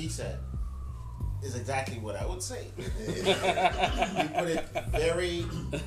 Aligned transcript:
he 0.00 0.08
said 0.08 0.38
is 1.42 1.54
exactly 1.54 1.98
what 1.98 2.16
I 2.16 2.26
would 2.26 2.42
say. 2.42 2.66
you 2.76 2.84
put 3.14 4.48
it 4.48 4.68
very, 4.90 5.42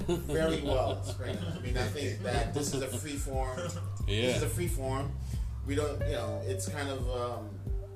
very 0.08 0.62
well, 0.62 1.04
Springer. 1.04 1.40
I 1.56 1.62
mean, 1.62 1.78
I 1.78 1.84
think 1.84 2.24
that 2.24 2.54
this 2.54 2.74
is 2.74 2.82
a 2.82 2.88
free 2.88 3.18
form. 3.18 3.60
Yeah. 4.08 4.22
This 4.28 4.38
is 4.38 4.44
a 4.44 4.50
free 4.50 4.68
form. 4.68 5.12
We 5.68 5.76
don't, 5.76 6.00
you 6.08 6.14
know, 6.14 6.42
it's 6.46 6.68
kind 6.68 6.90
of, 6.90 7.08
um, 7.10 7.50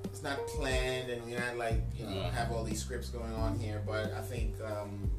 it's 0.06 0.22
not 0.22 0.46
planned, 0.48 1.10
and 1.10 1.26
we're 1.26 1.40
not 1.40 1.58
like, 1.58 1.82
you 1.98 2.06
know, 2.06 2.14
Yeah. 2.16 2.32
have 2.32 2.52
all 2.52 2.64
these 2.64 2.80
scripts 2.82 3.10
going 3.10 3.34
on 3.34 3.58
here. 3.58 3.82
But 3.86 4.14
I 4.14 4.22
think 4.22 4.54
um, 4.62 5.10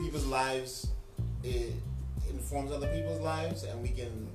people's 0.00 0.26
lives 0.26 0.88
it 1.42 1.72
informs 2.28 2.72
other 2.72 2.88
people's 2.88 3.20
lives, 3.20 3.62
and 3.62 3.80
we 3.80 3.88
can 3.90 4.28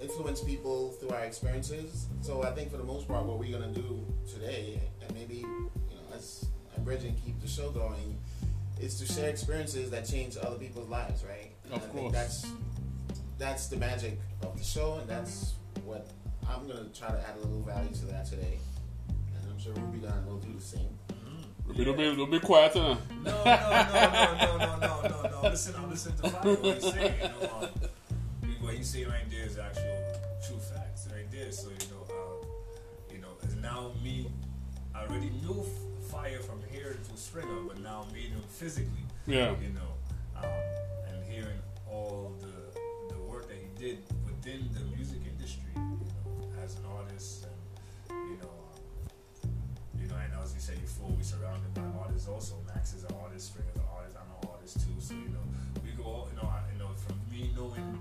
influence 0.00 0.42
people 0.42 0.92
through 0.92 1.10
our 1.10 1.24
experiences. 1.24 2.06
So 2.20 2.42
I 2.42 2.52
think 2.52 2.70
for 2.70 2.76
the 2.76 2.84
most 2.84 3.06
part, 3.08 3.24
what 3.24 3.38
we're 3.38 3.56
gonna 3.56 3.72
do 3.72 4.04
today, 4.28 4.80
and 5.00 5.14
maybe 5.14 5.36
you 5.36 5.70
know, 5.90 6.14
as 6.16 6.46
I 6.76 6.80
Bridget 6.80 7.14
keep 7.24 7.40
the 7.40 7.48
show 7.48 7.70
going, 7.70 8.18
is 8.80 8.98
to 9.00 9.12
share 9.12 9.28
experiences 9.28 9.90
that 9.90 10.06
change 10.06 10.36
other 10.36 10.56
people's 10.56 10.88
lives, 10.88 11.24
right? 11.24 11.52
And 11.64 11.74
of 11.74 11.82
I 11.82 11.86
course. 11.86 12.12
that's 12.12 12.46
that's 13.38 13.66
the 13.68 13.76
magic 13.76 14.18
of 14.42 14.56
the 14.58 14.64
show, 14.64 14.98
and 15.00 15.08
that's 15.08 15.54
what 15.84 16.08
I'm 16.48 16.66
gonna 16.66 16.88
try 16.96 17.08
to 17.08 17.18
add 17.28 17.36
a 17.36 17.40
little 17.40 17.62
value 17.62 17.94
to 17.94 18.06
that 18.06 18.26
today. 18.26 18.58
And 19.08 19.50
I'm 19.50 19.58
sure 19.58 19.72
Rupee 19.74 20.06
Don 20.06 20.26
will 20.26 20.38
do 20.38 20.52
the 20.54 20.60
same. 20.60 20.88
Mm-hmm. 21.08 21.68
Rupee, 21.68 21.84
don't, 21.84 21.96
be, 21.96 22.16
don't 22.16 22.30
be 22.30 22.38
quiet 22.40 22.74
now. 22.74 22.98
No, 23.24 23.44
no, 23.44 23.44
no, 23.44 24.36
no, 24.38 24.56
no, 24.58 24.76
no, 24.78 25.02
no, 25.02 25.30
no. 25.30 25.48
Listen, 25.48 25.74
I'm 25.76 25.90
listening 25.90 26.16
to 26.18 26.28
what 26.28 26.64
you're 26.64 26.80
saying. 26.80 27.14
You 27.22 27.46
know, 27.48 27.58
um, 27.62 27.68
what 28.60 28.76
you 28.78 28.84
say 28.84 29.04
right 29.04 29.28
there 29.30 29.44
is 29.44 29.58
actual 29.58 30.14
true 30.46 30.58
facts 30.58 31.08
right 31.12 31.30
there. 31.30 31.50
So 31.50 31.70
now 33.62 33.92
me, 34.02 34.28
I 34.94 35.04
already 35.04 35.30
knew 35.42 35.64
Fire 36.10 36.40
from 36.40 36.60
here 36.70 36.96
to 37.08 37.16
Springer, 37.16 37.62
but 37.66 37.78
now 37.80 38.04
meeting 38.12 38.32
him 38.32 38.42
physically. 38.48 39.06
Yeah. 39.26 39.54
You 39.62 39.70
know, 39.70 39.92
um, 40.36 40.44
and 41.08 41.24
hearing 41.24 41.60
all 41.88 42.32
the 42.40 43.14
the 43.14 43.20
work 43.22 43.48
that 43.48 43.56
he 43.56 43.68
did 43.80 43.98
within 44.26 44.68
the 44.74 44.80
music 44.94 45.20
industry, 45.30 45.70
you 45.76 45.80
know, 45.80 46.62
as 46.64 46.76
an 46.76 46.84
artist, 46.98 47.46
and 48.10 48.18
you 48.30 48.36
know. 48.42 48.50
Um, 49.44 49.50
you 50.00 50.08
know, 50.08 50.16
and 50.16 50.32
as 50.42 50.52
you 50.54 50.60
said 50.60 50.80
before, 50.80 51.08
we're 51.10 51.22
surrounded 51.22 51.72
by 51.74 51.82
artists 52.02 52.28
also. 52.28 52.56
Max 52.66 52.92
is 52.94 53.04
an 53.04 53.14
artist, 53.22 53.46
Spring 53.48 53.66
is 53.70 53.76
an 53.76 53.86
artist, 53.94 54.16
I'm 54.18 54.26
an 54.42 54.48
artist 54.52 54.80
too. 54.80 54.98
So, 54.98 55.14
you 55.14 55.28
know, 55.30 55.46
we 55.84 55.92
go 55.92 56.02
all, 56.02 56.28
you 56.30 56.36
know, 56.42 56.48
I, 56.48 56.60
you 56.72 56.78
know, 56.78 56.90
from 56.96 57.16
me 57.30 57.52
knowing, 57.56 58.00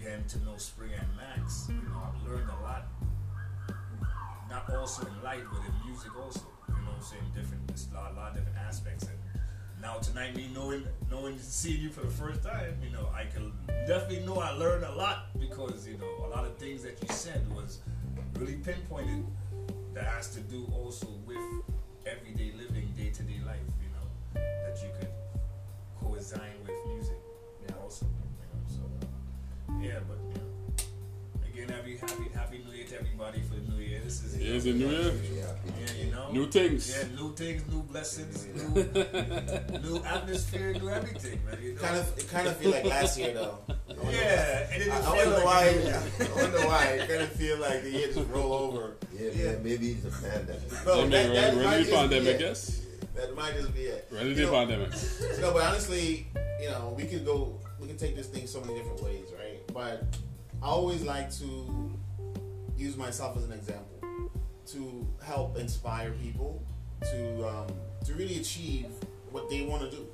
getting 0.00 0.24
to 0.24 0.38
know 0.44 0.56
Springer 0.56 0.96
and 0.96 1.16
Max, 1.16 1.66
you 1.68 1.74
know, 1.74 2.00
I've 2.00 2.26
learned 2.26 2.48
a 2.48 2.62
lot, 2.62 2.86
not 4.48 4.72
also 4.74 5.06
in 5.06 5.22
life, 5.22 5.42
but 5.52 5.60
in 5.60 5.90
music 5.90 6.16
also. 6.16 6.46
You 6.68 6.74
know 6.74 6.90
what 6.90 6.96
I'm 6.96 7.02
saying? 7.02 7.22
Different, 7.34 7.66
there's 7.68 7.88
a 7.92 7.94
lot, 7.94 8.14
lot 8.16 8.30
of 8.30 8.36
different 8.36 8.58
aspects. 8.58 9.04
And 9.04 9.18
now 9.80 9.98
tonight, 9.98 10.34
me 10.34 10.50
knowing, 10.54 10.84
knowing, 11.10 11.38
seeing 11.38 11.80
you 11.82 11.90
for 11.90 12.00
the 12.00 12.10
first 12.10 12.42
time, 12.42 12.76
you 12.82 12.90
know, 12.90 13.08
I 13.14 13.24
can 13.24 13.52
definitely 13.86 14.24
know 14.26 14.38
I 14.38 14.50
learned 14.50 14.84
a 14.84 14.92
lot 14.94 15.38
because, 15.38 15.86
you 15.86 15.98
know, 15.98 16.26
a 16.26 16.28
lot 16.28 16.44
of 16.44 16.56
things 16.56 16.82
that 16.82 17.02
you 17.02 17.14
said 17.14 17.46
was 17.54 17.80
really 18.38 18.56
pinpointed 18.56 19.24
that 19.94 20.04
has 20.04 20.34
to 20.34 20.40
do 20.40 20.66
also 20.74 21.08
with 21.26 21.38
everyday 22.06 22.52
living, 22.56 22.92
day 22.96 23.10
to 23.10 23.22
day 23.22 23.40
life, 23.44 23.58
you 23.82 23.90
know, 23.90 24.42
that 24.64 24.78
you 24.82 24.88
could 24.98 25.10
coincide 26.00 26.52
with 26.62 26.76
music, 26.86 27.18
yeah, 27.66 27.74
also, 27.82 28.06
you 28.06 28.46
know, 28.48 28.60
so, 28.66 28.82
yeah, 29.80 29.98
but, 30.08 30.18
you 30.28 30.40
know, 30.40 30.47
again, 31.68 31.78
happy, 31.78 31.96
happy, 31.96 32.30
happy 32.34 32.64
New 32.66 32.74
Year 32.76 32.86
to 32.86 32.94
everybody 33.00 33.40
for 33.42 33.54
the 33.56 33.72
New 33.72 33.82
Year. 33.82 34.00
This 34.04 34.22
is, 34.24 34.36
Yeah, 34.38 34.54
it's 34.54 34.64
a 34.66 34.72
new 34.72 34.88
year. 34.88 35.12
yeah, 35.34 36.04
you 36.04 36.10
know, 36.10 36.30
New 36.32 36.46
things. 36.50 36.90
yeah, 36.90 37.04
new 37.16 37.34
things, 37.34 37.62
new 37.70 37.82
blessings, 37.82 38.46
new, 38.46 38.84
new 39.80 40.02
atmosphere, 40.04 40.72
new 40.74 40.88
everything, 40.88 41.40
man, 41.44 41.58
you 41.62 41.74
know. 41.74 41.80
Kind 41.80 41.96
of, 41.96 42.18
it 42.18 42.28
kind 42.30 42.48
of 42.48 42.56
feel 42.56 42.70
like 42.70 42.84
last 42.84 43.18
year 43.18 43.34
though. 43.34 43.58
I 43.68 43.92
wonder- 43.94 44.12
yeah, 44.12 44.68
and 44.72 44.82
it 44.82 44.88
I, 44.90 44.92
didn't 44.92 44.92
I 44.92 45.00
feel 45.00 45.16
wonder 45.16 45.30
like 45.36 45.44
why. 45.44 45.64
it. 45.64 46.30
I 46.30 46.42
wonder 46.42 46.58
why. 46.66 46.84
It 46.84 47.08
kind 47.08 47.22
of 47.22 47.32
feel 47.32 47.58
like 47.58 47.82
the 47.82 47.90
year 47.90 48.06
just 48.12 48.28
roll 48.30 48.52
over. 48.52 48.96
Yeah, 49.18 49.30
Yeah. 49.34 49.44
man, 49.52 49.62
maybe 49.64 49.92
it's 49.92 50.04
a 50.04 50.10
pandemic. 50.22 50.86
No, 50.86 50.94
Yeah, 50.96 51.02
that, 51.04 51.10
man, 51.10 51.10
that 51.10 51.42
ready, 51.44 51.56
might 51.56 51.64
ready 51.64 51.84
just 51.84 51.90
the 51.90 51.96
be 51.96 51.96
pandemic, 52.14 52.34
it. 52.36 52.40
yes? 52.40 52.80
That 53.16 53.36
might 53.36 53.54
just 53.54 53.74
be 53.74 53.80
it. 53.82 54.08
Ready 54.12 54.28
You 54.28 54.34
the 54.34 54.42
know, 54.42 54.52
pandemic. 54.52 54.90
No, 55.40 55.52
but 55.52 55.62
honestly, 55.64 56.26
you 56.60 56.68
know, 56.70 56.94
we 56.96 57.04
could 57.04 57.24
go, 57.26 57.58
we 57.80 57.88
can 57.88 57.96
take 57.96 58.14
this 58.14 58.26
thing 58.28 58.46
so 58.46 58.60
many 58.60 58.74
different 58.74 59.02
ways, 59.02 59.26
right? 59.36 59.58
But 59.74 60.04
I 60.62 60.66
always 60.66 61.02
like 61.02 61.32
to 61.38 61.98
use 62.76 62.96
myself 62.96 63.36
as 63.36 63.44
an 63.44 63.52
example 63.52 64.30
to 64.66 65.06
help 65.24 65.56
inspire 65.56 66.10
people 66.12 66.62
to 67.02 67.48
um, 67.48 67.66
to 68.04 68.14
really 68.14 68.38
achieve 68.38 68.86
what 69.30 69.48
they 69.48 69.62
want 69.62 69.82
to 69.82 69.90
do. 69.90 70.06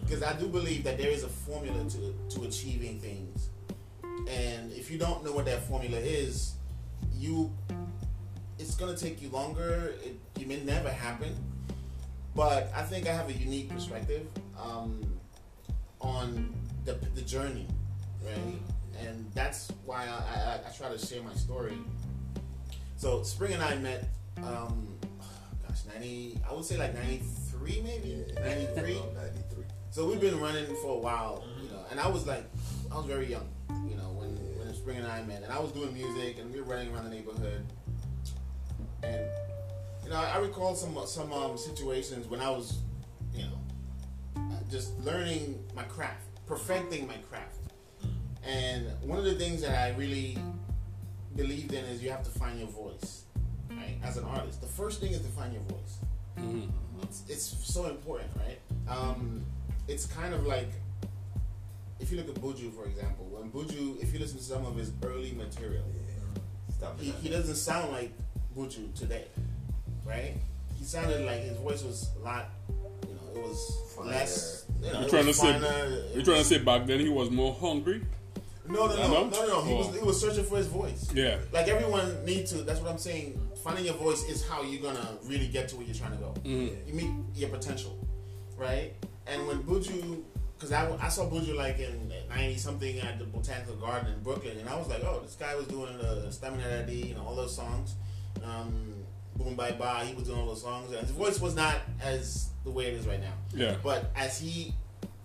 Because 0.00 0.22
I 0.22 0.32
do 0.34 0.48
believe 0.48 0.84
that 0.84 0.98
there 0.98 1.10
is 1.10 1.24
a 1.24 1.28
formula 1.28 1.84
to 1.90 2.14
to 2.30 2.44
achieving 2.44 2.98
things, 3.00 3.50
and 4.28 4.72
if 4.72 4.90
you 4.90 4.98
don't 4.98 5.24
know 5.24 5.32
what 5.32 5.44
that 5.44 5.62
formula 5.64 5.98
is, 5.98 6.54
you 7.14 7.52
it's 8.58 8.74
gonna 8.74 8.96
take 8.96 9.20
you 9.20 9.28
longer. 9.28 9.94
It, 10.04 10.18
it 10.40 10.48
may 10.48 10.60
never 10.62 10.90
happen, 10.90 11.34
but 12.34 12.72
I 12.74 12.82
think 12.82 13.06
I 13.08 13.12
have 13.12 13.28
a 13.28 13.32
unique 13.32 13.68
perspective 13.68 14.26
um, 14.58 15.02
on 16.00 16.52
the, 16.84 16.94
the 17.14 17.22
journey, 17.22 17.66
right? 18.24 18.58
And 19.00 19.30
that's 19.34 19.72
why 19.84 20.04
I, 20.04 20.08
I, 20.08 20.60
I 20.66 20.70
try 20.76 20.88
to 20.88 20.98
share 20.98 21.22
my 21.22 21.34
story. 21.34 21.78
So 22.96 23.22
Spring 23.22 23.52
and 23.54 23.62
I 23.62 23.76
met, 23.76 24.08
um, 24.38 24.96
gosh, 25.66 25.80
ninety. 25.92 26.38
I 26.48 26.52
would 26.54 26.64
say 26.64 26.78
like 26.78 26.94
ninety 26.94 27.22
three, 27.50 27.80
maybe 27.82 28.24
ninety 28.34 28.66
three. 28.74 29.00
Ninety 29.14 29.42
three. 29.52 29.64
So 29.90 30.06
we've 30.06 30.20
been 30.20 30.40
running 30.40 30.66
for 30.76 30.94
a 30.94 30.98
while, 30.98 31.44
you 31.62 31.68
know, 31.68 31.84
and 31.90 32.00
I 32.00 32.08
was 32.08 32.26
like, 32.26 32.44
I 32.90 32.96
was 32.96 33.06
very 33.06 33.26
young, 33.26 33.48
you 33.88 33.96
know, 33.96 34.10
when 34.12 34.30
when 34.58 34.72
Spring 34.74 34.98
and 34.98 35.06
I 35.06 35.22
met, 35.22 35.42
and 35.42 35.52
I 35.52 35.58
was 35.58 35.72
doing 35.72 35.92
music, 35.92 36.38
and 36.38 36.52
we 36.52 36.60
were 36.60 36.66
running 36.66 36.94
around 36.94 37.04
the 37.04 37.10
neighborhood, 37.10 37.66
and 39.02 39.26
you 40.04 40.10
know, 40.10 40.16
I 40.16 40.38
recall 40.38 40.74
some 40.74 40.96
some 41.06 41.32
um, 41.32 41.58
situations 41.58 42.26
when 42.28 42.40
I 42.40 42.50
was, 42.50 42.78
you 43.34 43.44
know, 43.44 44.50
just 44.70 44.98
learning 45.00 45.62
my 45.74 45.82
craft, 45.82 46.24
perfecting 46.46 47.06
my 47.06 47.18
craft, 47.28 47.56
and 48.44 48.86
one 49.02 49.18
of 49.18 49.24
the 49.24 49.34
things 49.34 49.62
that 49.62 49.76
I 49.78 49.96
really 49.96 50.38
believed 51.36 51.72
in 51.72 51.84
is 51.86 52.02
you 52.02 52.10
have 52.10 52.24
to 52.24 52.30
find 52.30 52.58
your 52.58 52.68
voice, 52.68 53.24
right? 53.70 53.96
As 54.02 54.16
an 54.16 54.24
artist, 54.24 54.60
the 54.60 54.66
first 54.66 55.00
thing 55.00 55.12
is 55.12 55.20
to 55.20 55.28
find 55.28 55.52
your 55.52 55.62
voice 55.62 55.98
Mhm. 56.38 56.70
it's, 57.02 57.22
it's 57.28 57.42
so 57.74 57.86
important, 57.86 58.30
right? 58.36 58.58
Um, 58.88 59.44
it's 59.88 60.06
kind 60.06 60.32
of 60.34 60.46
like 60.46 60.70
if 62.00 62.10
you 62.10 62.16
look 62.16 62.28
at 62.28 62.34
Buju, 62.42 62.72
for 62.74 62.84
example. 62.86 63.26
When 63.30 63.50
Buju, 63.50 64.02
if 64.02 64.12
you 64.12 64.18
listen 64.18 64.38
to 64.38 64.42
some 64.44 64.64
of 64.66 64.74
his 64.76 64.90
early 65.04 65.32
material, 65.32 65.84
Stop 66.76 66.98
he, 67.00 67.10
he 67.12 67.28
doesn't 67.28 67.54
sound 67.54 67.92
like 67.92 68.12
Buju 68.56 68.92
today, 68.94 69.26
right? 70.04 70.34
He 70.78 70.84
sounded 70.84 71.24
like 71.24 71.42
his 71.42 71.56
voice 71.58 71.84
was 71.84 72.10
a 72.20 72.24
lot, 72.24 72.50
you 73.08 73.14
know, 73.14 73.40
it 73.40 73.48
was 73.48 73.92
Finer. 73.96 74.10
less. 74.10 74.64
You 74.82 74.92
know, 74.92 75.00
You 75.00 75.06
it 75.06 75.10
trying 75.10 75.22
to 75.22 75.28
was 75.28 75.38
say? 75.38 75.52
finer, 75.52 75.66
it 75.84 76.16
You 76.16 76.22
trying 76.24 76.38
to 76.38 76.44
say 76.44 76.58
back 76.58 76.86
then 76.86 76.98
he 77.00 77.08
was 77.08 77.30
more 77.30 77.54
hungry? 77.54 78.02
No, 78.68 78.86
no, 78.86 78.94
I 78.94 79.08
no, 79.08 79.28
no, 79.28 79.46
no. 79.46 79.62
He 79.64 79.74
was 79.74 79.94
he 79.96 80.02
was 80.04 80.20
searching 80.20 80.44
for 80.44 80.56
his 80.56 80.66
voice. 80.66 81.10
Yeah. 81.12 81.38
Like 81.52 81.68
everyone 81.68 82.24
needs 82.24 82.52
to. 82.52 82.58
That's 82.62 82.80
what 82.80 82.90
I'm 82.90 82.98
saying. 82.98 83.40
Finding 83.64 83.84
your 83.84 83.94
voice 83.94 84.24
is 84.28 84.46
how 84.46 84.62
you're 84.62 84.82
gonna 84.82 85.18
really 85.24 85.48
get 85.48 85.68
to 85.70 85.76
where 85.76 85.84
you're 85.84 85.94
trying 85.94 86.12
to 86.12 86.18
go. 86.18 86.34
Mhm. 86.44 86.86
You 86.86 86.94
meet 86.94 87.10
your 87.34 87.48
potential, 87.48 87.98
right? 88.56 88.92
And 89.26 89.46
when 89.46 89.62
Buju, 89.62 90.22
because 90.54 90.72
I, 90.72 90.90
I 91.00 91.08
saw 91.08 91.28
Buju 91.28 91.54
like 91.54 91.78
in 91.78 92.12
'90 92.28 92.56
something 92.56 92.98
at 93.00 93.18
the 93.18 93.24
Botanical 93.24 93.76
Garden 93.76 94.12
in 94.12 94.22
Brooklyn, 94.22 94.58
and 94.58 94.68
I 94.68 94.76
was 94.76 94.88
like, 94.88 95.02
oh, 95.04 95.20
this 95.22 95.34
guy 95.34 95.54
was 95.54 95.66
doing 95.66 95.96
the 95.98 96.30
Stamina 96.30 96.86
you 96.88 97.14
know, 97.14 97.24
all 97.24 97.34
those 97.36 97.54
songs. 97.54 97.94
Um, 98.44 98.94
Boom 99.36 99.54
Bye 99.54 99.72
Bye, 99.72 100.04
he 100.06 100.14
was 100.14 100.24
doing 100.24 100.38
all 100.38 100.46
those 100.46 100.62
songs, 100.62 100.90
and 100.92 101.00
his 101.00 101.10
voice 101.10 101.40
was 101.40 101.54
not 101.54 101.76
as 102.02 102.50
the 102.64 102.70
way 102.70 102.86
it 102.86 102.94
is 102.94 103.06
right 103.06 103.20
now. 103.20 103.32
Yeah. 103.54 103.76
But 103.82 104.10
as 104.14 104.38
he 104.38 104.74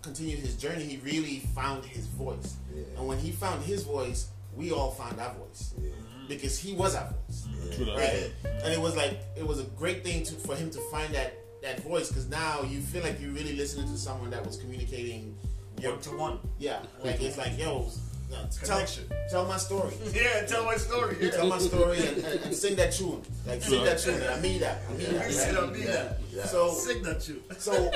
continued 0.07 0.39
his 0.39 0.55
journey, 0.55 0.83
he 0.85 0.97
really 0.97 1.39
found 1.55 1.83
his 1.85 2.05
voice. 2.07 2.55
Yeah. 2.73 2.83
And 2.97 3.07
when 3.07 3.17
he 3.19 3.31
found 3.31 3.63
his 3.63 3.83
voice, 3.83 4.29
we 4.55 4.71
all 4.71 4.91
found 4.91 5.19
our 5.19 5.33
voice 5.33 5.73
Yeah. 5.79 5.89
because 6.27 6.57
he 6.57 6.73
was 6.73 6.95
our 6.95 7.09
voice, 7.13 7.47
True 7.75 7.85
that. 7.85 7.97
right? 7.97 8.31
And 8.63 8.73
it 8.73 8.79
was 8.79 8.95
like 8.95 9.19
it 9.35 9.45
was 9.45 9.59
a 9.59 9.67
great 9.81 10.03
thing 10.03 10.23
to, 10.23 10.33
for 10.35 10.55
him 10.55 10.69
to 10.71 10.79
find 10.91 11.13
that 11.13 11.33
that 11.61 11.81
voice 11.83 12.07
because 12.09 12.27
now 12.29 12.61
you 12.63 12.79
feel 12.81 13.03
like 13.03 13.19
you're 13.21 13.31
really 13.39 13.55
listening 13.55 13.87
to 13.93 13.97
someone 13.97 14.29
that 14.31 14.45
was 14.45 14.57
communicating. 14.57 15.35
Your, 15.81 15.91
One 15.91 16.01
to 16.01 16.09
one. 16.17 16.39
yeah, 16.57 16.79
like 17.03 17.21
it's 17.21 17.37
like 17.37 17.55
yo, 17.55 17.85
uh, 18.33 18.47
tell, 18.49 18.77
Connection. 18.77 19.03
tell 19.29 19.45
my 19.45 19.57
story. 19.57 19.93
Yeah, 20.13 20.41
tell 20.47 20.65
my 20.65 20.75
story. 20.75 21.17
Yeah. 21.21 21.29
Tell 21.37 21.47
my 21.47 21.59
story 21.59 21.99
and, 21.99 22.17
and, 22.17 22.39
and 22.45 22.55
sing 22.55 22.75
that 22.77 22.91
tune. 22.93 23.21
Like 23.45 23.61
sing 23.61 23.83
that 23.85 23.99
tune. 23.99 24.19
I 24.35 24.39
mean 24.39 24.59
that. 24.61 24.81
I 24.89 24.93
mean 24.97 25.13
that. 25.13 25.27
You 25.27 25.33
said 25.33 25.53
right? 25.55 25.69
I 25.69 25.71
mean 25.71 25.85
that. 25.85 26.17
Yeah. 26.33 26.45
So 26.45 26.71
Signature. 26.73 27.35
so 27.59 27.91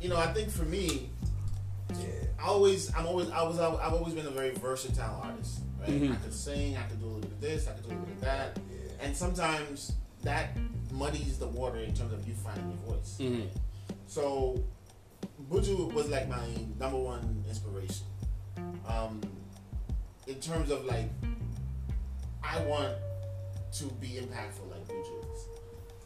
you 0.00 0.08
know, 0.08 0.16
I 0.16 0.32
think 0.32 0.50
for 0.50 0.64
me, 0.64 1.10
Yeah. 2.00 2.06
I 2.40 2.46
always, 2.46 2.92
I'm 2.94 3.06
always, 3.06 3.30
I 3.30 3.42
was, 3.42 3.58
I've 3.58 3.92
always 3.92 4.14
been 4.14 4.26
a 4.26 4.30
very 4.30 4.50
versatile 4.50 5.20
artist. 5.22 5.60
Right? 5.80 5.90
Mhm. 5.90 6.12
I 6.12 6.16
could 6.16 6.34
sing, 6.34 6.76
I 6.76 6.82
could 6.82 7.00
do 7.00 7.06
a 7.06 7.08
little 7.08 7.20
bit 7.20 7.32
of 7.32 7.40
this, 7.40 7.68
I 7.68 7.72
could 7.72 7.82
do 7.84 7.88
a 7.88 7.90
little 7.90 8.06
bit 8.06 8.14
of 8.16 8.20
that, 8.22 8.58
Yeah. 8.70 9.04
and 9.06 9.16
sometimes 9.16 9.92
that 10.22 10.56
muddies 10.92 11.38
the 11.38 11.48
water 11.48 11.78
in 11.78 11.92
terms 11.94 12.12
of 12.12 12.26
you 12.26 12.34
finding 12.34 12.68
your 12.86 12.94
voice. 12.96 13.16
Mhm. 13.18 13.48
So, 14.06 14.62
Buju 15.50 15.92
was 15.92 16.08
like 16.08 16.28
my 16.28 16.46
number 16.78 16.98
one 16.98 17.44
inspiration. 17.48 18.06
Um, 18.86 19.20
in 20.26 20.36
terms 20.40 20.70
of 20.70 20.84
like, 20.84 21.10
I 22.42 22.64
want 22.64 22.94
to 23.74 23.84
be 24.00 24.08
impactful 24.20 24.70
like 24.70 24.71
Buju 24.71 24.71
is. 24.71 24.71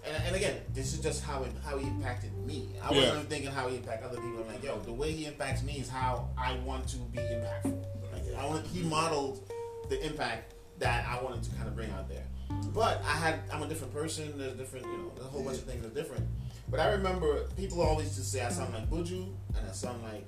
And, 0.07 0.17
and 0.25 0.37
again, 0.37 0.57
this 0.73 0.95
is 0.95 1.01
just 1.01 1.25
how 1.25 1.43
it, 1.43 1.51
how 1.65 1.77
he 1.79 1.87
impacted 1.89 2.33
me. 2.47 2.69
I 2.83 2.93
Yeah. 2.93 3.01
wasn't 3.11 3.29
thinking 3.29 3.51
how 3.51 3.69
he 3.69 3.77
impacted 3.77 4.09
other 4.09 4.21
people. 4.21 4.41
I'm 4.41 4.47
like, 4.53 4.63
yo, 4.63 4.79
the 4.81 4.93
way 4.93 5.11
he 5.13 5.27
impacts 5.27 5.63
me 5.63 5.75
is 5.75 5.89
how 5.89 6.29
I 6.39 6.55
want 6.65 6.87
to 6.89 6.97
be 6.99 7.19
impactful. 7.19 7.85
Like, 8.13 8.35
I 8.39 8.47
want 8.47 8.67
he 8.67 8.83
modeled 8.83 9.51
the 9.89 10.01
impact 10.07 10.55
that 10.79 11.07
I 11.07 11.23
wanted 11.23 11.43
to 11.45 11.51
kind 11.57 11.67
of 11.69 11.75
bring 11.75 11.91
out 11.91 12.09
there. 12.09 12.25
But 12.73 13.03
I 13.05 13.13
had 13.17 13.41
I'm 13.53 13.63
a 13.63 13.67
different 13.67 13.93
person. 13.93 14.37
There's 14.39 14.55
different, 14.55 14.87
you 14.87 14.93
know, 14.93 15.13
a 15.21 15.25
whole 15.25 15.43
bunch 15.43 15.59
of 15.59 15.65
things 15.65 15.85
are 15.85 15.89
different. 15.91 16.25
But 16.69 16.81
I 16.81 16.91
remember 16.91 17.45
people 17.57 17.81
always 17.83 18.15
just 18.17 18.31
say 18.33 18.43
I 18.43 18.51
sound 18.51 18.75
like 18.75 18.89
Buju 18.91 19.27
and 19.57 19.69
I 19.69 19.73
sound 19.73 20.03
like 20.03 20.25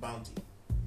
Bounty. 0.00 0.32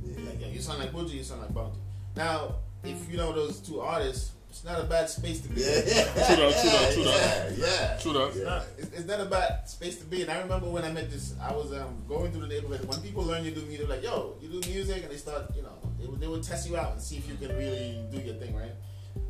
Like, 0.04 0.40
yeah, 0.40 0.48
you 0.48 0.62
sound 0.62 0.80
like 0.80 0.92
Buju, 0.92 1.14
you 1.14 1.24
sound 1.24 1.42
like 1.42 1.54
Bounty. 1.54 1.80
Now, 2.16 2.56
if 2.84 3.10
you 3.12 3.18
know 3.18 3.34
those 3.34 3.60
two 3.60 3.82
artists, 3.82 4.32
it's 4.50 4.64
not 4.64 4.80
a 4.80 4.84
bad 4.84 5.10
space 5.10 5.42
to 5.42 5.50
be. 5.50 5.62
Yeah, 5.62 5.68
yeah. 5.86 6.04
True 6.26 6.36
that, 6.36 6.62
true 6.62 6.70
that, 6.72 6.94
true 6.94 7.04
that. 7.04 7.52
Yeah, 7.58 7.66
yeah. 7.66 7.98
True 8.02 8.14
that. 8.14 8.28
It's 8.30 8.46
not, 8.46 8.66
it's, 8.78 8.92
it's 9.00 9.08
not 9.08 9.20
a 9.22 9.26
bad 9.26 9.70
space 9.70 9.98
to 10.00 10.06
be. 10.06 10.22
And 10.24 10.32
I 10.32 10.40
remember 10.40 10.68
when 10.70 10.84
I 10.84 10.92
met 10.92 11.10
this, 11.12 11.36
I 11.42 11.54
was 11.54 11.72
um, 11.74 12.04
going 12.08 12.32
through 12.32 12.42
the 12.42 12.48
neighborhood. 12.48 12.88
When 12.88 13.00
people 13.02 13.24
learn 13.24 13.46
you 13.46 13.52
do 13.52 13.62
music, 13.62 13.88
they're 13.88 13.96
like, 13.98 14.04
yo, 14.04 14.36
you 14.42 14.50
do 14.50 14.68
music, 14.70 15.04
and 15.04 15.12
they 15.12 15.18
start, 15.18 15.52
you 15.56 15.62
know, 15.62 15.78
they, 16.00 16.08
would- 16.08 16.20
they 16.20 16.28
would 16.28 16.44
test 16.44 16.68
you 16.70 16.78
out 16.78 16.94
and 16.94 17.02
see 17.02 17.18
if 17.18 17.28
you 17.30 17.36
can 17.36 17.56
really 17.58 18.00
do 18.12 18.20
your 18.20 18.36
thing, 18.36 18.56
right? 18.56 18.72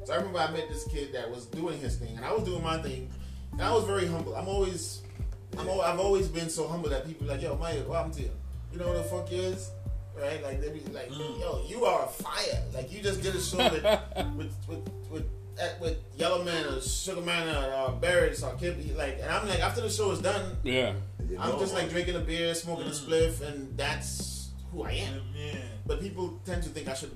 So 0.06 0.13
I 0.13 0.18
remember 0.18 0.39
I 0.39 0.51
met 0.51 0.69
this 0.69 0.86
kid 0.88 1.12
that 1.13 1.30
was 1.30 1.45
doing 1.48 1.80
his 1.80 1.98
thing, 1.98 2.15
and 2.15 2.25
I 2.25 2.31
was 2.33 2.44
doing 2.44 2.63
my 2.63 2.81
thing, 2.81 3.10
and 3.51 3.62
I 3.62 3.72
was 3.74 3.83
very 3.83 4.07
humble. 4.07 4.36
I'm 4.36 4.48
always, 4.48 5.01
I'm, 5.57 5.68
al- 5.68 5.81
I've 5.81 6.00
always 6.00 6.27
been 6.30 6.50
so 6.50 6.68
humble 6.68 6.89
that 6.89 7.06
people 7.06 7.27
are 7.30 7.33
like, 7.33 7.42
yo, 7.42 7.56
Maya, 7.57 7.81
what 7.83 7.98
happened 7.98 8.13
to 8.15 8.22
you? 8.24 8.31
You 8.72 8.80
know 8.80 8.88
what 8.88 8.98
the 8.98 9.04
fuck 9.04 9.27
is? 9.31 9.72
Right? 10.21 10.44
Like 10.44 10.62
they 10.62 10.69
be 10.69 10.81
like, 10.92 11.10
mm. 11.10 11.39
yo, 11.39 11.63
you 11.68 11.86
are 11.86 12.06
a 12.06 12.07
fire. 12.07 12.62
Like 12.74 12.92
you 12.92 13.01
just 13.01 13.21
did 13.21 13.36
a 13.36 13.42
show 13.42 13.57
with 13.57 13.83
with 14.36 14.54
with 14.68 14.89
with, 15.10 15.25
with 15.80 15.98
Yellowman 16.18 16.66
or 16.66 16.81
Sugar 16.81 17.21
Man 17.21 17.48
or, 17.56 17.74
or 17.74 17.92
Barrett 17.94 18.42
or 18.44 18.54
Kid. 18.56 18.95
Like, 18.98 19.19
and 19.21 19.31
I'm 19.31 19.48
like, 19.48 19.60
after 19.60 19.81
the 19.81 19.89
show 19.89 20.12
is 20.12 20.19
done, 20.19 20.57
Yeah. 20.63 20.94
I'm 21.39 21.60
just 21.60 21.74
like 21.74 21.89
drinking 21.89 22.16
a 22.16 22.19
beer, 22.19 22.54
smoking 22.56 22.88
a 22.88 22.89
mm. 22.89 23.06
spliff, 23.06 23.42
and 23.42 23.77
that's 23.77 24.50
who 24.71 24.83
I 24.83 24.92
am. 24.94 25.21
Yeah. 25.36 25.56
But 25.86 26.01
people 26.01 26.39
tend 26.45 26.63
to 26.63 26.69
think 26.69 26.88
I 26.88 26.94
should 26.94 27.12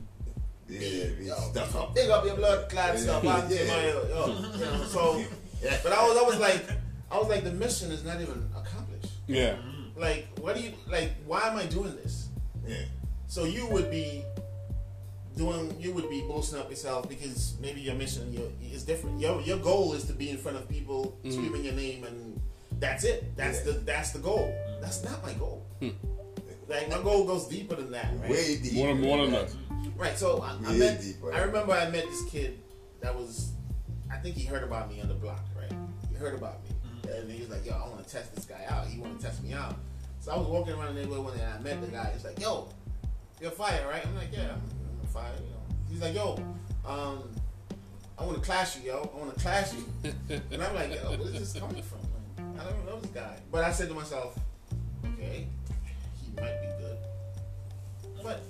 Yeah, 0.67 0.79
be 1.17 1.25
yo, 1.25 1.35
stuff 1.35 1.75
up. 1.75 1.95
Big 1.95 2.09
up 2.09 2.25
your 2.25 2.35
blood 2.35 2.69
clot 2.69 2.97
stuff. 2.97 3.25
I'm 3.25 3.49
Yeah. 3.49 3.65
my, 3.65 3.83
yo, 3.85 4.27
you 4.27 4.59
know, 4.65 4.83
so, 4.87 5.23
Yeah. 5.61 5.77
but 5.83 5.91
I 5.93 6.07
was, 6.07 6.17
I 6.17 6.21
was 6.21 6.39
like, 6.39 6.65
I 7.11 7.17
was 7.17 7.27
like, 7.27 7.43
the 7.43 7.51
mission 7.51 7.91
is 7.91 8.03
not 8.03 8.21
even 8.21 8.49
accomplished. 8.55 9.13
Yeah. 9.27 9.55
Like, 9.95 10.27
what 10.39 10.55
do 10.55 10.61
you 10.63 10.73
like? 10.89 11.13
Why 11.25 11.47
am 11.47 11.57
I 11.57 11.65
doing 11.65 11.95
this? 11.95 12.22
Yeah. 12.67 12.85
So 13.27 13.45
you 13.45 13.67
would 13.67 13.89
be 13.89 14.23
doing, 15.35 15.75
you 15.79 15.93
would 15.93 16.09
be 16.09 16.21
boasting 16.21 16.59
up 16.59 16.69
yourself 16.69 17.09
because 17.09 17.55
maybe 17.59 17.81
your 17.81 17.95
mission 17.95 18.31
your, 18.31 18.47
is 18.71 18.83
different. 18.83 19.19
Your 19.19 19.41
your 19.41 19.57
goal 19.57 19.93
is 19.93 20.05
to 20.05 20.13
be 20.13 20.29
in 20.29 20.37
front 20.37 20.57
of 20.57 20.69
people, 20.69 21.17
mm. 21.23 21.31
screaming 21.31 21.65
your 21.65 21.73
name, 21.73 22.03
and 22.03 22.39
that's 22.79 23.03
it. 23.03 23.35
That's 23.35 23.65
Yeah. 23.65 23.73
the 23.73 23.79
that's 23.79 24.11
the 24.11 24.19
goal. 24.19 24.53
That's 24.81 25.03
not 25.03 25.23
my 25.23 25.33
goal. 25.33 25.65
Hmm. 25.79 25.89
Like 26.67 26.89
my 26.89 27.01
goal 27.01 27.25
goes 27.25 27.47
deeper 27.47 27.75
than 27.75 27.91
that. 27.91 28.11
Right? 28.21 28.31
Way 28.31 28.57
deep. 28.57 28.73
More 28.73 28.95
more 28.95 29.25
than 29.25 29.31
that. 29.31 29.53
Right. 29.97 30.17
So 30.17 30.41
I, 30.41 30.51
I 30.67 30.73
met. 30.73 31.01
deeper. 31.01 31.33
I 31.33 31.41
remember 31.41 31.73
I 31.73 31.89
met 31.89 32.05
this 32.05 32.23
kid 32.29 32.59
that 33.01 33.15
was. 33.15 33.51
I 34.11 34.17
think 34.17 34.35
he 34.35 34.45
heard 34.45 34.63
about 34.63 34.89
me 34.89 35.01
on 35.01 35.07
the 35.07 35.13
block. 35.13 35.43
Right. 35.57 35.71
He 36.09 36.15
heard 36.15 36.35
about 36.35 36.63
me, 36.63 36.69
mm-hmm. 36.69 37.21
and 37.21 37.31
he 37.31 37.41
was 37.41 37.49
like, 37.49 37.65
"Yo, 37.65 37.73
I 37.73 37.87
want 37.89 38.05
to 38.05 38.13
test 38.13 38.35
this 38.35 38.45
guy 38.45 38.63
out. 38.69 38.87
He 38.87 38.99
want 38.99 39.19
to 39.19 39.25
test 39.25 39.43
me 39.43 39.53
out." 39.53 39.75
So 40.23 40.31
I 40.31 40.37
was 40.37 40.47
walking 40.47 40.73
around 40.73 40.95
the 40.95 41.01
neighborhood 41.01 41.25
one 41.25 41.37
day, 41.37 41.43
and 41.43 41.53
I 41.53 41.59
met 41.59 41.81
the 41.81 41.87
guy. 41.87 42.09
He's 42.13 42.23
like, 42.23 42.39
"Yo, 42.39 42.69
you're 43.41 43.51
fire, 43.51 43.85
right?" 43.89 44.05
I'm 44.07 44.15
like, 44.15 44.29
"Yeah, 44.31 44.53
I'm, 44.53 44.61
I'm 45.01 45.07
fire." 45.07 45.33
You 45.35 45.49
know. 45.49 45.75
He's 45.89 46.01
like, 46.01 46.15
"Yo, 46.15 46.37
um, 46.85 47.23
I 48.17 48.23
want 48.23 48.35
to 48.35 48.41
clash 48.41 48.77
you, 48.77 48.83
yo. 48.83 49.11
I 49.13 49.17
want 49.19 49.35
to 49.35 49.39
clash 49.41 49.73
you." 49.73 49.85
and 50.49 50.63
I'm 50.63 50.73
like, 50.75 50.95
"Yo, 50.95 51.17
where 51.17 51.27
is 51.27 51.53
this 51.53 51.61
coming 51.61 51.83
from? 51.83 51.99
Like, 52.37 52.61
I 52.61 52.69
don't 52.69 52.85
know 52.85 53.01
this 53.01 53.11
guy." 53.11 53.35
But 53.51 53.65
I 53.65 53.71
said 53.73 53.89
to 53.89 53.95
myself, 53.95 54.39
"Okay, 55.13 55.45
he 56.23 56.31
might 56.37 56.61
be 56.61 56.67
good, 56.79 56.97
but 58.23 58.43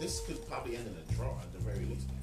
this 0.00 0.22
could 0.26 0.48
probably 0.48 0.76
end 0.76 0.86
in 0.86 0.96
a 0.96 1.14
draw 1.14 1.38
at 1.40 1.52
the 1.52 1.58
very 1.58 1.84
least." 1.84 2.08
my. 2.08 2.14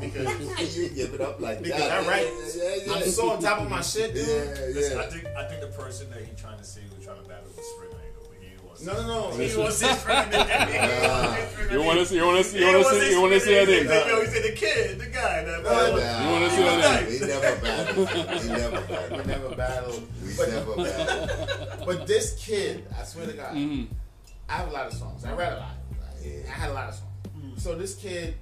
Because 0.00 0.76
you 0.76 0.90
give 0.90 1.14
it 1.14 1.20
up 1.22 1.40
like 1.40 1.62
Because 1.62 1.80
that. 1.80 2.02
I'm 2.02 2.06
right. 2.06 2.28
Yeah, 2.54 2.74
yeah, 2.84 2.92
I'm 2.92 3.08
so 3.08 3.30
on 3.30 3.40
top 3.40 3.60
of 3.60 3.70
my 3.70 3.80
shit, 3.80 4.12
dude. 4.14 4.28
Yeah, 4.28 4.66
Listen, 4.74 4.98
I 4.98 5.06
think 5.06 5.26
I 5.26 5.44
think 5.48 5.62
the 5.62 5.68
person 5.68 6.10
that 6.10 6.20
he 6.20 6.34
trying 6.36 6.58
to 6.58 6.64
see 6.64 6.82
was 6.94 7.04
trying 7.04 7.22
to 7.22 7.28
battle 7.28 7.48
was 7.56 7.64
Spring 7.64 7.88
Angle, 7.90 7.94
but 7.94 8.02
he 8.03 8.03
was 8.74 8.86
No, 8.86 8.92
no, 8.94 9.30
no. 9.30 9.36
He 9.36 9.56
was 9.56 9.82
ah. 9.82 9.88
his 9.88 10.02
friend. 10.02 11.72
You 11.72 11.82
want 11.82 11.98
to 11.98 12.06
see? 12.06 12.16
You 12.16 12.26
want 12.26 12.38
to 12.38 12.44
see? 12.44 12.58
You 12.58 12.66
want 12.66 12.86
to 12.86 13.00
see? 13.00 13.10
You 13.10 13.20
want 13.20 13.32
to 13.32 13.40
see 13.40 13.56
a 13.56 13.66
thing? 13.66 13.86
Yo, 13.86 14.20
he 14.20 14.26
said 14.26 14.42
the 14.44 14.52
kid, 14.56 14.98
the 14.98 15.06
guy. 15.06 15.44
That, 15.44 15.62
No, 15.62 15.86
You 15.86 16.32
wanna 16.32 16.50
see 16.50 16.62
that 16.62 17.08
We 17.08 17.18
never 17.26 17.60
battled. 17.60 18.42
We 18.42 18.48
never 18.48 18.80
battled. 18.86 19.18
We 19.18 19.24
never 19.24 19.54
battled. 19.56 20.02
We 20.22 20.46
never 20.46 20.76
battled. 20.76 21.86
but 21.86 22.06
this 22.06 22.34
kid, 22.44 22.86
I 22.98 23.04
swear 23.04 23.26
to 23.26 23.32
God, 23.32 23.54
Mhm. 23.54 23.88
I 24.48 24.52
have 24.54 24.68
a 24.68 24.72
lot 24.72 24.86
of 24.86 24.92
songs. 24.92 25.24
I 25.24 25.32
read 25.32 25.52
a 25.52 25.56
lot. 25.56 25.76
Yeah. 26.22 26.40
I 26.46 26.50
had 26.50 26.70
a 26.70 26.74
lot 26.74 26.88
of 26.88 26.94
songs. 26.94 27.10
Mm-hmm. 27.28 27.58
So 27.58 27.74
this 27.74 27.94
kid, 27.94 28.34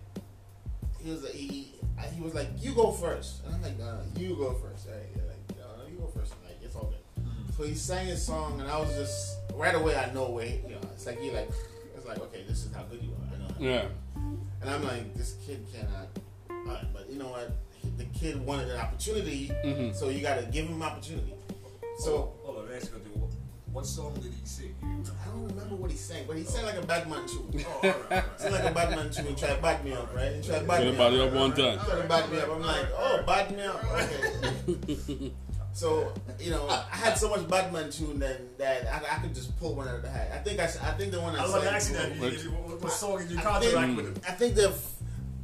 he 1.00 1.10
was 1.10 1.22
like, 1.22 1.32
he, 1.32 1.74
he 2.14 2.20
was 2.20 2.34
like, 2.34 2.48
you 2.58 2.74
go 2.74 2.90
first. 2.92 3.44
And 3.44 3.54
I'm 3.54 3.62
like, 3.62 3.78
no, 3.78 3.84
no, 3.84 4.00
you 4.20 4.34
go 4.36 4.54
first. 4.54 4.86
Hey, 4.86 5.06
like, 5.14 5.58
no, 5.58 5.64
no, 5.78 5.88
you 5.90 5.98
go 5.98 6.06
first. 6.06 6.32
I'm 6.32 6.48
like, 6.48 6.58
it's 6.62 6.74
all 6.74 6.90
good. 6.92 7.24
Mm-hmm. 7.24 7.52
So 7.56 7.62
he 7.64 7.74
sang 7.74 8.06
his 8.06 8.24
song, 8.24 8.60
and 8.60 8.68
I 8.70 8.80
was 8.80 8.92
just 8.94 9.36
right 9.56 9.74
away. 9.74 9.96
I 9.96 10.12
know 10.12 10.30
where, 10.30 10.46
you 10.46 10.70
know, 10.70 10.80
it's 10.94 11.06
like 11.06 11.20
he 11.20 11.30
like, 11.30 11.50
it's 11.96 12.06
like, 12.06 12.18
okay, 12.18 12.44
this 12.48 12.64
is 12.64 12.72
how 12.74 12.82
good 12.84 13.02
you 13.02 13.10
are. 13.10 13.34
I 13.34 13.38
know. 13.38 13.48
How 13.48 13.60
Yeah. 13.60 13.84
And 14.60 14.70
I'm 14.70 14.84
like, 14.84 15.14
this 15.14 15.36
kid 15.46 15.66
cannot. 15.72 16.08
Uh, 16.50 16.84
but 16.92 17.10
you 17.10 17.18
know 17.18 17.28
what? 17.28 17.50
The 17.98 18.04
kid 18.18 18.40
wanted 18.46 18.68
an 18.70 18.78
opportunity, 18.78 19.50
Mhm. 19.64 19.94
so 19.94 20.08
you 20.08 20.20
got 20.22 20.38
to 20.38 20.46
give 20.46 20.66
him 20.66 20.80
opportunity. 20.82 21.34
So 21.98 22.32
hold 22.44 22.58
on, 22.58 22.68
let's 22.70 22.88
go 22.88 22.98
do 22.98 23.10
what, 23.18 23.30
what 23.72 23.86
song 23.86 24.14
did 24.14 24.32
he 24.32 24.46
sing? 24.46 24.74
You 24.80 24.88
remember? 24.88 25.10
I 25.20 25.26
don't 25.26 25.48
remember 25.48 25.74
what 25.74 25.90
he 25.90 25.96
sang, 25.96 26.24
but 26.28 26.36
he 26.36 26.44
sang 26.44 26.64
like 26.64 26.76
a 26.76 26.86
Batman 26.86 27.26
tune. 27.26 27.64
Oh, 27.66 27.80
all 27.82 27.90
right, 27.90 27.94
all 28.10 28.16
right. 28.18 28.24
Sang 28.40 28.52
like 28.52 28.64
a 28.64 28.70
Batman 28.72 29.10
tune 29.10 29.26
and 29.26 29.36
tried 29.38 29.56
to 29.56 29.62
back 29.62 29.84
me 29.84 29.92
up, 29.92 30.14
right? 30.14 30.36
He 30.36 30.42
tried 30.42 30.60
to 30.60 30.64
back 30.66 30.78
Get 30.78 30.84
me 30.86 30.90
the 30.92 30.96
body 30.98 31.20
up. 31.20 31.28
up 31.28 31.34
one 31.34 31.50
time. 31.52 31.78
Tried 31.80 32.02
to 32.02 32.08
back 32.08 32.30
me 32.32 32.38
up. 32.38 32.48
I'm 32.50 32.62
like, 32.62 32.86
oh, 32.96 33.22
back 33.26 33.50
me 33.50 33.62
up. 33.62 33.84
Okay. 33.92 35.32
So 35.74 36.12
you 36.38 36.50
know, 36.50 36.68
I 36.68 36.84
had 36.96 37.14
so 37.16 37.30
much 37.30 37.48
Batman 37.48 37.90
tune 37.90 38.18
that 38.18 38.58
that 38.58 38.86
I, 38.86 39.16
I 39.16 39.18
could 39.20 39.34
just 39.34 39.58
pull 39.58 39.74
one 39.74 39.88
out 39.88 39.96
of 39.96 40.02
the 40.02 40.10
hat. 40.10 40.30
I 40.34 40.38
think 40.38 40.60
I, 40.60 40.64
s- 40.64 40.78
I 40.80 40.92
think 40.92 41.12
the 41.12 41.20
one 41.20 41.34
I, 41.34 41.40
I 41.40 41.42
was 41.42 41.52
sang 41.62 41.74
asking 41.74 41.96
that. 41.96 42.12
before- 42.12 42.28
you- 42.28 42.38
you- 42.38 42.50
What, 42.50 42.82
what 42.82 42.92
song 42.92 43.18
did 43.18 43.30
you 43.30 43.38
I 43.38 43.42
contract 43.42 43.64
think, 43.74 43.96
with 43.96 44.06
him? 44.06 44.22
I 44.28 44.32
think 44.32 44.54
the 44.54 44.74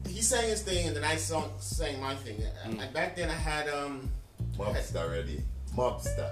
he 0.09 0.21
sang 0.23 0.49
his 0.49 0.63
thing 0.63 0.87
and 0.89 0.97
then 0.97 1.05
I 1.05 1.17
song, 1.17 1.51
sang 1.61 2.01
my 2.01 2.15
thing. 2.15 2.41
Mm. 2.67 2.81
And 2.83 2.93
back 2.93 3.17
then 3.17 3.31
I 3.31 3.35
had 3.35 3.69
um 3.69 4.11
Mobster 4.57 5.11
ready. 5.11 5.43
Mobster. 5.77 6.31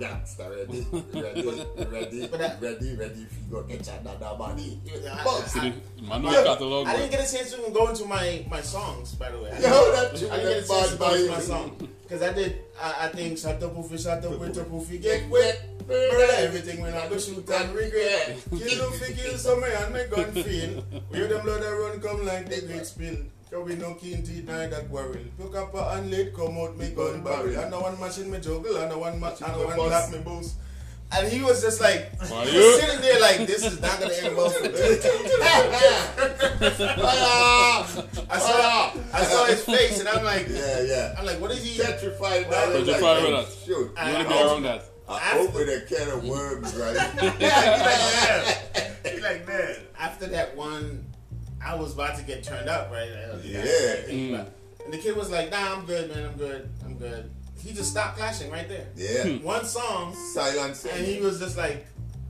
Gangster 0.00 0.48
ready. 0.50 0.86
Ready. 1.12 1.66
Ready. 1.90 2.26
But 2.28 2.40
I- 2.40 2.56
Ready. 2.58 2.96
Ready. 2.96 3.20
If 3.28 3.36
you 3.36 3.44
go 3.50 3.62
get 3.64 3.86
another 3.88 4.34
money. 4.38 4.80
I- 5.12 5.22
Boss. 5.24 5.52
See 5.52 5.60
the 5.96 6.02
man 6.02 6.22
no 6.22 6.30
Yeah, 6.32 6.44
catalog. 6.44 6.86
I 6.88 6.96
didn't 6.96 7.10
get 7.10 7.28
a 7.28 7.32
chance 7.36 7.50
to 7.52 7.60
even 7.60 7.72
go 7.74 7.88
into 7.88 8.06
my, 8.06 8.44
my 8.50 8.62
songs, 8.62 9.14
by 9.14 9.30
the 9.30 9.38
way. 9.38 9.50
I 9.50 9.58
Yo, 9.58 9.92
that 9.92 10.14
didn't, 10.14 10.32
I 10.32 10.36
didn't 10.38 10.52
get 10.54 10.64
a 10.64 10.68
chance 10.68 10.90
to 10.92 10.96
go 10.96 11.14
into 11.14 11.30
my 11.32 11.40
song. 11.40 11.88
Because 12.06 12.22
I 12.22 12.32
did, 12.32 12.62
I, 12.80 13.06
I 13.06 13.08
think, 13.08 13.36
shut 13.36 13.60
up, 13.60 13.74
poofy, 13.74 14.00
shut 14.00 14.24
up, 14.24 14.38
wait 14.38 14.56
up, 14.56 14.66
poofy, 14.68 15.02
get 15.02 15.28
wet. 15.28 15.60
Murder 15.88 16.32
everything 16.38 16.80
when 16.80 16.94
I 16.94 17.08
go 17.08 17.18
shoot 17.18 17.48
and 17.48 17.74
regret. 17.74 18.38
Kill 18.50 18.90
them, 18.90 18.98
fi 18.98 19.12
kill 19.12 19.38
some 19.38 19.62
and 19.64 19.92
make 19.92 20.10
gun 20.10 20.30
feel. 20.32 20.82
Where 21.10 21.26
them 21.28 21.42
blood 21.42 21.62
run 21.62 22.00
come 22.00 22.24
like 22.24 22.48
the 22.48 22.60
great 22.62 22.86
spill. 22.86 23.16
Cause 23.50 23.64
we 23.64 23.76
no 23.76 23.94
keen 23.94 24.24
teeth 24.24 24.44
nor 24.46 24.66
that 24.66 24.88
quarrel. 24.88 25.14
Pick 25.38 25.54
up 25.54 25.74
a 25.74 25.98
and 25.98 26.10
late 26.10 26.34
come 26.34 26.58
out 26.58 26.76
me 26.76 26.90
gun 26.90 27.22
barrel. 27.22 27.56
And 27.56 27.72
the 27.72 27.78
one 27.78 27.98
machine 28.00 28.30
me 28.30 28.38
juggle 28.38 28.76
and 28.76 28.90
the 28.90 28.98
one 28.98 29.20
match 29.20 29.40
and 29.42 29.54
the 29.54 29.64
one 29.64 29.76
black 29.76 30.10
me 30.10 30.18
boost. 30.18 30.56
And 31.12 31.28
he 31.32 31.40
was 31.42 31.62
just 31.62 31.80
like, 31.80 32.10
Why 32.28 32.44
he 32.46 32.58
you? 32.58 32.66
was 32.66 32.80
sitting 32.80 33.00
there 33.00 33.20
like, 33.20 33.46
this 33.46 33.64
is 33.64 33.80
not 33.80 34.00
gonna 34.00 34.12
end 34.12 34.36
well 34.36 34.50
for 34.50 34.64
me. 34.64 34.70
I 38.28 38.38
saw, 38.38 38.92
I 39.12 39.22
saw 39.24 39.44
his 39.46 39.64
face, 39.64 40.00
and 40.00 40.08
I'm 40.08 40.24
like, 40.24 40.48
Yeah, 40.48 40.82
yeah. 40.82 41.14
I'm 41.18 41.24
like, 41.24 41.40
what 41.40 41.50
is 41.52 41.64
he? 41.64 41.80
Petrified. 41.82 42.48
Well, 42.48 42.70
now, 42.72 42.78
Petrified 42.84 43.02
like, 43.02 43.22
with 43.22 43.48
that. 43.48 43.66
Shoot. 43.66 43.92
I- 43.96 44.08
You 44.10 44.14
want 44.16 44.28
to 44.28 44.34
be 44.34 44.40
around 44.40 44.62
that. 44.64 44.84
I 45.08 45.38
opened 45.38 45.70
a 45.70 45.80
can 45.82 46.08
of 46.10 46.24
worms, 46.24 46.74
right? 46.74 46.96
He 49.06 49.20
like, 49.20 49.46
man. 49.46 49.76
After 49.98 50.26
that 50.26 50.56
one, 50.56 51.06
I 51.64 51.76
was 51.76 51.94
about 51.94 52.16
to 52.18 52.24
get 52.24 52.42
turned 52.42 52.68
up, 52.68 52.90
right? 52.90 53.08
Yeah. 53.44 53.62
Mm. 54.08 54.46
And 54.84 54.92
the 54.92 54.98
kid 54.98 55.14
was 55.16 55.30
like, 55.30 55.50
Nah, 55.52 55.74
I'm 55.76 55.86
good, 55.86 56.10
man. 56.12 56.24
I'm 56.26 56.36
good. 56.36 56.68
I'm 56.84 56.98
good. 56.98 57.30
He 57.58 57.72
just 57.72 57.90
stopped 57.90 58.16
clashing 58.18 58.50
right 58.50 58.68
there. 58.68 58.86
Yeah. 58.96 59.38
One 59.38 59.64
song, 59.64 60.14
Silence. 60.34 60.84
and 60.84 61.04
he 61.04 61.20
was 61.20 61.38
just 61.40 61.56
like, 61.56 61.86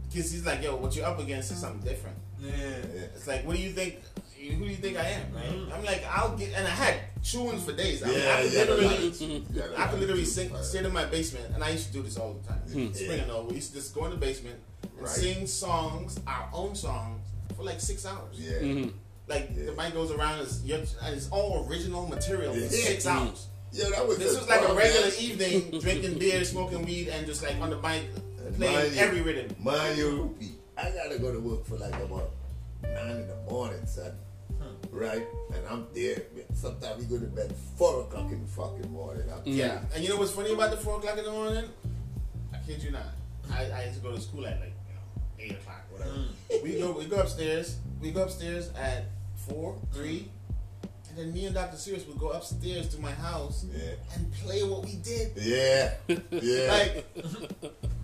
because 0.09 0.33
he's 0.33 0.47
like, 0.47 0.63
Yo, 0.63 0.77
what 0.77 0.95
you're 0.97 1.07
up 1.07 1.19
against 1.19 1.51
is 1.53 1.59
something 1.59 1.87
different. 1.87 2.17
Yeah. 2.41 2.51
Yeah. 2.57 3.01
It's 3.15 3.27
like, 3.27 3.47
what 3.47 3.57
do 3.57 3.63
you 3.63 3.73
think? 3.73 3.97
who 4.39 4.65
do 4.65 4.71
you 4.71 4.77
think 4.77 4.97
I 4.97 5.09
am? 5.09 5.35
Right? 5.35 5.75
I'm 5.75 5.85
like, 5.85 6.05
I'll 6.09 6.37
get, 6.37 6.53
and 6.55 6.67
I 6.69 6.71
had 6.71 6.97
tunes 7.25 7.65
for 7.65 7.73
days. 7.73 8.03
I, 8.05 8.07
mean, 8.09 8.17
I 8.21 8.43
could 8.43 8.53
yeah, 8.53 8.61
literally, 8.61 9.45
yeah, 9.53 9.63
I 9.77 9.87
could 9.89 9.99
literally 9.99 10.21
yeah. 10.23 10.27
sing, 10.29 10.57
sit 10.63 10.87
in 10.87 10.93
my 10.93 11.05
basement, 11.07 11.53
and 11.55 11.65
I 11.65 11.71
used 11.71 11.89
to 11.89 11.93
do 11.95 12.03
this 12.03 12.17
all 12.17 12.35
the 12.35 12.47
time. 12.49 12.59
Hmm. 12.61 12.93
Spring 12.93 13.21
and 13.21 13.31
all, 13.33 13.43
we 13.45 13.57
used 13.57 13.71
to 13.73 13.79
just 13.79 13.93
go 13.93 14.05
in 14.05 14.13
the 14.13 14.17
basement 14.17 14.57
and 14.83 14.93
Right. 15.01 15.09
sing 15.09 15.47
songs, 15.49 16.21
our 16.29 16.49
own 16.53 16.77
songs, 16.77 17.21
for 17.57 17.65
like 17.65 17.81
six 17.81 18.07
hours. 18.07 18.37
Yeah. 18.39 18.59
Mhm. 18.61 18.93
Like 19.27 19.51
Yeah. 19.57 19.67
the 19.67 19.73
mic 19.73 19.95
goes 19.95 20.13
around, 20.13 20.41
it's, 20.41 20.61
and 20.63 21.17
it's 21.17 21.29
all 21.31 21.67
original 21.69 22.07
material 22.07 22.55
for 22.55 22.61
Yeah. 22.61 22.69
six 22.69 23.05
Mm. 23.05 23.11
hours. 23.11 23.47
Yeah, 23.77 23.91
that 23.91 24.07
was 24.09 24.19
This 24.19 24.37
was 24.39 24.49
like 24.49 24.67
a 24.67 24.75
regular 24.75 25.09
man. 25.09 25.13
evening, 25.21 25.81
drinking 25.81 26.19
beer, 26.19 26.45
smoking 26.45 26.85
weed, 26.85 27.09
and 27.09 27.27
just 27.27 27.43
like 27.43 27.57
on 27.61 27.71
the 27.71 27.77
And 27.79 28.57
playing 28.57 28.95
you- 28.95 29.01
every 29.01 29.21
rhythm. 29.23 29.55
Mind 29.63 29.99
you, 29.99 30.11
Rupee, 30.11 30.53
I 30.79 30.91
gotta 30.91 31.19
go 31.19 31.33
to 31.33 31.41
work 31.41 31.67
for 31.67 31.77
like 31.77 31.95
about 31.95 32.31
nine 32.83 33.17
in 33.17 33.29
the 33.29 33.37
morning, 33.51 33.85
son. 33.87 34.13
Right? 34.91 35.27
And 35.55 35.67
I'm 35.69 35.87
there. 35.93 36.23
Sometimes 36.55 36.99
we 36.99 37.05
go 37.05 37.23
to 37.23 37.27
bed 37.31 37.55
four 37.77 38.01
o'clock 38.01 38.33
in 38.33 38.41
the 38.41 38.49
fucking 38.49 38.91
morning. 38.91 39.25
Yeah, 39.45 39.81
and 39.95 40.03
you 40.03 40.09
know 40.09 40.17
what's 40.17 40.31
funny 40.31 40.53
about 40.55 40.71
the 40.71 40.79
four 40.79 40.97
o'clock 40.97 41.19
in 41.19 41.25
the 41.25 41.31
morning? 41.31 41.65
I 42.55 42.59
kid 42.67 42.83
you 42.83 42.93
not. 42.93 43.03
I, 43.53 43.67
I 43.71 43.85
used 43.85 43.97
to 43.97 44.01
go 44.03 44.15
to 44.15 44.21
school 44.21 44.47
at 44.47 44.59
like 44.59 44.73
you 44.89 44.95
know, 44.95 45.01
eight 45.39 45.53
o'clock, 45.61 45.83
whatever. 45.91 46.13
Hmm. 46.13 46.63
We 46.65 46.79
go 46.79 46.93
we 46.93 47.05
go 47.05 47.17
upstairs. 47.17 47.77
We 48.01 48.11
go 48.11 48.23
upstairs 48.23 48.71
at 48.79 49.05
four, 49.35 49.77
three, 49.93 50.31
and 51.17 51.27
then 51.29 51.33
me 51.35 51.47
and 51.47 51.55
Dr. 51.55 51.77
Sirius 51.77 52.07
would 52.07 52.19
go 52.19 52.31
upstairs 52.31 52.89
to 52.95 53.01
my 53.01 53.13
house 53.13 53.65
Yeah. 53.73 53.93
and 54.15 54.33
play 54.35 54.63
what 54.63 54.85
we 54.85 54.97
did. 54.97 55.33
Yeah. 55.37 55.95
Yeah. 56.31 56.73
Like, 56.73 57.07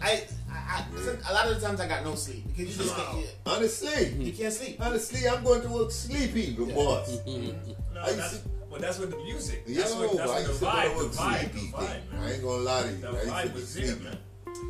I, 0.00 0.23
I, 0.50 0.85
I 0.85 1.31
a 1.31 1.33
lot 1.33 1.49
of 1.49 1.61
the 1.61 1.66
times 1.66 1.81
I 1.81 1.87
got 1.88 2.04
no 2.04 2.14
sleep 2.14 2.45
because 2.49 2.76
you 2.76 2.85
just 2.85 2.97
can't, 2.97 3.19
you, 3.19 3.25
Honestly. 3.47 4.09
you 4.25 4.33
can't 4.33 4.52
sleep. 4.52 4.76
Honestly, 4.81 5.28
I'm 5.28 5.45
going 5.45 5.62
to 5.62 5.69
work 5.69 5.90
sleepy, 5.90 6.52
the 6.52 6.73
boss. 6.73 7.19
No, 7.26 8.00
I 8.00 8.12
that's, 8.12 8.33
see- 8.38 8.50
well, 8.71 8.81
that's 8.81 8.99
what 8.99 9.11
the 9.11 9.16
music. 9.19 9.62
Yeah, 9.66 9.83
That's 9.83 9.95
what, 9.95 10.16
that's 10.16 10.31
I 10.31 10.35
what 10.35 10.47
the 10.47 10.52
to 10.59 10.64
vibe, 10.64 10.90
the 10.90 10.97
work 11.04 11.12
vibe, 11.12 11.40
sleepy 11.52 11.66
the 11.71 11.76
vibe, 11.76 11.87
thing. 11.87 12.02
man. 12.12 12.23
I 12.23 12.33
ain't 12.33 12.42
gonna 12.42 12.62
lie 12.62 12.83
to 12.83 12.88
you. 12.88 12.97
The 12.97 13.09
I 13.09 13.12
used 13.12 13.25
to 13.25 13.31
vibe 13.31 13.42
be 13.49 13.52
was 13.61 13.75
there, 13.75 13.87
sleepy. 13.87 14.04
man. 14.04 14.19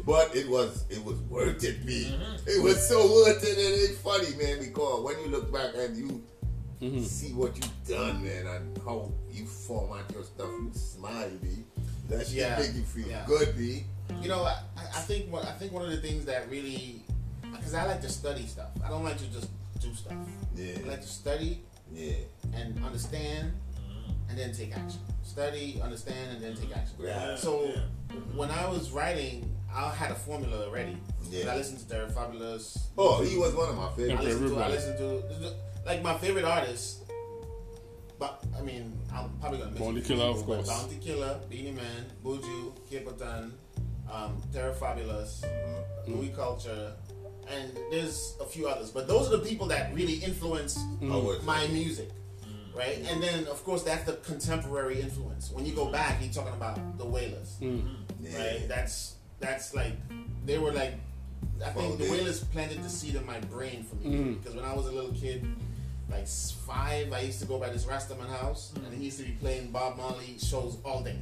But 0.05 0.37
it 0.37 0.49
was 0.49 0.85
it 0.91 1.05
was 1.05 1.19
worth 1.21 1.63
it, 1.65 1.85
me. 1.85 2.05
Mm-hmm. 2.07 2.49
It 2.49 2.63
was 2.65 2.89
so 2.89 2.99
worth 3.15 3.45
it. 3.45 3.57
It 3.57 3.91
ain't 3.91 3.99
funny, 3.99 4.35
man. 4.37 4.59
Because 4.61 5.05
when 5.05 5.19
you 5.21 5.29
look 5.29 5.53
back 5.53 5.71
and 5.77 5.97
you 5.97 6.23
Mhm. 6.83 7.05
see 7.05 7.33
what 7.33 7.57
you've 7.57 7.87
done, 7.89 8.25
man, 8.25 8.47
and 8.47 8.79
how 8.85 9.11
you 9.31 9.47
format 9.47 10.11
your 10.13 10.25
stuff, 10.25 10.49
you 10.49 10.71
smile, 10.75 11.31
B. 11.41 11.49
That 12.09 12.27
shit 12.27 12.37
Yeah. 12.37 12.59
make 12.59 12.75
you 12.75 12.83
feel 12.83 13.07
Yeah. 13.09 13.25
good, 13.27 13.57
B. 13.57 13.85
You 14.21 14.29
know, 14.29 14.43
I, 14.43 14.61
I 14.77 15.01
think 15.03 15.31
what 15.33 15.45
I 15.47 15.53
think 15.53 15.73
one 15.73 15.85
of 15.85 15.91
the 15.91 15.99
things 15.99 16.25
that 16.27 16.51
really, 16.51 17.03
because 17.53 17.75
I 17.75 17.85
like 17.87 18.03
to 18.03 18.09
study 18.09 18.47
stuff. 18.47 18.71
I 18.85 18.89
don't 18.89 19.05
like 19.05 19.17
to 19.19 19.27
just 19.29 19.49
do 19.81 19.95
stuff. 19.95 20.15
Yeah, 20.57 20.79
I 20.85 20.89
like 20.89 21.03
to 21.03 21.09
study 21.09 21.63
yeah, 21.93 22.15
and 22.55 22.83
understand, 22.85 23.53
and 24.29 24.37
then 24.37 24.53
take 24.53 24.77
action. 24.77 25.01
Study, 25.23 25.81
understand, 25.83 26.33
and 26.37 26.43
then 26.43 26.57
take 26.57 26.77
action. 26.77 26.97
Yeah. 27.01 27.37
So 27.37 27.65
Yeah. 27.65 27.81
when 28.35 28.51
I 28.51 28.69
was 28.69 28.91
writing, 28.91 29.49
I 29.73 29.89
had 29.95 30.11
a 30.11 30.15
formula 30.17 30.67
already. 30.67 30.99
Yeah. 31.31 31.53
I 31.53 31.57
listened 31.57 31.79
to 31.79 31.89
Terror 31.89 32.09
Fabulous. 32.11 32.77
Oh, 32.99 33.23
he 33.23 33.37
was 33.39 33.55
one 33.55 33.69
of 33.71 33.77
my 33.77 33.87
I 33.89 33.93
favorites. 33.95 34.25
listened 34.25 34.49
to. 34.49 34.57
I 34.59 34.67
everybody. 34.67 34.73
listened 34.75 34.99
to 34.99 35.55
like 35.85 36.03
my 36.03 36.15
favorite 36.19 36.45
artists. 36.45 37.01
But 38.19 38.45
I 38.57 38.63
mean, 38.63 38.97
I'm 39.13 39.31
probably 39.41 39.59
gonna 39.59 39.73
miss 39.73 39.81
Bounty 39.81 40.01
a 40.01 40.03
few 40.03 40.17
Killer, 40.17 40.31
of 40.31 40.37
people, 40.39 40.55
course. 40.57 40.69
Bounty 40.69 40.97
Killer, 40.97 41.41
Beenie 41.51 41.73
Man, 41.73 42.07
Buju, 42.25 42.73
Capleton, 42.91 43.51
um, 44.13 44.41
Terror 44.53 44.75
Fabulous, 44.75 45.43
Mm-hmm. 45.45 46.15
Louie 46.15 46.29
Culture, 46.31 46.93
and 47.49 47.77
there's 47.91 48.37
a 48.41 48.45
few 48.45 48.67
others. 48.69 48.91
But 48.91 49.07
those 49.09 49.29
are 49.33 49.37
the 49.37 49.45
people 49.49 49.67
that 49.69 49.93
really 49.95 50.15
influence 50.15 50.79
Mm-hmm. 50.79 51.45
My 51.47 51.67
music, 51.69 52.11
right? 52.77 52.99
And 53.09 53.21
then 53.23 53.47
of 53.47 53.63
course 53.65 53.83
that's 53.83 54.05
the 54.05 54.15
contemporary 54.19 55.01
influence. 55.01 55.51
When 55.51 55.67
you 55.67 55.73
go 55.75 55.87
back, 55.91 56.23
you're 56.23 56.33
talking 56.33 56.55
about 56.55 56.99
the 56.99 57.05
Wailers, 57.07 57.57
Mm. 57.61 57.83
Yeah. 58.21 58.39
right? 58.39 58.69
That's 58.69 59.17
that's 59.41 59.75
like 59.75 59.95
they 60.47 60.59
were 60.59 60.73
like 60.73 60.95
I 61.65 61.71
think 61.71 61.99
the 61.99 62.05
Foundation. 62.05 62.13
Wailers 62.13 62.45
planted 62.45 62.83
the 62.85 62.89
seed 62.89 63.17
in 63.17 63.27
my 63.27 63.41
brain 63.41 63.83
for 63.85 63.97
me 63.97 64.15
Mhm. 64.17 64.39
because 64.39 64.55
when 64.55 64.65
I 64.65 64.75
was 64.75 64.87
a 64.87 64.93
little 64.93 65.13
kid, 65.13 65.45
like 66.13 66.29
five, 66.29 67.13
I 67.13 67.21
used 67.21 67.41
to 67.41 67.47
go 67.47 67.59
by 67.59 67.71
this 67.71 67.85
Rastaman 67.85 68.29
house 68.29 68.73
and 68.77 68.95
he 68.95 69.07
used 69.07 69.19
to 69.19 69.25
be 69.25 69.33
playing 69.33 69.71
Bob 69.71 69.97
Marley 69.97 70.37
shows 70.39 70.77
all 70.85 71.03
day. 71.03 71.17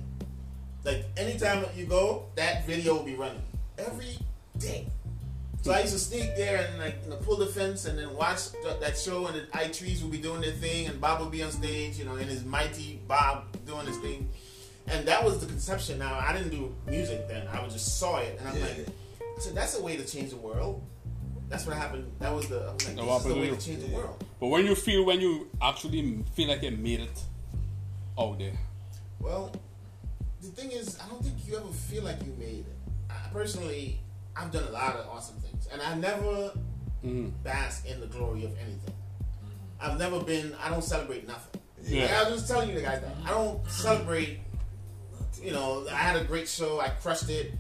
Like 0.85 1.04
anytime 1.16 1.64
you 1.76 1.87
go, 1.87 2.26
that 2.37 2.66
video 2.66 2.94
will 2.97 3.04
be 3.04 3.14
running 3.14 3.42
every 3.78 4.18
day. 4.59 4.87
So 5.62 5.73
I 5.73 5.80
used 5.80 5.92
to 5.92 5.99
sneak 5.99 6.37
there 6.37 6.66
and 6.66 6.78
like 6.78 6.97
you 7.04 7.11
know, 7.11 7.16
pull 7.16 7.37
the 7.37 7.47
fence 7.47 7.85
and 7.85 7.99
then 7.99 8.14
watch 8.14 8.50
th- 8.52 8.80
that 8.80 8.97
show 8.97 9.26
and 9.26 9.37
the 9.37 9.47
I 9.52 9.68
Threes 9.68 10.02
would 10.02 10.11
be 10.12 10.18
doing 10.18 10.40
their 10.40 10.52
thing 10.52 10.87
and 10.87 11.00
Bob 11.00 11.20
would 11.20 11.30
be 11.30 11.42
on 11.42 11.50
stage, 11.52 11.99
you 11.99 12.04
know, 12.04 12.16
in 12.16 12.28
his 12.28 12.44
mighty 12.44 13.00
Bob 13.06 13.44
doing 13.66 13.87
his 13.87 13.99
thing. 13.99 14.28
And 14.88 15.06
that 15.06 15.23
was 15.23 15.38
the 15.38 15.47
conception. 15.47 15.99
Now 15.99 16.18
I 16.18 16.32
didn't 16.32 16.50
do 16.50 16.75
music 16.88 17.28
then. 17.28 17.47
I 17.49 17.62
just 17.68 17.99
saw 17.99 18.18
it 18.18 18.38
and 18.40 18.49
I'm 18.49 18.56
Yeah. 18.56 18.64
like, 18.64 18.87
so 19.38 19.50
that's 19.50 19.76
a 19.78 19.82
way 19.82 19.97
to 19.97 20.04
change 20.04 20.30
the 20.30 20.37
world. 20.37 20.82
That's 21.50 21.66
what 21.66 21.76
happened. 21.76 22.11
That 22.21 22.33
was 22.35 22.49
the. 22.49 22.61
I 22.61 22.73
was 22.73 22.87
like, 22.87 22.97
That 22.97 23.04
this 23.04 23.26
is 23.26 23.35
the 23.35 23.35
way 23.35 23.40
to 23.50 23.57
to 23.57 23.71
you. 23.71 23.76
change 23.76 23.90
the 23.90 23.95
world. 23.97 24.25
But 24.40 24.47
when 24.47 24.64
you 24.64 24.75
feel 24.75 25.04
when 25.04 25.21
you 25.21 25.49
actually 25.61 26.25
feel 26.35 26.49
like 26.49 26.62
you 26.62 26.71
made 26.71 27.00
it 27.00 27.23
out 28.19 28.38
there, 28.38 28.57
Well, 29.19 29.52
the 30.40 30.49
thing 30.49 30.71
is, 30.71 30.97
I 31.04 31.09
don't 31.09 31.23
think 31.23 31.37
you 31.47 31.57
ever 31.57 31.66
feel 31.69 32.04
like 32.04 32.25
you 32.25 32.33
made 32.38 32.61
it. 32.61 32.76
I, 33.11 33.14
personally, 33.33 34.00
I've 34.37 34.50
done 34.52 34.64
a 34.69 34.71
lot 34.71 34.95
of 34.97 35.07
awesome 35.09 35.37
things, 35.40 35.66
and 35.73 35.83
I 35.83 35.95
never 35.97 36.52
Mhm. 37.04 37.33
bask 37.42 37.85
in 37.87 38.00
the 38.00 38.07
glory 38.07 38.45
of 38.45 38.52
anything. 38.57 38.95
I've 39.80 39.99
never 39.99 40.21
been. 40.23 40.54
I 40.62 40.71
don't 40.71 40.85
celebrate 40.85 41.26
nothing. 41.26 41.61
Yeah. 41.83 42.02
Like, 42.02 42.12
I 42.12 42.23
was 42.30 42.40
just 42.40 42.49
telling 42.52 42.69
you 42.69 42.75
the 42.76 42.83
guys 42.83 43.00
that 43.00 43.16
I 43.26 43.30
don't 43.30 43.66
celebrate. 43.69 44.38
You 45.42 45.52
know, 45.52 45.87
I 45.90 45.95
had 45.97 46.16
a 46.16 46.25
great 46.25 46.49
show. 46.49 46.80
I 46.80 46.90
crushed 46.90 47.28
it. 47.30 47.54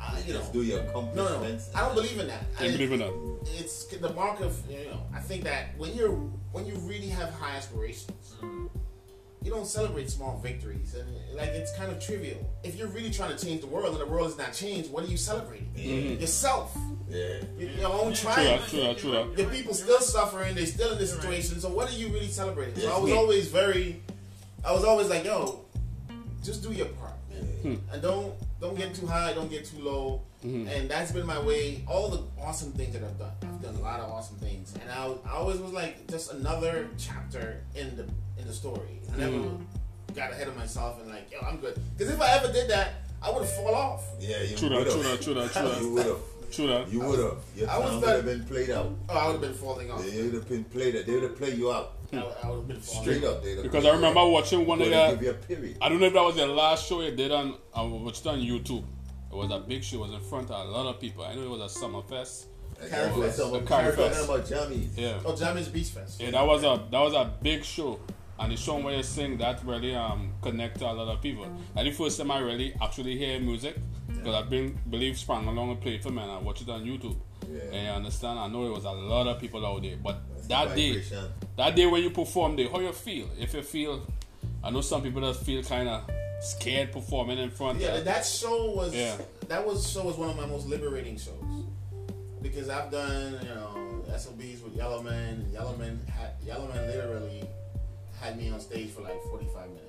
I, 0.00 0.20
you 0.26 0.32
know, 0.34 0.42
do 0.52 0.62
your 0.62 0.82
no, 0.92 1.10
no, 1.14 1.58
I 1.74 1.80
don't 1.80 1.94
believe 1.94 2.18
in 2.20 2.28
that. 2.28 2.44
I 2.58 2.62
don't 2.64 2.72
believe 2.72 2.92
in 2.92 3.00
that. 3.00 3.12
it's 3.58 3.84
the 3.86 4.12
mark 4.12 4.40
of 4.40 4.56
you 4.70 4.84
know. 4.86 5.02
I 5.14 5.20
think 5.20 5.44
that 5.44 5.76
when 5.76 5.94
you're 5.94 6.12
when 6.52 6.66
you 6.66 6.74
really 6.76 7.08
have 7.08 7.30
high 7.34 7.56
aspirations, 7.56 8.36
you 9.42 9.50
don't 9.50 9.66
celebrate 9.66 10.08
small 10.10 10.38
victories, 10.38 10.94
and 10.94 11.08
like 11.36 11.48
it's 11.50 11.76
kind 11.76 11.90
of 11.90 11.98
trivial. 12.00 12.38
If 12.62 12.76
you're 12.76 12.88
really 12.88 13.10
trying 13.10 13.36
to 13.36 13.44
change 13.44 13.60
the 13.60 13.66
world 13.66 13.90
and 13.92 14.00
the 14.00 14.06
world 14.06 14.28
is 14.30 14.38
not 14.38 14.52
changed, 14.52 14.90
what 14.92 15.04
are 15.04 15.08
you 15.08 15.16
celebrating? 15.16 15.68
Yourself, 16.20 16.76
Yeah. 17.08 17.40
your, 17.58 17.70
your 17.70 17.92
own 17.92 18.12
True 18.14 18.28
that, 18.30 18.34
triumph. 18.34 18.68
true 18.70 18.80
that, 18.82 18.98
true 18.98 19.10
that. 19.12 19.38
Your 19.38 19.50
people 19.50 19.74
still 19.74 20.00
suffering. 20.00 20.54
They're 20.54 20.66
still 20.66 20.92
in 20.92 20.98
this 20.98 21.12
situation. 21.14 21.60
So 21.60 21.68
what 21.70 21.90
are 21.90 21.94
you 21.96 22.08
really 22.08 22.28
celebrating? 22.28 22.76
So 22.76 22.94
I 22.94 22.98
was 22.98 23.12
always 23.12 23.48
very, 23.48 24.02
I 24.64 24.72
was 24.72 24.84
always 24.84 25.08
like, 25.08 25.24
yo, 25.24 25.64
just 26.44 26.62
do 26.62 26.72
your 26.72 26.86
part, 26.86 27.14
man, 27.30 27.42
Hmm. 27.62 27.92
and 27.92 28.02
don't 28.02 28.34
don't 28.60 28.76
get 28.76 28.94
too 28.94 29.06
high, 29.06 29.32
don't 29.32 29.50
get 29.50 29.64
too 29.64 29.80
low. 29.82 30.22
Mm-hmm. 30.44 30.68
And 30.68 30.88
that's 30.90 31.12
been 31.12 31.26
my 31.26 31.40
way. 31.40 31.82
All 31.88 32.08
the 32.08 32.22
awesome 32.40 32.72
things 32.72 32.92
that 32.94 33.02
I've 33.02 33.18
done, 33.18 33.32
I've 33.42 33.62
done 33.62 33.74
a 33.74 33.80
lot 33.80 34.00
of 34.00 34.10
awesome 34.10 34.36
things, 34.36 34.74
and 34.80 34.90
I, 34.90 35.12
I 35.28 35.32
always 35.36 35.58
was 35.58 35.72
like 35.72 36.06
just 36.08 36.32
another 36.32 36.88
chapter 36.96 37.62
in 37.74 37.96
the 37.96 38.04
in 38.40 38.46
the 38.46 38.52
story. 38.52 39.00
I 39.12 39.16
never 39.18 39.32
Mm-hmm. 39.32 40.14
got 40.14 40.32
ahead 40.32 40.48
of 40.48 40.56
myself 40.56 41.00
and 41.00 41.10
like, 41.10 41.30
yo, 41.30 41.38
I'm 41.46 41.56
good. 41.58 41.78
Because 41.96 42.12
if 42.14 42.20
I 42.20 42.30
ever 42.36 42.52
did 42.52 42.70
that, 42.70 42.94
I 43.20 43.30
would 43.30 43.42
have 43.42 43.52
fall 43.56 43.74
off. 43.74 44.04
Yeah, 44.20 44.42
you 44.42 44.56
True 44.56 44.68
that, 44.68 44.78
would 44.78 44.90
true 44.90 45.02
that, 45.02 45.10
have. 45.10 45.20
true 45.20 45.34
that, 45.34 45.52
true 45.52 45.62
You 45.62 45.72
that. 45.72 45.90
would 45.92 46.06
have. 46.06 46.16
True 46.52 46.66
that. 46.68 46.88
You 46.92 47.00
would 47.00 47.18
have. 47.18 47.36
Your 47.56 47.68
I 47.70 47.78
was 47.78 47.90
time 47.90 48.00
would 48.00 48.08
have 48.16 48.24
been 48.24 48.44
played 48.44 48.70
out. 48.70 48.90
Oh, 49.08 49.14
I 49.18 49.26
would 49.26 49.32
have 49.32 49.40
been 49.42 49.54
falling 49.54 49.90
off. 49.90 50.02
They 50.06 50.22
would 50.22 50.34
have 50.34 50.48
been 50.48 50.64
played 50.64 50.96
out. 50.96 51.04
They 51.06 51.12
would 51.14 51.22
have 51.24 51.36
played 51.36 51.58
you 51.58 51.70
out. 51.72 51.97
I, 52.12 52.16
would 52.50 52.56
have 52.58 52.68
been 52.68 52.82
Straight 52.82 53.24
up. 53.24 53.42
They'd 53.42 53.62
Because 53.62 53.84
I 53.84 53.90
remember 53.90 54.26
watching 54.26 54.64
one 54.66 54.80
of 54.80 54.88
But 54.88 54.90
they 54.90 54.96
your 55.08 55.10
give 55.16 55.22
you 55.22 55.30
a 55.30 55.34
period. 55.34 55.78
I 55.82 55.88
don't 55.88 56.00
know 56.00 56.06
if 56.06 56.12
that 56.14 56.22
was 56.22 56.36
the 56.36 56.46
last 56.46 56.86
show 56.88 57.02
you 57.02 57.10
did 57.14 57.30
on, 57.32 57.54
I 57.74 57.82
watched 57.82 58.20
it 58.24 58.28
on 58.28 58.40
YouTube. 58.40 58.84
It 59.30 59.36
was 59.36 59.50
a 59.50 59.58
big 59.60 59.84
show. 59.84 59.96
It 60.04 60.08
was 60.08 60.12
in 60.12 60.20
front 60.28 60.50
of 60.50 60.66
a 60.66 60.70
lot 60.70 60.86
of 60.86 61.00
people. 61.00 61.24
I 61.24 61.34
know 61.34 61.42
it 61.42 61.50
was 61.50 61.60
a 61.60 61.68
summer 61.78 62.00
fest. 62.02 62.46
And 62.80 62.90
Carry 62.90 63.08
that 63.08 63.16
was 63.16 63.26
Fest. 63.26 63.38
some 63.38 63.50
The 63.52 63.58
of 63.58 63.66
Carry 63.66 63.88
I'm 63.88 63.96
talking 63.96 64.12
Fest. 64.12 64.24
about 64.24 64.44
jammies. 64.46 64.88
Yeah. 64.96 65.20
Oh, 65.24 65.36
Jamaica 65.36 65.70
Beach 65.70 65.88
Fest. 65.88 66.20
Yeah, 66.20 66.30
that 66.30 66.46
was 66.46 66.62
a 66.62 66.82
that 66.90 67.00
was 67.00 67.12
a 67.14 67.30
big 67.42 67.64
show. 67.64 68.00
And 68.38 68.52
the 68.52 68.56
show 68.56 68.78
where 68.78 68.94
you 68.96 69.02
sing 69.02 69.36
that 69.38 69.64
really 69.64 69.94
um 69.96 70.32
connect 70.40 70.78
to 70.78 70.86
a 70.86 70.92
lot 70.92 71.08
of 71.08 71.20
people. 71.20 71.44
And 71.76 71.86
the 71.86 71.90
first 71.90 72.18
time 72.18 72.30
I 72.30 72.38
really 72.38 72.72
actually 72.80 73.18
hear 73.18 73.38
music 73.40 73.76
because 74.06 74.34
I've 74.34 74.48
been 74.48 74.78
believe 74.88 75.18
sprang 75.18 75.46
along 75.48 75.70
and 75.72 75.80
played 75.80 76.02
for 76.02 76.10
me 76.10 76.22
and 76.22 76.30
I 76.30 76.38
watch 76.38 76.62
it 76.62 76.68
on 76.68 76.84
YouTube. 76.84 77.16
Yeah. 77.50 77.60
And 77.72 77.86
you 77.86 77.92
understand, 77.92 78.38
I 78.38 78.48
know 78.48 78.66
it 78.66 78.70
was 78.72 78.84
a 78.84 78.90
lot 78.90 79.26
of 79.26 79.40
people 79.40 79.64
out 79.66 79.82
there. 79.82 79.96
But 79.96 80.18
That's 80.34 80.48
that 80.48 80.76
day 80.76 81.02
that 81.56 81.74
day 81.76 81.86
when 81.86 82.02
you 82.02 82.10
perform 82.10 82.56
there, 82.56 82.68
how 82.68 82.80
you 82.80 82.92
feel? 82.92 83.28
If 83.38 83.54
you 83.54 83.62
feel 83.62 84.06
I 84.62 84.70
know 84.70 84.80
some 84.80 85.02
people 85.02 85.20
that 85.22 85.34
feel 85.36 85.62
kinda 85.62 86.02
scared 86.40 86.92
performing 86.92 87.38
in 87.38 87.50
front 87.50 87.80
Yeah, 87.80 87.94
of 87.96 88.04
that 88.04 88.24
show 88.24 88.70
was 88.72 88.94
Yeah. 88.94 89.16
that 89.48 89.66
was 89.66 89.90
show 89.90 90.04
was 90.04 90.16
one 90.16 90.30
of 90.30 90.36
my 90.36 90.46
most 90.46 90.66
liberating 90.66 91.16
shows 91.18 91.64
because 92.42 92.68
I've 92.68 92.90
done 92.90 93.38
you 93.42 93.48
know 93.48 94.04
SOBs 94.16 94.62
with 94.62 94.76
Yellowman. 94.76 95.40
and 95.42 95.52
Yellowman 95.52 96.00
had 96.06 96.30
Yellowman 96.44 96.86
literally 96.86 97.44
had 98.20 98.36
me 98.38 98.50
on 98.50 98.60
stage 98.60 98.90
for 98.90 99.02
like 99.02 99.20
forty 99.24 99.46
five 99.54 99.68
minutes. 99.70 99.87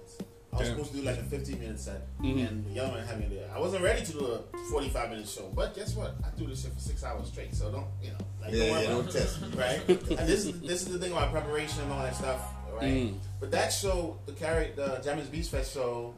I 0.59 0.61
I 0.61 0.63
was 0.63 0.67
Yeah. 0.69 0.73
supposed 0.75 0.91
to 0.91 0.97
do 0.97 1.03
like 1.03 1.17
a 1.19 1.23
15 1.23 1.59
minute 1.59 1.79
set, 1.79 2.01
Mhm. 2.19 2.47
and 2.47 2.75
the 2.75 2.79
other 2.83 2.93
man 2.97 3.07
had 3.07 3.19
me 3.19 3.27
there. 3.35 3.49
I 3.55 3.59
wasn't 3.59 3.83
ready 3.83 4.05
to 4.05 4.11
do 4.11 4.25
a 4.25 4.57
45 4.69 5.09
minute 5.09 5.27
show, 5.27 5.49
but 5.55 5.73
guess 5.75 5.95
what? 5.95 6.15
I 6.23 6.29
do 6.37 6.47
this 6.47 6.61
shit 6.63 6.73
for 6.73 6.79
six 6.79 7.03
hours 7.03 7.27
straight, 7.27 7.55
so 7.55 7.71
don't 7.71 7.87
you 8.03 8.09
know? 8.11 8.17
Like, 8.41 8.51
Yeah, 8.53 8.59
don't 8.59 8.71
worry 8.71 8.83
yeah, 8.83 8.89
about 8.91 9.03
don't 9.03 9.11
test 9.13 9.41
me. 9.41 9.47
right? 9.57 9.89
and 10.19 10.27
this 10.27 10.45
is 10.45 10.59
this 10.61 10.81
is 10.83 10.87
the 10.89 10.99
thing 10.99 11.11
about 11.13 11.31
preparation 11.31 11.81
and 11.83 11.91
all 11.93 12.03
that 12.03 12.15
stuff, 12.15 12.41
right? 12.73 12.93
Mm. 12.93 13.17
But 13.39 13.51
that 13.51 13.69
show, 13.71 14.19
the 14.25 14.33
carry 14.33 14.71
the 14.75 14.99
Jammies 15.03 15.31
Beach 15.31 15.47
Fest 15.47 15.73
show, 15.73 16.13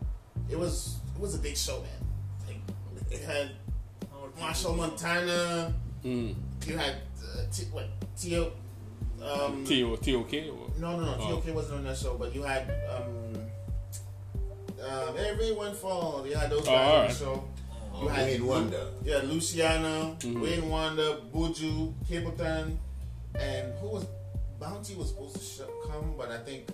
it 0.50 0.58
was 0.58 0.98
it 1.16 1.22
was 1.22 1.36
a 1.36 1.40
big 1.40 1.56
show, 1.56 1.82
man. 1.84 2.02
Like, 2.48 3.12
it 3.12 3.22
had 3.22 3.52
Marshall 4.40 4.76
Montana, 4.76 5.74
Mm. 6.04 6.34
you 6.66 6.78
had 6.78 6.96
uh, 7.22 7.44
T- 7.52 7.66
what 7.72 7.88
Tio, 8.18 8.52
um, 9.22 9.64
T.O. 9.66 9.96
T.O.K. 9.98 10.50
or- 10.50 10.70
no, 10.80 10.98
no, 11.00 11.06
no. 11.06 11.16
Oh. 11.20 11.36
TOK 11.42 11.54
wasn't 11.54 11.76
on 11.80 11.84
that 11.86 11.98
show, 11.98 12.18
but 12.18 12.34
you 12.34 12.42
had 12.42 12.64
um, 12.90 13.41
um, 14.84 15.16
everyone 15.18 15.74
fall. 15.76 16.26
You 16.28 16.36
had 16.36 16.50
those 16.50 16.68
Oh, 16.68 16.72
guys 16.72 16.78
on 16.86 16.92
alright. 16.92 17.10
the 17.10 17.16
show. 17.16 17.44
Oh, 17.94 18.02
You 18.04 18.08
had 18.10 18.26
Wayne 18.28 18.46
Wonder. 18.48 18.88
Yeah, 19.04 19.18
Luciano, 19.24 20.16
Mhm. 20.20 20.42
Wayne 20.42 20.70
Wonder, 20.70 21.18
Buju, 21.34 21.94
Capleton, 22.10 22.78
and 23.36 23.74
who 23.80 23.88
was 23.90 24.06
Bounty 24.60 24.94
was 24.96 25.10
supposed 25.10 25.36
to 25.36 25.42
show, 25.44 25.68
come, 25.90 26.14
but 26.18 26.30
I 26.32 26.38
think 26.38 26.70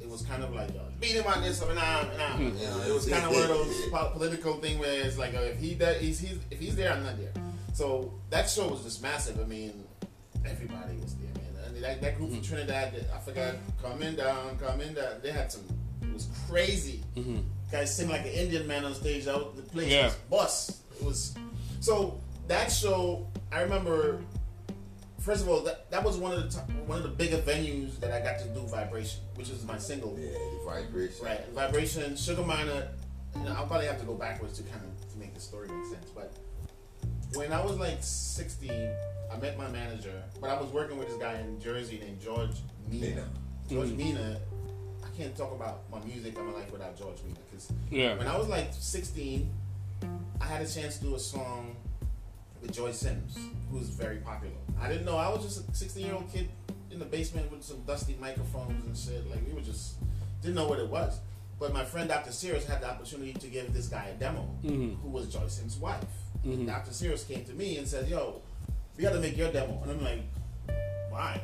it 0.00 0.08
was 0.08 0.22
kind 0.22 0.42
of 0.42 0.54
like 0.54 0.70
uh, 0.70 0.88
beat 0.98 1.10
him 1.12 1.26
on 1.26 1.42
this, 1.42 1.60
I 1.62 1.66
mean, 1.66 1.74
nah, 1.74 2.02
nah. 2.16 2.36
Hmm. 2.36 2.42
You 2.44 2.64
know, 2.66 2.82
it 2.88 2.92
was 2.94 3.06
kind 3.06 3.24
of 3.24 3.32
one 3.32 3.42
of 3.42 3.48
those 3.48 3.88
po- 3.90 4.10
political 4.12 4.54
thing 4.54 4.78
where 4.78 5.02
it's 5.06 5.18
like 5.18 5.34
uh, 5.34 5.40
if 5.40 5.58
he 5.58 5.74
does, 5.74 6.00
he's, 6.00 6.18
he's 6.20 6.38
if 6.50 6.58
he's 6.58 6.74
there, 6.76 6.90
I'm 6.92 7.02
not 7.04 7.18
there. 7.18 7.32
So 7.74 8.14
that 8.30 8.48
show 8.48 8.68
was 8.68 8.82
just 8.82 9.02
massive. 9.02 9.38
I 9.40 9.44
mean, 9.44 9.84
everybody 10.46 10.96
was 11.02 11.14
there, 11.16 11.34
man. 11.34 11.74
And 11.74 11.84
that, 11.84 12.00
that 12.00 12.16
group 12.16 12.30
from 12.30 12.40
Trinidad, 12.42 12.94
I 13.14 13.18
forgot, 13.20 13.54
coming 13.82 14.16
down, 14.16 14.56
coming 14.58 14.94
down. 14.94 15.20
They 15.22 15.30
had 15.30 15.52
some. 15.52 15.62
It 16.18 16.26
was 16.28 16.38
crazy. 16.48 17.04
Mhm. 17.16 17.44
Guys 17.70 17.94
sing 17.94 18.08
like 18.08 18.22
an 18.22 18.32
Indian 18.32 18.66
man 18.66 18.84
on 18.84 18.94
stage. 18.94 19.26
Out 19.28 19.54
the 19.56 19.62
place 19.62 19.88
Yeah. 19.88 20.06
was 20.06 20.14
bust. 20.30 20.76
It 20.98 21.04
was 21.04 21.34
so 21.80 22.20
that 22.48 22.72
show. 22.72 23.26
I 23.52 23.60
remember. 23.60 24.20
First 25.20 25.42
of 25.42 25.48
all, 25.48 25.60
that, 25.62 25.90
that 25.90 26.02
was 26.02 26.16
one 26.16 26.32
of 26.32 26.42
the 26.42 26.48
top, 26.48 26.70
one 26.86 26.96
of 26.98 27.02
the 27.02 27.10
bigger 27.10 27.36
venues 27.38 27.98
that 28.00 28.12
I 28.12 28.20
got 28.20 28.38
to 28.38 28.48
do 28.48 28.60
vibration, 28.66 29.20
which 29.34 29.50
is 29.50 29.62
my 29.64 29.76
single. 29.78 30.16
Yeah, 30.18 30.30
vibration. 30.64 31.24
Right, 31.24 31.46
vibration, 31.50 32.16
Sugar 32.16 32.42
Minott. 32.42 32.88
You 33.36 33.42
know, 33.44 33.54
I'll 33.54 33.66
probably 33.66 33.86
have 33.86 34.00
to 34.00 34.06
go 34.06 34.14
backwards 34.14 34.56
to 34.58 34.62
kind 34.64 34.80
of 34.82 35.12
to 35.12 35.18
make 35.18 35.34
the 35.34 35.40
story 35.40 35.68
make 35.68 35.84
sense. 35.86 36.10
But 36.14 36.32
when 37.34 37.52
I 37.52 37.62
was 37.62 37.76
like 37.78 37.98
16, 38.00 38.70
I 39.30 39.36
met 39.36 39.58
my 39.58 39.68
manager, 39.68 40.22
but 40.40 40.48
I 40.50 40.58
was 40.60 40.70
working 40.72 40.96
with 40.98 41.08
this 41.08 41.18
guy 41.18 41.34
in 41.40 41.60
Jersey 41.60 41.98
named 42.02 42.20
George 42.20 42.56
Mina. 42.88 43.06
Mina. 43.06 43.28
George 43.68 43.88
Mhm. 43.90 43.96
Mina. 43.98 44.40
Can't 45.18 45.36
talk 45.36 45.50
about 45.52 45.80
my 45.90 45.98
music 46.04 46.38
and 46.38 46.46
my 46.46 46.52
life 46.60 46.70
without 46.70 46.96
George 46.96 47.16
Mina 47.24 47.40
because 47.50 47.72
Yeah. 47.90 48.16
when 48.16 48.28
I 48.28 48.38
was 48.38 48.46
like 48.46 48.68
16, 48.72 49.50
I 50.40 50.44
had 50.46 50.62
a 50.62 50.68
chance 50.68 50.98
to 50.98 51.04
do 51.06 51.16
a 51.16 51.18
song 51.18 51.74
with 52.62 52.72
Joy 52.72 52.92
Sims, 52.92 53.36
who's 53.68 53.88
very 53.88 54.18
popular. 54.18 54.54
I 54.80 54.86
didn't 54.88 55.04
know. 55.06 55.16
I 55.16 55.28
was 55.28 55.42
just 55.42 55.68
a 55.68 55.74
16 55.74 56.06
year 56.06 56.14
old 56.14 56.30
kid 56.32 56.48
in 56.92 57.00
the 57.00 57.04
basement 57.04 57.50
with 57.50 57.64
some 57.64 57.82
dusty 57.82 58.16
microphones 58.20 58.84
and 58.84 58.96
shit. 58.96 59.28
Like 59.28 59.44
we 59.44 59.52
were 59.54 59.60
just 59.60 59.94
didn't 60.40 60.54
know 60.54 60.68
what 60.68 60.78
it 60.78 60.88
was. 60.88 61.18
But 61.58 61.72
my 61.72 61.84
friend 61.84 62.08
Dr. 62.08 62.30
Sears 62.30 62.64
had 62.64 62.80
the 62.80 62.88
opportunity 62.88 63.32
to 63.32 63.48
give 63.48 63.74
this 63.74 63.88
guy 63.88 64.06
a 64.06 64.14
demo, 64.14 64.48
Mhm. 64.62 65.00
who 65.00 65.08
was 65.08 65.26
Joy 65.32 65.48
Sims' 65.48 65.78
wife. 65.78 66.04
Mhm. 66.44 66.64
Dr. 66.66 66.92
Sears 66.92 67.24
came 67.24 67.44
to 67.44 67.52
me 67.54 67.76
and 67.78 67.88
said, 67.88 68.08
"Yo, 68.08 68.40
we 68.96 69.02
got 69.02 69.14
to 69.14 69.18
make 69.20 69.36
your 69.36 69.50
demo." 69.50 69.82
And 69.82 69.90
I'm 69.90 70.04
like, 70.04 70.22
"Why?" 71.10 71.40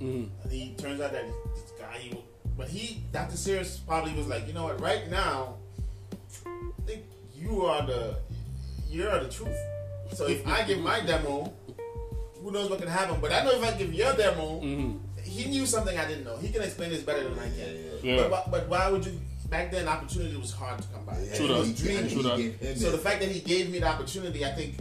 Mhm. 0.00 0.30
And 0.42 0.50
he 0.52 0.72
turns 0.76 1.02
out 1.02 1.12
that 1.12 1.26
this 1.54 1.72
guy, 1.78 1.98
he, 1.98 2.24
but 2.58 2.68
he, 2.68 3.02
Dr. 3.12 3.36
Sears 3.38 3.78
probably 3.86 4.12
was 4.12 4.26
like, 4.26 4.46
you 4.46 4.52
know 4.52 4.64
what, 4.64 4.80
right 4.80 5.08
now, 5.10 5.54
I 6.44 6.50
think 6.86 7.04
you 7.34 7.64
are 7.64 7.86
the, 7.86 8.16
you 8.90 9.08
are 9.08 9.20
the 9.22 9.30
truth. 9.30 9.56
So 10.12 10.26
if 10.26 10.46
I 10.46 10.64
give 10.64 10.80
my 10.80 11.00
demo, 11.00 11.52
who 12.42 12.50
knows 12.50 12.68
what 12.68 12.80
can 12.80 12.88
happen? 12.88 13.18
But 13.20 13.32
I 13.32 13.44
know 13.44 13.52
if 13.52 13.62
I 13.62 13.76
give 13.78 13.94
your 13.94 14.12
demo, 14.14 14.60
Mhm. 14.60 14.98
he 15.22 15.44
knew 15.46 15.66
something 15.66 15.96
I 15.96 16.06
didn't 16.06 16.24
know. 16.24 16.36
He 16.36 16.48
can 16.50 16.62
explain 16.62 16.90
this 16.90 17.02
better 17.02 17.24
than 17.28 17.38
I 17.38 17.48
can. 17.48 17.76
Yeah. 18.02 18.16
But, 18.16 18.30
but, 18.30 18.50
but 18.50 18.68
why 18.68 18.90
would 18.90 19.04
you? 19.06 19.20
Back 19.50 19.70
then, 19.70 19.88
opportunity 19.88 20.36
was 20.36 20.52
hard 20.52 20.80
to 20.82 20.88
come 20.88 21.04
by. 21.06 21.18
Yeah, 21.22 21.36
True 21.36 21.44
It 21.46 21.48
that. 21.48 21.58
was 21.58 21.68
he- 21.80 22.08
True 22.14 22.22
that. 22.22 22.78
So 22.78 22.90
the 22.90 22.98
fact 22.98 23.20
that 23.20 23.30
he 23.30 23.40
gave 23.40 23.70
me 23.70 23.78
the 23.78 23.86
opportunity, 23.88 24.44
I 24.44 24.52
think 24.52 24.76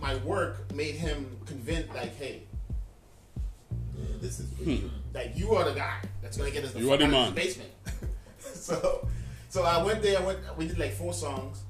my 0.00 0.14
work 0.18 0.72
made 0.74 0.94
him 0.94 1.36
convinced, 1.46 1.92
like, 1.94 2.14
hey, 2.16 2.42
Yeah, 3.98 4.04
this 4.20 4.38
is 4.40 4.50
for 4.52 4.62
Hmm. 4.64 4.86
You. 5.16 5.22
like 5.28 5.36
you 5.36 5.54
are 5.54 5.64
the 5.64 5.72
guy 5.74 5.96
that's 6.22 6.36
gonna 6.36 6.50
get 6.50 6.64
us 6.64 6.72
the 6.72 6.80
You 6.80 6.86
fuck 6.90 6.94
are 7.00 7.06
the 7.08 7.16
out 7.16 7.28
of 7.28 7.34
man. 7.34 7.34
this 7.34 7.56
basement. 7.56 7.70
so, 8.38 9.08
so 9.48 9.62
I 9.62 9.82
went 9.82 10.02
there. 10.02 10.18
I 10.18 10.22
went. 10.24 10.38
We 10.56 10.66
did 10.68 10.78
like 10.78 10.92
four 10.92 11.12
songs. 11.12 11.62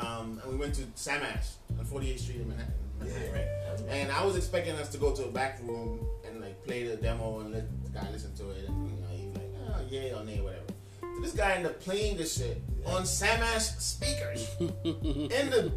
Um, 0.00 0.40
and 0.44 0.52
we 0.52 0.56
went 0.58 0.74
to 0.76 0.82
Sam 0.94 1.22
Ash 1.24 1.48
on 1.76 1.84
48th 1.84 2.20
Street 2.20 2.40
in 2.42 2.48
Manhattan. 2.48 2.72
Manhattan, 3.00 3.22
Yeah. 3.24 3.32
right? 3.32 3.80
And 3.90 4.12
I 4.12 4.24
was 4.24 4.36
expecting 4.36 4.74
us 4.76 4.88
to 4.90 4.98
go 4.98 5.12
to 5.12 5.24
a 5.24 5.28
back 5.32 5.58
room 5.64 6.06
and 6.24 6.40
like 6.40 6.64
play 6.64 6.84
the 6.86 6.94
demo 6.96 7.40
and 7.40 7.52
let 7.52 7.64
the 7.84 7.90
guy 7.90 8.06
listen 8.12 8.32
to 8.36 8.50
it. 8.50 8.68
And 8.68 8.90
you 8.90 8.96
know, 9.00 9.08
he's 9.10 9.34
like, 9.34 9.52
oh, 9.70 9.80
yeah 9.90 10.14
or 10.20 10.24
nay, 10.24 10.40
whatever. 10.40 10.62
So 11.00 11.20
this 11.20 11.32
guy 11.32 11.54
ended 11.54 11.72
up 11.72 11.80
playing 11.80 12.16
this 12.16 12.38
shit 12.38 12.62
on 12.86 13.04
Sam 13.06 13.42
Ash 13.42 13.70
speakers 13.78 14.48
in 14.60 14.68
the 15.50 15.72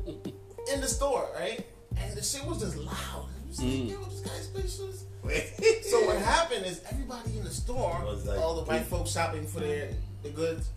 in 0.71 0.81
the 0.81 0.87
store, 0.87 1.27
right? 1.35 1.65
And 1.97 2.15
the 2.15 2.21
shit 2.21 2.45
was 2.45 2.59
just 2.59 2.77
loud. 2.77 3.27
It 3.43 3.47
was 3.47 3.59
like, 3.59 3.67
Mm. 3.69 3.89
yo, 3.89 4.03
this 4.03 4.19
guy's 4.21 4.47
playing 4.47 4.67
shit. 4.67 5.03
So 5.83 6.05
what 6.05 6.17
happened 6.17 6.65
is 6.65 6.81
everybody 6.89 7.37
in 7.37 7.43
the 7.43 7.49
store, 7.49 8.01
like- 8.25 8.39
all 8.39 8.55
the 8.55 8.63
white 8.63 8.83
folks 8.85 9.11
shopping 9.11 9.45
for 9.45 9.59
their 9.59 9.89
the 10.23 10.29
goods, 10.29 10.69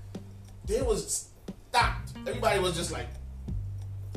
they 0.66 0.82
was 0.82 1.28
stopped. 1.70 2.12
Everybody 2.26 2.58
was 2.60 2.74
just 2.76 2.90
like, 2.92 3.06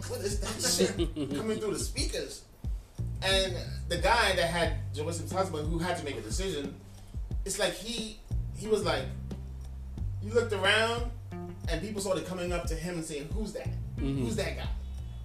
"What 0.08 0.22
is 0.22 0.40
that 0.40 0.98
shit 0.98 0.98
coming 1.36 1.60
through 1.60 1.74
the 1.74 1.80
speakers?" 1.80 2.44
And 3.24 3.56
the 3.90 3.98
guy 3.98 4.36
that 4.36 4.50
had 4.50 4.74
Joseph's 4.94 5.32
husband, 5.32 5.70
who 5.72 5.78
had 5.80 5.98
to 5.98 6.04
make 6.06 6.18
a 6.18 6.22
decision, 6.22 6.76
it's 7.46 7.60
like 7.60 7.74
he 7.74 8.20
he 8.58 8.68
was 8.68 8.84
like, 8.84 9.04
he 10.24 10.30
looked 10.32 10.54
around, 10.54 11.12
and 11.70 11.82
people 11.82 12.02
started 12.02 12.26
coming 12.26 12.52
up 12.54 12.66
to 12.68 12.76
him 12.76 12.96
and 12.96 13.06
saying, 13.06 13.30
"Who's 13.34 13.54
that? 13.54 13.70
Mhm. 13.98 14.20
Who's 14.24 14.36
that 14.38 14.58
guy?" 14.58 14.68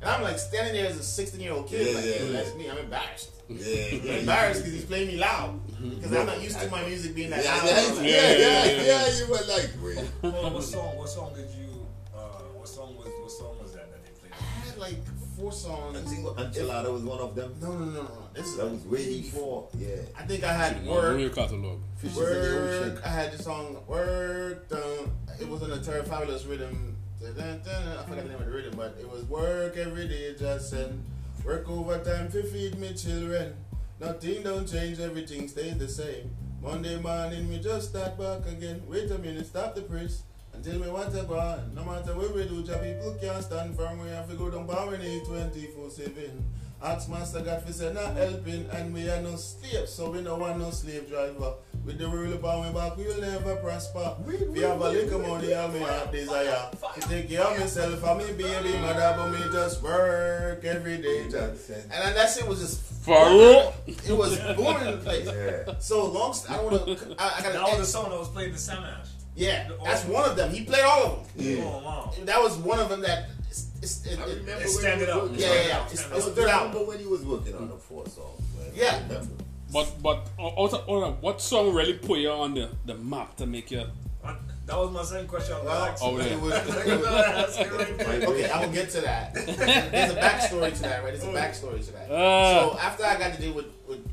And 0.01 0.11
I'm 0.11 0.23
like 0.23 0.39
standing 0.39 0.75
there 0.75 0.91
as 0.91 0.99
a 0.99 1.03
16 1.03 1.41
year 1.41 1.53
old 1.53 1.69
kid, 1.69 1.87
Yeah, 1.87 1.95
like, 1.95 2.05
yeah, 2.05 2.23
yeah. 2.25 2.33
that's 2.33 2.55
me. 2.57 2.69
I'm 2.69 2.79
embarrassed. 2.79 3.31
Yeah, 3.59 3.99
I'm 3.99 4.07
yeah. 4.07 4.13
embarrassed 4.21 4.61
because 4.61 4.75
he's 4.75 4.85
playing 4.85 5.09
me 5.09 5.17
loud 5.19 5.61
because 5.67 6.13
I'm 6.13 6.27
not 6.27 6.43
used 6.43 6.61
to 6.61 6.71
my 6.71 6.85
music 6.85 7.15
being 7.15 7.31
that 7.31 7.45
yeah, 7.45 7.55
loud. 7.57 7.67
yeah, 7.67 7.75
Like, 7.75 8.09
yeah, 8.09 8.33
yeah, 8.33 8.65
yeah, 8.65 8.83
yeah. 9.09 9.19
You 9.19 9.27
were 9.27 9.47
like, 9.49 9.71
wait. 9.83 10.11
Well, 10.23 10.51
what 10.55 10.63
song? 10.63 10.97
What 10.97 11.09
song 11.09 11.33
did 11.35 11.51
you? 11.51 11.87
Uh, 12.15 12.19
what 12.59 12.69
song 12.69 12.97
was? 12.97 13.07
What 13.07 13.31
song 13.31 13.57
was 13.61 13.73
that 13.75 13.91
that 13.91 14.05
they 14.05 14.11
played? 14.21 14.33
I 14.33 14.67
had 14.69 14.79
like 14.79 14.99
four 15.37 15.51
songs. 15.53 15.97
I 15.99 16.03
think 16.03 16.27
Enchilada 16.27 16.93
was 16.93 17.03
one 17.03 17.19
of 17.19 17.35
them. 17.35 17.55
No, 17.61 17.73
no, 17.73 17.85
no, 17.87 18.03
no. 18.03 18.19
This 18.35 18.55
That 18.55 18.71
was 18.71 18.85
way 18.85 19.21
before. 19.23 19.69
Yeah. 19.77 19.97
I 20.17 20.23
think 20.23 20.45
I 20.45 20.53
had 20.53 20.85
Know 20.85 20.93
work. 20.93 21.19
your 21.21 21.31
catalog. 21.31 21.81
Fishes 21.97 22.17
in 22.19 22.25
the 22.25 22.31
ocean. 22.31 22.95
Work. 22.95 23.07
I 23.07 23.09
had 23.09 23.33
the 23.33 23.43
song 23.43 23.77
Work. 23.89 24.69
Dun. 24.69 25.11
It 25.41 25.49
was 25.49 25.63
on 25.63 25.73
a 25.73 25.79
Terror 25.81 26.03
Fabulous 26.05 26.45
rhythm. 26.45 26.97
Dun, 27.21 27.35
dun, 27.35 27.61
dun. 27.65 27.99
I 27.99 28.03
forgot 28.05 28.23
the 28.25 28.31
name 28.31 28.39
of 28.39 28.45
the 28.47 28.51
rhythm, 28.53 28.75
but 28.77 28.97
it 29.01 29.09
was 29.11 29.25
Work 29.25 29.77
every 29.77 30.07
day, 30.09 30.35
just 30.39 30.71
send. 30.71 31.05
Work 31.45 31.69
overtime 31.69 32.31
to 32.31 32.43
feed 32.45 32.79
me 32.79 32.95
children. 32.95 33.55
Nothing 33.99 34.45
don't 34.45 34.67
change, 34.67 35.01
everything 35.01 35.49
stays 35.49 35.77
the 35.77 35.89
same. 35.89 36.31
Monday 36.63 37.01
morning, 37.01 37.49
we 37.49 37.59
just 37.59 37.91
start 37.91 38.17
back 38.17 38.47
again. 38.47 38.81
Wait 38.87 39.11
a 39.11 39.19
minute, 39.19 39.47
stop 39.47 39.75
the 39.75 39.83
press. 39.83 40.23
And 40.55 40.63
tell 40.63 40.79
me 40.79 40.89
what 40.89 41.13
I 41.13 41.23
want. 41.23 41.75
No 41.75 41.85
matter 41.85 42.17
where 42.17 42.29
we 42.29 42.47
do, 42.47 42.63
job 42.63 42.83
people 42.83 43.17
can't 43.21 43.43
stand 43.43 43.77
firm. 43.77 43.99
We 43.99 44.11
have 44.11 44.29
to 44.29 44.37
go 44.37 44.51
down 44.51 44.69
power 44.69 44.97
need 44.97 45.25
24 45.25 45.91
7. 45.91 46.45
Ask 46.81 47.09
Master 47.09 47.41
God 47.41 47.63
for 47.63 47.73
say 47.73 47.93
not 47.93 48.15
helping, 48.15 48.67
and 48.71 48.95
we 48.95 49.09
are 49.09 49.21
no 49.21 49.35
slaves, 49.35 49.93
so 49.93 50.11
we 50.11 50.21
no 50.21 50.37
want 50.37 50.59
no 50.59 50.71
slave 50.71 51.09
driver. 51.09 51.55
With 51.85 51.99
the 51.99 52.07
rule 52.07 52.33
upon 52.35 52.65
we 52.67 52.73
back, 52.79 52.97
we 52.97 53.05
will 53.07 53.21
never 53.21 53.57
prosper. 53.57 54.15
We 54.25 54.61
have 54.61 54.81
a 54.81 54.89
little 54.91 55.19
money, 55.19 55.51
and 55.53 55.75
me 55.75 55.81
heart 55.81 56.13
desire 56.13 56.69
to 56.95 57.01
take 57.09 57.29
care 57.29 57.43
of 57.43 57.59
myself 57.59 58.05
and 58.05 58.19
me 58.19 58.27
baby 58.45 58.79
mother, 58.79 59.15
but 59.17 59.31
me 59.31 59.39
just 59.53 59.83
work 59.83 60.65
every 60.65 60.99
day. 60.99 61.25
Just. 61.29 61.71
And 61.71 61.91
then 61.91 62.15
that 62.15 62.31
shit 62.31 62.47
was 62.47 62.61
just 62.61 62.81
For 63.05 63.17
real? 63.31 63.75
It 63.89 64.13
was 64.17 64.39
booming 64.57 64.87
in 64.87 64.91
the 64.93 65.01
place. 65.03 65.27
Yeah. 65.27 65.75
So 65.81 66.07
long. 66.07 66.33
st- 66.35 66.53
I 66.53 66.63
don't 66.63 66.73
want 66.73 66.99
to. 66.99 67.15
I, 67.21 67.39
I 67.39 67.43
That 67.43 67.53
got 67.55 67.71
was 67.71 67.79
the 67.79 67.85
song 67.87 68.11
that 68.11 68.19
was 68.19 68.29
played 68.29 68.51
in 68.51 68.57
Sam 68.57 68.85
Ash. 68.85 69.09
Yeah, 69.35 69.69
that's 69.83 70.05
one 70.05 70.29
of 70.31 70.37
them. 70.37 70.53
He 70.53 70.65
played 70.65 70.85
all 70.85 71.03
of 71.05 71.35
them. 71.35 71.45
Yeah. 71.45 71.65
Oh 71.65 71.83
wow. 71.85 72.13
That 72.27 72.41
was 72.41 72.59
one 72.59 72.79
of 72.79 72.91
them 72.91 73.01
that. 73.01 73.27
It's, 73.51 73.67
it's, 73.83 74.07
it, 74.07 74.19
I 74.21 74.23
it, 74.23 74.29
remember 74.39 74.53
It 74.53 74.59
when 74.59 74.69
stand 74.69 75.01
you 75.01 75.07
it 75.07 75.09
was 75.09 75.17
up. 75.17 75.23
working 75.25 75.39
yeah, 75.41 75.47
on 75.49 75.53
yeah, 75.57 75.61
it. 75.63 75.67
yeah. 75.69 75.87
It's, 75.91 76.01
Stand 76.01 76.15
it's 76.17 76.27
up. 76.29 76.33
stood 76.33 76.49
out. 76.49 76.67
remember 76.69 76.85
when 76.89 77.01
you 77.01 77.09
was 77.11 77.23
working 77.25 77.57
on 77.57 77.69
the 77.69 77.75
four 77.77 78.07
songs, 78.07 78.41
man. 78.57 78.71
Yeah. 78.73 78.95
I 78.95 79.03
remember. 79.09 79.19
But 79.19 79.27
but 79.27 79.33
uh, 79.33 79.33
out 79.33 79.42
of, 79.75 80.05
out 80.05 80.89
of, 80.89 81.23
what 81.23 81.41
song 81.41 81.75
really 81.75 81.95
put 81.95 82.19
you 82.19 82.31
on 82.31 82.55
the, 82.55 82.69
the 82.85 82.95
map 82.95 83.37
to 83.37 83.47
make 83.47 83.71
you? 83.71 83.85
Uh, 84.25 84.35
That 84.67 84.77
was 84.79 84.91
my 84.93 85.03
same 85.03 85.27
question. 85.27 85.55
I 85.55 85.65
Well. 85.65 85.97
Oh, 86.03 86.19
yeah. 86.19 86.25
it 86.25 86.41
was- 86.41 86.87
You 86.87 86.99
gotta 86.99 87.39
ask 87.39 87.61
it 87.61 87.73
right 87.73 87.99
there. 87.99 88.29
okay, 88.29 88.51
I 88.51 88.65
will 88.65 88.73
get 88.73 88.91
to 88.91 89.01
that. 89.01 89.35
There's 89.35 90.13
a 90.13 90.17
backstory 90.17 90.75
to 90.77 90.83
that, 90.83 91.03
right? 91.05 91.13
There's 91.19 91.25
a 91.25 91.27
backstory 91.29 91.85
to 91.87 91.93
that. 91.93 92.11
Ah. 92.11 92.71
so 92.73 92.79
after 92.79 93.05
I 93.05 93.19
got 93.19 93.35
to 93.35 93.41
deal 93.41 93.55
with, 93.55 93.67
with 93.89 94.07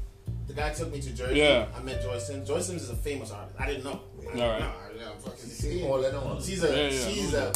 the 0.47 0.53
guy 0.53 0.71
took 0.73 0.91
me 0.91 0.99
to 1.01 1.11
Jersey. 1.11 1.37
Yeah. 1.39 1.67
I 1.77 1.81
met 1.83 2.01
Joy 2.01 2.17
Sims. 2.17 2.47
Joy 2.47 2.59
Sims 2.61 2.81
is 2.83 2.89
a 2.89 2.95
famous 2.95 3.31
artist. 3.31 3.55
I 3.59 3.67
didn't 3.67 3.83
know. 3.83 3.99
I 4.19 4.23
didn't 4.25 4.41
Alright. 4.41 4.59
know. 4.61 4.71
I 4.83 4.87
didn't 4.91 5.05
know. 5.05 5.13
Fucking 5.19 5.37
see 5.49 5.83
all 5.85 6.01
that 6.01 6.15
on. 6.15 6.41
She's 6.41 6.63
a 6.63 6.67
Yeah, 6.75 6.89
yeah. 6.89 7.07
she's 7.07 7.33
a 7.35 7.53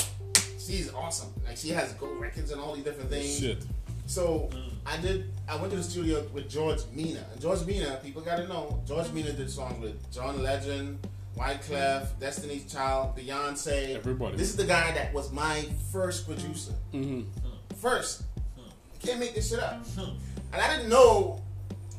she's 0.60 0.94
awesome. 0.94 1.30
Like 1.46 1.58
she 1.58 1.70
has 1.70 1.94
gold 1.94 2.20
records 2.22 2.52
and 2.52 2.62
all 2.62 2.76
these 2.76 2.84
different 2.84 3.10
things. 3.10 3.40
Shit. 3.40 3.66
So 4.06 4.50
mm. 4.52 4.70
I 4.86 4.98
did. 4.98 5.32
I 5.48 5.56
went 5.56 5.72
to 5.72 5.78
the 5.78 5.84
studio 5.84 6.26
with 6.34 6.50
George 6.50 6.80
Mina. 6.94 7.26
And 7.32 7.42
George 7.42 7.66
Mina, 7.66 8.00
people 8.04 8.22
got 8.22 8.38
to 8.38 8.48
know. 8.48 8.82
George 8.86 9.12
Mina 9.12 9.32
did 9.34 9.50
songs 9.50 9.82
with 9.82 10.12
John 10.12 10.42
Legend, 10.42 11.00
Wyclef, 11.38 12.08
mm. 12.08 12.20
Destiny's 12.20 12.72
Child, 12.72 13.18
Beyonce. 13.18 13.96
Everybody. 13.96 14.38
This 14.38 14.50
is 14.50 14.56
the 14.56 14.66
guy 14.66 14.92
that 14.94 15.14
was 15.14 15.32
my 15.32 15.66
first 15.92 16.28
producer. 16.28 16.74
Mm-hmm. 16.94 17.22
hmm 17.22 17.50
First, 17.78 18.24
I 18.58 19.06
can't 19.06 19.20
make 19.20 19.36
this 19.36 19.50
shit 19.50 19.60
up. 19.60 19.86
Hmm. 19.88 20.12
And 20.54 20.62
I 20.62 20.74
didn't 20.74 20.90
know 20.90 21.42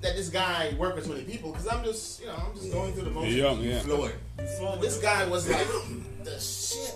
that 0.01 0.17
this 0.17 0.29
guy 0.29 0.75
worked 0.79 0.97
with 0.97 1.07
so 1.07 1.13
many 1.13 1.25
people 1.25 1.51
because 1.51 1.67
I'm 1.67 1.85
just, 1.85 2.21
you 2.21 2.27
know, 2.27 2.37
I'm 2.37 2.55
just 2.55 2.71
going 2.73 2.93
through 2.93 3.05
the 3.05 3.11
motions. 3.11 3.35
Young, 3.35 3.61
yeah. 3.61 3.81
Flowing. 3.81 4.13
You 4.39 4.81
This 4.81 4.99
guy 4.99 5.27
was 5.27 5.49
like 5.51 5.67
the 6.23 6.39
shit. 6.39 6.95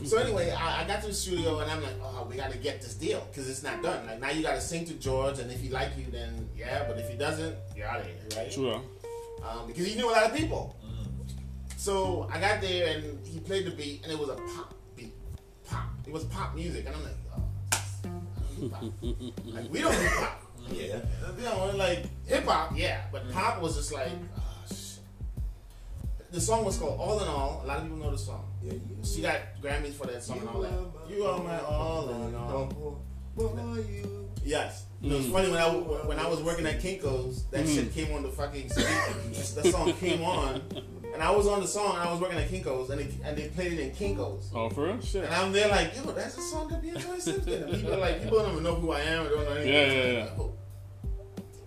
The 0.00 0.08
shit. 0.08 0.10
So 0.10 0.18
anyway, 0.18 0.50
I, 0.50 0.82
I 0.82 0.86
got 0.86 1.00
to 1.02 1.08
the 1.08 1.14
studio 1.14 1.58
and 1.60 1.70
I'm 1.70 1.82
like, 1.82 1.94
oh, 2.02 2.26
we 2.28 2.36
got 2.36 2.50
to 2.50 2.58
get 2.58 2.80
this 2.80 2.94
deal 2.94 3.26
because 3.30 3.48
it's 3.48 3.62
not 3.62 3.82
done. 3.82 4.06
Like 4.06 4.20
now 4.20 4.30
you 4.30 4.42
got 4.42 4.54
to 4.54 4.60
sing 4.60 4.84
to 4.86 4.94
George, 4.94 5.38
and 5.38 5.50
if 5.50 5.60
he 5.60 5.68
like 5.68 5.96
you, 5.96 6.06
then 6.10 6.48
yeah. 6.56 6.84
But 6.88 6.98
if 6.98 7.08
he 7.08 7.16
doesn't, 7.16 7.54
you're 7.76 7.86
out 7.86 8.00
of 8.00 8.06
here, 8.06 8.16
right? 8.36 8.52
Sure. 8.52 8.82
Um, 9.48 9.66
because 9.66 9.86
he 9.86 9.94
knew 9.94 10.10
a 10.10 10.12
lot 10.12 10.24
of 10.24 10.34
people. 10.34 10.76
So 11.76 12.28
I 12.30 12.38
got 12.38 12.60
there 12.60 12.94
and 12.94 13.26
he 13.26 13.40
played 13.40 13.64
the 13.64 13.70
beat, 13.70 14.02
and 14.02 14.12
it 14.12 14.18
was 14.18 14.28
a 14.28 14.34
pop 14.34 14.74
beat, 14.96 15.14
pop. 15.64 15.88
It 16.06 16.12
was 16.12 16.24
pop 16.24 16.54
music, 16.54 16.84
and 16.86 16.94
I'm 16.94 17.02
like, 17.02 17.12
oh, 17.34 17.42
I 17.72 18.10
don't 18.10 18.58
do 18.58 18.68
pop. 18.68 19.54
like 19.54 19.70
we 19.70 19.80
don't 19.80 19.92
do 19.92 20.08
pop. 20.08 20.42
Yeah. 20.70 21.00
You 21.38 21.44
know, 21.44 21.72
like 21.76 22.04
hip 22.26 22.44
hop, 22.44 22.76
yeah, 22.76 23.04
but 23.10 23.30
pop 23.32 23.62
was 23.62 23.76
just 23.76 23.92
like, 23.94 24.10
oh, 24.36 24.42
shit. 24.68 25.00
The 26.30 26.40
song 26.40 26.64
was 26.64 26.76
called 26.76 27.00
All 27.00 27.18
in 27.20 27.28
All. 27.28 27.62
A 27.64 27.66
lot 27.66 27.78
of 27.78 27.84
people 27.84 27.98
know 27.98 28.10
the 28.10 28.18
song. 28.18 28.49
Yeah, 28.62 28.72
you 28.74 28.80
She 29.02 29.22
got 29.22 29.38
Grammys 29.62 29.94
for 29.94 30.06
that 30.06 30.22
song 30.22 30.38
and 30.40 30.48
all 30.48 30.60
that. 30.60 30.72
You 31.08 31.24
are 31.24 31.42
my 31.42 31.60
all 31.60 32.08
in 32.10 32.34
all. 32.34 33.02
Yes. 34.44 34.86
It 35.02 35.12
was 35.12 35.26
mm. 35.26 35.32
funny 35.32 35.50
when 35.50 35.60
I 35.60 35.68
when 35.68 36.18
I 36.18 36.28
was 36.28 36.42
working 36.42 36.66
at 36.66 36.80
Kinko's, 36.80 37.44
that 37.46 37.66
shit 37.66 37.86
mm. 37.86 37.94
came 37.94 38.14
on 38.14 38.22
the 38.22 38.28
fucking 38.28 38.68
CD. 38.68 38.86
that 39.54 39.72
song 39.72 39.92
came 39.94 40.22
on, 40.22 40.60
and 41.14 41.22
I 41.22 41.30
was 41.30 41.46
on 41.46 41.60
the 41.60 41.66
song 41.66 41.94
and 41.96 42.02
I 42.02 42.12
was 42.12 42.20
working 42.20 42.38
at 42.38 42.50
Kinko's, 42.50 42.90
and 42.90 43.00
they, 43.00 43.08
and 43.24 43.36
they 43.36 43.48
played 43.48 43.72
it 43.72 43.80
in 43.80 43.90
Kinko's. 43.92 44.50
Oh, 44.54 44.68
for 44.68 44.84
real? 44.84 45.00
Shit. 45.00 45.24
And 45.24 45.34
I'm 45.34 45.52
there 45.52 45.68
like, 45.68 45.96
yo, 45.96 46.12
that's 46.12 46.36
a 46.36 46.42
song 46.42 46.68
that 46.68 46.82
be 46.82 46.90
Joy 46.90 47.18
Simpson. 47.18 47.62
And 47.62 47.72
people 47.72 47.94
are 47.94 47.98
like, 47.98 48.22
people 48.22 48.40
don't 48.40 48.52
even 48.52 48.62
know 48.62 48.74
who 48.74 48.92
I 48.92 49.00
am 49.00 49.26
or 49.26 49.30
don't 49.30 49.44
know 49.44 49.52
anything. 49.52 49.72
Yeah, 49.72 49.86
yeah, 49.86 50.12
yeah. 50.12 50.24
Like, 50.24 50.38
oh, 50.38 50.52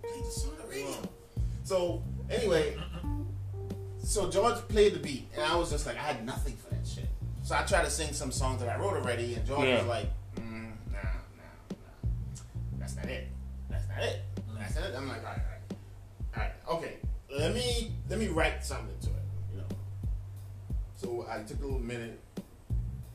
they 0.01 0.09
played 0.09 0.25
the 0.25 0.31
song 0.31 0.51
on 0.51 0.57
the 0.57 0.75
radio. 0.75 0.95
So 1.63 2.03
anyway, 2.29 2.77
so 4.03 4.29
George 4.29 4.55
played 4.67 4.93
the 4.93 4.99
beat, 4.99 5.29
and 5.33 5.43
I 5.43 5.55
was 5.55 5.71
just 5.71 5.85
like, 5.85 5.95
I 5.97 6.01
had 6.01 6.25
nothing 6.25 6.55
for 6.57 6.69
that 6.75 6.85
shit. 6.85 7.07
So 7.41 7.55
I 7.55 7.63
tried 7.63 7.83
to 7.85 7.89
sing 7.89 8.13
some 8.13 8.31
songs 8.31 8.61
that 8.61 8.69
I 8.69 8.79
wrote 8.79 8.93
already, 8.93 9.33
and 9.35 9.45
George 9.45 9.67
Yeah. 9.67 9.79
was 9.79 9.87
like, 9.87 10.07
mm, 10.35 10.71
nah, 10.91 10.99
nah, 11.01 11.09
nah, 11.39 11.75
that's 12.79 12.95
not 12.95 13.05
it. 13.05 13.27
That's 13.69 13.87
not 13.89 13.99
it. 14.03 14.21
That's 14.57 14.75
not 14.75 14.83
it. 14.85 14.95
I'm 14.95 15.07
like, 15.07 15.17
all 15.25 15.31
right, 15.31 15.41
all 16.35 16.41
right, 16.41 16.51
all 16.67 16.77
right, 16.77 16.83
okay. 16.83 16.97
Let 17.37 17.53
me 17.53 17.91
let 18.09 18.19
me 18.19 18.27
write 18.27 18.63
something 18.63 18.95
to 19.01 19.07
it, 19.07 19.23
you 19.51 19.57
know. 19.59 19.67
So 20.95 21.25
I 21.29 21.41
took 21.43 21.59
a 21.61 21.65
little 21.65 21.79
minute. 21.79 22.19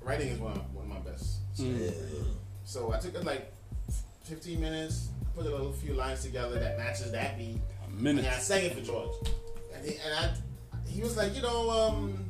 Writing 0.02 0.28
is 0.28 0.38
one 0.40 0.52
of, 0.52 0.74
one 0.74 0.90
of 0.90 1.04
my 1.04 1.10
best. 1.10 1.36
Yeah. 1.54 1.90
So 2.64 2.92
I 2.92 2.98
took 2.98 3.14
it 3.14 3.24
like 3.24 3.52
15 4.24 4.60
minutes, 4.60 5.08
put 5.36 5.46
a 5.46 5.50
little 5.50 5.72
few 5.72 5.94
lines 5.94 6.22
together 6.22 6.58
that 6.58 6.78
matches 6.78 7.12
that 7.12 7.36
beat, 7.38 7.60
A 7.86 7.90
minute. 7.90 8.22
then 8.24 8.32
I 8.34 8.38
sang 8.38 8.64
it 8.64 8.74
for 8.74 8.80
George. 8.80 9.10
And 9.74 9.84
he, 9.86 9.96
and 10.04 10.14
I, 10.14 10.34
he 10.88 11.00
was 11.02 11.16
like, 11.16 11.34
you 11.36 11.42
know, 11.42 11.70
um, 11.70 12.24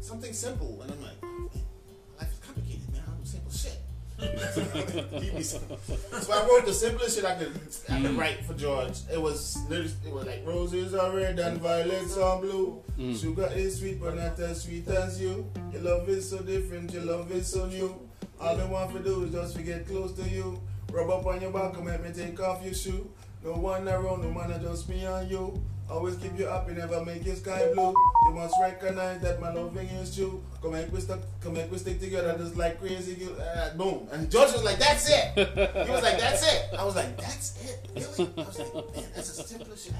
something 0.00 0.32
simple, 0.32 0.80
and 0.82 0.90
I'm 0.92 1.02
like, 1.02 1.12
oh, 1.22 1.26
man, 1.26 1.50
life 2.18 2.32
is 2.32 2.38
complicated, 2.44 2.92
man. 2.92 3.02
I 3.06 3.18
do 3.20 3.24
simple 3.26 3.50
shit. 3.52 3.78
Give 5.22 5.34
me 5.34 5.42
some. 5.42 5.62
So 6.20 6.32
I 6.32 6.46
wrote 6.46 6.66
the 6.66 6.72
simplest 6.74 7.16
shit 7.16 7.24
I 7.24 7.36
could, 7.36 7.52
I 7.88 8.00
could 8.02 8.16
write 8.18 8.44
for 8.44 8.54
George. 8.54 8.98
It 9.12 9.20
was 9.20 9.56
literally- 9.68 9.92
it 10.06 10.12
was 10.12 10.26
like 10.26 10.44
roses 10.46 10.92
are 10.94 11.14
red 11.14 11.38
and 11.38 11.58
violets 11.60 12.16
are 12.16 12.40
blue. 12.40 12.82
Sugar 13.16 13.48
is 13.54 13.78
sweet 13.78 14.00
but 14.00 14.16
not 14.16 14.38
as 14.40 14.62
sweet 14.64 14.88
as 14.88 15.20
you. 15.20 15.48
Your 15.72 15.82
love 15.82 16.08
is 16.08 16.28
so 16.28 16.38
different, 16.38 16.92
your 16.92 17.04
love 17.04 17.30
is 17.30 17.46
so 17.46 17.66
new. 17.66 17.94
All 18.40 18.60
I 18.60 18.64
want 18.64 18.92
to 18.94 18.98
do 19.04 19.22
is 19.24 19.32
just 19.32 19.54
to 19.56 19.62
get 19.62 19.86
close 19.86 20.12
to 20.14 20.28
you. 20.28 20.60
Rub 20.90 21.10
up 21.10 21.26
on 21.26 21.40
your 21.40 21.52
back 21.52 21.76
and 21.76 21.84
make 21.86 22.02
me 22.02 22.10
take 22.12 22.40
off 22.40 22.64
your 22.64 22.74
shoe. 22.74 23.08
No 23.44 23.52
one 23.52 23.88
around, 23.88 24.22
no 24.22 24.30
man, 24.32 24.60
just 24.62 24.88
me 24.88 25.04
and 25.04 25.30
you. 25.30 25.62
Always 25.90 26.16
keep 26.16 26.38
you 26.38 26.46
up. 26.46 26.68
happy, 26.68 26.78
never 26.78 27.02
make 27.02 27.24
you 27.24 27.34
sky 27.34 27.70
blue. 27.74 27.94
You 28.26 28.32
must 28.34 28.54
recognize 28.60 29.20
that 29.22 29.40
my 29.40 29.52
loving 29.52 29.88
is 29.88 30.14
true. 30.14 30.42
Come 30.60 30.72
make 30.72 30.92
we 30.92 31.00
stick, 31.00 31.18
come 31.40 31.54
make 31.54 31.70
we 31.70 31.78
stick 31.78 31.98
together 31.98 32.36
just 32.36 32.56
like 32.56 32.78
crazy. 32.78 33.14
You, 33.14 33.30
uh, 33.32 33.74
boom. 33.74 34.06
And 34.12 34.30
George 34.30 34.52
was 34.52 34.64
like, 34.64 34.78
"That's 34.78 35.08
it." 35.08 35.34
He 35.34 35.90
was 35.90 36.02
like, 36.02 36.18
"That's 36.18 36.42
it." 36.42 36.74
I 36.78 36.84
was 36.84 36.94
like, 36.94 37.16
"That's 37.16 37.64
it, 37.64 37.88
really?" 37.94 38.32
I 38.36 38.42
was 38.44 38.58
like, 38.58 38.74
"Man, 38.74 39.04
that's 39.14 39.36
the 39.36 39.42
simplest 39.44 39.84
shit 39.86 39.94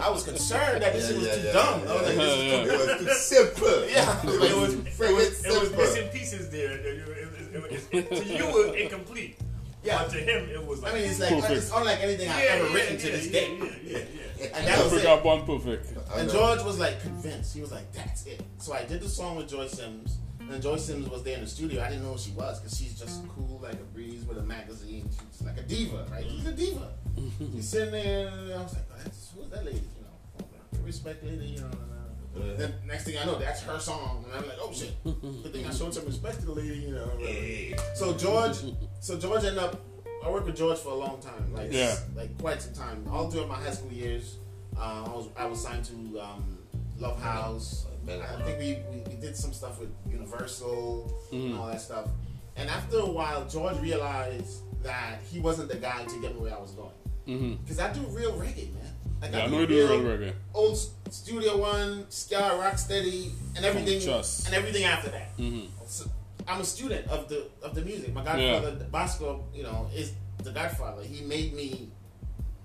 I 0.00 0.10
was 0.10 0.24
concerned 0.24 0.82
that 0.82 0.92
this 0.94 1.10
Yeah, 1.10 1.16
was 1.16 1.26
yeah, 1.26 1.34
too 1.34 1.42
yeah, 1.42 1.52
dumb. 1.52 1.80
I 1.86 1.92
was 1.92 2.02
like. 2.02 2.16
"This 2.16 2.32
is 2.32 2.64
too 2.64 2.70
It 2.70 2.78
was 2.78 2.98
too 2.98 3.14
simple. 3.14 3.88
Yeah. 3.92 4.20
It 4.22 4.26
was, 4.26 4.42
It 4.44 4.56
was, 4.56 4.74
it 5.00 5.14
was, 5.14 5.44
it 5.44 5.60
was 5.60 5.70
missing 5.76 6.08
pieces 6.08 6.50
there. 6.50 6.72
It, 6.72 8.08
to 8.10 8.24
you, 8.24 8.46
it 8.46 8.52
was 8.54 8.74
incomplete. 8.74 9.38
Yeah. 9.84 9.98
But 9.98 10.10
to 10.12 10.18
him, 10.18 10.48
it 10.48 10.64
was 10.64 10.82
like. 10.82 10.92
I 10.92 10.96
mean, 10.96 11.10
it's 11.10 11.20
like 11.20 11.50
it's 11.50 11.72
unlike 11.72 11.98
anything 12.00 12.28
I've 12.28 12.44
ever 12.44 12.74
written 12.74 12.96
to 12.98 13.06
this 13.10 13.26
yeah, 13.26 13.40
day. 13.40 14.06
And 14.54 14.66
that 14.66 14.84
was 14.84 14.92
it. 14.92 15.04
Africa 15.04 15.22
born 15.22 15.44
perfect. 15.44 15.92
And. 16.14 16.30
George 16.30 16.62
was 16.62 16.78
like 16.78 17.00
convinced. 17.00 17.54
He 17.54 17.60
was 17.60 17.70
like, 17.72 17.92
"That's 17.92 18.26
it." 18.26 18.42
So 18.58 18.72
I 18.72 18.84
did 18.84 19.00
the 19.00 19.08
song 19.08 19.36
with 19.36 19.48
Joy 19.48 19.66
Sims, 19.68 20.18
and 20.40 20.62
Joy 20.62 20.76
Sims 20.76 21.08
was 21.08 21.22
there 21.22 21.36
in 21.36 21.42
the 21.42 21.46
studio. 21.48 21.82
I 21.82 21.88
didn't 21.88 22.04
know 22.04 22.12
who 22.12 22.18
she 22.18 22.32
was 22.32 22.58
because 22.58 22.76
she's 22.76 22.98
just 22.98 23.26
cool 23.28 23.60
like 23.62 23.74
a 23.74 23.84
breeze 23.94 24.24
with 24.24 24.38
a 24.38 24.42
magazine. 24.42 25.08
She's 25.32 25.46
like 25.46 25.58
a 25.58 25.62
diva, 25.62 26.06
right? 26.10 26.24
She's 26.28 26.46
a 26.46 26.52
diva. 26.52 26.92
She's 27.54 27.68
sitting 27.68 27.92
there, 27.92 28.28
and 28.28 28.52
I 28.52 28.62
was 28.62 28.74
like, 28.74 28.84
oh, 28.90 28.96
"That's 29.04 29.32
who's 29.36 29.48
that 29.50 29.64
lady?" 29.64 29.78
You 29.78 30.02
know, 30.02 30.84
respect 30.84 31.24
lady. 31.24 31.46
You 31.46 31.60
know. 31.60 31.66
Uh, 31.66 32.44
yeah. 32.44 32.52
Then 32.54 32.74
next 32.86 33.04
thing 33.04 33.18
I 33.18 33.24
know, 33.24 33.38
that's 33.38 33.60
her 33.62 33.78
song, 33.78 34.24
and 34.26 34.34
I'm 34.34 34.48
like, 34.48 34.58
"Oh 34.60 34.72
shit!" 34.72 34.92
Good 35.04 35.52
thing 35.52 35.66
I 35.66 35.70
showed 35.70 35.94
some 35.94 36.06
respect 36.06 36.40
to 36.40 36.46
the 36.46 36.52
lady. 36.52 36.78
You 36.80 36.94
know. 36.94 37.10
Yeah. 37.20 37.76
So 37.94 38.14
George, 38.14 38.56
so 39.00 39.18
George 39.18 39.44
ended 39.44 39.58
up. 39.58 39.80
I 40.24 40.30
worked 40.30 40.46
with 40.46 40.56
George 40.56 40.78
for 40.78 40.90
a 40.90 40.94
long 40.94 41.20
time, 41.20 41.52
like 41.54 41.72
Yeah. 41.72 41.96
like 42.14 42.36
quite 42.38 42.62
some 42.62 42.74
time. 42.74 43.04
All 43.10 43.30
throughout 43.30 43.48
my 43.48 43.54
high 43.56 43.70
school 43.72 43.92
years, 43.92 44.36
um, 44.76 45.04
I 45.06 45.08
was 45.08 45.28
I 45.36 45.44
was 45.46 45.62
signed 45.62 45.84
to 45.86 46.20
um, 46.20 46.58
Love 46.98 47.20
House. 47.20 47.86
I 48.08 48.42
think 48.42 48.58
we, 48.58 48.78
we, 48.90 49.02
we 49.14 49.20
did 49.20 49.36
some 49.36 49.52
stuff 49.52 49.78
with 49.78 49.90
Universal 50.10 51.12
and 51.32 51.56
all 51.56 51.66
that 51.68 51.80
stuff. 51.80 52.08
And 52.56 52.68
after 52.68 52.98
a 52.98 53.06
while, 53.06 53.46
George 53.48 53.78
realized 53.80 54.58
that 54.82 55.20
he 55.30 55.38
wasn't 55.38 55.68
the 55.70 55.76
guy 55.76 56.04
to 56.04 56.20
get 56.20 56.34
me 56.34 56.40
where 56.40 56.54
I 56.54 56.60
was 56.60 56.72
going. 56.72 56.90
Mm-hmm. 57.28 57.62
Because 57.62 57.78
I 57.78 57.92
do 57.92 58.00
real 58.08 58.32
reggae, 58.32 58.72
man. 58.74 58.82
Like 59.20 59.32
Yeah, 59.32 59.44
I 59.44 59.46
do 59.46 59.50
know 59.52 59.60
you 59.60 59.66
do 59.68 59.88
real 59.88 60.00
reggae. 60.00 60.32
Old 60.52 60.76
Studio 61.10 61.56
One, 61.58 62.06
Ska, 62.10 62.34
Rocksteady, 62.34 63.30
and 63.56 63.64
everything, 63.64 64.00
Trust. 64.00 64.46
and 64.46 64.54
everything 64.56 64.82
after 64.84 65.10
that. 65.10 65.36
Mm-hmm. 65.38 65.66
So, 65.86 66.10
I'm 66.48 66.60
a 66.60 66.64
student 66.64 67.06
of 67.08 67.28
the 67.28 67.46
of 67.62 67.74
the 67.74 67.82
music. 67.82 68.12
My 68.14 68.24
godfather 68.24 68.72
Bosco, 68.90 69.44
you 69.54 69.62
know, 69.62 69.88
is 69.94 70.12
the 70.42 70.50
godfather. 70.50 71.02
He 71.02 71.22
made 71.24 71.54
me 71.54 71.90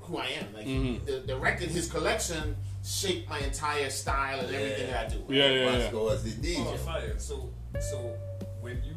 who 0.01 0.17
I 0.17 0.27
am. 0.27 0.53
Like 0.53 0.65
Mhm. 0.65 1.05
the, 1.05 1.19
the 1.27 1.37
record, 1.37 1.69
his 1.69 1.89
collection 1.91 2.55
shaped 2.83 3.29
my 3.29 3.39
entire 3.39 3.89
style 3.89 4.39
and 4.39 4.55
everything 4.55 4.87
that 4.91 5.05
I 5.05 5.09
do. 5.13 5.23
Yeah, 5.27 5.47
yeah, 5.49 5.65
yeah. 5.65 5.77
Vasco 5.79 6.05
was 6.05 6.23
the 6.23 6.31
DJ. 6.31 6.65
Oh, 6.65 6.77
fire. 6.77 7.15
So, 7.19 7.49
so 7.79 8.15
when 8.61 8.81
you 8.85 8.95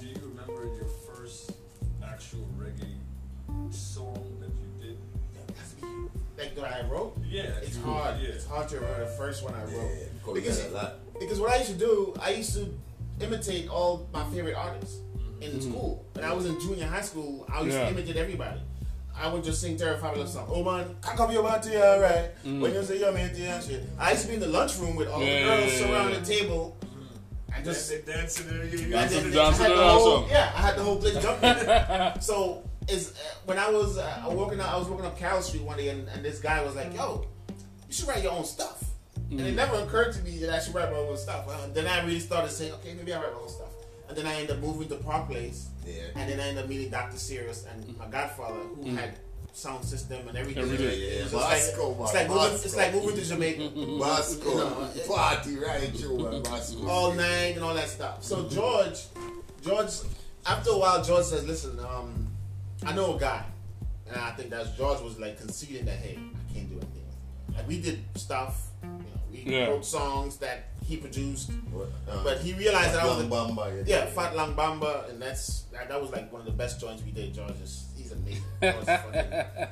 do 0.00 0.06
you 0.06 0.16
remember 0.22 0.64
your 0.74 0.88
first 1.06 1.52
actual 2.02 2.46
reggae 2.58 2.96
song 3.72 4.38
that 4.40 4.48
you 4.50 4.88
did? 4.88 4.98
Like 6.38 6.54
that 6.56 6.64
I 6.84 6.88
wrote. 6.88 7.16
Yeah, 7.28 7.42
It's 7.62 7.76
hard. 7.78 8.20
Yeah. 8.20 8.28
It's 8.30 8.46
hard 8.46 8.68
to 8.70 8.76
remember 8.76 9.04
the 9.04 9.10
first 9.16 9.42
one 9.44 9.54
I 9.54 9.64
wrote. 9.64 9.72
Yeah, 9.74 10.04
because 10.32 10.34
Because- 10.34 10.64
a 10.64 10.70
lot. 10.70 10.94
Because 11.20 11.40
what 11.40 11.52
I 11.52 11.56
used 11.58 11.70
to 11.72 11.76
do, 11.76 12.14
I 12.20 12.30
used 12.30 12.54
to 12.54 12.72
imitate 13.20 13.68
all 13.68 14.08
my 14.12 14.24
favorite 14.30 14.54
artists 14.54 15.00
in 15.40 15.60
school. 15.60 16.04
When 16.14 16.24
I 16.24 16.32
was 16.32 16.46
in 16.46 16.58
junior 16.60 16.86
high 16.86 17.00
school, 17.02 17.46
I 17.52 17.60
used 17.62 17.76
Yeah. 17.76 17.84
to 17.84 17.90
imitate 17.90 18.16
everybody. 18.16 18.60
I 19.20 19.28
would 19.28 19.42
just 19.42 19.60
sing 19.60 19.76
Terror 19.76 19.96
Fabulous 19.98 20.32
song. 20.34 20.46
Oh 20.48 20.62
man, 20.62 20.94
cock 21.00 21.18
up 21.20 21.32
your 21.32 21.42
body, 21.42 21.76
alright. 21.76 22.30
When 22.44 22.72
you 22.72 22.82
say 22.84 22.98
your 23.00 23.12
matey 23.12 23.46
and 23.46 23.62
shit. 23.64 23.82
I 23.98 24.12
used 24.12 24.22
to 24.22 24.28
be 24.28 24.34
in 24.34 24.40
the 24.40 24.46
lunchroom 24.48 24.94
with 24.96 25.08
all 25.08 25.22
Yeah, 25.22 25.40
the 25.40 25.44
girls 25.60 25.72
yeah, 25.72 25.78
surrounding 25.78 26.14
yeah. 26.14 26.20
the 26.20 26.26
table. 26.26 26.76
And 27.54 27.64
Just 27.64 27.90
just 27.90 28.06
dancing, 28.06 28.46
you- 28.48 28.78
you- 28.78 28.86
I 28.88 29.00
Dancing, 29.00 29.22
did- 29.24 29.32
dancing 29.34 29.66
I 29.66 29.68
had 29.70 29.78
the 29.78 29.82
whole, 29.90 30.12
awesome. 30.18 30.30
yeah, 30.30 30.52
I 30.54 30.60
had 30.60 30.76
the 30.76 30.82
whole 30.84 30.96
place 30.98 31.14
jumping. 31.22 32.22
so 32.22 32.62
is 32.86 33.10
uh, 33.10 33.14
when 33.46 33.58
I 33.58 33.68
was 33.70 33.98
uh, 33.98 34.22
walking 34.28 34.60
up, 34.60 34.72
I 34.72 34.76
was 34.76 34.86
working 34.88 35.06
up 35.06 35.18
Carroll 35.18 35.42
Street 35.42 35.62
one 35.64 35.76
day, 35.78 35.88
and, 35.88 36.06
and 36.08 36.24
this 36.24 36.38
guy 36.40 36.62
was 36.62 36.76
like, 36.76 36.94
"Yo, 36.94 37.26
you 37.88 37.92
should 37.92 38.06
write 38.06 38.22
your 38.22 38.32
own 38.32 38.44
stuff." 38.44 38.84
And 39.30 39.40
it 39.40 39.54
never 39.54 39.76
occurred 39.76 40.12
to 40.14 40.22
me 40.22 40.38
that 40.38 40.50
I 40.50 40.58
should 40.58 40.74
write 40.74 40.90
my 40.90 40.96
own 40.98 41.16
stuff. 41.16 41.46
Uh, 41.48 41.66
then 41.74 41.86
I 41.86 42.02
really 42.04 42.20
started 42.20 42.50
saying, 42.50 42.72
"Okay, 42.74 42.94
maybe 42.94 43.12
I 43.12 43.20
write 43.20 43.32
my 43.34 43.40
own 43.40 43.48
stuff." 43.48 43.68
And 44.08 44.16
then 44.16 44.26
I 44.26 44.34
ended 44.34 44.52
up 44.52 44.58
moving 44.62 44.88
to 44.88 44.94
Park 44.96 45.28
Place, 45.28 45.68
Yeah. 45.86 45.94
and 46.14 46.30
then 46.30 46.40
I 46.40 46.48
ended 46.48 46.64
up 46.64 46.68
meeting 46.70 46.88
Dr. 46.90 47.18
Sirius 47.18 47.66
and 47.70 47.96
my 47.98 48.06
godfather, 48.06 48.60
who 48.60 48.94
had 48.96 49.18
sound 49.52 49.84
system 49.84 50.26
and 50.28 50.36
everything. 50.38 50.62
Everything. 50.62 50.86
It 50.86 50.98
Yeah, 50.98 51.22
was 51.24 51.32
yeah, 51.32 51.40
just 51.58 51.76
Moscow, 51.76 51.88
like, 51.88 52.00
it's 52.04 52.14
like 52.14 52.28
moving, 52.28 52.54
it's 52.54 52.76
like 52.76 52.94
moving 52.94 53.16
to 53.16 53.24
Jamaica. 53.24 53.70
Moscow, 53.76 54.50
You 54.50 54.56
know, 54.56 55.14
party 55.14 55.56
right, 55.56 55.94
Joe, 55.94 56.16
man, 56.16 56.88
all 56.88 57.12
night 57.12 57.54
and 57.56 57.64
all 57.64 57.74
that 57.74 57.88
stuff. 57.90 58.24
So 58.24 58.48
George, 58.48 58.98
George, 59.62 59.90
after 60.46 60.70
a 60.70 60.78
while, 60.78 61.04
George 61.04 61.24
says, 61.26 61.44
"Listen, 61.46 61.78
um, 61.80 62.28
I 62.86 62.94
know 62.94 63.16
a 63.16 63.20
guy," 63.20 63.44
and 64.06 64.16
I 64.16 64.30
think 64.30 64.48
that's 64.48 64.70
George 64.70 65.00
was 65.02 65.18
like 65.18 65.38
conceding 65.38 65.84
that, 65.84 65.96
"Hey, 65.98 66.16
I 66.18 66.52
can't 66.54 66.70
do 66.70 66.76
anything." 66.76 67.04
Like 67.54 67.68
we 67.68 67.80
did 67.80 68.02
stuff, 68.14 68.67
you 69.40 69.50
know, 69.50 69.50
we 69.50 69.56
Yeah. 69.62 69.68
wrote 69.68 69.84
songs 69.84 70.36
that 70.38 70.68
he 70.86 70.96
produced, 70.96 71.50
Uh, 71.50 72.24
but 72.24 72.38
he 72.40 72.52
realized 72.54 72.94
that 72.94 73.02
I 73.02 73.06
was, 73.06 73.24
a, 73.24 73.28
Bamba, 73.28 73.86
yeah, 73.86 74.06
Fat 74.06 74.34
Lang 74.36 74.54
Bamba, 74.54 75.08
and 75.10 75.20
that's 75.20 75.62
that, 75.72 75.88
that 75.88 76.00
was 76.00 76.10
like 76.10 76.32
one 76.32 76.40
of 76.40 76.46
the 76.46 76.52
best 76.52 76.80
joints 76.80 77.02
we 77.02 77.10
did. 77.10 77.34
George 77.34 77.50
is 77.62 77.84
he's 77.96 78.12
amazing. 78.12 78.42
George 78.62 78.74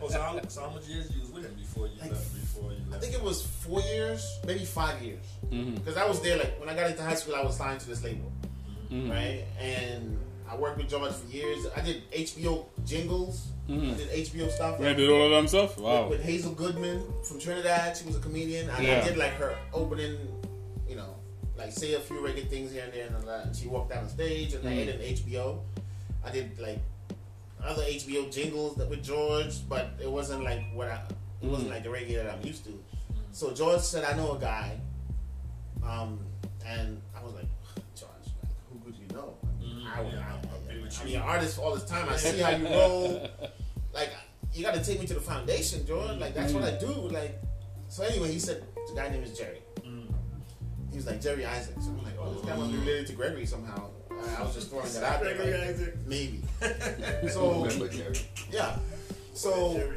Oh, 0.03 0.09
so 0.09 0.21
how, 0.21 0.41
so 0.49 0.61
how 0.63 0.71
much 0.71 0.87
years 0.87 1.11
you 1.15 1.21
was 1.23 1.31
with 1.31 1.45
him 1.45 1.55
before 1.55 1.87
you 1.87 1.95
Like, 2.01 2.13
left? 2.13 2.35
Before 2.35 2.71
you 2.73 2.79
left? 2.91 2.95
I 2.95 2.99
think 3.07 3.15
it 3.15 3.23
was 3.23 3.43
four 3.47 3.81
years, 3.81 4.39
maybe 4.47 4.65
five 4.65 5.01
years. 5.03 5.25
Because 5.51 5.97
I 5.97 6.07
was 6.07 6.21
there, 6.21 6.37
like, 6.37 6.59
when 6.61 6.69
I 6.69 6.75
got 6.75 6.91
into 6.91 7.03
high 7.03 7.15
school, 7.15 7.35
I 7.35 7.43
was 7.43 7.57
signed 7.57 7.81
to 7.81 7.87
this 7.89 8.03
label. 8.05 8.31
Mhm. 8.91 9.11
Right? 9.11 9.45
And 9.59 10.19
I 10.49 10.57
worked 10.57 10.77
with 10.79 10.89
George 10.91 11.13
for 11.13 11.27
years. 11.35 11.67
I 11.75 11.81
did 11.81 12.03
HBO 12.13 12.67
jingles, 12.85 13.49
I 13.69 13.73
Mhm. 13.73 13.97
did 13.97 14.09
HBO 14.11 14.49
stuff. 14.51 14.77
Yeah, 14.81 14.93
did 14.93 15.11
all 15.11 15.25
of 15.25 15.31
them 15.33 15.49
stuff? 15.49 15.77
Wow. 15.79 16.09
With, 16.09 16.19
with 16.21 16.27
Hazelle 16.27 16.55
Goodman 16.57 17.03
from 17.25 17.41
Trinidad. 17.41 17.97
She 17.97 18.05
was 18.07 18.17
a 18.17 18.21
comedian. 18.21 18.71
And 18.71 18.85
Yeah. 18.87 19.01
I 19.03 19.09
did, 19.09 19.17
like, 19.17 19.33
her 19.35 19.57
opening, 19.73 20.17
you 20.89 20.95
know, 20.97 21.17
like, 21.57 21.73
say 21.73 21.95
a 21.95 22.01
few 22.01 22.17
reggae 22.19 22.49
things 22.49 22.71
here 22.73 22.85
and 22.85 22.93
there 22.93 23.07
and 23.07 23.17
all 23.17 23.23
that. 23.23 23.57
She 23.57 23.67
walked 23.67 23.91
down 23.91 24.05
the 24.05 24.11
stage, 24.11 24.55
and 24.55 24.69
I 24.69 24.73
Mhm. 24.73 24.87
did 24.87 25.01
HBO. 25.03 25.63
I 26.25 26.31
did, 26.31 26.59
like, 26.61 26.79
other 27.65 27.83
HBO 27.83 28.31
jingles 28.31 28.77
that 28.77 28.89
with 28.89 29.03
George, 29.03 29.69
but 29.69 29.91
it 30.01 30.09
wasn't 30.11 30.45
like 30.45 30.61
what 30.73 30.89
I, 30.89 31.01
it 31.43 31.49
wasn't 31.49 31.69
Mhm. 31.69 31.73
like 31.73 31.83
the 31.83 31.89
reggae 31.89 32.15
that 32.17 32.31
I'm 32.33 32.45
used 32.47 32.65
to. 32.67 32.85
So 33.33 33.51
George 33.53 33.81
said, 33.81 34.05
I 34.05 34.17
know 34.17 34.33
a 34.33 34.39
guy. 34.39 34.79
Um, 35.83 36.21
and 36.65 37.01
I 37.19 37.23
was 37.25 37.35
like, 37.35 37.47
George, 37.99 38.11
like, 38.43 38.53
who 38.71 38.79
could 38.85 38.95
you 38.97 39.07
know? 39.17 39.35
Mhm, 39.61 39.85
I, 39.85 40.01
I, 40.01 40.03
yeah, 40.05 40.25
I, 40.33 40.35
I've 40.55 40.69
been 40.69 40.83
with 40.83 40.97
I 40.99 41.03
you. 41.03 41.07
mean, 41.09 41.17
an 41.17 41.23
artist 41.23 41.59
all 41.59 41.75
this 41.75 41.85
time. 41.85 42.09
I 42.09 42.17
see 42.17 42.39
how 42.39 42.51
you 42.51 42.69
roll. 42.69 43.29
Like, 43.97 44.13
you 44.53 44.63
got 44.63 44.75
to 44.75 44.85
take 44.85 45.01
me 45.01 45.07
to 45.07 45.15
the 45.15 45.21
foundation, 45.21 45.87
George. 45.87 46.19
Like, 46.19 46.35
that's 46.35 46.53
what 46.53 46.63
I 46.65 46.73
do. 46.79 46.87
Like, 46.87 47.41
so 47.89 48.03
anyway, 48.05 48.31
he 48.31 48.39
said, 48.39 48.63
the 48.89 48.95
guy 48.95 49.09
name 49.09 49.23
is 49.23 49.37
Jerry. 49.37 49.61
Mm. 49.81 50.07
He 50.91 50.97
was 50.97 51.07
like, 51.07 51.21
Jerry 51.21 51.45
Isaac. 51.45 51.75
So 51.81 51.89
I'm 51.89 52.03
like, 52.05 52.15
oh, 52.21 52.33
this 52.35 52.45
guy 52.45 52.57
must 52.57 52.73
be 52.73 52.79
related 52.79 53.07
to 53.09 53.13
Gregory 53.15 53.47
somehow. 53.47 53.91
I 54.39 54.43
was 54.43 54.55
just 54.55 54.71
throwing 54.71 54.91
that 54.93 55.03
out 55.03 55.23
there. 55.23 55.35
Gregory 55.35 55.59
like, 55.59 55.69
Isaac. 55.69 55.97
maybe. 56.07 56.43
So, 57.29 57.67
yeah. 58.51 58.77
So, 59.35 59.93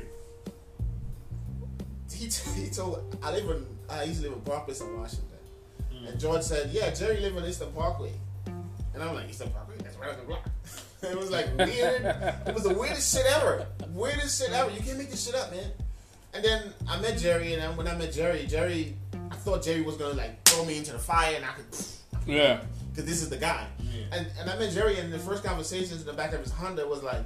he, 2.20 2.26
he 2.56 2.70
told 2.70 3.18
I 3.24 3.32
live 3.32 3.50
in 3.50 3.66
I 3.90 4.04
used 4.04 4.22
to 4.22 4.28
live 4.28 4.38
in 4.38 4.42
Park 4.44 4.66
Place 4.66 4.82
in 4.82 4.98
Washington, 5.00 5.26
Mm. 5.94 6.10
and 6.12 6.20
George 6.20 6.44
said, 6.44 6.70
"Yeah, 6.72 6.92
Jerry 6.92 7.20
live 7.22 7.38
on 7.38 7.46
Eastern 7.46 7.72
Parkway," 7.72 8.12
and 8.46 9.02
I'm 9.02 9.16
like, 9.16 9.30
"Eastern 9.30 9.50
Parkway? 9.52 9.76
That's 9.82 9.98
right 9.98 10.12
on 10.12 10.18
the 10.20 10.24
block." 10.24 10.46
it 11.02 11.18
was 11.18 11.32
like 11.32 11.48
weird. 11.58 12.04
it 12.46 12.54
was 12.54 12.64
the 12.64 12.74
weirdest 12.74 13.16
shit 13.16 13.26
ever. 13.38 13.66
Weirdest 13.90 14.42
shit 14.42 14.52
ever. 14.52 14.70
You 14.72 14.82
can't 14.82 14.98
make 14.98 15.10
this 15.10 15.26
shit 15.26 15.36
up, 15.36 15.52
man. 15.52 15.72
And 16.34 16.44
then 16.44 16.74
I 16.88 17.00
met 17.02 17.18
Jerry, 17.18 17.54
and 17.54 17.62
then 17.62 17.76
when 17.76 17.88
I 17.88 17.96
met 17.96 18.14
Jerry, 18.14 18.46
Jerry, 18.46 18.96
I 19.32 19.36
thought 19.36 19.64
Jerry 19.64 19.82
was 19.82 19.96
gonna 19.98 20.14
like 20.14 20.44
throw 20.46 20.64
me 20.66 20.78
into 20.78 20.92
the 20.92 21.00
fire, 21.00 21.36
and 21.36 21.44
I 21.46 21.50
could, 21.50 21.66
Yeah. 22.28 22.62
because 22.92 23.06
this 23.06 23.22
is 23.24 23.30
the 23.30 23.38
guy. 23.38 23.66
Yeah. 23.80 24.04
And 24.12 24.28
and 24.40 24.50
I 24.50 24.58
met 24.60 24.72
Jerry, 24.72 25.00
and 25.00 25.12
the 25.12 25.20
first 25.20 25.44
conversations 25.44 26.02
in 26.02 26.06
the 26.08 26.14
back 26.14 26.34
of 26.34 26.42
his 26.42 26.52
Honda 26.52 26.88
was 26.88 27.02
like, 27.02 27.24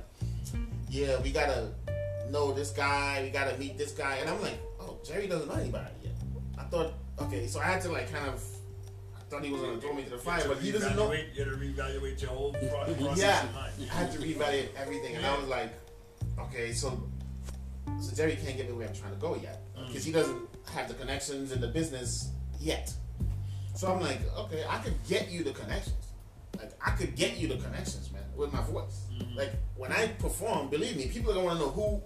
"Yeah, 0.90 1.20
we 1.22 1.32
gotta 1.32 1.70
know 2.30 2.54
this 2.54 2.72
guy. 2.72 3.22
We 3.24 3.30
gotta 3.30 3.58
meet 3.58 3.78
this 3.78 3.92
guy." 3.92 4.16
And 4.16 4.30
I'm 4.30 4.42
like, 4.42 4.60
"Oh, 4.80 4.98
Jerry 5.06 5.28
doesn't 5.28 5.48
know 5.50 5.56
anybody 5.56 5.86
yet." 6.04 6.14
I 6.58 6.64
thought, 6.64 6.94
okay, 7.20 7.48
so 7.48 7.60
I 7.60 7.64
had 7.66 7.82
to 7.82 7.90
like 7.92 8.12
kind 8.12 8.28
of, 8.28 8.42
He 9.42 9.52
was 9.52 9.62
gonna 9.62 9.82
throw 9.82 9.94
me 9.94 10.04
to 10.04 10.10
the 10.12 10.18
fire, 10.18 10.44
but 10.48 10.58
he 10.58 10.72
doesn't 10.72 10.96
know. 10.96 11.12
You 11.12 11.44
had 11.44 11.52
to 11.52 11.58
reevaluate 11.58 12.22
your 12.22 12.32
whole 12.32 12.54
pro- 12.54 12.94
process 12.94 13.18
Yeah. 13.18 13.46
I 13.92 13.96
had 13.96 14.12
to 14.12 14.20
reevaluate 14.20 14.70
everything, 14.76 15.16
and 15.16 15.26
I 15.26 15.38
was 15.38 15.48
like, 15.48 15.74
okay, 16.40 16.74
so 16.74 17.02
so 18.00 18.16
Jerry 18.16 18.36
can't 18.36 18.58
get 18.58 18.68
me 18.68 18.74
where 18.74 18.88
I'm 18.88 18.96
trying 18.96 19.14
to 19.14 19.20
go 19.20 19.36
yet 19.36 19.62
mm. 19.78 19.88
because 19.88 20.04
he 20.04 20.12
doesn't 20.12 20.48
have 20.74 20.88
the 20.88 20.94
connections 20.94 21.52
in 21.52 21.62
the 21.62 21.68
business 21.68 22.32
yet. 22.60 22.94
So 23.76 23.92
I'm 23.92 24.02
like, 24.02 24.20
okay, 24.38 24.64
I 24.70 24.78
could 24.80 24.96
get 25.08 25.32
you 25.32 25.44
the 25.44 25.52
connections. 25.52 25.96
Like 26.58 26.72
I 26.86 26.92
could 26.92 27.16
get 27.16 27.38
you 27.38 27.48
the 27.48 27.58
connections, 27.58 28.12
man, 28.12 28.24
with 28.36 28.54
my 28.54 28.62
voice. 28.62 29.08
Mm-hmm. 29.12 29.38
Like 29.38 29.52
when 29.76 29.92
I 29.92 30.08
perform, 30.20 30.70
believe 30.70 30.96
me, 30.96 31.08
people 31.08 31.32
are 31.32 31.36
gonna 31.36 31.46
want 31.46 31.60
to 31.60 31.66
know 31.66 31.72
who. 31.72 32.02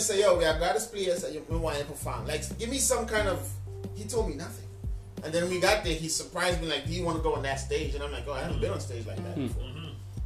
If 0.00 0.08
you 0.08 0.14
tell 0.16 0.16
me, 0.16 0.22
say, 0.22 0.28
yo, 0.32 0.38
we 0.38 0.44
have 0.44 0.58
got 0.60 0.74
this 0.74 0.86
place 0.86 1.22
and 1.24 1.34
you 1.34 1.44
we 1.48 1.56
want 1.58 1.78
to 1.78 1.84
perform, 1.84 2.26
like, 2.26 2.42
give 2.58 2.68
me 2.70 2.78
some 2.78 3.06
kind 3.06 3.28
of. 3.28 3.48
He 3.94 4.04
told 4.04 4.28
me 4.28 4.34
nothing. 4.36 4.66
And 5.22 5.32
then 5.32 5.50
we 5.50 5.60
got 5.60 5.84
there, 5.84 5.92
he 5.94 6.08
surprised 6.08 6.60
me, 6.62 6.68
like, 6.68 6.86
do 6.86 6.92
you 6.92 7.04
want 7.04 7.18
to 7.18 7.22
go 7.22 7.34
on 7.34 7.42
that 7.42 7.60
stage? 7.60 7.94
And 7.94 8.02
I'm 8.02 8.10
like, 8.12 8.24
oh, 8.26 8.32
I 8.32 8.40
haven't 8.40 8.60
been 8.60 8.70
on 8.70 8.80
stage 8.80 9.06
like 9.06 9.16
that 9.18 9.36
before. 9.36 9.64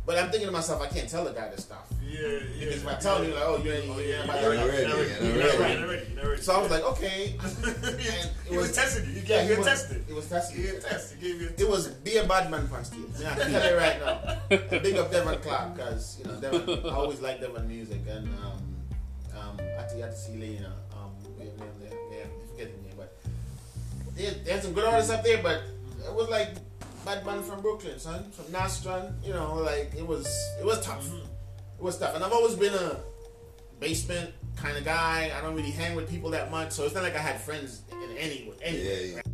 But 0.07 0.19
I'm 0.19 0.29
thinking 0.31 0.47
to 0.49 0.53
myself, 0.53 0.83
I 0.83 0.87
can't 0.87 1.09
tell 1.09 1.25
the 1.25 1.33
guy 1.33 1.49
this 1.49 1.65
stuff. 1.65 1.89
Yeah, 2.07 2.21
yeah. 2.21 2.39
Because 2.61 2.83
if 2.83 2.87
I 2.87 2.95
tell 2.97 3.23
him, 3.23 3.33
like, 3.33 3.43
oh, 3.43 3.57
you 3.65 3.73
ain't, 3.73 3.91
Oh, 3.91 3.99
you 3.99 4.05
yeah, 4.11 4.19
ain't 4.21 4.27
yeah, 4.27 4.33
about 4.33 4.43
you're 4.43 4.55
that. 4.57 4.67
You're 4.67 4.69
ready, 4.69 4.85
ready, 4.93 5.25
you're 5.25 5.35
you're 5.35 5.39
ready, 5.47 5.59
ready. 5.63 5.81
you're 5.81 5.89
ready, 5.89 6.07
you're 6.15 6.31
ready. 6.31 6.43
So 6.43 6.55
I 6.55 6.59
was 6.63 6.71
like, 6.71 6.85
okay. 6.85 7.35
he 8.51 8.57
was 8.57 8.73
testing 8.77 9.07
you. 9.09 9.13
You 9.17 9.23
Yeah, 9.27 9.27
gave 9.27 9.43
he 9.43 9.49
you 9.49 9.55
a 9.55 9.59
was- 9.59 9.67
tested. 9.67 10.05
It 10.09 10.15
was 10.15 10.29
testing. 10.29 10.57
He 10.59 10.63
gave 10.63 10.73
you 10.73 10.79
a 10.79 10.83
test. 10.83 11.15
He 11.19 11.33
gave 11.33 11.41
you 11.41 11.51
It 11.57 11.69
was 11.69 11.89
be 11.89 12.17
a 12.19 12.25
bad 12.25 12.51
man 12.51 12.69
on 12.73 12.85
stage. 12.85 13.01
Yeah, 13.19 13.33
I 13.33 13.35
can 13.35 13.51
tell 13.51 13.71
you 13.71 13.77
right 13.79 13.99
now. 14.05 14.59
Big 14.79 14.97
up 14.99 15.11
Devon 15.11 15.39
Clark 15.41 15.75
because 15.75 16.19
you 16.21 16.27
know 16.31 16.39
Devon. 16.39 16.87
I 16.87 16.95
always 16.95 17.21
like 17.23 17.41
Devon 17.41 17.67
music 17.67 18.01
and 18.07 18.29
um, 18.45 18.54
um, 20.05 20.11
I 20.11 20.12
had 20.12 20.12
to, 20.12 20.12
I 20.12 20.12
had 20.12 20.12
to 20.12 20.19
see 20.19 20.37
Lena. 20.37 20.73
Um, 20.93 21.11
their 21.38 21.47
name 21.47 21.57
there. 21.81 21.99
Yeah, 22.11 22.25
I 22.25 22.51
forget 22.51 22.77
the 22.77 22.83
name, 22.83 22.95
but 22.97 23.17
there, 24.17 24.31
there's 24.45 24.62
some 24.62 24.73
good 24.73 24.85
artists 24.85 25.11
up 25.11 25.25
there. 25.25 25.43
But 25.43 25.62
it 26.05 26.14
was 26.14 26.29
like 26.29 26.55
bad 27.05 27.25
man 27.27 27.43
from 27.43 27.61
Brooklyn, 27.61 27.99
son, 27.99 28.31
from 28.31 28.51
Nostrand. 28.53 29.14
You 29.25 29.33
know, 29.33 29.55
like 29.55 29.93
it 29.97 30.07
was 30.07 30.27
it 30.61 30.64
was 30.64 30.85
tough. 30.85 31.07
It 31.07 31.83
was 31.83 31.99
tough, 31.99 32.14
and 32.14 32.25
I've 32.25 32.33
always 32.33 32.55
been 32.55 32.75
a 32.75 33.01
basement 33.81 34.31
kind 34.57 34.77
of 34.77 34.85
guy. 34.85 35.33
I 35.37 35.40
don't 35.40 35.55
really 35.55 35.71
hang 35.71 35.97
with 35.97 36.09
people 36.09 36.31
that 36.31 36.51
much, 36.51 36.73
so 36.73 36.85
it's 36.85 36.95
not 36.95 37.03
like 37.03 37.17
I 37.17 37.21
had 37.21 37.40
friends 37.40 37.83
in 37.90 38.17
any 38.17 38.19
anywhere. 38.19 38.57
Yeah, 38.62 39.17
yeah. 39.17 39.34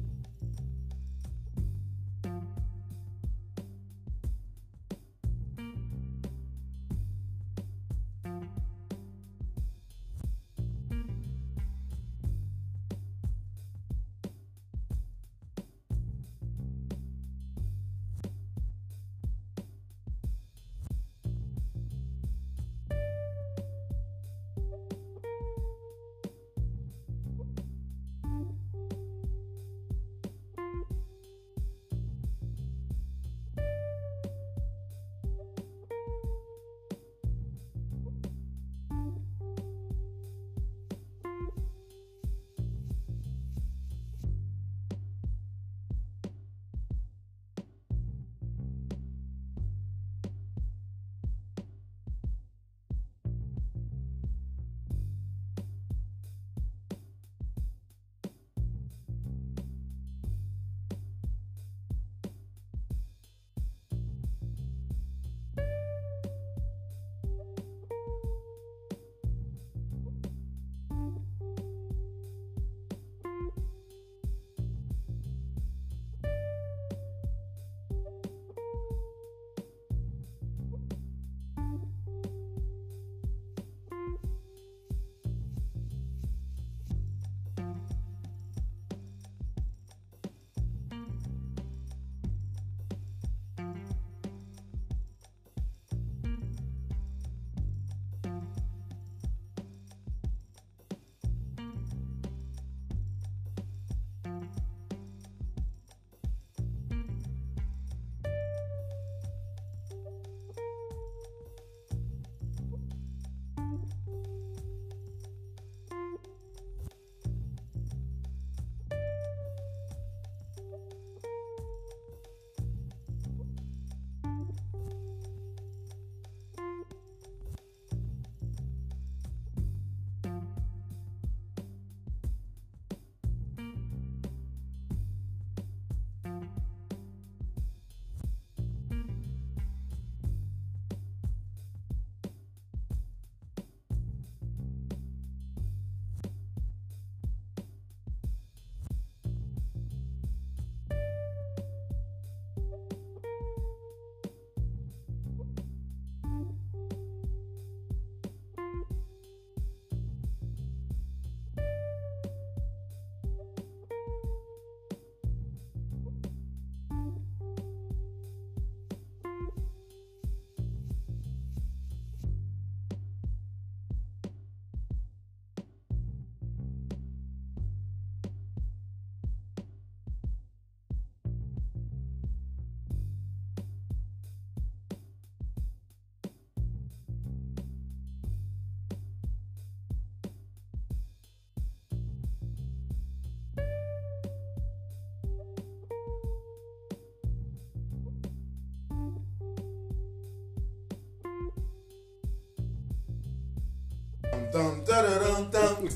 Dum 204.52 204.82
dum 204.84 205.50
dum. 205.50 205.88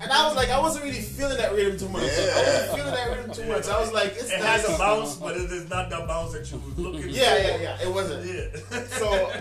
And 0.00 0.12
I 0.12 0.26
was 0.26 0.36
like, 0.36 0.50
I 0.50 0.58
wasn't 0.60 0.84
really 0.84 1.00
feeling 1.00 1.36
that 1.38 1.52
rhythm 1.52 1.78
too 1.78 1.88
much. 1.88 2.02
I 2.02 2.06
wasn't 2.06 2.76
feeling 2.76 2.94
that 2.94 3.16
rhythm 3.16 3.32
too 3.32 3.44
much. 3.48 3.68
I 3.68 3.80
was 3.80 3.92
like, 3.92 4.12
it's 4.12 4.30
It 4.30 4.40
nice. 4.40 4.66
has 4.66 4.74
a 4.74 4.78
bounce, 4.78 5.16
but 5.16 5.36
it 5.36 5.50
is 5.52 5.68
not 5.68 5.90
the 5.90 5.96
bounce 6.06 6.32
that 6.32 6.50
you 6.50 6.58
was 6.58 6.78
looking 6.78 7.08
Yeah, 7.10 7.34
for. 7.34 7.40
yeah, 7.40 7.46
yeah. 7.48 7.56
Yeah. 7.80 7.82
It 7.88 7.92
wasn't. 7.94 8.24
Yeah. 8.26 8.82
So, 8.88 9.32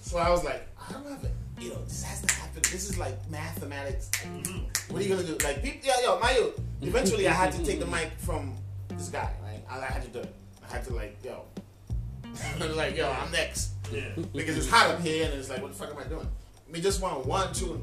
so 0.00 0.18
I 0.18 0.30
was 0.30 0.44
like, 0.44 0.66
I 0.88 0.92
don't 0.92 1.06
have 1.08 1.24
it. 1.24 1.32
You 1.58 1.70
know, 1.70 1.82
this 1.84 2.02
has 2.02 2.20
to 2.22 2.34
happen. 2.34 2.62
This 2.62 2.88
is 2.90 2.98
like 2.98 3.14
mathematics. 3.30 4.10
Mm-hmm. 4.22 4.92
What 4.92 5.00
are 5.00 5.04
you 5.04 5.14
gonna 5.14 5.26
do? 5.26 5.36
Like, 5.44 5.62
people, 5.62 5.80
yeah, 5.84 6.00
yo, 6.02 6.18
my 6.20 6.32
yo. 6.32 6.52
Eventually, 6.82 7.26
I 7.28 7.32
had 7.32 7.52
to 7.52 7.64
take 7.64 7.80
the 7.80 7.86
mic 7.86 8.12
from 8.18 8.54
this 8.88 9.08
guy. 9.08 9.32
Right? 9.42 9.62
I, 9.70 9.78
I 9.80 9.84
had 9.86 10.02
to 10.02 10.08
do 10.08 10.18
it. 10.20 10.34
I 10.68 10.72
had 10.74 10.84
to 10.84 10.94
like, 10.94 11.16
yo, 11.24 11.44
I 12.60 12.66
was 12.66 12.76
like, 12.76 12.96
yo, 12.96 13.10
I'm 13.10 13.30
next 13.32 13.70
yeah. 13.90 14.08
because 14.34 14.58
it's 14.58 14.68
hot 14.68 14.90
up 14.90 15.00
here, 15.00 15.24
and 15.26 15.34
it's 15.34 15.48
like, 15.48 15.62
what 15.62 15.72
the 15.72 15.78
fuck 15.78 15.90
am 15.92 15.98
I 15.98 16.04
doing? 16.04 16.28
We 16.76 16.82
just 16.82 17.00
want 17.00 17.24
one, 17.24 17.54
two. 17.54 17.82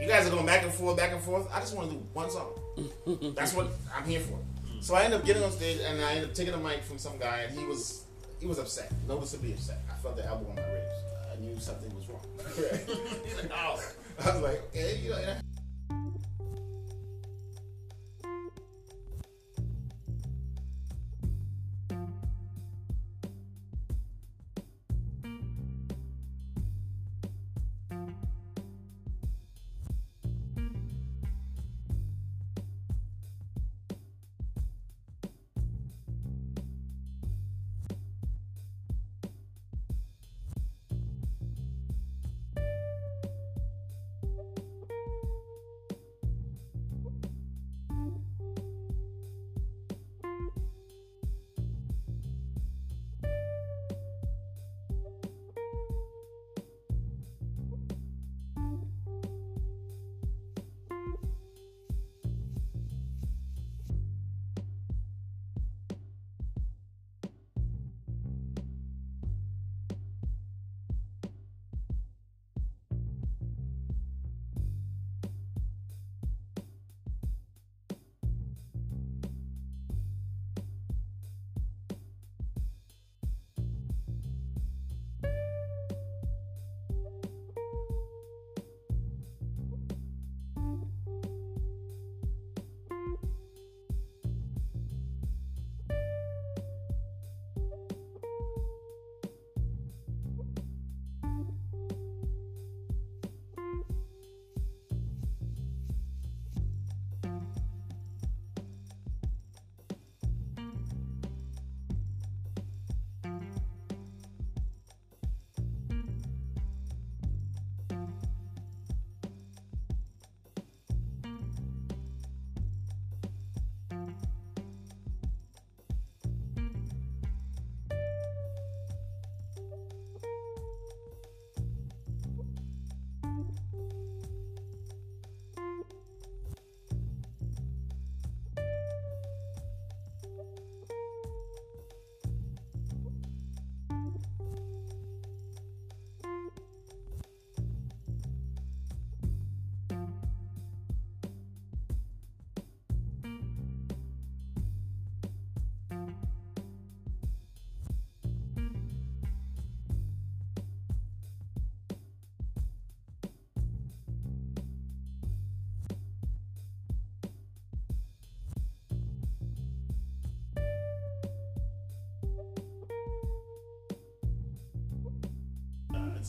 You 0.00 0.08
guys 0.08 0.26
are 0.26 0.30
going 0.30 0.46
back 0.46 0.62
and 0.62 0.72
forth, 0.72 0.96
back 0.96 1.12
and 1.12 1.20
forth. 1.20 1.46
I 1.52 1.60
just 1.60 1.76
want 1.76 1.90
to 1.90 1.96
do 1.96 2.02
one 2.14 2.30
song. 2.30 2.58
That's 3.36 3.52
what 3.52 3.68
I'm 3.94 4.08
here 4.08 4.20
for. 4.20 4.38
So 4.80 4.94
I 4.94 5.02
end 5.02 5.12
up 5.12 5.26
getting 5.26 5.42
on 5.42 5.52
stage, 5.52 5.80
and 5.86 6.02
I 6.02 6.14
end 6.14 6.24
up 6.24 6.32
taking 6.32 6.54
a 6.54 6.56
mic 6.56 6.82
from 6.84 6.96
some 6.96 7.18
guy, 7.18 7.40
and 7.40 7.58
he 7.58 7.66
was 7.66 8.06
he 8.40 8.46
was 8.46 8.58
upset, 8.58 8.90
noticeably 9.06 9.52
upset. 9.52 9.76
I 9.92 9.98
felt 9.98 10.16
the 10.16 10.24
elbow 10.24 10.48
on 10.48 10.56
my 10.56 10.62
ribs. 10.62 10.94
I 11.30 11.38
knew 11.38 11.60
something 11.60 11.94
was 11.94 12.08
wrong. 12.08 12.24
He's 13.26 13.42
like, 13.42 13.52
oh. 13.54 13.78
I 14.24 14.32
was 14.32 14.40
like, 14.40 14.62
okay, 14.70 14.98
you 15.04 15.10
know. 15.10 15.36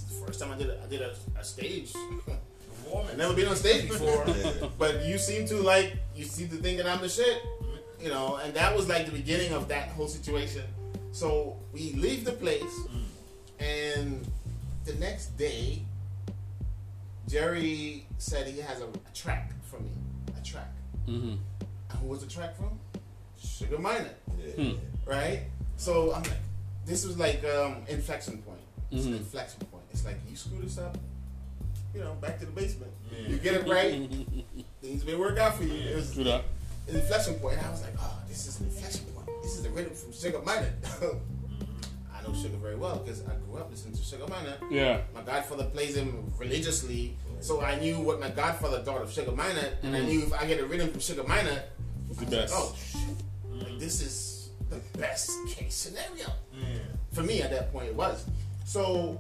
It's 0.04 0.14
the 0.20 0.26
first 0.26 0.40
time 0.40 0.52
I 0.52 0.58
did 0.58 0.70
a, 0.70 0.82
I 0.84 0.88
did 0.88 1.02
a, 1.02 1.14
a 1.40 1.44
stage. 1.44 1.94
I've 2.96 3.18
never 3.18 3.34
been 3.34 3.48
on 3.48 3.56
stage 3.56 3.88
before, 3.90 4.26
but 4.80 5.06
you 5.06 5.18
seem 5.18 5.46
to 5.48 5.56
like 5.58 5.98
you 6.16 6.24
seem 6.24 6.48
to 6.50 6.56
think 6.56 6.78
that 6.78 6.88
I'm 6.88 7.02
the 7.02 7.10
shit, 7.10 7.42
you 8.02 8.08
know. 8.10 8.38
And 8.38 8.54
that 8.54 8.76
was 8.76 8.88
like 8.88 9.06
the 9.06 9.12
beginning 9.12 9.52
of 9.54 9.68
that 9.68 9.90
whole 9.90 10.08
situation. 10.08 10.64
So 11.12 11.58
we 11.74 11.94
leave 11.94 12.24
the 12.24 12.32
place, 12.32 12.64
and 13.60 14.26
the 14.86 14.94
next 14.96 15.38
day, 15.38 15.82
Jerry 17.28 18.06
said 18.18 18.48
he 18.48 18.60
has 18.62 18.80
a, 18.82 18.86
a 18.86 19.14
track 19.14 19.52
for 19.64 19.80
me, 19.80 19.90
a 20.40 20.44
track. 20.46 20.72
Mm-hmm. 21.08 21.30
And 21.90 22.00
who 22.00 22.08
was 22.08 22.22
the 22.22 22.28
track 22.32 22.56
from? 22.56 22.80
Sugar 23.42 23.78
Minott, 23.78 24.14
Yeah. 24.58 24.74
right? 25.06 25.42
So 25.78 26.14
I'm 26.14 26.24
like, 26.24 26.32
this 26.86 27.06
was 27.06 27.18
like 27.18 27.44
um, 27.44 27.78
inflection 27.90 28.38
point. 28.40 28.60
It's 28.92 29.06
an 29.06 29.14
Mhm. 29.14 29.18
inflection 29.18 29.60
point. 29.60 29.67
It's 29.67 29.67
like 30.08 30.18
you 30.30 30.36
screw 30.36 30.60
this 30.62 30.78
up, 30.78 30.98
you 31.94 32.00
know, 32.02 32.14
back 32.16 32.40
to 32.40 32.46
the 32.46 32.52
basement. 32.52 32.92
Yeah. 33.12 33.28
You 33.30 33.38
get 33.38 33.54
it 33.56 33.68
right, 33.68 34.10
things 34.82 35.06
may 35.06 35.16
work 35.16 35.38
out 35.38 35.56
for 35.56 35.64
you. 35.64 35.74
It 35.92 35.96
was 35.96 36.14
True 36.14 36.24
that. 36.24 36.44
an 36.88 36.96
inflection 36.96 37.36
point. 37.36 37.64
I 37.64 37.70
was 37.70 37.82
like, 37.84 37.94
oh, 38.00 38.20
this 38.28 38.48
is 38.48 38.60
an 38.60 38.68
inflection 38.68 39.06
point. 39.14 39.28
This 39.44 39.58
is 39.58 39.64
the 39.64 39.70
rhythm 39.70 39.94
from 39.94 40.14
Sugar 40.14 40.40
Minott. 40.40 40.72
I 42.14 42.28
know 42.28 42.34
Sugar 42.34 42.58
very 42.58 42.76
well 42.76 42.98
because 42.98 43.22
I 43.28 43.34
grew 43.46 43.58
up 43.60 43.70
listening 43.70 43.96
to 43.96 44.02
Sugar 44.04 44.26
Minott. 44.26 44.58
Yeah. 44.72 45.02
My 45.14 45.22
godfather 45.22 45.66
plays 45.66 45.96
him 45.96 46.32
religiously, 46.38 47.16
so 47.42 47.62
I 47.62 47.78
knew 47.80 48.00
what 48.00 48.20
my 48.20 48.30
godfather 48.30 48.80
thought 48.84 49.02
of 49.02 49.12
Sugar 49.12 49.32
Minott, 49.32 49.84
and 49.84 49.96
I 49.96 50.00
Mhm. 50.02 50.06
knew 50.08 50.22
if 50.24 50.34
I 50.34 50.46
get 50.48 50.60
a 50.60 50.66
rhythm 50.66 50.90
from 50.90 51.00
Sugar 51.02 51.24
Minott, 51.24 51.64
It's 52.10 52.20
the 52.20 52.38
I 52.40 52.42
was 52.44 52.52
like, 52.52 52.60
oh 52.62 52.76
shit, 52.78 53.62
like, 53.68 53.80
this 53.80 54.02
is 54.02 54.50
the 54.70 54.78
best 54.98 55.32
case 55.50 55.76
scenario 55.76 56.28
Yeah. 56.54 56.80
for 57.12 57.22
me 57.24 57.42
at 57.42 57.52
that 57.52 57.72
point. 57.74 57.88
It 57.90 57.96
was 57.96 58.26
so. 58.66 59.20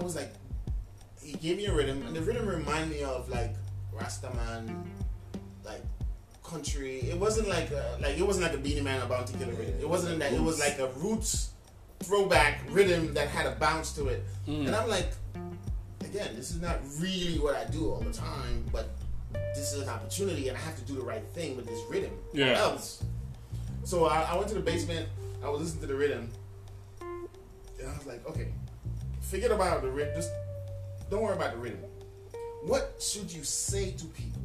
I 0.00 0.02
was 0.02 0.16
like, 0.16 0.32
he 1.22 1.34
gave 1.34 1.58
me 1.58 1.66
a 1.66 1.74
rhythm, 1.74 2.02
and 2.06 2.16
the 2.16 2.22
rhythm 2.22 2.48
reminded 2.48 2.90
me 2.90 3.02
of 3.02 3.28
like 3.28 3.54
Rastaman, 3.94 4.84
like 5.64 5.82
country. 6.42 7.00
It 7.00 7.18
wasn't 7.18 7.48
like 7.48 7.70
a, 7.70 7.98
like 8.00 8.18
it 8.18 8.26
wasn't 8.26 8.46
like 8.46 8.54
a 8.54 8.58
Beenie 8.58 8.80
Man 8.80 9.02
or 9.02 9.06
Bounty 9.06 9.36
Killer 9.38 9.52
rhythm. 9.52 9.74
It 9.78 9.88
wasn't 9.88 10.18
that. 10.20 10.32
It 10.32 10.40
was 10.40 10.58
like 10.58 10.78
a 10.78 10.88
roots 10.96 11.50
throwback 12.00 12.60
rhythm 12.70 13.12
that 13.12 13.28
had 13.28 13.44
a 13.44 13.52
bounce 13.56 13.92
to 13.92 14.08
it. 14.08 14.24
Mm. 14.48 14.68
And 14.68 14.74
I'm 14.74 14.88
like, 14.88 15.10
again, 16.00 16.30
this 16.34 16.50
is 16.50 16.62
not 16.62 16.78
really 16.98 17.38
what 17.38 17.54
I 17.54 17.64
do 17.64 17.90
all 17.90 18.00
the 18.00 18.12
time, 18.12 18.64
but 18.72 18.88
this 19.54 19.74
is 19.74 19.82
an 19.82 19.88
opportunity, 19.90 20.48
and 20.48 20.56
I 20.56 20.60
have 20.60 20.76
to 20.76 20.82
do 20.82 20.94
the 20.94 21.02
right 21.02 21.24
thing 21.34 21.56
with 21.56 21.66
this 21.66 21.80
rhythm. 21.90 22.12
Yeah. 22.32 22.58
else. 22.58 23.04
So 23.84 24.06
I, 24.06 24.22
I 24.22 24.36
went 24.36 24.48
to 24.48 24.54
the 24.54 24.60
basement. 24.60 25.08
I 25.44 25.50
was 25.50 25.60
listening 25.60 25.82
to 25.82 25.86
the 25.88 25.94
rhythm, 25.94 26.30
and 27.00 27.88
I 27.88 27.96
was 27.96 28.06
like, 28.06 28.26
okay, 28.26 28.48
forget 29.30 29.50
about 29.50 29.82
the 29.82 29.88
rhythm. 29.90 30.14
Just 30.16 30.30
don't 31.10 31.22
worry 31.22 31.34
about 31.36 31.52
the 31.52 31.58
rhythm. 31.58 31.80
What 32.62 32.94
should 33.00 33.32
you 33.32 33.42
say 33.44 33.92
to 33.92 34.04
people? 34.06 34.42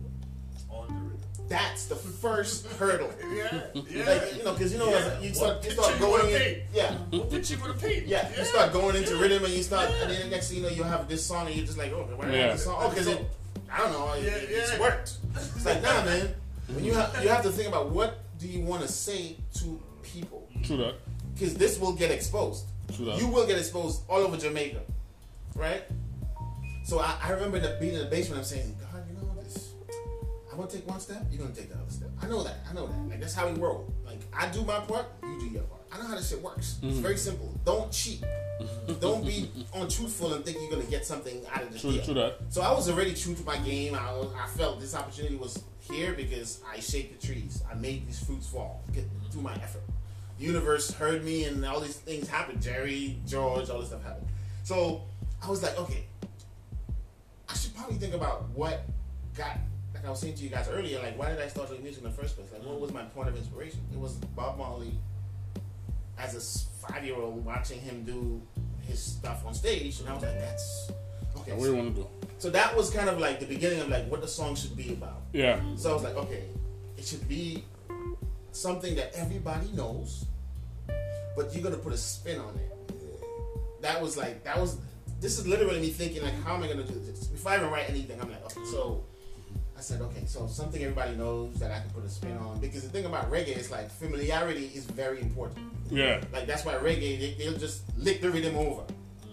On 0.69 0.87
the 0.87 0.93
rhythm. 0.93 1.11
That's 1.47 1.85
the 1.85 1.95
first 1.95 2.65
hurdle. 2.79 3.11
Yeah, 3.33 3.61
yeah. 3.73 4.09
Like, 4.09 4.37
you 4.37 4.43
know, 4.43 4.53
because 4.53 4.71
you 4.73 4.79
know, 4.79 4.89
Yeah. 4.89 5.19
you 5.19 5.33
start, 5.33 5.63
you 5.63 5.71
start 5.71 5.89
picture 5.91 6.05
you 6.05 6.11
wanna 6.11 6.23
going 6.23 6.33
in, 6.33 6.39
paint? 6.41 6.57
yeah, 6.73 6.91
What 7.11 7.29
picture 7.29 7.53
you 7.53 7.59
gonna 7.59 7.73
paint? 7.73 8.07
yeah, 8.07 8.29
you 8.37 8.45
start 8.45 8.73
going 8.73 8.95
into 8.95 9.15
yeah. 9.15 9.21
rhythm 9.21 9.45
and 9.45 9.53
you 9.53 9.63
start, 9.63 9.89
and 10.01 10.09
then 10.11 10.21
the 10.23 10.27
next 10.35 10.47
thing 10.49 10.57
you 10.57 10.63
know, 10.63 10.69
you 10.69 10.83
have 10.83 11.07
this 11.07 11.25
song 11.25 11.45
and 11.47 11.55
you're 11.55 11.65
just 11.65 11.77
like, 11.77 11.91
oh, 11.91 12.07
why 12.15 12.27
Yeah. 12.29 12.33
yeah. 12.35 12.51
this 12.53 12.63
song? 12.63 12.77
Oh, 12.79 12.89
because 12.89 13.07
it, 13.07 13.19
I 13.71 13.77
don't 13.79 13.91
know, 13.91 14.13
it, 14.13 14.23
Yeah, 14.23 14.57
it's 14.59 14.79
worked. 14.79 15.17
It's 15.35 15.65
like, 15.65 15.81
nah, 15.83 16.03
man. 16.05 16.33
When 16.73 16.83
you 16.83 16.93
have, 16.93 17.21
you 17.21 17.29
have 17.29 17.43
to 17.43 17.51
think 17.51 17.67
about 17.67 17.89
what 17.91 18.23
do 18.39 18.47
you 18.47 18.61
want 18.61 18.81
to 18.81 18.87
say 18.87 19.35
to 19.59 19.79
people, 20.01 20.47
True 20.63 20.77
that. 20.77 20.95
because 21.35 21.53
this 21.53 21.77
will 21.79 21.93
get 21.93 22.09
exposed. 22.09 22.65
You 22.99 23.27
will 23.27 23.45
get 23.45 23.57
exposed 23.57 24.03
all 24.09 24.19
over 24.19 24.37
Jamaica, 24.37 24.81
right? 25.55 25.83
So 26.83 26.99
I, 26.99 27.15
I 27.21 27.31
remember 27.31 27.59
the, 27.59 27.77
being 27.79 27.93
in 27.93 27.99
the 27.99 28.05
basement. 28.05 28.39
I'm 28.39 28.45
saying, 28.45 28.75
God, 28.79 29.03
you 29.09 29.15
know 29.15 29.33
this. 29.41 29.73
I'm 30.51 30.57
gonna 30.57 30.69
take 30.69 30.87
one 30.87 30.99
step. 30.99 31.25
You're 31.31 31.41
gonna 31.41 31.53
take 31.53 31.69
the 31.69 31.75
other 31.75 31.89
step. 31.89 32.09
I 32.21 32.27
know 32.27 32.43
that. 32.43 32.57
I 32.69 32.73
know 32.73 32.87
that. 32.87 33.09
Like 33.09 33.19
that's 33.19 33.33
how 33.33 33.47
we 33.49 33.59
roll. 33.59 33.91
Like 34.05 34.19
I 34.31 34.47
do 34.47 34.63
my 34.63 34.79
part. 34.79 35.07
You 35.23 35.39
do 35.39 35.47
your 35.47 35.63
part. 35.63 35.81
I 35.91 35.97
know 35.97 36.07
how 36.07 36.15
this 36.15 36.29
shit 36.29 36.41
works. 36.41 36.77
It's 36.81 36.93
mm-hmm. 36.93 37.01
very 37.01 37.17
simple. 37.17 37.51
Don't 37.65 37.91
cheat. 37.91 38.23
Don't 39.01 39.25
be 39.25 39.49
untruthful 39.73 40.33
and 40.33 40.45
think 40.45 40.57
you're 40.61 40.69
gonna 40.69 40.89
get 40.89 41.05
something 41.05 41.41
out 41.51 41.63
of 41.63 41.71
this 41.71 41.81
True, 41.81 41.91
deal. 41.93 42.05
true 42.05 42.13
that. 42.13 42.37
So 42.49 42.61
I 42.61 42.71
was 42.71 42.89
already 42.89 43.13
true 43.13 43.33
to 43.33 43.43
my 43.43 43.57
game. 43.57 43.95
I, 43.95 44.11
was- 44.11 44.33
I 44.39 44.47
felt 44.47 44.79
this 44.79 44.95
opportunity 44.95 45.35
was 45.35 45.61
here 45.81 46.13
because 46.13 46.61
I 46.71 46.79
shaped 46.79 47.19
the 47.19 47.27
trees. 47.27 47.63
I 47.69 47.75
made 47.75 48.07
these 48.07 48.23
fruits 48.23 48.47
fall 48.47 48.83
through 49.31 49.41
my 49.41 49.55
effort. 49.55 49.81
Universe 50.39 50.91
heard 50.91 51.23
me, 51.23 51.45
and 51.45 51.65
all 51.65 51.79
these 51.79 51.95
things 51.95 52.27
happened. 52.27 52.61
Jerry, 52.61 53.17
George, 53.25 53.69
all 53.69 53.79
this 53.79 53.89
stuff 53.89 54.03
happened. 54.03 54.27
So 54.63 55.03
I 55.43 55.49
was 55.49 55.63
like, 55.63 55.77
okay, 55.79 56.05
I 57.49 57.53
should 57.53 57.75
probably 57.75 57.97
think 57.97 58.13
about 58.13 58.49
what 58.49 58.83
got. 59.37 59.57
Like 59.93 60.05
I 60.05 60.09
was 60.09 60.19
saying 60.19 60.35
to 60.35 60.43
you 60.43 60.49
guys 60.49 60.67
earlier, 60.69 60.99
like 60.99 61.17
why 61.17 61.29
did 61.29 61.39
I 61.39 61.47
start 61.47 61.69
doing 61.69 61.81
music 61.83 62.03
in 62.03 62.09
the 62.09 62.15
first 62.15 62.35
place? 62.35 62.49
Like 62.51 62.63
what 62.65 62.79
was 62.79 62.91
my 62.91 63.03
point 63.03 63.29
of 63.29 63.37
inspiration? 63.37 63.79
It 63.93 63.99
was 63.99 64.15
Bob 64.35 64.57
Marley. 64.57 64.91
As 66.17 66.33
a 66.35 66.87
five-year-old, 66.87 67.43
watching 67.43 67.79
him 67.81 68.03
do 68.03 68.41
his 68.87 69.01
stuff 69.01 69.45
on 69.45 69.53
stage, 69.53 69.99
and 69.99 70.07
I 70.07 70.13
was 70.13 70.23
like, 70.23 70.39
that's 70.39 70.91
okay. 71.37 71.51
What 71.51 71.65
do 71.65 71.71
you 71.71 71.75
want 71.75 71.95
to 71.95 72.01
do? 72.03 72.07
so 72.37 72.49
that 72.49 72.75
was 72.75 72.89
kind 72.89 73.09
of 73.09 73.19
like 73.19 73.39
the 73.39 73.45
beginning 73.45 73.79
of 73.79 73.89
like 73.89 74.09
what 74.09 74.21
the 74.21 74.27
song 74.27 74.55
should 74.55 74.75
be 74.75 74.93
about. 74.93 75.21
Yeah. 75.33 75.59
So 75.75 75.91
I 75.91 75.93
was 75.93 76.03
like, 76.03 76.15
okay, 76.15 76.43
it 76.97 77.05
should 77.05 77.27
be 77.27 77.63
something 78.55 78.95
that 78.95 79.13
everybody 79.15 79.71
knows, 79.73 80.25
but 81.35 81.53
you're 81.53 81.63
gonna 81.63 81.77
put 81.77 81.93
a 81.93 81.97
spin 81.97 82.39
on 82.39 82.55
it. 82.55 82.71
That 83.81 84.01
was 84.01 84.17
like 84.17 84.43
that 84.43 84.59
was 84.59 84.77
this 85.19 85.37
is 85.37 85.47
literally 85.47 85.79
me 85.79 85.89
thinking 85.89 86.23
like 86.23 86.33
how 86.43 86.55
am 86.55 86.63
I 86.63 86.67
gonna 86.67 86.83
do 86.83 86.93
this? 86.93 87.27
Before 87.27 87.51
I 87.51 87.57
even 87.57 87.69
write 87.69 87.89
anything, 87.89 88.19
I'm 88.21 88.29
like, 88.29 88.43
okay, 88.45 88.65
so 88.65 89.03
I 89.77 89.81
said, 89.81 90.01
okay, 90.01 90.23
so 90.25 90.47
something 90.47 90.81
everybody 90.81 91.15
knows 91.17 91.55
that 91.55 91.71
I 91.71 91.79
can 91.79 91.89
put 91.89 92.05
a 92.05 92.09
spin 92.09 92.37
on. 92.37 92.59
Because 92.59 92.83
the 92.83 92.89
thing 92.89 93.05
about 93.05 93.29
reggae 93.29 93.57
is 93.57 93.71
like 93.71 93.91
familiarity 93.91 94.71
is 94.73 94.85
very 94.85 95.21
important. 95.21 95.59
Yeah. 95.89 96.23
Like 96.31 96.47
that's 96.47 96.63
why 96.63 96.73
reggae 96.75 97.19
they, 97.19 97.35
they'll 97.37 97.57
just 97.57 97.83
lick 97.97 98.21
the 98.21 98.31
rhythm 98.31 98.55
over. 98.55 98.83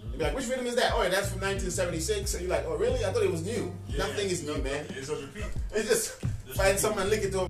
They'll 0.03 0.19
be 0.19 0.25
like, 0.25 0.35
which 0.35 0.49
rhythm 0.49 0.67
is 0.67 0.75
that? 0.77 0.93
Oh, 0.95 1.03
yeah, 1.03 1.11
that's 1.11 1.31
from 1.31 1.41
1976. 1.41 2.35
And 2.35 2.43
you're 2.43 2.51
like, 2.51 2.67
oh, 2.67 2.77
really? 2.77 3.05
I 3.05 3.13
thought 3.13 3.23
it 3.23 3.31
was 3.31 3.45
new. 3.45 3.73
Yeah. 3.89 3.99
Nothing 3.99 4.29
is 4.29 4.45
new, 4.45 4.59
man. 4.59 4.85
It's 4.91 5.09
on 5.09 5.23
repeat. 5.23 5.45
It's 5.75 5.89
just 5.89 6.21
find 6.57 6.79
something 6.79 7.03
and 7.03 7.11
lick 7.11 7.23
it 7.23 7.31
to. 7.33 7.49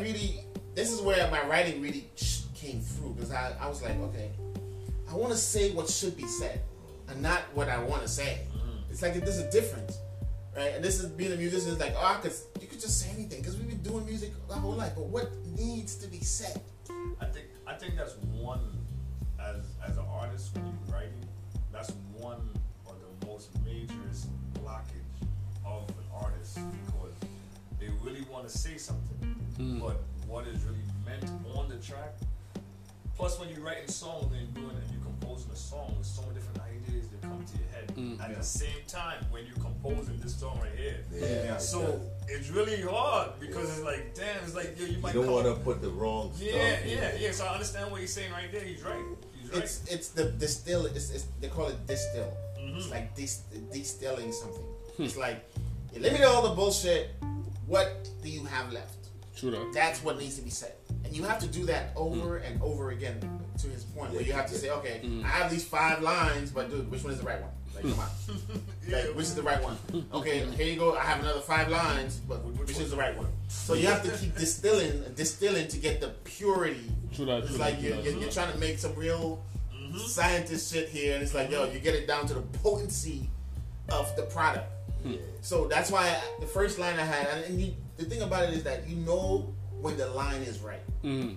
Really, 0.00 0.40
this 0.74 0.92
is 0.92 1.00
where 1.00 1.30
my 1.30 1.44
writing 1.46 1.82
really 1.82 2.08
came 2.54 2.80
through 2.80 3.14
because 3.14 3.32
I, 3.32 3.54
I 3.60 3.68
was 3.68 3.82
like, 3.82 3.98
okay, 3.98 4.30
I 5.10 5.14
want 5.14 5.32
to 5.32 5.38
say 5.38 5.72
what 5.72 5.88
should 5.88 6.16
be 6.16 6.26
said 6.26 6.60
and 7.08 7.22
not 7.22 7.40
what 7.54 7.68
I 7.68 7.78
want 7.78 8.02
to 8.02 8.08
say. 8.08 8.40
Mm-hmm. 8.56 8.90
It's 8.90 9.02
like 9.02 9.14
there's 9.14 9.38
a 9.38 9.50
difference, 9.50 9.98
right? 10.56 10.74
And 10.74 10.84
this 10.84 11.00
is 11.00 11.06
being 11.06 11.32
a 11.32 11.36
musician 11.36 11.70
is 11.70 11.78
like, 11.78 11.94
oh, 11.96 12.04
I 12.04 12.20
could, 12.20 12.32
you 12.60 12.66
could 12.66 12.80
just 12.80 13.00
say 13.00 13.10
anything 13.10 13.40
because 13.40 13.56
we've 13.56 13.68
been 13.68 13.82
doing 13.82 14.04
music 14.06 14.32
our 14.50 14.56
whole 14.56 14.72
life. 14.72 14.92
But 14.94 15.06
what 15.06 15.30
needs 15.56 15.96
to 15.96 16.08
be 16.08 16.20
said? 16.20 16.60
I 17.20 17.26
think 17.26 17.46
I 17.66 17.74
think 17.74 17.96
that's 17.96 18.14
one 18.32 18.60
as 19.40 19.56
as 19.86 19.96
an 19.96 20.04
artist 20.10 20.54
when 20.54 20.64
you're 20.64 20.94
writing, 20.94 21.24
that's 21.72 21.92
one 22.16 22.48
of 22.86 22.96
the 23.00 23.26
most 23.26 23.52
majorest 23.64 24.26
blockage 24.54 25.28
of 25.64 25.88
an 25.88 26.04
artist 26.14 26.54
because 26.54 27.14
they 27.78 27.88
really 28.02 28.24
want 28.30 28.48
to 28.48 28.58
say 28.58 28.76
something, 28.76 29.17
Mm. 29.58 29.80
but 29.80 30.00
what 30.26 30.46
is 30.46 30.62
really 30.64 30.78
meant 31.04 31.30
on 31.54 31.68
the 31.68 31.76
track. 31.76 32.14
Plus, 33.16 33.40
when 33.40 33.48
you're 33.48 33.60
writing 33.60 33.88
songs 33.88 34.32
and 34.32 34.54
doing 34.54 34.70
and 34.70 34.90
you're 34.92 35.02
composing 35.02 35.50
a 35.50 35.56
song, 35.56 35.90
there's 35.94 36.06
so 36.06 36.22
many 36.22 36.34
different 36.34 36.60
ideas 36.60 37.08
that 37.08 37.20
come 37.20 37.44
to 37.44 37.58
your 37.58 37.68
head 37.74 37.92
mm. 37.96 38.22
at 38.22 38.36
the 38.36 38.44
same 38.44 38.82
time 38.86 39.24
when 39.30 39.44
you're 39.44 39.56
composing 39.56 40.20
this 40.20 40.36
song 40.36 40.60
right 40.62 40.70
here. 40.78 41.00
Yeah. 41.12 41.56
So 41.56 42.00
it's 42.28 42.48
really 42.50 42.80
hard 42.80 43.30
because 43.40 43.70
it's 43.70 43.82
like, 43.82 44.14
damn, 44.14 44.36
it's 44.44 44.54
like 44.54 44.78
yo, 44.78 44.86
you 44.86 44.98
might 44.98 45.14
You 45.14 45.22
don't 45.22 45.32
want 45.32 45.48
up- 45.48 45.58
to 45.58 45.64
put 45.64 45.82
the 45.82 45.88
wrong 45.88 46.32
stuff. 46.32 46.46
yeah, 46.46 46.78
in 46.80 46.96
yeah, 46.96 47.12
yeah. 47.18 47.32
So 47.32 47.46
I 47.46 47.54
understand 47.54 47.90
what 47.90 48.00
he's 48.00 48.12
saying 48.12 48.30
right 48.30 48.52
there. 48.52 48.62
He's 48.62 48.82
right. 48.84 49.02
He's 49.40 49.50
right. 49.50 49.62
It's 49.64 49.84
it's 49.90 50.08
the 50.10 50.24
distill. 50.30 50.86
It's, 50.86 51.10
it's 51.10 51.26
they 51.40 51.48
call 51.48 51.66
it 51.66 51.86
distill. 51.88 52.32
Mm-hmm. 52.60 52.78
It's 52.78 52.90
like 52.90 53.16
dis, 53.16 53.42
distilling 53.72 54.30
something. 54.30 54.62
Hmm. 54.96 55.02
it's 55.04 55.16
like 55.16 55.44
you 55.92 56.00
eliminate 56.00 56.26
all 56.28 56.42
the 56.48 56.54
bullshit. 56.54 57.10
What 57.66 58.08
do 58.22 58.28
you 58.30 58.44
have 58.44 58.72
left? 58.72 58.97
True 59.38 59.52
that. 59.52 59.72
That's 59.72 60.02
what 60.02 60.18
needs 60.18 60.36
to 60.36 60.42
be 60.42 60.50
said, 60.50 60.72
and 61.04 61.16
you 61.16 61.22
have 61.22 61.38
to 61.38 61.46
do 61.46 61.64
that 61.66 61.92
over 61.94 62.40
mm. 62.40 62.50
and 62.50 62.60
over 62.60 62.90
again. 62.90 63.20
To 63.58 63.66
his 63.66 63.82
point, 63.84 64.12
where 64.12 64.22
you 64.22 64.32
have 64.34 64.46
to 64.46 64.54
say, 64.54 64.70
okay, 64.70 65.00
mm. 65.02 65.24
I 65.24 65.28
have 65.28 65.50
these 65.50 65.64
five 65.64 66.00
lines, 66.00 66.52
but 66.52 66.70
dude, 66.70 66.88
which 66.88 67.02
one 67.02 67.12
is 67.12 67.18
the 67.18 67.26
right 67.26 67.40
one? 67.40 67.50
Like, 67.74 67.82
come 67.82 67.98
on, 67.98 68.62
like, 68.88 69.16
which 69.16 69.24
is 69.24 69.34
the 69.34 69.42
right 69.42 69.60
one? 69.60 69.76
Okay, 70.12 70.46
here 70.56 70.66
you 70.66 70.78
go. 70.78 70.96
I 70.96 71.02
have 71.02 71.20
another 71.20 71.40
five 71.40 71.68
lines, 71.68 72.18
but 72.18 72.44
which 72.44 72.70
is 72.78 72.92
the 72.92 72.96
right 72.96 73.16
one? 73.16 73.26
So 73.48 73.74
you 73.74 73.88
have 73.88 74.04
to 74.04 74.10
keep 74.16 74.36
distilling, 74.36 75.02
distilling 75.16 75.66
to 75.68 75.76
get 75.76 76.00
the 76.00 76.10
purity 76.22 76.92
True 77.12 77.26
that. 77.26 77.38
it's 77.38 77.50
True 77.50 77.58
like 77.58 77.76
that. 77.76 77.82
you're, 77.82 77.94
True 77.94 78.04
you're, 78.04 78.20
you're 78.20 78.30
trying 78.30 78.52
to 78.52 78.58
make 78.58 78.78
some 78.78 78.94
real 78.94 79.42
mm-hmm. 79.74 79.98
scientist 79.98 80.72
shit 80.72 80.88
here, 80.88 81.14
and 81.14 81.22
it's 81.22 81.34
like, 81.34 81.50
yo, 81.50 81.68
you 81.70 81.80
get 81.80 81.94
it 81.94 82.06
down 82.06 82.26
to 82.26 82.34
the 82.34 82.42
potency 82.62 83.28
of 83.90 84.14
the 84.14 84.22
product. 84.22 84.70
Hmm. 85.02 85.14
So 85.40 85.66
that's 85.66 85.90
why 85.90 86.08
I, 86.08 86.40
the 86.40 86.46
first 86.46 86.78
line 86.78 86.98
I 86.98 87.04
had, 87.04 87.26
and, 87.28 87.44
and 87.44 87.60
you, 87.60 87.74
the 87.98 88.04
thing 88.04 88.22
about 88.22 88.44
it 88.44 88.54
is 88.54 88.62
that 88.64 88.88
you 88.88 88.96
know 88.96 89.52
when 89.80 89.96
the 89.96 90.06
line 90.08 90.42
is 90.42 90.58
right, 90.60 90.80
Mm. 91.04 91.36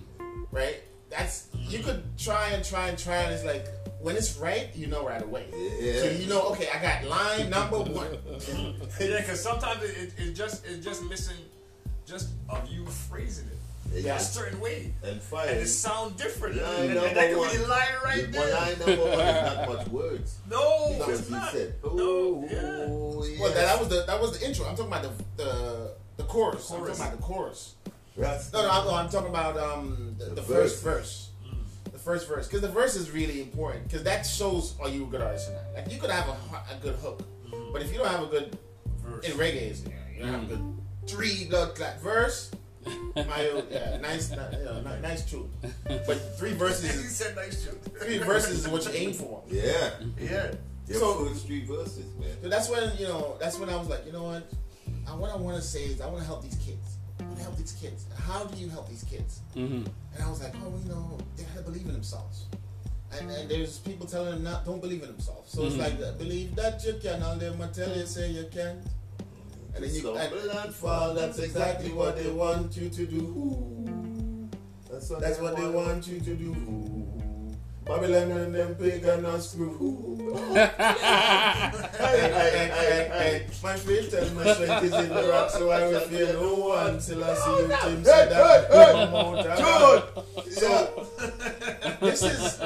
right? 0.50 0.80
That's 1.10 1.48
you 1.54 1.80
could 1.80 2.02
try 2.16 2.48
and 2.50 2.64
try 2.64 2.88
and 2.88 2.98
try, 2.98 3.16
and 3.16 3.34
it's 3.34 3.44
like 3.44 3.66
when 4.00 4.16
it's 4.16 4.36
right, 4.38 4.68
you 4.74 4.86
know 4.86 5.06
right 5.06 5.22
away. 5.22 5.44
Yeah. 5.52 6.00
So 6.00 6.10
you 6.10 6.26
know, 6.26 6.42
okay, 6.52 6.68
I 6.74 6.80
got 6.80 7.04
line 7.04 7.50
number 7.50 7.78
one. 7.80 8.16
Yeah, 9.00 9.18
because 9.20 9.42
sometimes 9.42 9.82
it, 9.82 9.96
it, 9.98 10.12
it 10.28 10.32
just 10.34 10.64
it's 10.66 10.82
just 10.84 11.04
missing 11.04 11.36
just 12.06 12.30
of 12.48 12.66
you 12.68 12.86
phrasing 12.86 13.46
it 13.94 14.04
Yeah. 14.04 14.16
a 14.16 14.20
certain 14.20 14.58
way, 14.60 14.94
And 15.04 15.20
fire. 15.20 15.48
and 15.50 15.58
it 15.60 15.66
sound 15.68 16.16
different. 16.16 16.56
Line 16.56 16.64
and, 16.64 16.84
and 16.84 16.94
number 16.94 17.14
that 17.14 17.28
could 17.30 17.38
one. 17.38 17.50
be 17.50 17.56
the 17.58 17.66
line 17.68 17.88
right 18.04 18.22
One 18.24 18.32
there. 18.32 18.54
line 18.54 18.78
number 18.78 18.96
one 19.02 19.18
is 19.20 19.56
not 19.58 19.68
much 19.74 19.88
words. 19.88 20.38
No, 20.50 20.94
Because 20.98 21.18
it's 21.20 21.28
he 21.28 21.34
not. 21.34 21.52
said, 21.52 21.74
no, 21.84 21.90
"Ooh, 21.92 22.48
yeah. 22.50 22.56
yes. 23.28 23.38
Well, 23.40 23.52
that, 23.52 23.66
that 23.66 23.78
was 23.80 23.88
the 23.90 24.04
that 24.06 24.20
was 24.20 24.38
the 24.38 24.46
intro. 24.46 24.64
I'm 24.66 24.76
talking 24.76 24.92
about 24.92 25.02
the 25.02 25.12
the 25.42 25.94
the 26.22 26.28
chorus. 26.28 26.70
I'm 26.70 26.78
talking 26.80 26.94
about 26.94 27.16
the 27.16 27.22
chorus. 27.22 27.74
Rasta. 28.16 28.56
No, 28.56 28.62
no, 28.62 28.70
I'm, 28.70 29.04
I'm 29.06 29.08
talking 29.10 29.30
about 29.30 29.56
um 29.56 30.14
the, 30.18 30.26
The 30.26 30.34
the 30.36 30.42
first 30.42 30.82
verse. 30.82 30.82
verse. 30.82 31.28
The 31.92 31.98
first 31.98 32.26
verse, 32.28 32.46
because 32.46 32.62
the 32.62 32.68
verse 32.68 32.96
is 32.96 33.10
really 33.10 33.40
important, 33.42 33.84
because 33.86 34.02
that 34.04 34.22
shows 34.22 34.74
are 34.80 34.88
you 34.88 35.04
a 35.04 35.06
good 35.06 35.20
artist 35.20 35.50
or 35.50 35.52
not. 35.54 35.62
Like 35.74 35.92
you 35.92 36.00
could 36.00 36.10
have 36.10 36.26
a, 36.28 36.32
a 36.32 36.76
good 36.82 36.94
hook, 36.96 37.22
but 37.72 37.82
if 37.82 37.92
you 37.92 37.98
don't 37.98 38.08
have 38.08 38.22
a 38.22 38.26
good 38.26 38.58
Verse. 39.04 39.24
in 39.28 39.32
reggae, 39.36 39.70
is 39.70 39.84
you 39.84 40.20
don't 40.24 40.32
have 40.32 40.42
a 40.44 40.46
good 40.46 40.76
three 41.06 41.44
blood 41.50 41.74
clot 41.74 42.00
verse. 42.00 42.50
My, 43.14 43.62
yeah, 43.70 43.98
nice, 43.98 44.30
ni- 44.30 44.58
you 44.58 44.64
know, 44.64 44.80
nice 45.02 45.24
tune. 45.30 45.50
But 45.84 46.14
three 46.38 46.50
he 46.50 46.56
verses, 46.56 47.14
said 47.16 47.36
nice 47.36 47.62
shit. 47.64 47.74
three 48.00 48.18
verses 48.18 48.60
is 48.64 48.68
what 48.68 48.84
you 48.86 48.90
aim 48.94 49.12
for. 49.12 49.42
Yeah. 49.48 49.90
Yeah. 50.18 50.52
Your 50.88 50.98
So- 50.98 51.26
first 51.26 51.46
three 51.46 51.64
verses, 51.64 52.06
man. 52.18 52.30
So 52.42 52.48
that's 52.48 52.68
when 52.70 52.96
you 52.98 53.06
know. 53.06 53.36
That's 53.38 53.58
when 53.58 53.68
I 53.68 53.76
was 53.76 53.88
like, 53.88 54.04
you 54.06 54.12
know 54.12 54.24
what? 54.24 54.50
I, 55.08 55.14
what 55.14 55.30
I 55.30 55.36
want 55.36 55.56
to 55.56 55.62
say 55.62 55.84
is, 55.84 56.00
I 56.00 56.06
want 56.06 56.20
to 56.20 56.26
help 56.26 56.42
these 56.42 56.56
kids. 56.56 56.96
I 57.20 57.24
want 57.24 57.36
to 57.38 57.42
help 57.42 57.56
these 57.56 57.72
kids. 57.72 58.06
How 58.26 58.44
do 58.44 58.58
you 58.58 58.68
help 58.68 58.88
these 58.88 59.04
kids? 59.04 59.40
Mm-hmm. 59.56 59.86
And 60.14 60.22
I 60.24 60.28
was 60.28 60.42
like, 60.42 60.54
oh, 60.64 60.72
you 60.82 60.88
know, 60.88 61.18
they 61.36 61.44
gotta 61.44 61.62
believe 61.62 61.86
in 61.86 61.92
themselves. 61.92 62.46
And, 63.18 63.30
and 63.30 63.50
there's 63.50 63.78
people 63.78 64.06
telling 64.06 64.30
them 64.32 64.42
not, 64.42 64.64
don't 64.64 64.80
believe 64.80 65.02
in 65.02 65.08
themselves. 65.08 65.52
So 65.52 65.64
it's 65.66 65.74
Mhm. 65.74 66.00
like, 66.00 66.18
believe 66.18 66.54
that 66.56 66.82
you 66.84 66.94
can, 67.02 67.22
all 67.22 67.36
them 67.36 67.58
will 67.58 67.68
tell 67.68 67.94
you 67.94 68.06
say 68.06 68.30
you 68.30 68.44
can't. 68.50 68.78
And 69.74 69.84
then 69.84 69.94
you 69.94 70.00
Stumble 70.00 70.18
and, 70.18 70.34
and 70.66 70.74
fall, 70.74 71.14
that's 71.14 71.38
exactly 71.38 71.92
what 71.92 72.16
they 72.16 72.30
want 72.30 72.74
you 72.76 72.88
to 72.88 73.06
do. 73.06 74.48
That's 74.90 75.10
what, 75.10 75.20
That's 75.20 75.38
what 75.40 75.56
they 75.56 75.68
want 75.68 76.06
you 76.06 76.20
to 76.20 76.34
do. 76.34 77.01
Babylon 77.84 78.30
and 78.30 78.54
them 78.54 78.74
pagan 78.76 79.24
and 79.24 79.42
screw. 79.42 80.36
hey, 80.54 80.70
hey, 81.98 82.70
hey, 82.70 83.10
hey, 83.12 83.46
My 83.62 83.76
faith 83.76 84.14
and 84.14 84.36
my 84.36 84.52
strength 84.54 84.84
is 84.84 84.92
in 84.92 85.08
the 85.08 85.28
rock, 85.28 85.50
so 85.50 85.70
I 85.70 85.88
will 85.88 86.00
fear 86.00 86.32
no 86.34 86.54
one 86.54 87.00
till 87.00 87.24
I 87.24 87.34
see 87.34 87.50
you, 87.50 87.68
Tim. 87.82 88.04
Say 88.04 88.28
that. 88.28 88.70
Good. 89.58 90.52
So 90.52 91.06
this 92.00 92.22
is 92.22 92.58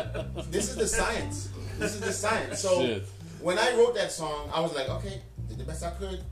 this 0.50 0.70
is 0.70 0.76
the 0.76 0.86
science. 0.86 1.48
This 1.78 1.94
is 1.94 2.00
the 2.00 2.12
science. 2.12 2.60
So 2.60 2.82
Shit. 2.82 3.06
when 3.40 3.58
I 3.58 3.72
wrote 3.74 3.94
that 3.94 4.12
song, 4.12 4.50
I 4.52 4.60
was 4.60 4.74
like, 4.74 4.88
okay, 4.88 5.22
did 5.48 5.58
the 5.58 5.64
best 5.64 5.82
I 5.84 5.90
could. 5.90 6.22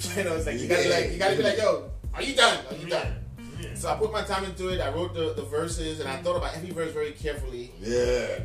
You 0.16 0.24
know, 0.24 0.36
it's 0.36 0.46
like 0.46 0.58
you 0.58 0.66
gotta 0.66 0.88
like 0.88 1.12
you 1.12 1.18
gotta 1.18 1.36
be 1.36 1.42
like, 1.42 1.58
yo, 1.58 1.90
are 2.14 2.22
you 2.22 2.34
done? 2.34 2.64
Are 2.70 2.76
you 2.76 2.86
done? 2.88 3.19
Yeah. 3.60 3.74
So 3.74 3.88
I 3.90 3.96
put 3.96 4.12
my 4.12 4.22
time 4.22 4.44
into 4.44 4.68
it. 4.68 4.80
I 4.80 4.90
wrote 4.90 5.14
the, 5.14 5.34
the 5.34 5.42
verses 5.42 6.00
and 6.00 6.08
I 6.08 6.16
thought 6.16 6.36
about 6.36 6.54
every 6.56 6.70
verse 6.70 6.92
very 6.92 7.12
carefully. 7.12 7.72
Yeah. 7.80 8.40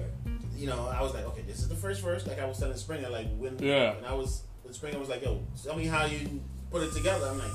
You 0.55 0.67
know, 0.67 0.87
I 0.87 1.01
was 1.01 1.13
like, 1.13 1.25
okay, 1.25 1.41
this 1.41 1.59
is 1.59 1.67
the 1.69 1.75
first 1.75 2.01
verse. 2.01 2.25
Like 2.27 2.39
I 2.39 2.45
was 2.45 2.57
telling 2.59 2.77
Springer, 2.77 3.09
like 3.09 3.27
when 3.37 3.57
Yeah. 3.59 3.95
when 3.95 4.05
I 4.05 4.13
was 4.13 4.43
when 4.63 4.73
Springer 4.73 4.99
was 4.99 5.09
like, 5.09 5.21
yo, 5.23 5.41
tell 5.63 5.75
me 5.75 5.85
how 5.85 6.05
you 6.05 6.41
put 6.71 6.81
it 6.83 6.93
together. 6.93 7.27
I'm 7.27 7.37
like, 7.39 7.51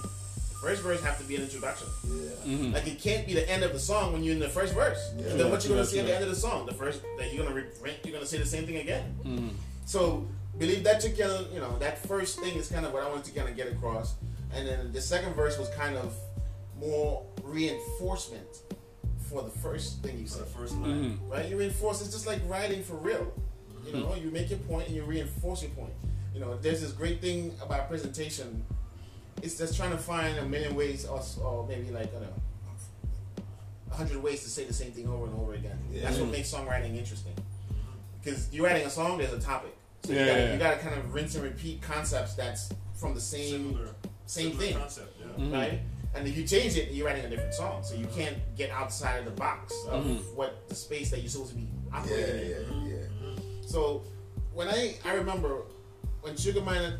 first 0.62 0.82
verse 0.82 1.02
have 1.02 1.18
to 1.18 1.24
be 1.24 1.36
an 1.36 1.42
introduction. 1.42 1.88
Yeah. 2.04 2.12
Mm-hmm. 2.46 2.72
Like 2.74 2.86
it 2.86 3.00
can't 3.00 3.26
be 3.26 3.34
the 3.34 3.48
end 3.50 3.62
of 3.64 3.72
the 3.72 3.78
song 3.78 4.12
when 4.12 4.22
you're 4.22 4.34
in 4.34 4.40
the 4.40 4.48
first 4.48 4.74
verse. 4.74 5.12
Yeah. 5.16 5.30
and 5.30 5.40
then 5.40 5.50
what 5.50 5.62
you're 5.64 5.70
gonna 5.70 5.80
That's 5.80 5.90
see 5.90 5.98
at 6.00 6.06
the 6.06 6.14
end 6.14 6.24
of 6.24 6.30
the 6.30 6.36
song? 6.36 6.66
The 6.66 6.74
first 6.74 7.02
that 7.18 7.32
you're 7.32 7.42
gonna 7.44 7.54
reprint, 7.56 7.98
you're 8.04 8.12
gonna 8.12 8.26
say 8.26 8.38
the 8.38 8.46
same 8.46 8.66
thing 8.66 8.76
again. 8.76 9.14
Mm-hmm. 9.24 9.48
So 9.86 10.28
believe 10.58 10.84
that 10.84 11.02
you 11.02 11.11
can, 11.11 11.46
you 11.52 11.61
know, 11.61 11.78
that 11.78 12.06
first 12.06 12.38
thing 12.40 12.56
is 12.56 12.68
kind 12.68 12.84
of 12.84 12.92
what 12.92 13.02
I 13.02 13.08
wanted 13.08 13.24
to 13.24 13.32
kind 13.32 13.48
of 13.48 13.56
get 13.56 13.68
across, 13.72 14.14
and 14.54 14.68
then 14.68 14.92
the 14.92 15.00
second 15.00 15.34
verse 15.34 15.58
was 15.58 15.68
kind 15.70 15.96
of 15.96 16.14
more 16.81 17.24
reinforcement 17.43 18.47
for 19.28 19.43
the 19.43 19.51
first 19.51 20.03
thing 20.03 20.18
you 20.18 20.26
For 20.26 20.39
said. 20.39 20.47
first 20.49 20.74
line. 20.76 21.05
Mm-hmm. 21.12 21.28
Right? 21.31 21.49
You 21.49 21.57
reinforce. 21.59 22.01
It's 22.01 22.11
just 22.11 22.26
like 22.26 22.41
writing 22.49 22.83
for 22.83 22.95
real. 22.95 23.33
You 23.87 23.93
know, 23.95 24.14
you 24.14 24.31
make 24.31 24.51
your 24.51 24.59
point 24.61 24.89
and 24.89 24.97
you 24.97 25.05
reinforce 25.05 25.62
your 25.62 25.70
point. 25.72 25.93
You 26.35 26.41
know, 26.41 26.57
there's 26.59 26.81
this 26.81 26.93
great 26.93 27.20
thing 27.20 27.55
about 27.62 27.89
presentation. 27.89 28.64
It's 29.43 29.57
just 29.57 29.76
trying 29.76 29.91
to 29.93 29.99
find 29.99 30.37
a 30.39 30.45
million 30.45 30.74
ways, 30.74 31.07
or, 31.07 31.22
or 31.43 31.66
maybe 31.66 31.91
like 31.91 32.09
I 32.09 32.18
don't 32.18 32.22
know, 32.22 32.43
a 33.91 33.95
hundred 33.95 34.22
ways 34.22 34.43
to 34.45 34.51
say 34.51 34.64
the 34.64 34.72
same 34.72 34.93
thing 34.93 35.09
over 35.09 35.24
and 35.26 35.35
over 35.41 35.55
again. 35.55 35.78
Yeah. 35.93 36.03
That's 36.03 36.18
what 36.18 36.31
makes 36.31 36.53
songwriting 36.53 36.97
interesting. 36.97 37.33
Because 38.22 38.53
you're 38.53 38.66
writing 38.66 38.87
a 38.87 38.91
song, 38.91 39.18
there's 39.18 39.33
a 39.33 39.41
topic. 39.41 39.74
So 40.05 40.12
Yeah, 40.12 40.20
you, 40.20 40.26
gotta, 40.26 40.41
yeah, 40.43 40.53
you 40.53 40.59
gotta 40.59 40.76
kind 40.78 40.95
of 40.99 41.14
rinse 41.14 41.35
and 41.35 41.45
repeat 41.45 41.81
concepts 41.83 42.35
that's 42.35 42.70
from 42.95 43.14
the 43.14 43.20
same 43.20 43.72
Similar, 43.72 43.89
same 44.26 44.51
similar 44.53 44.66
thing, 44.66 44.76
concept. 44.78 45.16
Yeah. 45.20 45.45
Mhm. 45.45 45.53
right? 45.53 45.81
And 46.14 46.26
if 46.26 46.36
you 46.36 46.44
change 46.46 46.76
it, 46.76 46.90
you're 46.90 47.06
writing 47.06 47.24
a 47.24 47.28
different 47.30 47.54
song. 47.54 47.82
So 47.84 47.94
you 47.94 48.06
can't 48.16 48.36
get 48.56 48.70
outside 48.70 49.18
of 49.20 49.24
the 49.26 49.30
box 49.30 49.72
of 49.88 50.04
Mhm. 50.04 50.34
what 50.34 50.68
the 50.68 50.74
space 50.74 51.11
that 51.11 51.20
you're 51.20 51.28
supposed 51.30 51.50
to 51.50 51.56
be 51.56 51.68
operating 51.92 52.50
yeah, 52.50 52.56
in. 52.56 52.86
yeah. 52.86 53.42
So 53.66 54.02
when 54.52 54.68
I 54.68 54.96
I 55.04 55.14
remember 55.14 55.62
when 56.22 56.36
Sugar 56.36 56.61
Minott 56.61 56.98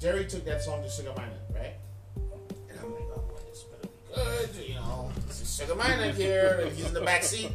Jerry 0.00 0.24
took 0.26 0.44
that 0.46 0.62
song 0.62 0.82
to 0.82 0.88
Sugar 0.88 1.10
Minott, 1.10 1.54
right? 1.54 1.74
And 2.16 2.80
I'm 2.82 2.92
like, 2.94 3.02
oh 3.14 3.20
boy, 3.28 3.40
this 3.50 3.62
better 3.64 3.88
be 3.88 4.14
good, 4.54 4.68
you 4.68 4.74
know. 4.76 5.10
This 5.26 5.42
is 5.42 5.54
Sugar 5.54 5.74
Minott 5.74 6.14
here, 6.14 6.60
and 6.64 6.72
he's 6.76 6.86
in 6.86 6.94
the 6.94 7.00
back 7.02 7.22
seat. 7.24 7.50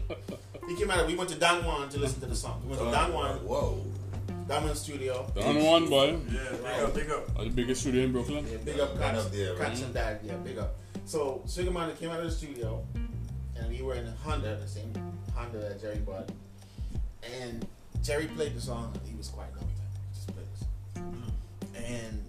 He 0.67 0.75
came 0.75 0.91
out. 0.91 1.07
We 1.07 1.15
went 1.15 1.29
to 1.31 1.35
Don 1.35 1.65
Juan 1.65 1.89
to 1.89 1.99
listen 1.99 2.19
to 2.21 2.27
the 2.27 2.35
song. 2.35 2.61
We 2.63 2.69
went 2.75 2.81
to 2.83 2.91
Don 2.91 3.13
Juan, 3.13 3.37
Whoa. 3.45 3.83
Don 4.47 4.63
Juan 4.65 4.75
studio. 4.75 5.25
Don 5.35 5.63
Juan 5.63 5.89
boy, 5.89 6.17
Yeah, 6.29 6.41
big 6.51 6.83
up, 6.83 6.93
big 6.93 7.09
up. 7.11 7.37
the 7.37 7.49
biggest 7.49 7.81
studio 7.81 8.03
in 8.03 8.11
Brooklyn. 8.11 8.45
Yeah, 8.49 8.57
big 8.57 8.79
up 8.79 8.97
Right 8.99 9.13
Cox, 9.15 9.25
up 9.25 9.31
there, 9.31 9.53
right? 9.55 9.67
Cox 9.69 9.81
and 9.81 9.93
Dad. 9.93 10.19
Yeah, 10.23 10.33
big 10.35 10.57
up. 10.59 10.75
So 11.05 11.43
Sugar 11.47 11.71
Minott 11.71 11.99
came 11.99 12.09
out 12.09 12.19
of 12.19 12.25
the 12.25 12.31
studio, 12.31 12.83
and 13.57 13.69
we 13.69 13.81
were 13.81 13.95
in 13.95 14.07
a 14.07 14.11
Honda, 14.23 14.57
the 14.61 14.67
same 14.67 14.93
Honda 15.35 15.57
that 15.59 15.81
Jerry 15.81 15.97
bought. 15.97 16.29
And 17.41 17.67
Jerry 18.01 18.27
played 18.27 18.55
the 18.55 18.61
song. 18.61 18.93
He 19.05 19.15
was 19.15 19.27
quiet. 19.27 19.51
No, 19.55 19.61
he 19.67 20.13
just 20.13 20.27
played 20.33 20.45
this. 20.53 21.83
And 21.85 22.23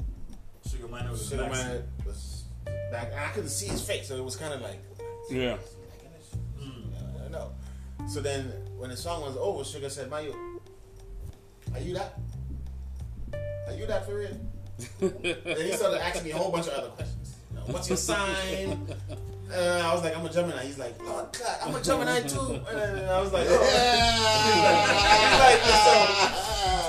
Sugar 0.68 0.88
Minott 0.88 1.10
was 1.10 1.28
Sugar 1.28 1.44
the 1.44 1.48
backseat. 1.48 1.64
Minott 1.64 2.06
was 2.06 2.44
back, 2.90 3.08
and 3.12 3.20
I 3.20 3.28
couldn't 3.28 3.50
see 3.50 3.66
his 3.68 3.82
face, 3.82 4.08
so 4.08 4.16
it 4.16 4.24
was 4.24 4.36
kind 4.36 4.52
of 4.54 4.60
like, 4.62 4.82
Yeah. 5.30 5.56
I 6.60 7.22
don't 7.22 7.32
know. 7.32 7.52
So 8.08 8.20
then, 8.20 8.52
when 8.76 8.90
the 8.90 8.96
song 8.96 9.22
was 9.22 9.36
over, 9.36 9.62
Sugar 9.64 9.88
said, 9.88 10.10
"Mayu, 10.10 10.34
are 11.72 11.80
you 11.80 11.94
that? 11.94 12.18
Are 13.68 13.74
you 13.74 13.86
that 13.86 14.04
for 14.06 14.16
real?" 14.18 14.36
then 15.00 15.56
he 15.56 15.72
started 15.72 16.02
asking 16.02 16.24
me 16.24 16.30
a 16.32 16.36
whole 16.36 16.50
bunch 16.50 16.66
of 16.66 16.72
other 16.74 16.88
questions. 16.88 17.31
You 17.66 17.68
know, 17.68 17.74
What's 17.74 17.88
your 17.88 17.96
sign? 17.96 18.86
Uh, 19.52 19.82
I 19.84 19.92
was 19.94 20.02
like, 20.02 20.16
I'm 20.16 20.24
a 20.24 20.32
Gemini. 20.32 20.62
He's 20.64 20.78
like, 20.78 20.98
Lord 21.04 21.26
God, 21.38 21.58
I'm 21.62 21.74
a 21.74 21.82
Gemini 21.82 22.20
too. 22.22 22.60
And 22.70 23.06
I 23.10 23.20
was 23.20 23.32
like, 23.32 23.46
oh. 23.50 23.58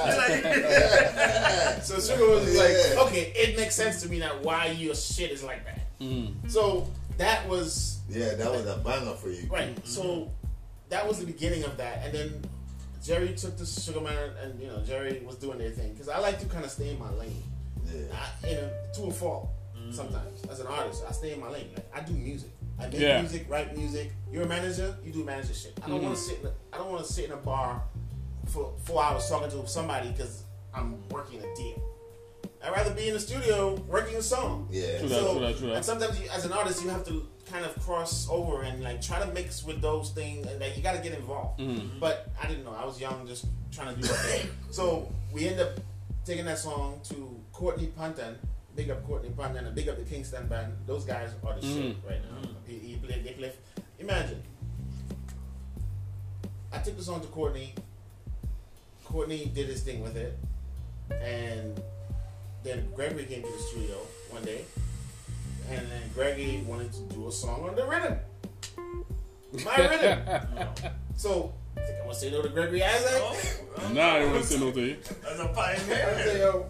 So 1.84 2.00
Sugar 2.00 2.30
was 2.30 2.58
like, 2.58 3.08
okay, 3.08 3.34
it 3.36 3.58
makes 3.58 3.76
sense 3.76 4.02
to 4.04 4.10
me 4.10 4.20
now 4.20 4.32
why 4.42 4.68
your 4.68 4.96
shit 4.96 5.32
is 5.32 5.44
like 5.44 5.66
that. 5.66 5.82
Mm-hmm. 6.00 6.48
So 6.48 6.88
that 7.18 7.48
was 7.50 8.00
Yeah, 8.10 8.36
that 8.36 8.50
was 8.52 8.66
a 8.66 8.78
banger 8.78 9.14
for 9.16 9.30
you. 9.30 9.48
right. 9.50 9.78
So 9.86 10.32
that 10.90 11.06
was 11.08 11.20
the 11.20 11.26
beginning 11.26 11.64
of 11.64 11.76
that, 11.78 12.04
and 12.06 12.14
then 12.14 12.42
Jerry 13.04 13.34
took 13.34 13.58
the 13.58 13.66
Sugar 13.66 14.00
Man, 14.02 14.32
and 14.42 14.60
you 14.62 14.68
know 14.68 14.82
Jerry 14.84 15.22
was 15.26 15.36
doing 15.36 15.58
their 15.58 15.72
thing 15.72 15.92
because 15.94 16.08
I 16.08 16.20
like 16.20 16.40
to 16.40 16.46
kind 16.46 16.64
of 16.64 16.72
stay 16.72 16.92
in 16.92 17.00
my 17.00 17.10
lane. 17.12 17.44
Yeah. 17.86 18.02
I, 18.14 18.48
you 18.48 18.56
know, 18.56 18.70
to 18.96 19.04
a 19.04 19.12
fault 19.12 19.50
sometimes 19.94 20.44
as 20.50 20.60
an 20.60 20.68
artist, 20.68 21.04
I 21.08 21.12
stay 21.12 21.34
in 21.34 21.40
my 21.40 21.50
lane. 21.50 21.70
Like 21.76 21.90
I 21.96 22.02
do 22.02 22.14
music. 22.14 22.50
I 22.80 22.88
make 22.88 23.00
Yeah. 23.00 23.22
music, 23.22 23.46
write 23.50 23.78
music. 23.78 24.12
You're 24.32 24.44
a 24.44 24.48
manager, 24.48 24.96
you 25.04 25.12
do 25.14 25.24
manager 25.24 25.54
shit. 25.54 25.80
I 25.84 25.88
don't 25.90 26.02
want 26.02 26.16
to 26.16 26.22
sit. 26.22 26.40
In 26.40 26.48
a, 26.48 26.52
I 26.74 26.78
don't 26.78 26.92
want 26.92 27.06
to 27.06 27.12
sit 27.14 27.26
in 27.26 27.32
a 27.32 27.38
bar 27.38 27.84
for 28.48 28.74
four 28.84 29.04
hours 29.04 29.30
talking 29.30 29.50
to 29.52 29.68
somebody 29.68 30.10
because 30.12 30.44
I'm 30.74 31.08
working 31.10 31.40
a 31.40 31.56
deal. 31.56 31.82
I'd 32.66 32.72
rather 32.72 32.94
be 32.94 33.08
in 33.10 33.14
the 33.14 33.20
studio 33.20 33.76
working 33.90 34.16
a 34.16 34.22
song. 34.22 34.68
Yeah. 34.72 35.00
True 35.00 35.08
that, 35.10 35.20
true 35.20 35.40
that, 35.42 35.58
true 35.58 35.68
that. 35.68 35.76
and 35.78 35.86
sometimes 35.86 36.20
you, 36.20 36.30
as 36.30 36.46
an 36.46 36.54
artist, 36.54 36.82
you 36.84 36.90
have 36.90 37.06
to 37.08 37.28
kind 37.52 37.66
of 37.66 37.78
cross 37.86 38.28
over 38.30 38.64
and 38.64 38.82
like 38.82 39.02
try 39.02 39.20
to 39.20 39.28
mix 39.34 39.64
with 39.64 39.82
those 39.82 40.12
things, 40.12 40.48
and 40.48 40.60
like 40.62 40.76
you 40.78 40.82
got 40.82 40.94
to 40.96 41.02
get 41.02 41.14
involved. 41.14 41.60
Mhm. 41.60 42.00
But 42.00 42.30
I 42.42 42.48
didn't 42.48 42.64
know. 42.64 42.74
I 42.78 42.86
was 42.86 43.00
young, 43.00 43.28
just 43.28 43.46
trying 43.72 43.94
to 43.94 44.02
do 44.02 44.08
my 44.08 44.14
thing. 44.16 44.48
So 44.72 45.12
we 45.32 45.48
end 45.48 45.60
up 45.60 45.72
taking 46.26 46.46
that 46.46 46.58
song 46.58 47.02
to 47.10 47.40
Courtney 47.52 47.88
Panton. 47.88 48.38
Big 48.76 48.90
up 48.90 49.06
Courtney 49.06 49.30
Panton 49.38 49.66
and 49.66 49.76
big 49.76 49.88
up 49.88 49.98
the 49.98 50.04
Kingston 50.04 50.48
band. 50.48 50.74
Those 50.88 51.06
guys 51.06 51.32
are 51.46 51.60
the 51.60 51.66
mm. 51.66 51.74
shit 51.74 51.98
right 52.08 52.22
now. 52.24 52.42
Mm. 52.42 52.56
He, 52.66 52.78
he 52.80 52.96
play, 52.96 53.22
they 53.22 53.34
play. 53.34 53.52
Imagine. 54.00 54.42
I 56.72 56.80
took 56.80 56.98
the 56.98 57.04
song 57.04 57.22
to 57.22 57.28
Courtney. 57.28 57.74
Courtney 59.06 59.52
did 59.54 59.68
his 59.68 59.84
thing 59.84 60.02
with 60.02 60.18
it, 60.18 60.40
and 61.12 61.80
then 62.64 62.88
Gregory 62.96 63.26
came 63.26 63.44
to 63.44 63.52
the 63.52 63.60
studio 63.60 63.98
one 64.32 64.44
day, 64.44 64.66
and 65.70 65.86
then 65.92 66.02
Gregory 66.16 66.64
wanted 66.66 66.92
to 66.94 67.02
do 67.14 67.28
a 67.28 67.32
song 67.32 67.70
on 67.70 67.76
the 67.76 67.86
rhythm. 67.86 68.18
My 69.64 69.78
rhythm. 69.88 70.90
So, 71.16 71.54
think 71.82 71.98
I'm 72.00 72.04
gonna 72.06 72.16
say 72.16 72.32
no 72.32 72.42
to 72.42 72.50
Gregory 72.50 72.84
Isaac? 72.84 73.12
Oh, 73.16 73.92
Nah, 73.94 74.16
I 74.16 74.20
don't 74.20 74.32
want 74.32 74.44
to 74.44 74.50
say 74.50 74.60
no 74.60 74.72
to 74.72 74.82
you. 74.82 74.98
As 75.30 75.40
a 75.40 75.44
I 75.58 75.76
say, 75.76 75.84
pioneer. 75.88 76.38
yo, 76.38 76.66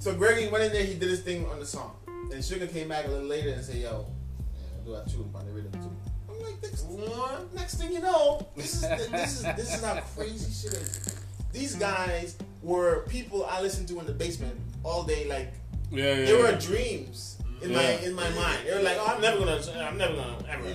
So 0.00 0.14
Gregory 0.14 0.48
went 0.48 0.64
in 0.64 0.72
there, 0.72 0.84
he 0.84 0.94
did 0.94 1.08
his 1.10 1.20
thing 1.22 1.46
on 1.46 1.58
the 1.58 1.66
song. 1.66 1.96
And 2.32 2.44
Sugar 2.44 2.66
came 2.66 2.88
back 2.88 3.06
a 3.06 3.08
little 3.08 3.26
later 3.26 3.50
and 3.50 3.64
said, 3.64 3.76
yo, 3.76 4.06
yeah, 4.54 4.84
do 4.84 4.92
that 4.92 5.08
tune 5.08 5.30
on 5.34 5.46
the 5.46 5.52
rhythm 5.52 5.72
too. 5.72 5.90
I'm 6.28 6.42
like, 6.42 6.60
next, 6.62 6.84
One. 6.84 7.48
next 7.54 7.74
thing 7.76 7.92
you 7.92 8.00
know, 8.00 8.46
this 8.56 8.74
is 8.74 8.80
this 8.82 9.36
is 9.38 9.42
this 9.42 9.74
is 9.74 9.82
how 9.84 10.00
crazy 10.14 10.52
shit 10.52 10.74
is. 10.78 11.16
These 11.52 11.76
guys 11.76 12.36
were 12.62 13.04
people 13.08 13.46
I 13.46 13.62
listened 13.62 13.88
to 13.88 14.00
in 14.00 14.06
the 14.06 14.12
basement 14.12 14.54
all 14.84 15.04
day, 15.04 15.26
like 15.26 15.52
Yeah, 15.90 16.04
yeah. 16.14 16.26
they 16.26 16.32
were 16.36 16.50
yeah. 16.50 16.58
dreams 16.58 17.38
in 17.62 17.70
Yeah. 17.70 17.76
my 17.76 17.84
in 18.06 18.12
my 18.14 18.28
mind. 18.30 18.58
They 18.66 18.74
were 18.74 18.82
like, 18.82 18.96
oh, 19.00 19.06
I'm 19.14 19.20
never 19.22 19.38
gonna, 19.38 19.60
I'm 19.80 19.96
never 19.96 20.14
gonna 20.16 20.44
ever, 20.50 20.68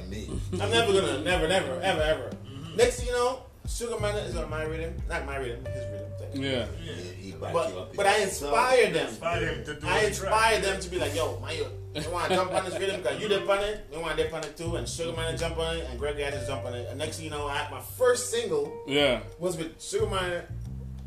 I'm 0.64 0.72
never 0.72 0.94
gonna, 0.94 1.22
never, 1.24 1.48
never, 1.48 1.80
ever, 1.82 2.02
ever. 2.02 2.30
Next 2.76 2.98
thing 3.00 3.08
you 3.08 3.14
know, 3.14 3.44
Sugar 3.72 4.00
Man 4.00 4.16
is 4.18 4.36
on 4.36 4.50
my 4.50 4.64
rhythm, 4.64 4.94
not 5.10 5.26
my 5.26 5.38
rhythm, 5.38 5.64
his 5.66 5.86
rhythm. 5.86 6.08
Thing. 6.32 6.44
Yeah. 6.44 6.66
Yeah, 6.84 6.94
he 7.20 7.32
back 7.32 7.50
you 7.50 7.54
But 7.54 7.78
up 7.78 7.96
but 7.96 8.06
I 8.06 8.18
the 8.20 8.24
inspired 8.24 8.94
them. 8.94 9.08
Inspired 9.08 9.44
him 9.58 9.64
to 9.66 9.80
do 9.80 9.88
I 9.88 10.02
the 10.02 10.08
inspired 10.08 10.62
track. 10.62 10.62
them 10.64 10.82
to 10.82 10.90
be 10.90 11.00
like, 11.00 11.16
yo, 11.16 11.40
man, 11.40 11.56
you, 11.56 11.66
you 12.02 12.10
want 12.12 12.30
to 12.30 12.36
jump 12.36 12.52
on 12.54 12.66
this 12.66 12.78
rhythm 12.80 13.02
because 13.02 13.22
you 13.22 13.28
dip 13.28 13.48
on 13.50 13.60
it, 13.60 13.86
you 13.92 14.00
want 14.00 14.18
to 14.18 14.24
dip 14.24 14.34
on 14.34 14.44
it 14.44 14.56
too, 14.58 14.76
and 14.76 14.88
Sugar 14.88 15.16
Man 15.18 15.32
to 15.32 15.38
jump 15.38 15.58
on 15.58 15.78
it, 15.78 15.88
and 15.90 15.98
Gregory 16.00 16.24
had 16.24 16.34
jump 16.46 16.66
on 16.66 16.74
it. 16.74 16.88
And 16.90 17.00
next 17.00 17.18
thing 17.18 17.26
you 17.26 17.32
know, 17.32 17.48
I, 17.48 17.68
my 17.72 17.82
first 17.98 18.30
single 18.30 18.72
Yeah. 18.88 19.22
was 19.40 19.58
with 19.58 19.82
Sugar 19.82 20.08
Man, 20.08 20.44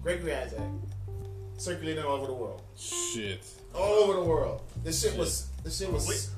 Gregory 0.03 0.35
Isaac, 0.35 0.61
circulating 1.59 2.03
all 2.05 2.17
over 2.17 2.27
the 2.27 2.35
world, 2.35 2.63
Shit. 2.77 3.45
all 3.75 4.05
over 4.05 4.15
the 4.15 4.25
world. 4.25 4.63
This 4.83 5.01
shit 5.03 5.17
was, 5.17 5.49
this 5.63 5.79
shit 5.79 5.93
was 5.93 6.09
Wait, 6.09 6.29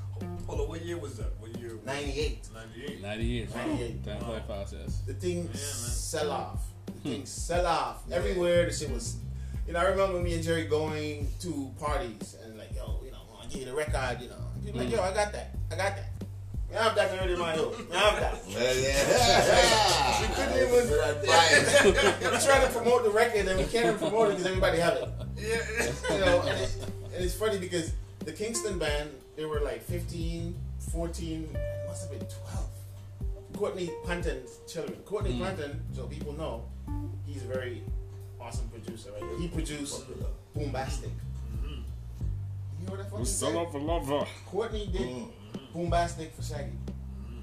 hold 0.45 0.61
on. 0.61 0.67
What 0.69 0.81
year 0.83 0.97
was 0.97 1.17
that? 1.17 1.31
What 1.51 1.61
year? 1.61 1.71
'98. 1.85 2.49
98. 2.53 3.01
98. 3.01 3.55
98. 3.55 4.05
Time 4.05 4.19
fly 4.19 4.39
fast, 4.41 4.75
yes. 4.79 5.01
The 5.05 5.13
thing 5.13 5.45
man. 5.45 5.55
sell 5.55 6.31
off. 6.31 6.63
The 6.85 6.91
thing 6.93 7.19
hmm. 7.21 7.25
sell 7.25 7.65
off 7.65 8.03
everywhere. 8.11 8.65
The 8.65 8.73
shit 8.73 8.91
was. 8.91 9.17
You 9.65 9.73
know, 9.73 9.79
I 9.79 9.85
remember 9.85 10.19
me 10.19 10.33
and 10.33 10.43
Jerry 10.43 10.63
going 10.63 11.27
to 11.41 11.71
parties 11.77 12.37
and 12.43 12.57
like, 12.57 12.73
yo, 12.73 13.01
you 13.03 13.11
know, 13.11 13.17
I 13.41 13.45
give 13.47 13.59
you 13.59 13.65
the 13.65 13.73
record, 13.73 14.21
you 14.21 14.29
know. 14.29 14.35
And 14.55 14.63
people 14.63 14.79
like, 14.79 14.89
yo, 14.89 14.97
hmm. 14.97 15.11
I 15.11 15.13
got 15.13 15.33
that, 15.33 15.55
I 15.71 15.75
got 15.75 15.95
that. 15.97 16.17
I 16.69 16.83
have 16.83 16.95
that 16.95 17.11
already 17.11 17.33
in 17.33 17.39
my 17.39 17.53
hood. 17.53 17.87
I 17.93 17.97
have 17.97 18.19
that. 18.19 18.41
Yeah, 18.47 18.73
yeah. 18.73 20.21
We 20.21 20.27
couldn't 20.35 20.55
even- 20.55 22.31
we 22.31 22.37
trying 22.39 22.67
to 22.67 22.73
promote 22.73 23.03
the 23.03 23.09
record 23.09 23.47
and 23.47 23.57
we 23.57 23.65
can't 23.65 23.85
even 23.85 23.97
promote 23.97 24.29
it 24.29 24.31
because 24.31 24.47
everybody 24.47 24.79
have 24.79 24.95
it. 24.95 25.09
Yeah. 25.37 26.13
You 26.13 26.25
know, 26.25 26.41
and, 26.41 26.59
it, 26.59 26.75
and 27.15 27.23
it's 27.23 27.35
funny 27.35 27.57
because 27.57 27.93
the 28.27 28.33
Kingston 28.33 28.77
band, 28.77 29.09
they 29.37 29.45
were 29.45 29.61
like 29.61 29.81
15, 29.83 30.53
14, 30.91 31.49
it 31.55 31.87
must 31.87 32.09
have 32.09 32.19
been 32.19 32.27
12. 32.27 32.69
Courtney 33.55 33.89
Panton's 34.05 34.59
children. 34.67 34.99
Courtney 35.05 35.31
hmm. 35.31 35.43
Panton, 35.43 35.81
so 35.95 36.07
people 36.07 36.33
know, 36.33 36.65
he's 37.25 37.41
a 37.43 37.47
very 37.47 37.81
awesome 38.39 38.67
producer. 38.67 39.11
Right? 39.13 39.39
He 39.39 39.47
produced 39.47 40.03
Boombastic. 40.55 41.09
Mm-hmm. 41.55 41.69
You 41.69 42.81
hear 42.81 42.89
what 42.89 42.99
I 42.99 43.03
fucking 43.03 43.25
sell 43.25 43.57
up 43.59 43.73
a 43.73 43.77
lover. 43.77 44.27
Courtney 44.45 44.89
did 44.91 45.01
Mm. 45.07 45.31
Boombastic 45.73 46.31
for 46.33 46.43
Shaggy. 46.43 46.71
Mm-hmm. 46.71 47.39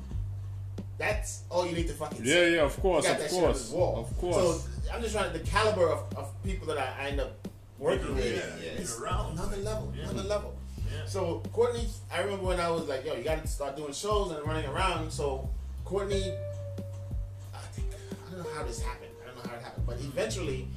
That's 0.99 1.45
all 1.51 1.67
you 1.67 1.75
need 1.75 1.87
to 1.89 1.95
fucking 1.95 2.19
Yeah, 2.25 2.35
say. 2.35 2.55
yeah, 2.57 2.63
of 2.63 2.79
course, 2.79 3.09
of 3.09 3.19
that 3.19 3.31
course. 3.31 3.73
Of 3.73 4.19
course. 4.19 4.37
So 4.37 4.93
I'm 4.93 5.01
just 5.01 5.15
trying 5.15 5.33
to, 5.33 5.39
the 5.39 5.45
caliber 5.47 5.89
of, 5.89 6.15
of 6.17 6.43
people 6.45 6.67
that 6.69 6.77
I, 6.79 7.05
I 7.05 7.09
end 7.09 7.21
up 7.21 7.49
working 7.79 8.09
Yeah, 8.09 8.15
with. 8.15 8.63
yeah, 8.63 8.71
It's 8.73 8.99
yeah. 9.01 9.05
Around. 9.05 9.33
another 9.33 9.57
level, 9.57 9.93
Yeah. 9.97 10.11
another 10.11 10.29
level. 10.29 10.54
Yeah. 10.95 11.07
So 11.07 11.43
Courtney, 11.53 11.87
I 12.13 12.21
remember 12.21 12.47
when 12.47 12.61
I 12.61 12.71
was 12.71 12.89
like, 12.89 13.05
yo, 13.05 13.15
you 13.15 13.25
got 13.25 13.43
to 13.43 13.49
start 13.49 13.77
doing 13.77 13.93
shows 13.93 14.31
and 14.31 14.47
running 14.47 14.67
around. 14.69 15.11
So 15.11 15.49
Courtney, 15.85 16.33
I 17.55 17.59
think 17.73 17.89
I 18.29 18.31
don't 18.35 18.45
know 18.45 18.51
how 18.55 18.65
this 18.65 18.81
happened. 18.81 19.11
I 19.23 19.27
don't 19.27 19.37
know 19.45 19.51
how 19.51 19.57
it 19.57 19.63
happened, 19.63 19.87
but 19.87 19.97
eventually, 20.01 20.69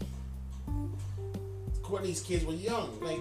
Courtney's 1.83 2.21
kids 2.21 2.43
were 2.45 2.53
young, 2.53 2.99
like 3.01 3.19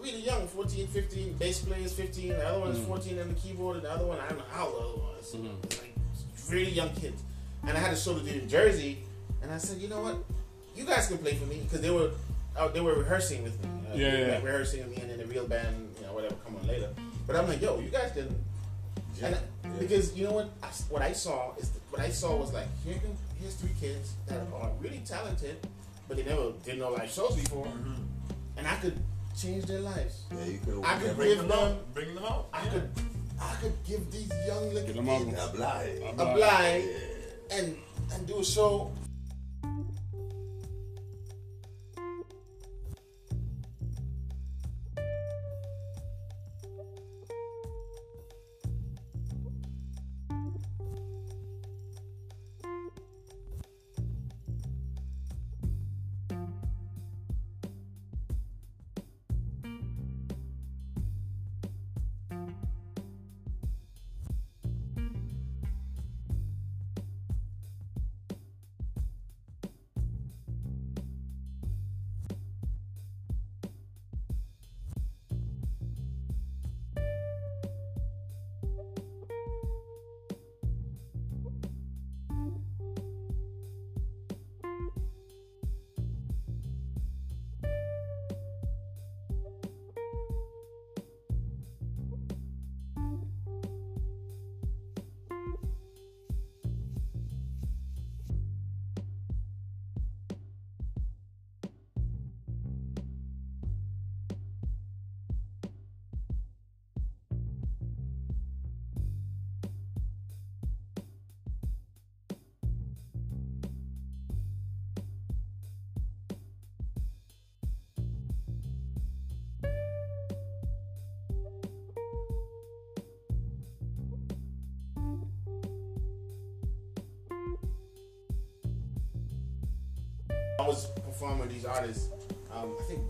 really 0.00 0.20
young, 0.20 0.46
14, 0.48 0.86
15. 0.86 1.32
Bass 1.34 1.58
players 1.60 1.92
15. 1.92 2.28
The 2.28 2.48
other 2.48 2.60
one 2.60 2.70
is 2.70 2.78
mm. 2.78 2.86
14 2.86 3.18
on 3.20 3.28
the 3.28 3.34
keyboard, 3.34 3.76
and 3.76 3.84
the 3.84 3.90
other 3.90 4.06
one 4.06 4.18
I 4.20 4.28
don't 4.28 4.38
know 4.38 4.44
how 4.50 4.66
old 4.66 4.94
it 4.94 4.98
was. 4.98 5.34
It's 5.64 5.80
Like 5.80 5.94
really 6.50 6.70
young 6.70 6.90
kids. 6.94 7.22
And 7.66 7.76
I 7.76 7.80
had 7.80 7.92
a 7.92 7.96
show 7.96 8.14
to 8.18 8.20
do 8.24 8.38
in 8.38 8.48
Jersey, 8.48 8.98
and 9.42 9.50
I 9.50 9.58
said, 9.58 9.78
you 9.78 9.88
know 9.88 10.00
what, 10.00 10.16
you 10.76 10.84
guys 10.84 11.08
can 11.08 11.18
play 11.18 11.34
for 11.34 11.46
me 11.46 11.60
because 11.64 11.80
they 11.80 11.90
were. 11.90 12.10
Oh, 12.58 12.68
they 12.68 12.80
were 12.80 12.94
rehearsing 12.94 13.42
with 13.42 13.62
me. 13.62 13.68
Uh, 13.68 13.96
Yeah, 13.96 14.16
yeah. 14.16 14.34
like 14.34 14.44
rehearsing 14.44 14.80
with 14.80 14.96
me, 14.96 15.02
and 15.02 15.10
then 15.10 15.18
the 15.18 15.26
real 15.26 15.46
band, 15.46 15.85
whatever, 16.16 16.34
come 16.44 16.56
on 16.56 16.66
later. 16.66 16.90
But 17.26 17.36
I'm 17.36 17.46
like, 17.46 17.60
yo, 17.60 17.78
you 17.78 17.90
guys 17.90 18.10
can 18.12 18.34
and 19.22 19.34
I- 19.34 19.78
because 19.78 20.14
you 20.16 20.24
know 20.24 20.32
what, 20.32 20.50
I, 20.62 20.68
what 20.88 21.02
I 21.02 21.12
saw 21.12 21.54
is 21.56 21.70
what 21.90 22.00
I 22.00 22.10
saw 22.10 22.36
was 22.36 22.52
like 22.52 22.66
here, 22.84 22.94
can, 22.94 23.16
here's 23.40 23.54
three 23.54 23.72
kids 23.80 24.14
that 24.26 24.40
mm-hmm. 24.40 24.54
are 24.54 24.70
really 24.80 25.02
talented, 25.04 25.56
but 26.08 26.16
they 26.16 26.24
never 26.24 26.52
did 26.64 26.78
no 26.78 26.90
live 26.90 27.10
shows 27.10 27.34
before, 27.36 27.66
mm-hmm. 27.66 27.94
and 28.56 28.66
I 28.66 28.76
could 28.76 28.98
change 29.36 29.64
their 29.66 29.80
lives. 29.80 30.24
Yeah, 30.30 30.44
you 30.44 30.58
could 30.64 30.84
I 30.84 30.98
could 30.98 31.16
Bring 31.16 31.28
give 31.28 31.38
them 31.38 31.48
them, 31.48 31.58
out. 31.58 31.94
Bring 31.94 32.14
them 32.14 32.24
out. 32.24 32.48
I 32.52 32.64
Yeah. 32.64 32.70
could, 32.72 32.90
I 33.40 33.54
could 33.60 33.76
give 33.86 34.10
these 34.10 34.30
young 34.46 34.72
little 34.72 34.94
Get 34.94 34.96
'em 34.96 35.08
out. 35.08 35.24
kids 35.24 35.44
apply. 35.44 35.82
a 36.16 36.34
blind 36.34 36.84
and 37.50 37.76
and 38.12 38.26
do 38.26 38.40
a 38.40 38.44
show. 38.44 38.92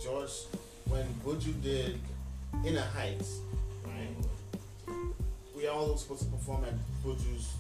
George, 0.03 0.31
when 0.89 1.07
Buju 1.25 1.63
did 1.63 1.99
Inna 2.65 2.83
Heights, 2.83 3.41
right? 3.85 4.95
We 5.57 5.67
all 5.69 5.93
were 5.93 5.99
supposed 5.99 6.23
to 6.23 6.29
perform 6.29 6.65
at 6.65 6.75
Buju's 7.05 7.55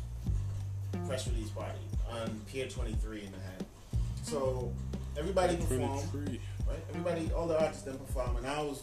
press 1.06 1.26
release 1.28 1.50
party 1.50 1.78
on 2.10 2.40
Pier 2.50 2.66
23 2.68 3.20
in 3.20 3.24
the 3.26 3.30
Manhattan. 3.38 3.66
So 4.22 4.72
everybody 5.18 5.56
performed, 5.56 6.02
right? 6.68 6.78
Everybody, 6.90 7.30
all 7.34 7.46
the 7.46 7.58
artists 7.58 7.84
then 7.84 7.96
perform, 7.98 8.36
and 8.36 8.46
I 8.46 8.62
was, 8.62 8.82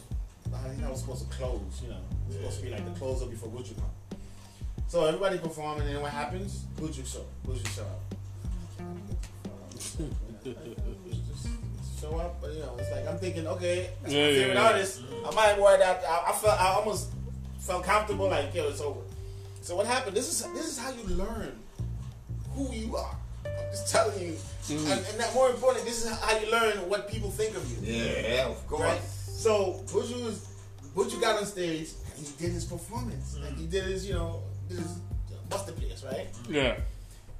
I 0.52 0.68
think 0.68 0.84
I 0.84 0.90
was 0.90 1.00
supposed 1.00 1.30
to 1.30 1.36
close. 1.36 1.60
You 1.82 1.90
know, 1.90 1.96
it 1.96 2.26
was 2.26 2.36
supposed 2.36 2.58
to 2.60 2.64
be 2.64 2.70
like 2.72 2.84
the 2.84 2.98
closer 2.98 3.26
before 3.26 3.50
Buju 3.50 3.76
come. 3.76 4.18
So 4.88 5.04
everybody 5.06 5.38
perform, 5.38 5.80
and 5.80 5.88
then 5.88 6.00
what 6.00 6.12
happens? 6.12 6.64
Buju 6.76 7.06
show. 7.06 7.24
Buju 7.46 7.66
show 7.74 7.82
up. 7.82 8.00
just 12.04 12.12
show 12.12 12.20
up, 12.20 12.40
but 12.40 12.52
you 12.52 12.60
know, 12.60 12.76
it's 12.78 12.90
like 12.90 13.06
I'm 13.08 13.18
thinking, 13.18 13.46
okay, 13.46 13.90
that's 14.02 14.12
Yeah, 14.14 14.22
my 14.22 14.28
yeah, 14.28 14.38
favorite 14.38 14.54
yeah. 14.54 14.66
artist. 14.66 15.00
I 15.26 15.34
might 15.34 15.60
worry 15.60 15.78
that 15.78 16.04
I, 16.08 16.30
I 16.30 16.32
felt 16.32 16.60
I 16.60 16.68
almost 16.74 17.12
felt 17.58 17.84
comfortable, 17.84 18.28
like 18.28 18.54
yo, 18.54 18.68
it's 18.68 18.80
over. 18.80 19.00
So 19.62 19.76
what 19.76 19.86
happened? 19.86 20.16
This 20.16 20.28
is 20.28 20.52
this 20.52 20.66
is 20.66 20.78
how 20.78 20.90
you 20.92 21.04
learn 21.14 21.58
who 22.54 22.70
you 22.72 22.96
are. 22.96 23.16
I'm 23.44 23.70
just 23.70 23.90
telling 23.92 24.20
you, 24.20 24.36
Mm. 24.64 24.78
And, 24.90 25.06
and 25.06 25.20
that 25.20 25.34
more 25.34 25.50
important, 25.50 25.84
this 25.84 26.06
is 26.06 26.10
how 26.18 26.38
you 26.38 26.50
learn 26.50 26.88
what 26.88 27.06
people 27.06 27.30
think 27.30 27.54
of 27.54 27.70
you. 27.70 27.92
Yeah, 27.92 28.46
of 28.48 28.66
course. 28.66 28.80
Right? 28.80 29.02
So 29.02 29.82
Buju 29.88 30.24
was 30.24 30.48
Buju 30.96 31.20
got 31.20 31.38
on 31.38 31.44
stage 31.44 31.90
and 32.16 32.26
he 32.26 32.32
did 32.38 32.52
his 32.52 32.64
performance. 32.64 33.36
Like 33.42 33.58
he 33.58 33.66
did 33.66 33.84
his, 33.84 34.06
you 34.08 34.14
know, 34.14 34.42
did 34.70 34.78
his 34.78 35.00
bust 35.50 35.66
place, 35.76 36.02
right? 36.02 36.28
Yeah. 36.48 36.78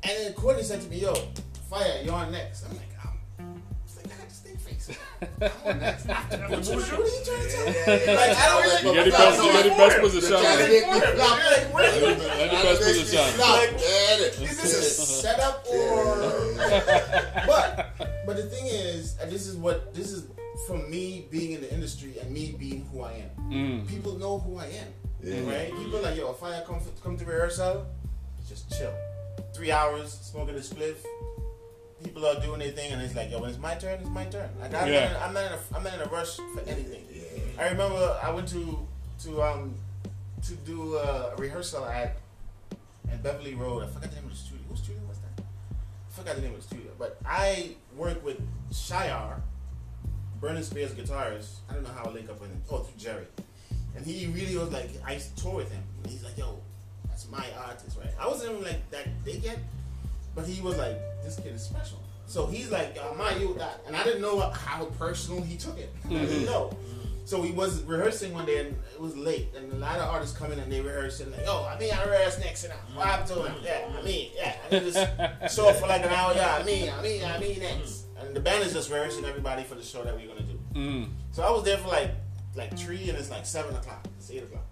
And 0.03 0.13
then 0.19 0.33
Courtney 0.35 0.65
said 0.65 0.83
to 0.83 0.89
me, 0.91 0.99
"Yo, 1.01 1.15
fire, 1.71 2.03
you're 2.05 2.13
on 2.13 2.31
next." 2.31 2.65
I'm 2.67 2.77
like, 2.77 2.93
I'm, 3.03 3.14
thing 4.09 4.55
on 5.67 5.79
next. 5.81 6.09
After 6.09 6.37
Buju, 6.37 6.77
what 6.77 6.91
are 6.91 7.05
you 7.05 7.25
trying 7.25 7.43
to 7.43 7.49
tell 7.51 7.67
me? 7.67 8.07
Like 8.15 8.37
I 8.37 8.47
don't 8.49 8.85
really. 8.85 8.95
get 8.95 9.05
the 9.05 9.11
best, 9.11 9.45
you 9.45 9.53
get 9.53 9.63
the 9.65 9.71
best 9.71 10.01
position. 10.01 10.31
Trying 10.31 10.43
to 10.43 10.65
man. 10.65 10.71
make 10.71 10.87
me 10.93 11.01
flop. 11.01 11.39
Like, 11.39 11.75
what 11.75 11.85
are 11.85 11.95
you? 11.95 12.01
Get 12.01 12.17
the 12.17 12.57
best 12.63 12.83
position. 12.83 13.39
Get 13.39 14.57
this 14.57 14.99
a 14.99 15.07
setup 15.07 15.67
or? 15.67 16.17
but 17.47 17.95
but 18.27 18.37
the 18.37 18.45
thing 18.45 18.67
is, 18.67 19.17
and 19.21 19.31
this 19.31 19.47
is 19.47 19.57
what 19.57 19.95
this 19.95 20.11
is 20.13 20.27
from 20.67 20.91
me 20.91 21.27
being 21.31 21.53
in 21.53 21.61
the 21.61 21.73
industry 21.73 22.15
and 22.21 22.31
me 22.31 22.55
being 22.59 22.87
who 22.93 23.03
I 23.03 23.13
am. 23.13 23.51
Mm. 23.51 23.89
People 23.89 24.19
know 24.19 24.39
who 24.39 24.59
I 24.59 24.67
am, 24.67 24.89
Yeah. 25.23 25.41
right? 25.51 25.73
People 25.77 26.01
like, 26.01 26.17
yo, 26.17 26.31
if 26.31 26.43
I 26.43 26.63
come 26.67 26.81
come 27.03 27.17
to 27.17 27.25
rehearsal, 27.25 27.87
just 28.49 28.71
chill, 28.77 28.95
three 29.55 29.73
hours 29.73 30.13
smoking 30.13 30.55
a 30.55 30.61
spliff. 30.61 30.97
People 32.05 32.27
are 32.27 32.39
doing 32.41 32.59
their 32.61 32.71
thing, 32.71 32.93
and 32.93 33.01
it's 33.03 33.15
like, 33.17 33.31
yo, 33.31 33.41
when 33.41 33.51
it's 33.51 33.59
my 33.59 33.75
turn, 33.75 33.99
it's 34.01 34.09
my 34.11 34.25
turn. 34.27 34.49
Like 34.61 34.75
I'm, 34.75 34.93
Yeah. 34.93 35.13
not, 35.15 35.23
I'm 35.23 35.35
not 35.35 35.45
in 35.47 35.53
a, 35.53 35.59
I'm 35.77 35.83
not 35.85 35.95
in 35.95 36.01
a 36.03 36.07
rush 36.11 36.37
for 36.37 36.61
anything. 36.67 37.05
Yeah. 37.11 37.63
I 37.65 37.71
remember 37.71 38.19
I 38.23 38.31
went 38.31 38.49
to 38.49 38.87
to 39.25 39.43
um 39.43 39.75
to 40.47 40.53
do 40.57 40.97
a 40.97 41.35
rehearsal 41.37 41.85
at 41.87 42.17
at 43.11 43.23
Beverly 43.23 43.55
Road. 43.55 43.83
I 43.85 43.87
forgot 43.87 44.11
the 44.11 44.17
name 44.17 44.25
of 44.27 44.31
the 44.33 44.37
studio. 44.37 44.65
What 44.69 44.79
studio 44.79 45.01
was 45.09 45.19
that? 45.19 45.45
I 45.45 46.13
forgot 46.13 46.37
the 46.37 46.43
name 46.43 46.55
of 46.55 46.61
the 46.61 46.67
studio. 46.67 46.91
But 46.99 47.19
I 47.27 47.71
work 47.97 48.23
with 48.25 48.39
Shire, 48.73 49.41
Burning 50.41 50.63
Spears 50.63 50.93
guitarist. 50.93 51.57
I 51.71 51.75
don't 51.75 51.85
know 51.85 51.91
how 51.97 52.05
I 52.05 52.11
link 52.11 52.29
up 52.29 52.41
with 52.41 52.51
him. 52.51 52.61
Oh, 52.71 52.79
through 52.79 52.99
Jerry. 52.99 53.27
And 53.97 54.05
he 54.05 54.27
really 54.27 54.57
was 54.59 54.71
like, 54.73 54.91
I 55.07 55.15
used 55.15 55.37
tour 55.39 55.55
with 55.55 55.71
him. 55.71 55.83
And 56.03 56.13
he's 56.13 56.25
like, 56.25 56.37
yo, 56.37 56.59
that's 57.09 57.31
my 57.31 57.47
artist, 57.67 57.97
right? 57.99 58.11
I 58.21 58.27
wasn't 58.27 58.51
even 58.53 58.65
like 58.65 58.91
that 58.91 59.07
big 59.25 59.45
yet, 59.45 59.59
but 60.35 60.47
he 60.47 60.61
was 60.61 60.77
like, 60.77 60.99
this 61.23 61.37
kid 61.37 61.55
is 61.55 61.63
special. 61.63 61.99
So 62.27 62.47
he's 62.47 62.71
like, 62.71 62.97
uh, 62.99 63.15
my 63.15 63.37
you 63.37 63.55
that, 63.59 63.81
and 63.87 63.95
I 63.95 64.03
didn't 64.03 64.23
know 64.23 64.41
how 64.41 64.85
personal 64.99 65.43
he 65.43 65.57
took 65.57 65.79
it. 65.79 65.93
I 66.07 66.09
didn't 66.09 66.47
know. 66.47 66.77
So 67.27 67.41
he 67.43 67.53
was 67.53 67.83
rehearsing 67.85 68.35
one 68.35 68.45
day 68.45 68.59
and 68.59 68.77
it 68.95 69.01
was 69.01 69.17
late, 69.17 69.49
and 69.57 69.73
a 69.73 69.77
lot 69.77 69.99
of 69.99 70.11
artists 70.11 70.37
come 70.37 70.53
in 70.53 70.59
and 70.59 70.71
they 70.71 70.83
rehearse 70.83 71.21
and 71.21 71.33
like, 71.33 71.45
oh, 71.47 71.65
I 71.65 71.79
mean, 71.79 71.91
I 71.93 72.05
rehearse 72.05 72.39
next, 72.39 72.65
and 72.65 72.73
I, 72.75 72.77
what 72.95 73.07
happened 73.07 73.29
to 73.29 73.43
him? 73.45 73.55
Yeah, 73.63 73.89
I 73.99 74.03
mean, 74.03 74.31
yeah, 74.37 74.57
and 74.63 74.71
they 74.71 74.91
just 74.91 75.55
show 75.57 75.71
up 75.71 75.77
for 75.77 75.87
like 75.87 76.03
an 76.03 76.11
hour. 76.11 76.35
Yeah, 76.35 76.55
I 76.55 76.63
mean, 76.63 76.91
I 76.91 77.03
mean, 77.03 77.25
I 77.25 77.39
mean 77.39 77.61
next, 77.61 78.05
and 78.19 78.37
the 78.37 78.41
band 78.41 78.63
is 78.65 78.75
just 78.75 78.91
rehearsing 78.91 79.25
everybody 79.25 79.65
for 79.65 79.75
the 79.75 79.83
show 79.83 80.05
that 80.05 80.15
we're 80.15 80.29
gonna 80.29 80.43
do. 80.43 80.59
Mm. 80.75 81.09
So 81.33 81.43
I 81.43 81.51
was 81.51 81.65
there 81.65 81.79
for 81.79 81.89
like 81.89 82.11
like 82.57 82.77
three, 82.77 83.09
and 83.09 83.17
it's 83.17 83.31
like 83.31 83.47
seven 83.47 83.75
o'clock. 83.75 84.07
It's 84.19 84.31
eight 84.31 84.43
o'clock, 84.43 84.67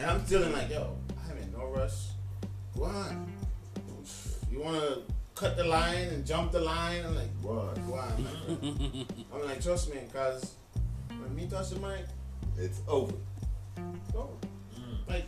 and 0.00 0.10
I'm 0.10 0.20
feeling 0.20 0.52
like, 0.52 0.68
yo, 0.68 0.96
I'm 1.30 1.38
in 1.38 1.52
no 1.52 1.66
rush. 1.66 2.08
Go 2.76 2.84
on. 2.84 3.31
You 4.52 4.60
wanna 4.60 4.98
cut 5.34 5.56
the 5.56 5.64
line 5.64 6.08
and 6.08 6.26
jump 6.26 6.52
the 6.52 6.60
line? 6.60 7.02
I'm 7.06 7.14
like, 7.16 7.30
what? 7.40 7.74
Go 7.86 7.94
on. 7.94 8.22
my 8.22 8.30
friend. 8.30 9.06
I'm 9.34 9.46
like, 9.46 9.62
trust 9.62 9.92
me, 9.92 10.00
cause 10.12 10.56
when 11.08 11.34
me 11.34 11.46
touch 11.48 11.70
the 11.70 11.80
mic, 11.80 12.04
It's 12.58 12.80
over. 12.86 13.14
go. 14.12 14.28
Mm. 14.78 15.08
Like, 15.08 15.24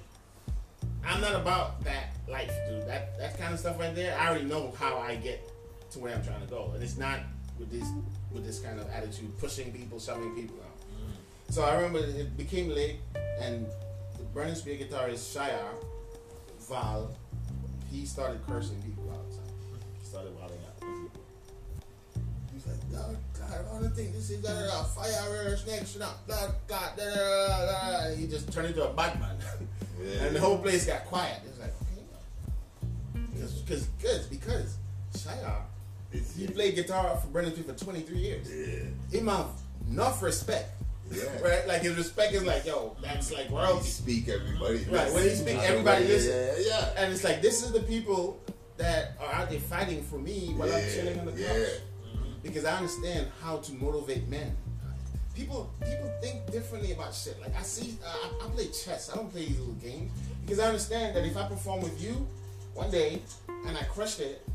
I'm 1.02 1.22
not 1.22 1.34
about 1.34 1.82
that 1.84 2.08
life, 2.28 2.52
dude. 2.68 2.86
That 2.86 3.18
that 3.18 3.38
kind 3.38 3.54
of 3.54 3.60
stuff 3.60 3.78
right 3.80 3.94
there. 3.94 4.14
I 4.18 4.28
already 4.28 4.44
know 4.44 4.74
how 4.78 4.98
I 4.98 5.16
get 5.16 5.50
to 5.92 5.98
where 6.00 6.14
I'm 6.14 6.22
trying 6.22 6.40
to 6.42 6.46
go, 6.46 6.72
and 6.74 6.82
it's 6.82 6.98
not 6.98 7.20
with 7.58 7.70
this 7.70 7.88
with 8.30 8.44
this 8.44 8.58
kind 8.58 8.78
of 8.78 8.90
attitude, 8.90 9.38
pushing 9.38 9.72
people, 9.72 9.98
shoving 9.98 10.34
people 10.34 10.56
out. 10.62 10.80
Mm. 10.80 11.54
So 11.54 11.62
I 11.64 11.74
remember 11.76 12.00
it 12.00 12.36
became 12.36 12.68
late, 12.68 12.96
and 13.40 13.66
the 14.18 14.24
Burning 14.34 14.54
Spear 14.54 14.76
guitarist 14.76 15.32
Shire 15.32 15.72
Val, 16.68 17.10
he 18.00 18.06
started 18.06 18.40
cursing 18.46 18.80
people 18.82 19.04
all 19.10 19.22
the 19.28 19.36
time. 19.36 19.54
He 20.00 20.06
started 20.06 20.34
wilding 20.36 20.58
out. 20.66 20.80
people. 20.80 21.20
He's 22.52 22.66
like, 22.66 22.92
God, 22.92 23.16
God, 23.38 23.66
I 23.76 23.80
don't 23.80 23.94
think 23.94 24.12
this 24.12 24.30
is 24.30 24.40
da 24.42 24.48
da 24.52 24.82
fire 24.84 25.56
next, 25.66 25.96
blah 25.96 26.08
blah 26.26 26.46
blah 26.68 26.78
da 26.96 27.04
da 27.04 27.14
da 27.14 27.66
da. 27.66 28.08
da." 28.08 28.14
He 28.16 28.26
just 28.26 28.52
turned 28.52 28.68
into 28.68 28.84
a 28.88 28.92
Batman, 28.92 29.36
Yeah. 30.02 30.24
and 30.24 30.36
the 30.36 30.40
whole 30.40 30.58
place 30.58 30.86
got 30.86 31.04
quiet. 31.06 31.38
It 31.44 31.50
was 31.50 31.58
like, 31.60 31.74
okay, 31.82 33.22
because 33.32 33.52
because 33.62 33.86
because 34.26 34.26
because 34.26 34.76
he 36.36 36.46
played 36.46 36.74
guitar 36.76 37.16
for 37.16 37.26
Burning 37.28 37.52
Spear 37.52 37.74
for 37.74 37.84
23 37.84 38.16
years. 38.18 38.48
yeah. 38.52 38.84
He 39.10 39.24
have 39.26 39.46
enough 39.90 40.22
respect. 40.22 40.70
Yeah. 41.16 41.40
Right? 41.40 41.66
Like 41.68 41.82
his 41.82 41.96
respect 41.96 42.32
is 42.32 42.44
like, 42.44 42.64
yo, 42.66 42.96
that's 43.02 43.32
like 43.32 43.50
royalty. 43.50 43.88
speak, 43.88 44.28
everybody. 44.28 44.84
Right, 44.90 45.12
when 45.12 45.22
he 45.24 45.30
speak, 45.30 45.58
everybody 45.58 46.04
yeah, 46.04 46.10
listen. 46.10 46.64
Yeah, 46.64 46.66
yeah. 46.66 47.02
And 47.02 47.12
it's 47.12 47.24
like 47.24 47.42
this 47.42 47.62
is 47.62 47.72
the 47.72 47.80
people 47.80 48.40
that 48.76 49.12
are 49.20 49.32
out 49.32 49.50
there 49.50 49.60
fighting 49.60 50.02
for 50.02 50.18
me 50.18 50.52
while 50.56 50.72
I'm 50.72 50.82
chilling 50.90 51.18
on 51.18 51.26
the 51.26 51.32
couch. 51.32 51.40
yeah. 51.42 51.66
Because 52.42 52.64
I 52.64 52.76
understand 52.76 53.28
how 53.40 53.58
to 53.58 53.72
motivate 53.74 54.28
men. 54.28 54.56
People 55.34 55.72
people 55.80 56.12
think 56.22 56.50
differently 56.52 56.92
about 56.92 57.14
shit. 57.14 57.40
Like 57.40 57.56
I 57.58 57.62
see, 57.62 57.98
uh, 58.04 58.28
I, 58.42 58.46
I 58.46 58.48
play 58.50 58.66
chess. 58.66 59.10
I 59.12 59.16
don't 59.16 59.30
play 59.32 59.46
these 59.46 59.58
little 59.58 59.74
games 59.74 60.12
because 60.42 60.58
I 60.60 60.66
understand 60.66 61.16
that 61.16 61.24
if 61.24 61.36
I 61.36 61.48
perform 61.48 61.80
with 61.80 62.00
you 62.02 62.26
one 62.74 62.90
day 62.90 63.22
and 63.66 63.76
I 63.76 63.82
crushed 63.84 64.20
it, 64.20 64.46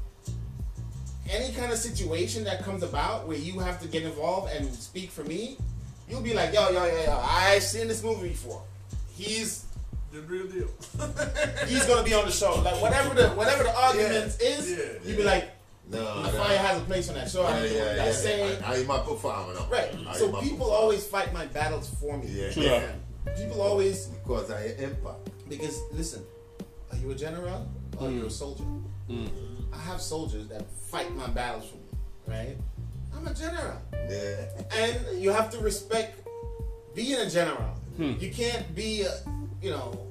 any 1.30 1.54
kind 1.54 1.72
of 1.72 1.78
situation 1.78 2.44
that 2.46 2.64
comes 2.64 2.84
about 2.84 3.28
where 3.28 3.38
you 3.38 3.60
have 3.60 3.80
to 3.82 3.88
get 3.88 4.04
involved 4.04 4.52
and 4.54 4.74
speak 4.74 5.12
for 5.12 5.24
me, 5.24 5.58
you'll 6.10 6.22
be 6.22 6.34
like, 6.34 6.54
yo, 6.54 6.70
yo, 6.70 6.86
yo, 6.86 7.04
yo, 7.04 7.20
I've 7.24 7.64
seen 7.64 7.88
this 7.88 8.04
movie 8.04 8.30
before. 8.30 8.62
He's 9.16 9.66
The 10.12 10.22
real 10.22 10.48
deal. 10.48 10.68
he's 11.68 11.86
gonna 11.86 12.04
be 12.04 12.14
on 12.14 12.26
the 12.26 12.32
show. 12.32 12.62
Like 12.62 12.82
whatever 12.82 13.14
the 13.14 13.30
whatever 13.30 13.64
the 13.64 13.76
argument 13.76 14.38
is, 14.42 14.72
yeah, 14.72 14.78
you 15.10 15.16
be 15.18 15.24
like, 15.24 15.50
No, 15.90 16.24
the 16.24 16.32
no. 16.32 16.38
fire 16.44 16.58
has 16.58 16.78
a 16.82 16.86
place 16.86 17.10
on 17.10 17.16
that 17.16 17.30
show. 17.30 17.44
I 17.44 17.50
Yeah, 17.50 17.56
don't 17.62 17.70
know 17.70 17.76
yeah, 17.78 17.86
what 17.86 17.96
yeah. 17.98 18.06
that's 18.06 18.22
saying. 18.24 18.64
I, 18.64 18.76
I'm 18.78 18.90
a 18.90 19.00
performer 19.04 19.54
now. 19.54 19.68
Right. 19.70 19.90
I 20.08 20.14
So 20.18 20.32
people 20.42 20.70
always 20.72 21.06
fight 21.06 21.32
my 21.34 21.46
battles 21.48 21.90
for 22.00 22.18
me. 22.18 22.28
Yeah. 22.28 22.52
True. 22.52 22.64
Yeah. 22.64 22.92
People 23.38 23.62
always 23.62 24.08
Because 24.08 24.50
I 24.50 24.74
impact. 24.80 25.30
because 25.48 25.78
listen, 25.94 26.24
are 26.92 26.98
you 26.98 27.12
a 27.12 27.16
general 27.16 27.68
or 28.00 28.08
are 28.08 28.12
you 28.12 28.26
a 28.26 28.30
soldier? 28.32 28.64
Mm. 29.10 29.30
I 29.74 29.78
have 29.78 30.02
soldiers 30.02 30.48
that 30.48 30.66
fight 30.90 31.14
my 31.16 31.28
battles 31.28 31.66
for 31.70 31.78
me, 31.78 31.92
right? 32.38 32.58
I'm 33.20 33.28
a 33.28 33.34
general. 33.34 33.78
Yeah. 34.10 34.46
And 34.78 35.22
you 35.22 35.32
have 35.32 35.50
to 35.52 35.60
respect 35.60 36.28
being 36.96 37.20
a 37.20 37.30
general. 37.30 37.76
Hmm. 37.98 38.14
You 38.20 38.32
can't 38.32 38.74
be, 38.74 39.06
uh, 39.06 39.12
you 39.62 39.72
know, 39.72 40.08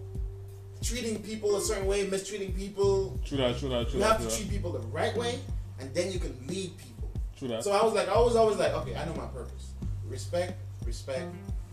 treating 0.83 1.23
people 1.23 1.57
a 1.57 1.61
certain 1.61 1.87
way, 1.87 2.07
mistreating 2.07 2.53
people. 2.53 3.19
True 3.25 3.39
that, 3.39 3.59
true 3.59 3.71
that, 3.71 3.89
true 3.89 3.99
You 3.99 4.05
have 4.05 4.21
true 4.21 4.29
to 4.29 4.37
treat 4.37 4.51
people 4.51 4.73
the 4.73 4.87
right 4.89 5.17
way, 5.17 5.39
and 5.81 5.93
then 5.95 6.13
you 6.13 6.19
can 6.19 6.37
lead 6.47 6.77
people. 6.77 7.11
True 7.39 7.49
that. 7.49 7.65
So 7.65 7.73
I 7.73 7.83
was 7.83 7.95
like, 7.95 8.09
I 8.09 8.19
was 8.19 8.37
always 8.37 8.59
like, 8.59 8.73
okay, 8.73 8.95
I 8.95 9.05
know 9.07 9.15
my 9.15 9.27
purpose. 9.27 9.73
Respect, 10.07 10.53
respect, 10.85 11.27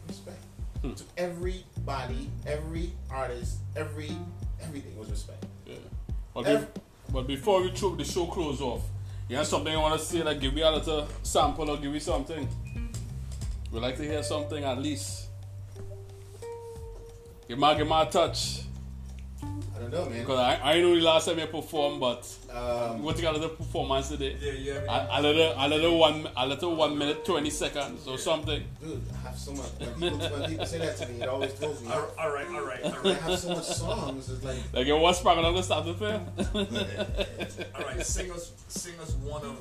respect. 0.08 0.38
Hmm. 0.82 0.94
To 0.94 1.04
everybody, 1.18 2.30
every 2.48 2.94
artist, 3.10 3.58
every 3.76 4.12
everything 4.62 4.98
was 4.98 5.10
respect. 5.10 5.46
Yeah. 5.66 5.76
But, 6.34 6.48
Ev- 6.48 6.74
be- 6.74 6.82
but 7.12 7.28
before 7.28 7.62
we 7.62 7.72
took 7.72 7.98
the 7.98 8.06
show 8.06 8.26
close 8.26 8.62
off, 8.62 8.82
you 9.28 9.38
have 9.38 9.48
something 9.48 9.74
you 9.74 9.80
want 9.80 10.00
to 10.00 10.06
say? 10.06 10.22
Like, 10.22 10.40
give 10.40 10.54
me 10.54 10.62
a 10.62 10.72
little 10.72 11.08
sample 11.24 11.70
or 11.70 11.78
give 11.78 11.92
me 11.92 12.00
something. 12.00 12.48
We'd 13.72 13.80
like 13.80 13.98
to 13.98 14.04
hear 14.04 14.22
something 14.24 14.64
at 14.64 14.78
least. 14.78 15.30
Give 17.48 17.58
me, 17.58 17.76
give 17.76 17.88
a 17.88 18.06
touch. 18.06 18.65
I 19.96 19.98
don't 19.98 20.10
know, 20.10 20.10
man. 20.16 20.20
Because 20.26 20.40
I, 20.40 20.74
I 20.74 20.82
know 20.82 20.96
the 20.96 21.02
last 21.02 21.26
time 21.26 21.40
you 21.40 21.48
performed, 21.48 22.00
but 22.00 22.28
Um, 22.52 23.04
we 23.04 23.14
take 23.14 23.24
a 23.26 23.30
another 23.30 23.50
performance 23.50 24.10
today. 24.10 24.36
Yeah, 24.42 24.52
yeah. 24.52 25.08
A, 25.16 25.20
a 25.20 25.22
little, 25.22 25.54
a 25.58 25.68
little 25.68 25.98
one, 25.98 26.28
a 26.36 26.48
little 26.48 26.76
one 26.76 26.98
minute 26.98 27.24
twenty 27.26 27.50
seconds 27.50 28.08
or 28.08 28.18
something. 28.18 28.64
dude, 28.82 29.02
I 29.14 29.28
have 29.28 29.38
so 29.38 29.52
much. 29.54 29.72
When 29.80 29.94
people, 30.12 30.30
when 30.30 30.50
people 30.50 30.66
say 30.66 30.80
that 30.80 30.98
to 30.98 31.08
me, 31.08 31.22
it 31.22 31.30
always 31.30 31.54
throws 31.54 31.82
me. 31.82 31.88
All 31.92 32.00
off. 32.00 32.20
all 32.20 32.34
right, 32.34 32.48
right, 32.50 32.84
all 32.84 33.12
I 33.12 33.14
have 33.14 33.40
so 33.40 33.50
much 33.56 33.64
songs. 33.66 34.30
It's 34.30 34.44
like 34.44 34.58
Like 34.74 34.88
you 34.88 34.98
was 34.98 35.18
sprung 35.20 35.40
on 35.40 35.54
the 35.54 35.62
start 35.64 35.88
of 35.88 36.02
it. 36.02 36.22
all 37.76 37.82
right. 37.86 38.06
Sing 38.06 38.32
us, 38.32 38.52
sing 38.68 39.00
us 39.02 39.12
one 39.24 39.44
of 39.44 39.56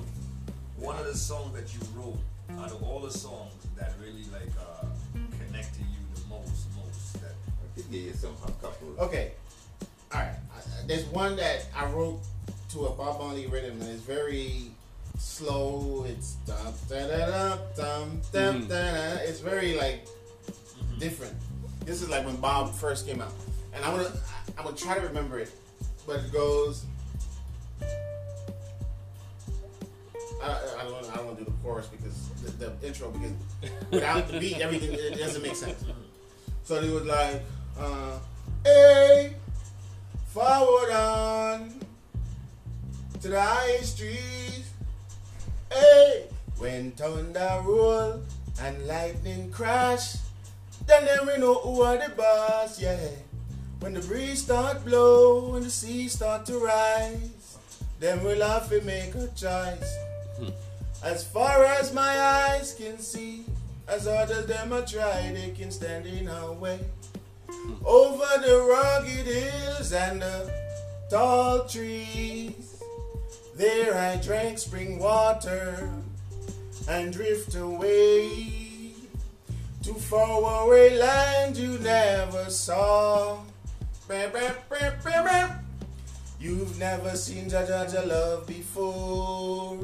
one 0.77 0.97
of 0.97 1.07
the 1.07 1.17
songs 1.17 1.55
that 1.55 1.73
you 1.75 1.81
wrote 1.97 2.19
out 2.59 2.71
of 2.73 2.83
all 2.83 3.01
the 3.01 3.11
songs 3.11 3.53
that 3.77 3.93
really 4.01 4.25
like 4.33 4.51
uh, 4.59 4.85
connect 5.39 5.75
to 5.75 5.81
you 5.81 6.01
the 6.15 6.21
most, 6.29 6.67
most. 6.77 7.13
That 7.23 7.33
I 7.33 7.81
could 7.81 7.91
give 7.91 8.03
you 8.03 8.13
some 8.15 8.35
a 8.47 8.51
couple. 8.63 8.89
okay, 8.99 9.33
all 10.15 10.21
right. 10.21 10.35
There's 10.87 11.05
one 11.07 11.37
that 11.37 11.67
I 11.77 11.87
wrote 11.87 12.21
to 12.73 12.87
a 12.87 12.91
Bob 12.91 13.19
Marley 13.21 13.47
rhythm, 13.47 13.81
and 13.81 13.91
it's 13.91 14.03
very 14.03 14.71
slow. 15.19 16.05
It's 16.09 16.35
dum 16.47 16.75
da 16.89 17.07
da 17.07 17.27
da 17.27 17.57
dum 17.77 18.21
dum 18.33 18.63
Mhm. 18.63 18.69
da 18.69 18.93
da. 18.93 19.21
It's 19.23 19.41
very 19.41 19.75
like 19.77 20.07
different. 20.99 21.35
This 21.85 22.03
is 22.03 22.09
like 22.09 22.25
when 22.27 22.37
Bob 22.37 22.75
first 22.75 23.07
came 23.07 23.21
out, 23.21 23.33
and 23.75 23.85
I 23.85 23.91
wanna 23.93 24.09
I, 24.09 24.59
I'm 24.59 24.65
gonna 24.65 24.77
try 24.77 24.95
to 24.99 25.07
remember 25.07 25.39
it, 25.39 25.51
but 26.07 26.21
it 26.21 26.33
goes. 26.33 26.85
I, 30.43 30.47
I 30.81 30.85
don't 30.85 31.11
I 31.11 31.17
don't 31.17 31.27
want 31.27 31.39
to 31.39 31.45
do 31.45 31.51
the 31.51 31.57
chorus 31.63 31.87
because 31.87 32.29
the, 32.59 32.69
the 32.71 32.87
intro 32.87 33.11
because 33.11 33.33
without 33.91 34.29
the 34.29 34.39
beat, 34.39 34.61
everything 34.61 34.93
it 34.93 35.19
doesn't 35.19 35.43
make 35.43 35.55
sense. 35.57 35.83
So 36.65 36.81
they 36.81 36.91
was 36.91 37.05
like, 37.05 37.43
uh, 37.79 38.19
"Hey, 38.65 39.35
forward 40.35 40.91
on 40.91 41.73
to 43.23 43.29
the 43.29 43.41
high 43.41 43.79
street. 43.83 44.65
Hey, 45.71 46.27
when 46.59 46.91
thunder 46.91 47.63
roll 47.63 48.21
and 48.61 48.87
lightning 48.89 49.53
crash, 49.53 50.17
then 50.89 51.05
then 51.05 51.25
we 51.25 51.39
know 51.39 51.55
who 51.55 51.83
are 51.83 51.97
the 51.97 52.13
boss, 52.17 52.83
yeah. 52.83 53.15
When 53.79 53.95
the 53.95 54.01
breeze 54.01 54.43
start 54.43 54.85
blow 54.85 55.55
and 55.55 55.67
the 55.67 55.71
sea 55.71 56.09
start 56.09 56.47
to 56.47 56.59
rise, 56.59 57.59
then 58.01 58.25
we'll 58.25 58.43
have 58.43 58.69
to 58.71 58.81
make 58.81 59.15
a 59.15 59.29
choice. 59.37 59.91
Hmm. 60.37 60.51
As 61.05 61.23
far 61.23 61.63
as 61.63 61.95
my 61.95 62.11
eyes 62.11 62.75
can 62.75 62.99
see, 62.99 63.45
as 63.87 64.09
hard 64.09 64.33
as 64.33 64.47
them 64.47 64.73
a 64.73 64.85
try, 64.85 65.31
they 65.31 65.55
can 65.57 65.71
stand 65.71 66.07
in 66.07 66.27
our 66.29 66.51
way. 66.55 66.81
Over 67.85 68.27
the 68.41 68.67
rugged 68.69 69.27
hills 69.27 69.93
and 69.93 70.23
the 70.23 70.53
tall 71.11 71.67
trees, 71.67 72.83
there 73.57 73.97
I 73.97 74.17
drank 74.17 74.59
spring 74.59 74.99
water 74.99 75.91
and 76.89 77.13
drift 77.13 77.55
away 77.55 78.95
to 79.83 79.95
far 79.95 80.65
away 80.67 80.99
land 80.99 81.57
you 81.57 81.79
never 81.79 82.51
saw. 82.51 83.39
You've 86.41 86.79
never 86.79 87.17
seen 87.17 87.49
Jaja 87.49 88.07
love 88.07 88.47
before. 88.47 89.79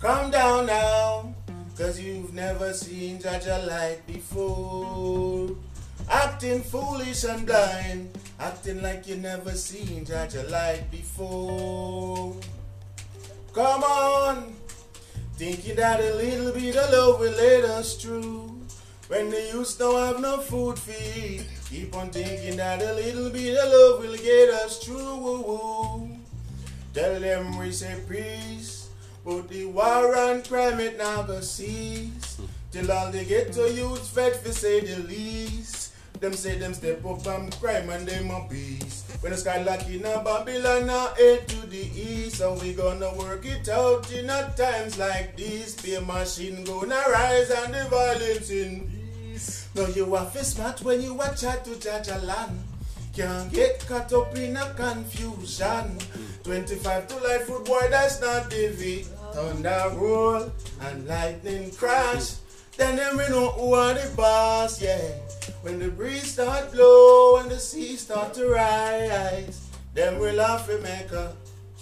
Calm 0.00 0.30
down 0.30 0.66
now, 0.66 1.34
cause 1.76 2.00
you've 2.00 2.32
never 2.32 2.72
seen 2.72 3.18
Jaja 3.18 3.66
light 3.66 4.06
before. 4.06 5.50
Acting 6.10 6.62
foolish 6.62 7.24
and 7.24 7.46
blind, 7.46 8.18
acting 8.38 8.82
like 8.82 9.06
you 9.08 9.16
never 9.16 9.52
seen 9.52 10.04
such 10.04 10.34
a 10.34 10.42
light 10.44 10.90
before. 10.90 12.36
Come 13.54 13.82
on, 13.82 14.54
thinking 15.36 15.76
that 15.76 16.00
a 16.00 16.14
little 16.14 16.52
bit 16.52 16.76
of 16.76 16.90
love 16.90 17.20
will 17.20 17.32
lead 17.32 17.64
us 17.64 17.96
through. 17.96 18.60
When 19.08 19.30
the 19.30 19.50
youth 19.52 19.78
don't 19.78 20.06
have 20.06 20.20
no 20.20 20.38
food 20.38 20.78
eat, 20.88 21.46
keep 21.68 21.94
on 21.96 22.10
thinking 22.10 22.56
that 22.56 22.82
a 22.82 22.92
little 22.94 23.30
bit 23.30 23.56
of 23.56 23.70
love 23.70 24.00
will 24.00 24.16
get 24.16 24.50
us 24.50 24.78
through. 24.78 26.16
Tell 26.94 27.20
them 27.20 27.58
we 27.58 27.70
say 27.72 28.00
peace, 28.08 28.88
but 29.24 29.48
the 29.48 29.66
war 29.66 30.16
and 30.16 30.46
crime 30.46 30.80
it 30.80 30.96
never 30.96 31.42
cease. 31.42 32.40
Till 32.70 32.90
all 32.90 33.12
they 33.12 33.24
get 33.24 33.52
to 33.52 33.70
youth 33.72 34.08
fed 34.08 34.36
for 34.36 34.52
say 34.52 34.80
the 34.80 35.02
least. 35.02 35.83
Them 36.24 36.32
say 36.32 36.56
them 36.56 36.72
step 36.72 37.04
up 37.04 37.20
from 37.20 37.50
crime 37.60 37.90
and 37.90 38.08
them 38.08 38.30
a 38.30 38.48
beast. 38.48 39.04
When 39.20 39.32
the 39.32 39.36
sky 39.36 39.62
lock 39.62 39.86
in 39.90 40.06
a 40.06 40.24
Babylon 40.24 40.86
now 40.86 41.08
head 41.08 41.46
to 41.48 41.66
the 41.66 41.84
east. 41.94 42.36
So 42.36 42.54
we 42.62 42.72
gonna 42.72 43.12
work 43.12 43.44
it 43.44 43.68
out 43.68 44.10
in 44.10 44.30
a 44.30 44.50
times 44.56 44.96
like 44.96 45.36
this. 45.36 45.76
A 45.84 46.00
machine 46.00 46.64
gonna 46.64 46.98
rise 47.12 47.50
and 47.50 47.74
the 47.74 47.84
violence 47.90 48.48
in 48.48 48.88
peace. 48.88 49.68
Now 49.74 49.84
you 49.88 50.14
are 50.14 50.24
to 50.30 50.42
smart 50.42 50.80
when 50.80 51.02
you 51.02 51.12
watch 51.12 51.44
out 51.44 51.62
to 51.66 51.78
judge 51.78 52.08
a 52.08 52.16
land. 52.20 52.58
Can't 53.14 53.52
get 53.52 53.86
caught 53.86 54.10
up 54.14 54.34
in 54.34 54.56
a 54.56 54.72
confusion. 54.72 55.98
25 56.42 57.06
to 57.06 57.16
life, 57.16 57.42
foot 57.42 57.66
boy, 57.66 57.86
that's 57.90 58.22
not 58.22 58.48
David. 58.48 59.04
Thunder 59.34 59.92
roll 59.92 60.50
and 60.80 61.06
lightning 61.06 61.70
crash. 61.72 62.36
Then 62.76 62.96
them 62.96 63.16
we 63.16 63.28
know 63.28 63.50
who 63.52 63.74
are 63.74 63.94
the 63.94 64.10
boss, 64.16 64.82
yeah. 64.82 64.98
When 65.62 65.78
the 65.78 65.88
breeze 65.88 66.32
start 66.32 66.72
blow 66.72 67.36
and 67.38 67.50
the 67.50 67.58
sea 67.58 67.96
start 67.96 68.34
to 68.34 68.48
rise, 68.48 69.68
then 69.94 70.18
we'll 70.18 70.44
have 70.44 70.66
to 70.66 70.78
make 70.80 71.10
a 71.12 71.34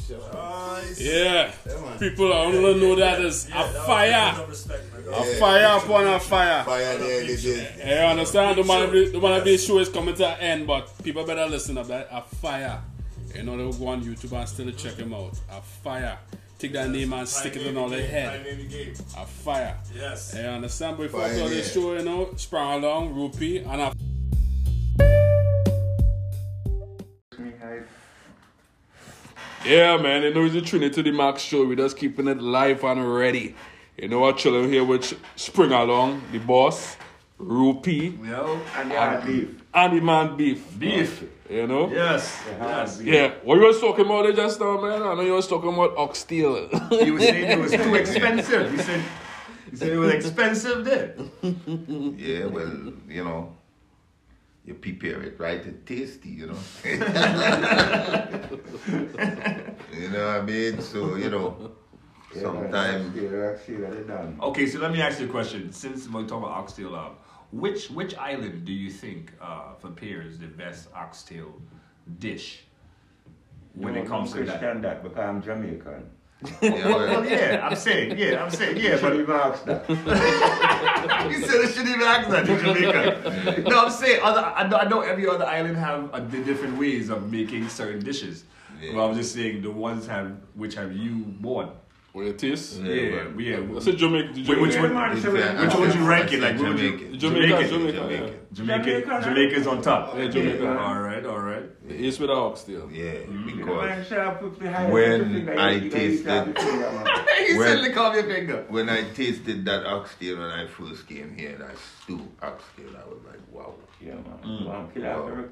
choice. 0.06 1.00
Yeah. 1.00 1.50
Yeah, 1.66 1.80
man. 1.80 1.98
People 1.98 2.32
I 2.32 2.50
don't 2.52 2.80
know 2.80 2.94
that 2.96 3.20
is 3.20 3.48
Yeah, 3.48 3.68
a 3.68 3.72
that 3.72 3.86
fire. 3.86 4.10
that 4.10 4.48
was 4.48 4.48
respect, 4.66 4.92
man. 4.92 5.14
A 5.14 5.26
Yeah. 5.32 5.38
fire 5.40 5.78
upon 5.78 6.06
a 6.06 6.20
fire. 6.20 6.64
Fire 6.64 6.98
the 6.98 7.04
early 7.04 7.26
days. 7.28 7.44
You 7.44 7.92
understand? 7.94 8.58
The 8.58 8.64
man, 8.64 8.90
the 9.12 9.20
man 9.20 9.38
of 9.38 9.44
this 9.44 9.66
show 9.66 9.78
is 9.78 9.88
coming 9.88 10.14
to 10.16 10.26
an 10.28 10.40
end, 10.40 10.66
but 10.66 10.88
people 11.02 11.24
better 11.24 11.46
listen 11.46 11.78
up. 11.78 11.88
That 11.88 12.08
a 12.12 12.22
fire. 12.22 12.80
You 13.34 13.44
know, 13.44 13.56
they'll 13.56 13.72
go 13.72 13.86
on 13.88 14.02
YouTube 14.02 14.32
and 14.38 14.46
still 14.48 14.70
check 14.72 14.94
him 14.96 15.14
out. 15.14 15.32
A 15.50 15.62
fire. 15.62 16.18
Take 16.62 16.74
that 16.74 16.90
name 16.90 17.12
and 17.12 17.28
stick 17.28 17.56
it 17.56 17.66
on 17.66 17.76
all 17.76 17.88
their 17.88 18.06
head. 18.06 18.44
Pioneer. 18.44 18.92
A 19.18 19.26
fire. 19.26 19.76
Yes. 19.92 20.32
You 20.38 20.44
understand? 20.44 20.96
Before 20.96 21.22
I 21.22 21.30
Pioneer. 21.30 21.48
this 21.48 21.74
show, 21.74 21.94
you 21.94 22.04
know, 22.04 22.32
sprang 22.36 22.84
along, 22.84 23.12
rupee, 23.16 23.58
and 23.58 23.80
a 23.80 23.92
Yeah, 29.66 29.96
man, 29.96 30.22
you 30.22 30.32
know 30.32 30.44
it's 30.44 30.54
the 30.54 30.60
Trinity 30.60 31.02
the 31.02 31.10
Max 31.10 31.42
show. 31.42 31.66
We're 31.66 31.74
just 31.74 31.96
keeping 31.96 32.28
it 32.28 32.40
live 32.40 32.84
and 32.84 33.12
ready. 33.12 33.56
You 33.96 34.06
know, 34.06 34.24
I'm 34.24 34.36
chilling 34.36 34.70
here 34.70 34.84
with 34.84 35.18
Spring 35.34 35.72
Along, 35.72 36.22
the 36.30 36.38
boss, 36.38 36.96
Rupee, 37.42 38.18
Yo. 38.22 38.60
And 38.76 38.90
the 38.90 38.96
hard 38.96 39.26
beef. 39.26 39.48
and 39.74 39.96
the 39.96 40.00
man 40.00 40.36
Beef. 40.36 40.78
Beef. 40.78 41.24
You 41.50 41.66
know? 41.66 41.90
Yes. 41.90 42.40
Yes. 42.48 43.00
Yeah. 43.02 43.34
What 43.42 43.56
you 43.56 43.66
was 43.66 43.80
talking 43.80 44.06
about 44.06 44.22
there 44.22 44.32
just 44.32 44.60
now, 44.60 44.80
man? 44.80 45.02
I 45.02 45.14
know 45.14 45.22
you 45.22 45.32
was 45.34 45.48
talking 45.48 45.74
about 45.74 45.96
oxtail. 45.98 46.68
You 46.92 47.12
were 47.14 47.20
saying 47.20 47.50
it 47.50 47.58
was 47.58 47.72
too 47.84 47.94
expensive. 47.94 48.72
You 48.72 48.78
said 48.78 49.02
you 49.70 49.76
said 49.76 49.88
it 49.92 49.98
was 49.98 50.12
expensive 50.14 50.84
then. 50.84 51.30
Yeah, 52.18 52.46
well, 52.46 52.92
you 53.08 53.24
know, 53.24 53.56
you 54.64 54.74
prepare 54.74 55.22
it 55.22 55.38
right, 55.40 55.60
it's 55.66 55.84
tasty, 55.84 56.28
you 56.28 56.46
know. 56.46 56.58
you 59.92 60.08
know 60.10 60.26
what 60.26 60.36
I 60.36 60.42
mean? 60.42 60.80
So, 60.80 61.16
you 61.16 61.30
know, 61.30 61.72
sometimes 62.34 63.14
done. 64.06 64.38
Okay, 64.42 64.66
so 64.66 64.78
let 64.78 64.92
me 64.92 65.02
ask 65.02 65.20
you 65.20 65.26
a 65.26 65.30
question. 65.30 65.72
Since 65.72 66.08
we're 66.08 66.22
talking 66.22 66.44
about 66.44 66.52
oxtail, 66.52 66.94
uh, 66.94 67.08
which 67.52 67.90
which 67.90 68.14
island 68.16 68.64
do 68.64 68.72
you 68.72 68.90
think 68.90 69.32
uh, 69.40 69.72
prepares 69.80 70.38
the 70.38 70.46
best 70.46 70.88
oxtail 70.94 71.52
dish 72.18 72.64
when 73.74 73.94
it 73.96 74.06
comes 74.06 74.32
to 74.32 74.38
that? 74.38 74.46
Christian 74.58 74.82
that 74.82 75.02
because 75.02 75.18
I'm 75.18 75.42
Jamaican. 75.42 76.10
yeah, 76.60 76.70
Well, 76.88 76.98
well, 76.98 77.24
yeah, 77.24 77.60
I'm 77.62 77.76
saying, 77.76 78.18
yeah, 78.18 78.42
I'm 78.42 78.50
saying, 78.50 78.76
yeah, 78.76 78.96
Should 78.96 79.02
but 79.02 79.14
even 79.14 79.36
ask 79.36 79.64
that. 79.64 79.88
you 79.88 81.46
said 81.46 81.60
I 81.60 81.68
shouldn't 81.70 81.88
even 81.88 82.02
ask 82.02 82.28
that 82.30 82.48
in 82.48 82.58
Jamaica. 82.58 83.70
no, 83.70 83.84
I'm 83.84 83.90
saying 83.92 84.20
other. 84.24 84.40
I 84.40 84.66
know, 84.66 84.76
I 84.76 84.88
know 84.88 85.00
every 85.02 85.28
other 85.28 85.44
island 85.46 85.76
have 85.76 86.12
uh, 86.12 86.18
the 86.18 86.42
different 86.42 86.76
ways 86.78 87.10
of 87.10 87.30
making 87.30 87.68
certain 87.68 88.02
dishes. 88.02 88.44
Yeah. 88.80 88.90
But 88.94 89.06
I'm 89.08 89.14
just 89.14 89.32
saying 89.32 89.62
the 89.62 89.70
ones 89.70 90.06
have 90.08 90.32
which 90.54 90.74
have 90.74 90.96
you 90.96 91.14
born. 91.40 91.68
What 92.12 92.26
it 92.26 92.44
is? 92.44 92.78
Yeah, 92.78 92.92
Yeah, 92.92 93.10
well, 93.28 93.40
yeah. 93.40 93.60
That's 93.72 93.86
a 93.86 93.92
Jamaican. 93.94 94.44
Wait, 94.46 94.60
which 94.60 94.76
one? 94.76 95.16
it's, 95.16 95.24
Which 95.24 95.32
Which 95.32 95.72
one 95.72 95.80
would 95.80 95.94
you 95.94 96.06
rank 96.06 96.30
it? 96.32 96.40
Like, 96.42 96.58
what 96.58 96.68
would 96.68 96.78
you- 96.78 97.16
Jamaican. 97.16 97.18
Jamaica, 97.18 97.68
Jamaican. 97.68 97.94
Jamaica. 97.94 98.34
Jamaica, 98.52 98.84
Jamaica, 98.84 99.20
Jamaica's 99.24 99.66
on 99.66 99.80
top. 99.80 100.14
Yeah, 100.18 100.26
Jamaica. 100.26 100.78
All 100.78 101.00
right, 101.00 101.24
all 101.24 101.38
right. 101.38 101.88
The 101.88 101.94
East 101.94 102.20
with 102.20 102.28
the 102.28 102.34
oxtail. 102.34 102.90
Yeah, 102.92 103.02
You 103.02 103.56
know, 103.64 103.76
man, 103.76 103.88
because 103.88 104.08
shut 104.08 104.18
up, 104.18 104.40
put 104.40 104.60
the 104.60 104.70
high- 104.70 104.90
When 104.90 105.20
put 105.20 105.28
the 105.28 105.34
finger, 105.34 105.52
I 105.58 105.70
you 105.70 105.90
gotta 105.90 106.04
eat 106.04 106.24
that 106.24 106.44
tasted- 106.44 106.58
finger, 106.58 107.46
he 107.46 107.52
said, 107.58 107.78
"Lick 107.80 107.96
off 107.96 108.14
your 108.14 108.24
finger." 108.24 108.64
when 108.68 108.88
I 108.90 109.02
tasted 109.14 109.64
that 109.64 109.86
oxtail 109.86 110.36
when 110.36 110.50
I 110.50 110.66
first 110.66 111.08
came 111.08 111.34
here, 111.34 111.56
that 111.58 111.76
stew 112.02 112.20
oxtail, 112.42 112.90
I 112.94 113.08
was 113.08 113.20
like, 113.26 113.40
wow. 113.50 113.74
Yeah, 114.02 114.14
man. 114.14 114.38
Mm. 114.44 114.66
One 114.66 114.90
kill 114.92 115.06
out 115.06 115.30
every 115.30 115.44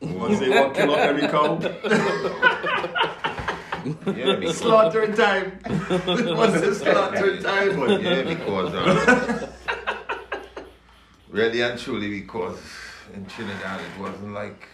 cow. 0.00 0.06
Once 0.08 0.38
they 0.38 0.48
walk 0.50 0.74
kill 0.74 0.90
off 0.90 0.98
every 0.98 1.28
cow, 1.28 1.58
Yeah, 3.84 4.36
because, 4.40 4.58
slaughter 4.58 5.14
time. 5.14 5.58
Once 5.66 6.56
it's 6.62 6.78
slaughter 6.80 7.40
time, 7.40 7.80
but 7.80 8.02
yeah, 8.02 8.22
because 8.22 8.74
uh, 8.74 9.52
really 11.30 11.62
and 11.62 11.78
truly, 11.78 12.20
because 12.20 12.58
in 13.14 13.24
Trinidad 13.26 13.80
it 13.80 14.00
wasn't 14.00 14.34
like 14.34 14.68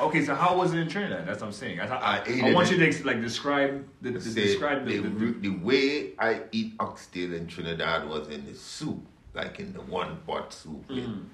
Okay, 0.00 0.24
so 0.24 0.34
how 0.34 0.56
was 0.56 0.72
it 0.74 0.78
in 0.78 0.88
Trinidad? 0.88 1.26
That's 1.26 1.40
what 1.40 1.48
I'm 1.48 1.52
saying. 1.52 1.78
I, 1.78 1.86
I, 1.86 2.16
I 2.16 2.50
I 2.50 2.52
want 2.52 2.72
it 2.72 2.78
you 2.78 2.92
to 2.92 3.06
like 3.06 3.20
describe 3.20 3.86
the, 4.02 4.10
the 4.10 4.20
say, 4.20 4.42
describe 4.42 4.84
the, 4.86 4.98
the, 4.98 5.08
the, 5.08 5.32
the 5.32 5.48
way 5.50 6.12
I 6.18 6.42
eat 6.50 6.72
oxtail 6.80 7.32
in 7.32 7.46
Trinidad 7.46 8.08
was 8.08 8.28
in 8.28 8.44
the 8.46 8.54
soup, 8.54 9.06
like 9.34 9.60
in 9.60 9.72
the 9.72 9.82
one 9.82 10.16
pot 10.26 10.52
soup, 10.52 10.88
with 10.88 11.04
Mm. 11.04 11.24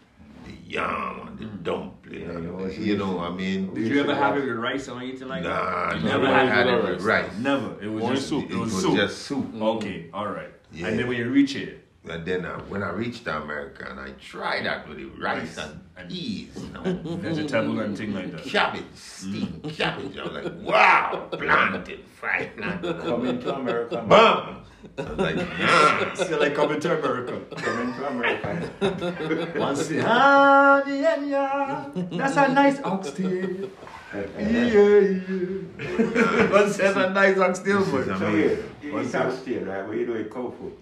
The 0.45 0.53
yam 0.67 1.29
and 1.29 1.39
the 1.39 1.45
hmm. 1.47 1.63
dumpling, 1.63 2.21
Yeah, 2.23 2.29
and 2.31 2.45
you 2.45 2.67
the- 2.69 2.75
you 2.75 2.85
use- 2.93 2.99
know, 2.99 3.19
I 3.21 3.31
mean, 3.31 3.75
Did 3.75 3.87
you 3.89 4.01
ever 4.01 4.15
have 4.15 4.37
it 4.37 4.45
with 4.47 4.57
rice 4.57 4.89
or 4.89 4.99
anything 5.01 5.29
like 5.29 5.43
nah, 5.43 5.49
that? 5.51 5.95
I 5.95 5.99
You 5.99 6.05
never 6.05 6.27
had 6.27 6.49
had 6.49 6.67
it 6.67 6.75
it 6.75 6.83
with 6.83 6.91
with 6.97 7.03
rice. 7.05 7.31
Never. 7.39 7.77
It 7.83 7.89
was 7.89 8.03
Only 8.05 8.17
just 8.17 8.29
soup. 8.29 8.45
It 8.45 8.53
It 8.53 8.57
was, 8.59 8.73
was 8.75 8.83
soup. 8.83 8.97
just 8.97 9.19
soup. 9.23 9.55
Okay, 9.63 10.11
all 10.13 10.27
right. 10.29 10.53
Yeah. 10.73 10.87
And 10.89 10.99
then 10.99 11.09
when 11.09 11.19
you 11.19 11.29
reach 11.31 11.57
it, 11.57 11.85
And 12.11 12.25
then 12.27 12.45
uh, 12.45 12.59
when 12.69 12.83
I 12.83 12.91
reached 12.91 13.27
America 13.27 13.87
and 13.89 14.01
I 14.01 14.11
tried 14.21 14.67
that 14.67 14.89
with 14.89 14.99
the 14.99 15.05
rice 15.07 15.59
and 15.59 15.81
peas, 16.09 16.51
you 16.57 16.69
know, 16.73 16.83
Vegetable 17.19 17.81
and 17.81 17.97
thing 17.97 18.13
like 18.15 18.33
that. 18.33 18.45
cabbage, 18.45 18.85
steamed 18.95 19.73
cabbage. 19.77 20.17
I 20.19 20.25
was 20.25 20.33
like, 20.45 20.53
wow, 20.61 21.29
plantain, 21.31 22.01
fried 22.19 22.57
plantain. 22.57 23.01
Coming 23.01 23.41
to 23.41 23.55
America. 23.55 23.95
man. 23.97 24.09
Bam! 24.09 24.57
I 24.99 25.03
was 25.03 25.19
like, 25.19 25.37
nah. 25.37 26.15
Still 26.15 26.41
like 26.41 26.55
coming 26.55 26.81
to 26.81 26.99
America. 26.99 27.41
Coming 27.57 27.95
to 27.95 28.09
America. 28.09 29.59
One 29.61 29.77
say, 29.77 30.03
ah, 30.05 30.83
yeah, 30.87 31.21
yeah. 31.23 31.91
That's 31.95 32.37
a 32.37 32.49
nice 32.53 32.81
oxtail. 32.83 33.71
Yeah, 34.13 34.39
yeah. 34.39 36.51
One 36.51 36.73
says 36.73 36.97
a 36.97 37.11
nice 37.11 37.39
oxtail, 37.39 37.81
This 37.85 37.89
is 37.89 37.93
but. 38.09 38.17
amazing. 38.17 38.19
So 38.19 38.29
you, 38.31 38.65
you 38.83 38.93
What's 38.95 39.09
eat 39.09 39.13
that? 39.13 39.27
oxtail, 39.27 39.65
right? 39.65 39.87
What 39.87 39.97
you 39.97 40.07
do 40.07 40.13
with 40.15 40.33
cow 40.33 40.51
food? 40.59 40.73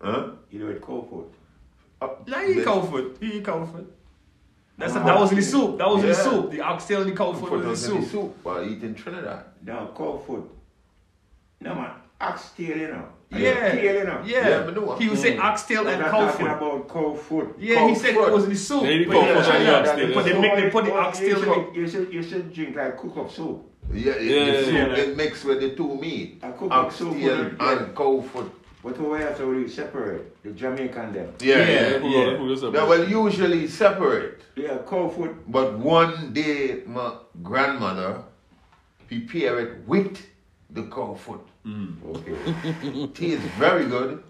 Huh? 0.00 0.30
You 0.50 0.58
do 0.60 0.66
with 0.66 0.82
cow 0.82 1.06
food. 1.08 1.26
Nah, 2.26 2.38
he 2.40 2.60
eat 2.60 2.64
cow 2.64 2.80
food. 2.80 3.16
He 3.20 3.38
eat 3.38 3.44
cow 3.44 3.64
food. 3.66 3.86
That's 4.78 4.94
a, 4.96 5.00
that 5.00 5.18
was 5.20 5.30
in 5.32 5.36
the 5.36 5.42
soup. 5.42 5.76
That 5.76 5.88
was 5.88 6.02
in 6.02 6.08
the 6.08 6.14
Yeah. 6.16 6.22
soup. 6.22 6.50
The 6.50 6.60
oxtail 6.62 7.02
and 7.02 7.12
the 7.12 7.16
food 7.16 7.34
was 7.34 7.52
in 7.52 7.54
in 7.56 7.62
the 7.62 7.68
the 7.68 7.76
soup. 7.76 8.04
soup 8.10 8.36
while 8.42 8.64
eating 8.64 8.94
Trinidad. 8.94 9.44
No, 9.64 9.92
cow 9.96 10.16
food. 10.26 10.48
No 11.60 11.74
man, 11.74 11.90
oxtail, 12.18 12.76
you 12.78 12.88
know. 12.88 13.04
And 13.30 13.42
Yeah. 13.42 13.72
Tail, 13.72 13.94
you 14.00 14.04
know. 14.04 14.22
Yeah. 14.24 14.48
Yeah, 14.48 14.62
but 14.64 14.74
no, 14.74 14.94
he 14.96 15.08
would 15.10 15.18
say 15.18 15.36
oxtail 15.36 15.84
We're 15.84 15.90
and 15.90 16.00
not 16.00 16.10
cow 16.10 16.28
food. 16.30 16.46
about 16.46 16.88
cow 16.88 17.14
food. 17.14 17.54
Yeah, 17.58 17.86
he 17.88 17.94
said 17.94 18.14
food. 18.14 18.28
it 18.28 18.32
was 18.32 18.44
in 18.44 18.50
the 18.50 18.56
soup. 18.56 18.82
Yeah, 18.84 18.90
he 18.90 19.04
But 19.04 19.12
cow 19.12 19.20
yeah, 19.26 19.42
food 19.42 19.62
yeah, 19.62 19.96
They 19.96 20.14
put 20.14 20.24
the, 20.24 20.30
yeah. 20.30 20.40
make, 20.40 20.54
they 20.56 20.70
put 20.70 20.84
the 20.86 20.90
Well, 20.92 21.00
oxtail 21.06 21.28
you 21.28 21.36
in 21.36 21.42
should, 21.44 21.76
you 21.76 21.88
should, 21.88 22.12
you 22.14 22.22
should 22.22 22.52
drink 22.54 22.76
like 22.76 22.96
cook 22.96 23.16
up 23.18 23.30
soup. 23.30 23.66
Yeah, 23.92 24.12
it, 24.12 24.22
Yeah, 24.22 24.60
the 24.60 24.72
yeah, 24.72 24.86
yeah. 24.86 24.94
it 25.02 25.16
mixed 25.16 25.44
with 25.44 25.60
the 25.60 25.70
two 25.76 25.94
meat. 25.96 26.40
I 26.42 26.52
cook 26.52 26.70
Oxtail 26.72 27.12
soup 27.12 27.20
yeah. 27.20 27.68
and 27.68 27.94
cow 27.94 28.20
foot. 28.22 28.50
But 28.82 28.98
we 28.98 29.18
have 29.20 29.36
to 29.36 29.44
really 29.46 29.68
separate 29.68 30.42
the 30.42 30.50
Jamaican 30.52 31.12
them. 31.12 31.28
Yeah, 31.40 31.58
Yeah. 31.58 31.64
yeah. 31.66 31.98
Who- 31.98 32.08
who- 32.46 32.56
who? 32.56 32.70
They 32.70 32.82
will 32.82 33.06
usually 33.08 33.68
separate. 33.68 34.40
Yeah, 34.56 34.78
cow 34.88 35.08
food. 35.08 35.36
But 35.46 35.78
one 35.78 36.32
day, 36.32 36.82
my 36.86 37.12
grandmother 37.42 38.22
prepared 39.08 39.58
it 39.64 39.72
with 39.86 40.18
the 40.70 40.84
cow 40.84 41.14
foot. 41.14 41.40
Mm. 41.66 41.94
Okay. 42.16 43.06
Tastes 43.14 43.44
very 43.58 43.84
good, 43.86 44.22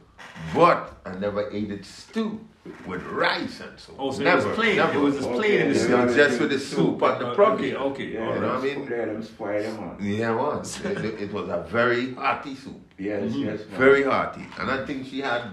but 0.55 0.95
I 1.07 1.15
never 1.17 1.49
ate 1.53 1.71
it 1.71 1.85
stew 1.85 2.41
with 2.87 3.03
rice 3.05 3.61
and 3.61 3.79
so. 3.79 3.95
Oh, 3.99 4.11
so 4.11 4.23
never, 4.23 4.41
it 4.43 4.47
was 4.47 4.57
plain. 4.57 4.77
Never. 4.77 4.95
It 4.99 5.01
was 5.01 5.15
just 5.17 5.29
Okay. 5.29 5.37
plain 5.39 5.61
in 5.61 5.69
the 5.73 5.79
Yeah. 5.79 5.87
soup. 5.87 6.11
It 6.11 6.17
just 6.17 6.41
with 6.41 6.51
the 6.51 6.59
soup 6.59 7.03
and 7.03 7.21
the 7.21 7.35
protein. 7.35 7.77
Okay, 7.77 7.77
okay. 7.77 8.13
Yeah, 8.15 8.35
You 8.35 8.41
know 8.41 8.49
what 8.49 8.57
I 8.59 8.63
mean? 8.63 8.89
yeah, 8.91 9.05
them 9.07 9.23
spoil 9.23 9.63
them 9.63 9.79
on. 9.79 9.97
Yeah, 10.01 10.35
man. 10.35 11.05
it, 11.05 11.21
it 11.23 11.33
was 11.33 11.49
a 11.49 11.65
very 11.71 12.15
hearty 12.15 12.55
soup. 12.57 12.81
Yes, 13.01 13.33
yes, 13.35 13.61
man. 13.71 13.79
Very 13.79 14.05
hearty. 14.05 14.45
And 14.59 14.71
I 14.71 14.85
think 14.85 15.07
she 15.07 15.21
had 15.21 15.45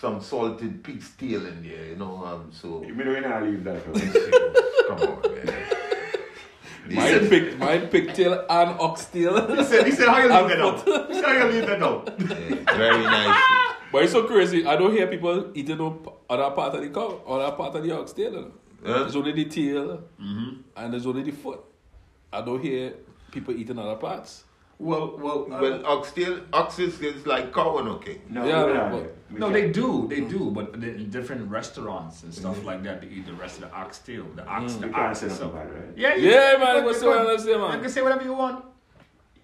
some 0.00 0.22
salted 0.22 0.82
pig's 0.82 1.10
tail 1.16 1.44
in 1.46 1.62
there, 1.62 1.86
you 1.88 1.96
know, 1.96 2.24
um, 2.24 2.50
so. 2.50 2.82
You 2.82 2.94
mean 2.94 3.08
we 3.08 3.20
not 3.20 3.42
leave 3.42 3.64
that 3.64 3.76
out? 3.76 3.94
Come 4.88 5.00
on, 5.08 5.20
man. 5.34 5.64
Mine, 6.88 7.28
pig, 7.28 7.58
mine 7.58 7.88
pigtail 7.88 8.46
and 8.48 8.80
oxtail. 8.80 9.56
He 9.56 9.64
said, 9.64 9.86
he 9.86 9.92
said, 9.92 10.08
how 10.08 10.18
you 10.18 10.28
leave 10.28 10.48
that 10.48 10.60
out? 10.60 11.08
He 11.08 11.14
said, 11.14 11.24
how 11.24 11.32
you 11.32 11.52
leave 11.52 11.66
that 11.66 11.82
out? 11.82 12.14
Yeah, 12.18 12.76
very 12.76 13.02
nice. 13.04 13.42
But 13.92 14.04
it's 14.04 14.12
so 14.12 14.24
crazy. 14.24 14.64
I 14.64 14.76
don't 14.76 14.92
hear 14.92 15.06
people 15.06 15.50
eating 15.54 15.80
up 15.80 16.22
other 16.30 16.50
part 16.54 16.74
of 16.76 16.82
the 16.82 16.88
cow, 16.88 17.20
other 17.26 17.56
part 17.56 17.74
of 17.74 17.82
the 17.82 17.92
oxtail. 17.92 18.32
You 18.32 18.40
know? 18.40 18.52
Huh? 18.84 18.98
There's 19.00 19.16
only 19.16 19.32
the 19.32 19.44
tail 19.46 20.04
and 20.18 20.92
there's 20.92 21.06
only 21.06 21.24
the 21.24 21.32
foot. 21.32 21.60
I 22.32 22.40
don't 22.40 22.62
hear 22.62 22.94
people 23.32 23.54
eating 23.54 23.78
other 23.78 23.96
parts. 23.96 24.44
Well, 24.78 25.16
well, 25.18 25.46
uh, 25.52 25.60
Well, 25.60 25.86
oxtail, 25.86 26.40
oxtail 26.52 26.88
is 26.88 27.26
like 27.26 27.52
cow 27.52 27.78
and 27.78 27.88
okay. 27.96 28.20
No, 28.28 28.44
Yeah, 28.46 28.64
we 28.66 28.72
no, 28.72 28.74
not. 28.74 28.92
but- 28.92 29.12
We 29.32 29.38
no, 29.40 29.46
can't. 29.46 29.54
they 29.54 29.70
do, 29.72 30.06
they 30.08 30.20
do, 30.20 30.50
but 30.52 30.78
the- 30.80 30.94
in 30.94 31.10
different 31.10 31.50
restaurants 31.50 32.22
and 32.22 32.32
stuff 32.32 32.62
like 32.64 32.82
that, 32.84 33.00
they 33.00 33.08
eat 33.08 33.26
the 33.26 33.32
rest 33.32 33.56
of 33.56 33.62
the 33.62 33.70
ox 33.74 33.98
oxtail, 33.98 34.24
the 34.36 34.46
ox, 34.46 34.74
You 34.74 34.80
the 34.80 34.88
can't 34.88 34.96
ox 35.10 35.18
say 35.20 35.26
and 35.26 35.34
nothing 35.40 35.50
stuff. 35.50 35.72
right? 35.74 35.96
Yeah, 35.96 36.14
you- 36.14 36.30
Yeah, 36.30 36.52
you 36.52 36.58
man, 36.58 36.84
what's 36.84 37.02
you 37.02 37.08
the 37.08 37.16
can- 37.16 37.24
one 37.24 37.34
I 37.34 37.36
say, 37.38 37.50
You 37.76 37.80
can 37.82 37.90
say 37.90 38.02
whatever 38.02 38.24
you 38.24 38.34
want. 38.34 38.64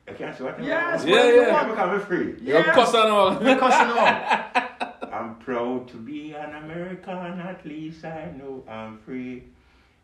I 0.07 0.13
can't 0.13 0.37
say 0.37 0.45
what 0.45 0.61
I 0.61 0.63
Yes, 0.63 0.99
want. 0.99 1.09
Yeah, 1.09 1.15
whatever 1.17 1.35
you 1.35 1.41
yeah. 1.43 1.61
I'm 1.61 1.67
want. 1.69 1.79
coming 1.81 2.01
free. 2.01 2.35
You're 2.47 2.59
Yes. 2.61 2.75
cuss 2.75 2.95
and 2.95 3.11
all. 3.17 3.43
You're 3.43 3.59
cussing 3.65 3.91
all. 3.99 5.13
I'm 5.19 5.35
proud 5.37 5.89
to 5.89 5.97
be 5.97 6.33
an 6.35 6.55
American, 6.65 7.41
at 7.41 7.65
least 7.65 8.05
I 8.05 8.33
know 8.39 8.63
I'm 8.69 8.99
free. 8.99 9.45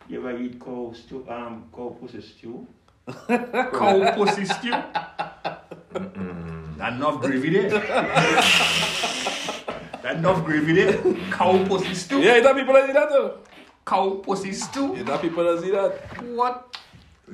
You 0.08 0.20
ever 0.26 0.36
eat 0.38 0.58
cow 0.60 0.92
stew, 0.94 1.24
um, 1.28 1.64
cow 1.74 1.90
pussy 2.00 2.20
stew? 2.22 2.66
Cow 3.28 4.12
pussy 4.14 4.44
stew. 4.44 4.70
That 6.78 6.92
enough 6.92 7.20
gravy 7.20 7.50
there. 7.50 7.70
that 10.02 10.16
enough 10.16 10.44
gravy 10.44 10.72
there. 10.74 10.98
Cow 11.30 11.64
pussy 11.66 11.94
stew. 11.94 12.20
Yeah, 12.20 12.34
is 12.36 12.44
that 12.44 12.54
people 12.56 12.74
that 12.74 12.86
see 12.86 12.92
that 12.92 13.08
though? 13.08 13.38
Cow 13.86 14.10
pussy 14.22 14.52
stew. 14.52 14.94
Is 14.94 15.04
that 15.06 15.20
people 15.22 15.44
that 15.44 15.62
see 15.62 15.70
that? 15.70 16.22
What? 16.34 16.76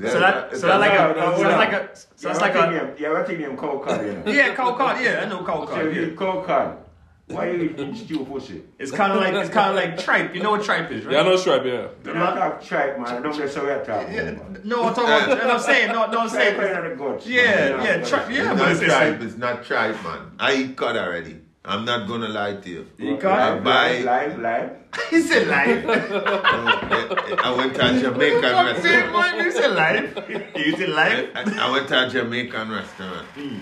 Yeah, 0.00 0.10
So 0.10 0.18
that, 0.20 0.52
it's 0.52 0.60
so 0.60 0.66
that 0.68 0.80
like 0.80 0.92
No, 0.94 1.10
a, 1.12 1.14
no, 1.14 1.36
so 1.36 1.42
no. 1.42 1.48
that's 1.48 1.58
like 1.58 1.72
a, 1.72 1.96
so 2.16 2.28
that's 2.28 2.40
like 2.40 2.54
a, 2.56 2.94
You 2.98 3.06
ever 3.06 3.24
think 3.24 3.40
them 3.40 3.56
cow 3.56 3.78
cod, 3.78 4.04
you 4.04 4.12
know? 4.12 4.24
yeah, 4.32 4.54
cow 4.54 4.72
cod. 4.74 5.00
Yeah, 5.00 5.22
I 5.24 5.28
know 5.28 5.44
cow 5.44 5.64
So 5.66 5.72
cod. 5.72 5.84
you 5.84 5.90
Yeah. 5.90 6.06
eat 6.08 6.16
cow 6.18 6.42
cod. 6.42 6.78
Why 7.26 7.46
are 7.46 7.56
you 7.56 7.70
eating 7.70 7.94
stew 7.94 8.24
pussy? 8.26 8.62
It's 8.78 8.90
kind 8.92 9.12
of 9.12 9.18
like 9.20 9.32
it's 9.32 9.48
kind 9.48 9.70
of 9.70 9.76
like 9.76 9.98
tripe. 9.98 10.34
You 10.34 10.42
know 10.42 10.50
what 10.50 10.62
tripe 10.62 10.90
is, 10.90 11.04
right? 11.06 11.14
Yeah, 11.14 11.22
no 11.22 11.36
stripe, 11.36 11.64
yeah. 11.64 11.88
You 12.04 12.12
don't 12.12 12.16
talk 12.36 12.62
tripe, 12.62 12.98
man. 13.00 13.22
Don't 13.22 13.36
get 13.36 13.50
so 13.50 13.64
weird 13.64 13.82
talk. 13.84 14.06
Yeah, 14.10 14.24
man. 14.32 14.60
no, 14.64 14.84
I'm 14.84 14.94
talking 14.94 15.04
about. 15.10 15.44
No, 15.44 15.54
I'm 15.54 15.60
saying 15.60 15.88
no, 15.88 16.10
no, 16.10 16.20
I'm 16.20 16.28
Tripe 16.28 16.30
saying. 16.30 16.60
are 16.60 16.94
the. 16.96 17.30
Yeah, 17.30 17.76
man. 17.76 17.84
yeah, 18.00 18.04
tripe. 18.04 18.30
Yeah, 18.30 18.40
It's 18.40 18.48
but 18.48 18.56
not 18.58 18.70
it's, 18.72 18.80
it's 18.82 18.88
tripe, 18.92 19.12
like, 19.12 19.22
it's 19.22 19.36
not 19.38 19.64
tripe, 19.64 20.02
man. 20.04 20.20
I 20.38 20.54
eat 20.54 20.76
cod 20.76 20.96
already. 20.98 21.36
I'm 21.66 21.86
not 21.86 22.06
gonna 22.06 22.28
lie 22.28 22.56
to 22.56 22.68
you. 22.68 22.86
You 22.98 23.12
Live, 23.12 23.22
can't. 23.22 23.64
buy- 23.64 24.00
live, 24.00 24.38
live. 24.38 24.70
he 25.08 25.22
said 25.22 25.48
live. 25.48 25.82
I 25.88 27.54
went 27.56 27.74
to 27.76 27.86
a 27.96 28.00
Jamaican 28.00 28.42
Fuck, 28.42 28.76
say, 28.82 28.96
restaurant. 28.96 29.12
man, 29.14 29.44
you 29.46 29.50
said 29.50 29.70
live. 29.72 30.54
You 30.56 30.76
said 30.76 30.88
live. 30.90 31.30
I, 31.34 31.66
I 31.66 31.70
went 31.70 31.88
to 31.88 32.06
a 32.06 32.10
Jamaican 32.10 32.70
restaurant 32.70 33.26
hmm. 33.28 33.60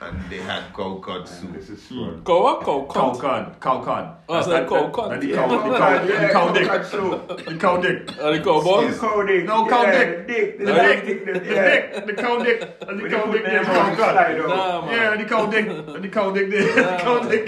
And 0.00 0.30
they 0.30 0.36
had 0.38 0.72
cow 0.74 0.94
cod 1.02 1.28
soup. 1.28 1.52
This 1.54 1.70
is 1.70 1.82
fun. 1.84 2.22
Cow 2.24 2.42
what? 2.42 2.64
Cow 2.64 2.86
Cow 2.92 3.14
cod, 3.14 3.60
cow 3.60 3.82
cod. 3.82 4.16
Oh, 4.28 4.34
That's 4.34 4.46
so 4.46 4.52
that- 4.52 4.68
cow 4.68 4.82
that- 4.82 4.92
cod. 4.92 5.10
that 5.12 5.20
The 5.20 5.26
Yeah, 5.28 5.36
cow, 5.36 5.48
the 5.48 5.56
cow 5.56 5.62
cow, 5.62 5.78
cod, 5.78 6.06
the 6.06 6.12
yeah, 6.12 6.28
cow 6.32 6.46
cow 6.46 6.52
dick, 6.52 6.68
cod 6.68 6.86
soup. 6.86 7.28
the 7.46 7.54
cow 7.58 7.76
dick. 7.78 8.06
The 8.06 8.40
cow 8.44 8.62
balls? 8.62 8.98
Cow 9.00 9.22
dick. 9.26 9.44
No, 9.44 9.66
cow 9.68 9.82
yeah, 9.82 9.98
dick. 10.04 10.26
dick. 10.28 10.58
The 10.58 10.64
The 10.66 10.72
dick, 10.72 11.04
dick. 11.06 11.24
the 11.24 11.32
yeah. 11.54 11.64
dick, 11.68 12.06
the 12.06 12.12
cow 12.14 12.38
dick, 12.44 12.60
and 12.62 12.98
the 12.98 13.02
When 13.02 13.10
you 13.10 13.16
cow 13.16 13.32
dick, 13.32 13.42
them 13.44 13.52
the 13.52 13.58
on 13.58 13.64
cow 13.74 13.90
the 13.90 13.96
cod. 13.96 14.12
slide 14.14 14.38
over. 14.38 14.48
Nah, 14.48 14.80
man. 14.86 14.92
Yeah, 14.94 15.16
the 15.16 15.24
cow 15.28 15.46
dick, 15.46 15.66
and 15.66 16.04
the 16.04 16.08
cow 16.08 16.30
dick 16.30 16.50
there, 16.50 16.74
the 16.74 16.98
cow 17.02 17.18
dick. 17.28 17.46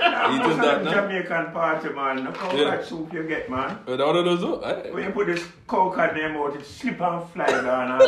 Nah, 0.00 0.34
Eating 0.34 0.48
most 0.48 0.56
that, 0.60 0.74
of 0.78 0.84
the 0.84 0.90
no? 0.90 0.92
Jamaican 0.94 1.46
party, 1.52 1.88
man. 1.90 2.24
Look 2.24 2.36
how 2.38 2.52
Yeah. 2.56 2.64
much 2.70 2.84
soup 2.88 3.12
you 3.12 3.22
get, 3.24 3.50
man. 3.50 3.78
Uh, 3.86 3.96
That 3.96 4.06
one 4.06 4.16
of 4.16 4.24
those, 4.24 4.40
though? 4.40 4.60
Eh? 4.60 4.90
When 4.90 5.04
you 5.04 5.10
put 5.10 5.26
this 5.26 5.44
cow 5.68 5.90
cod 5.90 6.14
name 6.16 6.36
out, 6.36 6.54
it 6.56 6.64
slip 6.64 6.98
and 7.00 7.28
fly 7.30 7.46
down. 7.46 8.00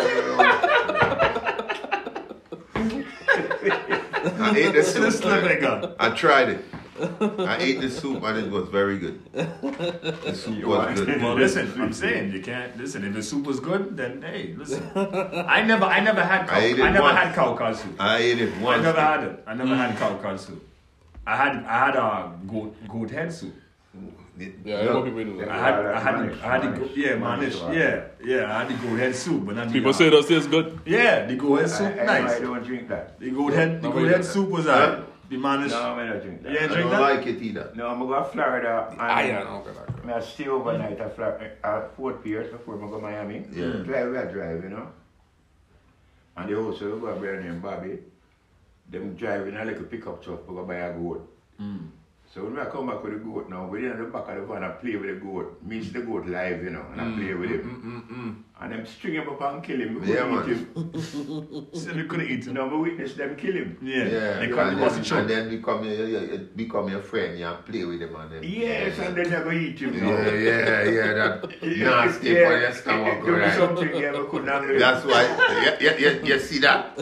The. 3.37 4.35
I 4.41 4.57
ate 4.57 4.73
the 4.73 4.83
soup. 4.83 5.25
man. 5.25 5.95
I 5.99 6.11
tried 6.11 6.49
it. 6.51 6.65
I 7.01 7.57
ate 7.59 7.81
the 7.81 7.91
soup 7.91 8.23
and 8.23 8.39
it 8.39 8.51
was 8.51 8.69
very 8.69 8.99
good. 8.99 9.21
The 9.33 10.35
soup 10.35 10.65
was 10.65 11.01
good. 11.01 11.23
Well, 11.23 11.35
listen, 11.45 11.73
I'm 11.81 11.93
saying 11.93 12.33
you 12.33 12.43
can't 12.43 12.77
listen. 12.77 13.05
If 13.05 13.15
the 13.15 13.23
soup 13.23 13.47
was 13.47 13.61
good, 13.61 13.97
then 13.97 14.23
hey, 14.23 14.55
listen. 14.57 14.89
I 14.95 15.63
never, 15.63 15.85
I 15.85 16.01
never 16.01 16.23
had 16.23 16.49
cow. 16.49 16.57
I 16.57 16.61
I, 16.61 16.91
never 16.91 17.03
once. 17.03 17.19
had 17.19 17.35
cow 17.35 17.73
soup. 17.73 17.97
I 17.99 18.19
ate 18.19 18.41
it 18.41 18.57
once. 18.61 18.81
I 18.81 18.83
never 18.83 19.01
had 19.01 19.25
it. 19.25 19.45
I 19.47 19.55
never 19.55 19.75
had 19.75 19.95
mm. 19.95 19.99
cow 19.99 20.17
cod 20.19 20.39
soup. 20.39 20.69
I 21.27 21.37
had, 21.37 21.65
I 21.65 21.87
had 21.87 21.97
a 21.97 22.33
goat, 22.47 22.77
goat 22.89 23.11
head 23.11 23.33
soup. 23.33 23.55
Yeah, 24.39 24.79
I 24.81 24.85
know 24.85 25.03
people 25.03 25.25
do 25.25 25.43
I 25.43 25.45
that. 25.45 25.51
had, 25.53 25.87
I 25.87 26.01
had, 26.01 26.15
Mannish, 26.17 26.43
I 26.43 26.47
had 26.53 26.63
the, 26.63 26.67
Mannish, 26.71 26.89
go- 26.89 26.95
yeah, 27.01 27.15
Mannish, 27.17 27.61
mannish, 27.61 27.77
yeah, 27.79 28.05
yeah. 28.25 28.57
I 28.57 28.65
had 28.65 28.69
the 28.71 28.87
goat 28.89 28.99
head 28.99 29.15
soup, 29.15 29.45
but 29.47 29.57
not 29.57 29.71
People 29.73 29.91
uh, 29.91 29.93
say 29.93 30.09
those 30.09 30.27
taste 30.27 30.51
good. 30.51 30.81
yeah, 30.87 31.27
the 31.27 31.37
goat 31.37 31.57
head 31.57 31.65
I, 31.65 31.69
soup, 31.69 31.97
I, 32.01 32.05
nice. 32.05 32.31
I 32.33 32.39
don't 32.41 32.65
drink 32.65 32.89
that. 32.89 33.21
The 33.21 33.31
goat 33.31 33.53
head, 33.53 33.83
the 33.83 33.89
No, 33.89 33.93
goat 33.95 34.03
wait. 34.05 34.13
head 34.13 34.25
soup 34.25 34.49
was 34.49 34.65
Huh? 34.65 34.71
uh, 34.73 35.05
the 35.29 35.37
mannish. 35.37 35.71
No, 35.73 35.83
I 35.83 36.07
don't 36.07 36.21
drink 36.23 36.43
that. 36.45 36.53
Yeah, 36.53 36.65
I 36.65 36.67
don't 36.69 36.91
that. 36.91 37.01
like 37.01 37.27
it 37.27 37.43
either. 37.43 37.73
No, 37.75 37.89
I'm 37.89 37.99
going 37.99 38.23
to 38.25 38.29
Florida. 38.31 38.87
And 38.91 39.01
Ah, 39.01 39.21
yeah, 39.21 39.43
no, 39.45 39.51
okay, 39.67 39.71
okay. 39.71 40.13
I 40.13 40.21
stay 40.21 40.49
overnight 40.49 40.99
at, 40.99 41.15
Florida, 41.15 41.51
at 41.63 41.95
Fort 41.97 42.25
Pierce 42.25 42.51
before 42.51 42.77
I 42.77 42.81
go 42.81 42.97
to 42.97 43.03
Miami. 43.03 43.45
Yeah. 43.53 43.67
Drive 43.85 44.11
where 44.13 44.29
I 44.29 44.33
drive, 44.33 44.65
you 44.65 44.71
know. 44.71 44.89
And 46.39 46.49
they 46.51 46.55
also 46.55 46.99
got 46.99 47.17
a 47.17 47.21
brother 47.21 47.41
named 47.43 47.61
Bobby. 47.63 47.99
Them 48.91 49.15
driving 49.15 49.57
I 49.57 49.65
like 49.65 49.77
a 49.77 49.81
little 49.81 49.85
pickup 49.89 50.23
truck 50.25 50.47
to 50.47 50.53
go 50.55 50.65
buy 50.65 50.77
a 50.77 50.93
goat. 50.95 51.29
So 52.35 52.45
when 52.45 52.59
I 52.59 52.65
come 52.65 52.87
back 52.87 53.05
with 53.05 53.13
the 53.13 53.19
goat 53.19 53.51
now, 53.51 53.67
we 53.67 53.85
in 53.85 53.99
the 53.99 54.05
back 54.05 54.27
of 54.27 54.37
the 54.37 54.47
van 54.47 54.63
and 54.63 54.81
play 54.81 54.97
with 54.97 55.11
the 55.11 55.21
goat. 55.21 55.63
Meets 55.63 55.93
the 55.93 56.01
goat 56.01 56.25
live, 56.25 56.65
you 56.65 56.71
know, 56.71 56.83
and 56.93 56.99
mm, 56.99 57.13
I 57.13 57.17
play 57.19 57.35
with 57.35 57.51
him. 57.51 58.09
Mm, 58.09 58.17
mm, 58.17 58.43
and 58.59 58.73
them 58.73 58.87
string 58.87 59.15
him 59.17 59.29
up 59.29 59.43
and 59.43 59.63
kill 59.63 59.79
him. 59.79 60.01
We 60.01 60.15
yeah, 60.15 60.23
couldn't 60.23 60.75
man. 60.75 60.91
eat 60.95 61.09
him. 61.13 61.69
so 61.75 61.91
they 61.93 62.05
couldn't 62.05 62.31
eat 62.31 62.47
him. 62.47 62.55
No, 62.55 62.71
but 62.71 62.79
witness 62.79 63.13
them 63.13 63.37
kill 63.37 63.53
him. 63.53 63.77
Yeah. 63.83 64.05
yeah 64.05 64.39
they 64.39 64.49
can't 64.49 64.81
bust 64.81 65.01
it 65.01 65.13
And 65.13 65.29
then 65.29 65.51
become 65.51 65.85
your, 65.85 66.07
your, 66.09 66.25
your, 66.25 66.39
become 66.39 66.89
your 66.89 67.03
friend, 67.03 67.39
you 67.39 67.45
and 67.45 67.67
play 67.67 67.85
with 67.85 68.01
him 68.01 68.17
and 68.17 68.33
then. 68.33 68.43
Yes, 68.45 68.97
yeah. 68.97 69.05
and 69.05 69.17
then 69.19 69.25
they 69.29 69.37
go 69.37 69.53
eat 69.53 69.79
him. 69.79 70.01
No? 70.01 70.09
Yeah, 70.09 70.33
yeah, 70.33 70.85
yeah. 70.85 71.13
That 71.13 71.63
nasty 71.63 72.31
yeah, 72.31 72.49
for 72.49 72.59
your 72.59 72.73
stomach, 72.73 73.25
do 73.27 73.37
right? 73.37 73.53
something 73.53 73.95
yeah, 73.95 74.19
we 74.19 74.27
couldn't 74.31 74.69
do. 74.69 74.79
That's 74.79 75.05
why, 75.05 75.77
you, 75.83 75.87
you, 75.87 75.97
you, 75.99 76.25
you 76.25 76.39
see 76.39 76.61
that? 76.61 76.97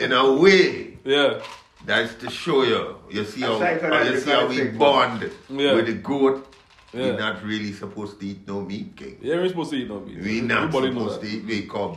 In 0.00 0.10
a 0.10 0.32
way. 0.32 0.98
Yeah. 1.04 1.42
That's 1.88 2.14
to 2.16 2.28
show 2.28 2.64
you. 2.64 2.98
You 3.08 3.24
see 3.24 3.40
how, 3.40 3.54
oh, 3.54 4.02
you 4.02 4.20
see 4.20 4.30
how 4.30 4.46
we 4.46 4.62
bond 4.68 5.22
yeah. 5.48 5.72
with 5.72 5.86
the 5.86 5.94
goat. 5.94 6.54
Yeah. 6.92 7.00
We're 7.00 7.18
not 7.18 7.42
really 7.42 7.72
supposed 7.72 8.20
to 8.20 8.26
eat 8.26 8.46
no 8.46 8.60
meat, 8.60 8.94
King. 8.94 9.16
Yeah, 9.22 9.36
we're 9.36 9.48
supposed 9.48 9.70
to 9.70 9.76
eat 9.76 9.88
no 9.88 10.00
meat. 10.00 10.18
We're 10.20 10.42
not 10.42 10.64
Everybody 10.64 10.92
supposed 10.92 11.22
to 11.22 11.26
eat. 11.26 11.46
We 11.46 11.62
call 11.62 11.96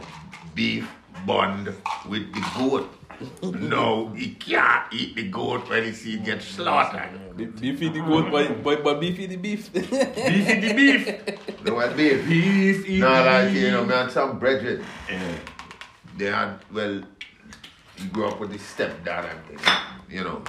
beef 0.55 0.89
bond 1.25 1.75
with 2.07 2.33
the 2.33 2.41
goat. 2.57 2.89
no, 3.43 4.07
he 4.15 4.29
can't 4.35 4.93
eat 4.93 5.17
the 5.17 5.27
goat 5.27 5.69
when 5.69 5.83
he 5.83 5.91
see 5.91 6.13
it 6.13 6.23
get 6.23 6.41
slaughtered. 6.41 7.09
The 7.35 7.45
beef 7.47 7.81
eat 7.81 7.93
the 7.93 7.99
goat, 7.99 8.31
but, 8.31 8.63
but, 8.63 8.83
but 8.85 9.01
beef 9.01 9.19
eat 9.19 9.27
the 9.27 9.35
beef. 9.35 9.73
beef 9.73 9.91
eat 9.91 10.61
the 10.61 10.73
beef. 10.73 11.63
No, 11.65 11.75
what 11.75 11.97
beef? 11.97 12.25
Beef 12.29 12.45
eat 12.45 12.77
the 12.77 12.87
beef. 12.87 13.01
No, 13.01 13.09
like, 13.25 13.53
you 13.53 13.71
know, 13.71 13.83
man, 13.83 14.09
some 14.09 14.39
brethren, 14.39 14.85
yeah. 15.09 15.35
they 16.17 16.27
had, 16.27 16.59
well, 16.71 17.03
he 18.01 18.07
grew 18.09 18.27
up 18.27 18.39
with 18.39 18.51
his 18.51 18.61
stepdad 18.61 19.29
and 19.31 19.45
things, 19.47 19.61
you 20.09 20.23
know. 20.23 20.41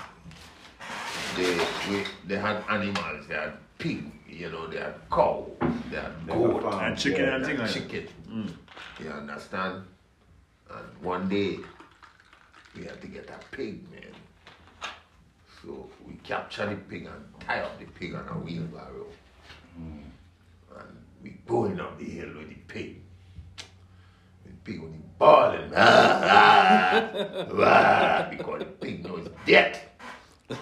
They, 1.36 1.56
we, 1.90 2.04
they 2.26 2.36
had 2.38 2.62
animals, 2.68 3.26
they 3.26 3.34
had 3.34 3.54
pig, 3.78 4.04
you 4.28 4.50
know, 4.50 4.66
they 4.66 4.78
had 4.78 4.94
cow, 5.10 5.46
they 5.90 5.96
had 5.96 6.12
They 6.26 6.32
goat, 6.34 6.62
farm. 6.62 6.84
And 6.84 6.98
chicken 6.98 7.24
Yeah, 7.24 7.36
and 7.36 7.44
thing 7.46 7.56
had 7.56 7.64
like 7.66 7.74
that. 7.74 7.88
chicken. 7.90 8.08
Mm. 8.28 8.52
You 9.04 9.10
understand? 9.10 9.84
And 10.70 11.02
one 11.02 11.28
day, 11.28 11.58
we 12.76 12.84
had 12.84 13.00
to 13.00 13.06
get 13.06 13.28
a 13.30 13.56
pig, 13.56 13.90
man. 13.90 14.02
So 15.62 15.88
we 16.06 16.14
capture 16.24 16.66
the 16.66 16.76
pig 16.76 17.06
and 17.06 17.40
tie 17.46 17.60
up 17.60 17.78
the 17.78 17.84
pig 17.86 18.14
on 18.14 18.26
a 18.28 18.32
wheelbarrow. 18.32 19.06
Mm. 19.80 20.02
And 20.78 20.96
we 21.22 21.30
going 21.46 21.80
up 21.80 21.98
the 21.98 22.04
hill 22.04 22.28
with 22.36 22.48
the 22.48 22.56
pig. 22.68 22.96
The 24.64 24.72
pig 24.72 24.80
only 24.82 24.98
bawling. 25.18 25.72
Ah, 25.74 26.20
ah, 26.24 27.46
ah, 27.58 28.26
because 28.30 28.58
the 28.60 28.64
pig 28.66 29.04
knows 29.04 29.28
death. 29.46 29.80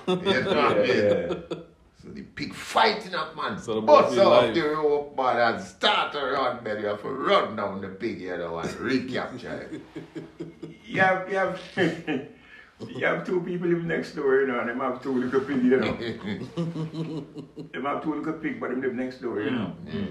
You 0.06 0.16
know 0.16 0.16
what 0.16 0.56
I 0.56 0.74
mean? 0.74 0.86
Yeah. 0.86 1.34
So 2.02 2.08
the 2.08 2.22
pig 2.22 2.54
fighting 2.54 3.14
up, 3.14 3.36
man. 3.36 3.58
So 3.58 3.74
the 3.74 3.80
Bust 3.82 4.10
boy 4.10 4.14
feel 4.14 4.32
off 4.32 4.44
live. 4.44 4.54
the 4.54 4.68
rope, 4.70 5.16
man, 5.16 5.54
and 5.54 5.62
start 5.62 6.12
to 6.12 6.18
run, 6.18 6.64
man. 6.64 6.80
You 6.80 6.86
have 6.86 7.02
to 7.02 7.08
run 7.08 7.56
down 7.56 7.80
the 7.82 7.88
pig, 7.88 8.20
you 8.20 8.36
know, 8.38 8.58
and 8.58 8.72
recapture 8.76 9.68
it. 9.70 9.82
You 10.86 11.00
have, 11.02 11.28
you 11.30 11.36
have, 11.36 11.60
you 12.88 13.04
have 13.04 13.26
two 13.26 13.42
people 13.42 13.68
live 13.68 13.84
next 13.84 14.12
door, 14.12 14.40
you 14.40 14.46
know, 14.46 14.60
and 14.60 14.70
them 14.70 14.80
have 14.80 15.02
two 15.02 15.12
little 15.12 15.40
pig, 15.40 15.62
you 15.62 15.76
know. 15.76 15.92
them 17.72 17.84
have 17.84 18.02
two 18.02 18.14
little 18.14 18.32
pig, 18.34 18.58
but 18.58 18.70
them 18.70 18.80
live 18.80 18.94
next 18.94 19.20
door, 19.20 19.42
you 19.42 19.50
know. 19.50 19.74
Yeah. 19.86 20.02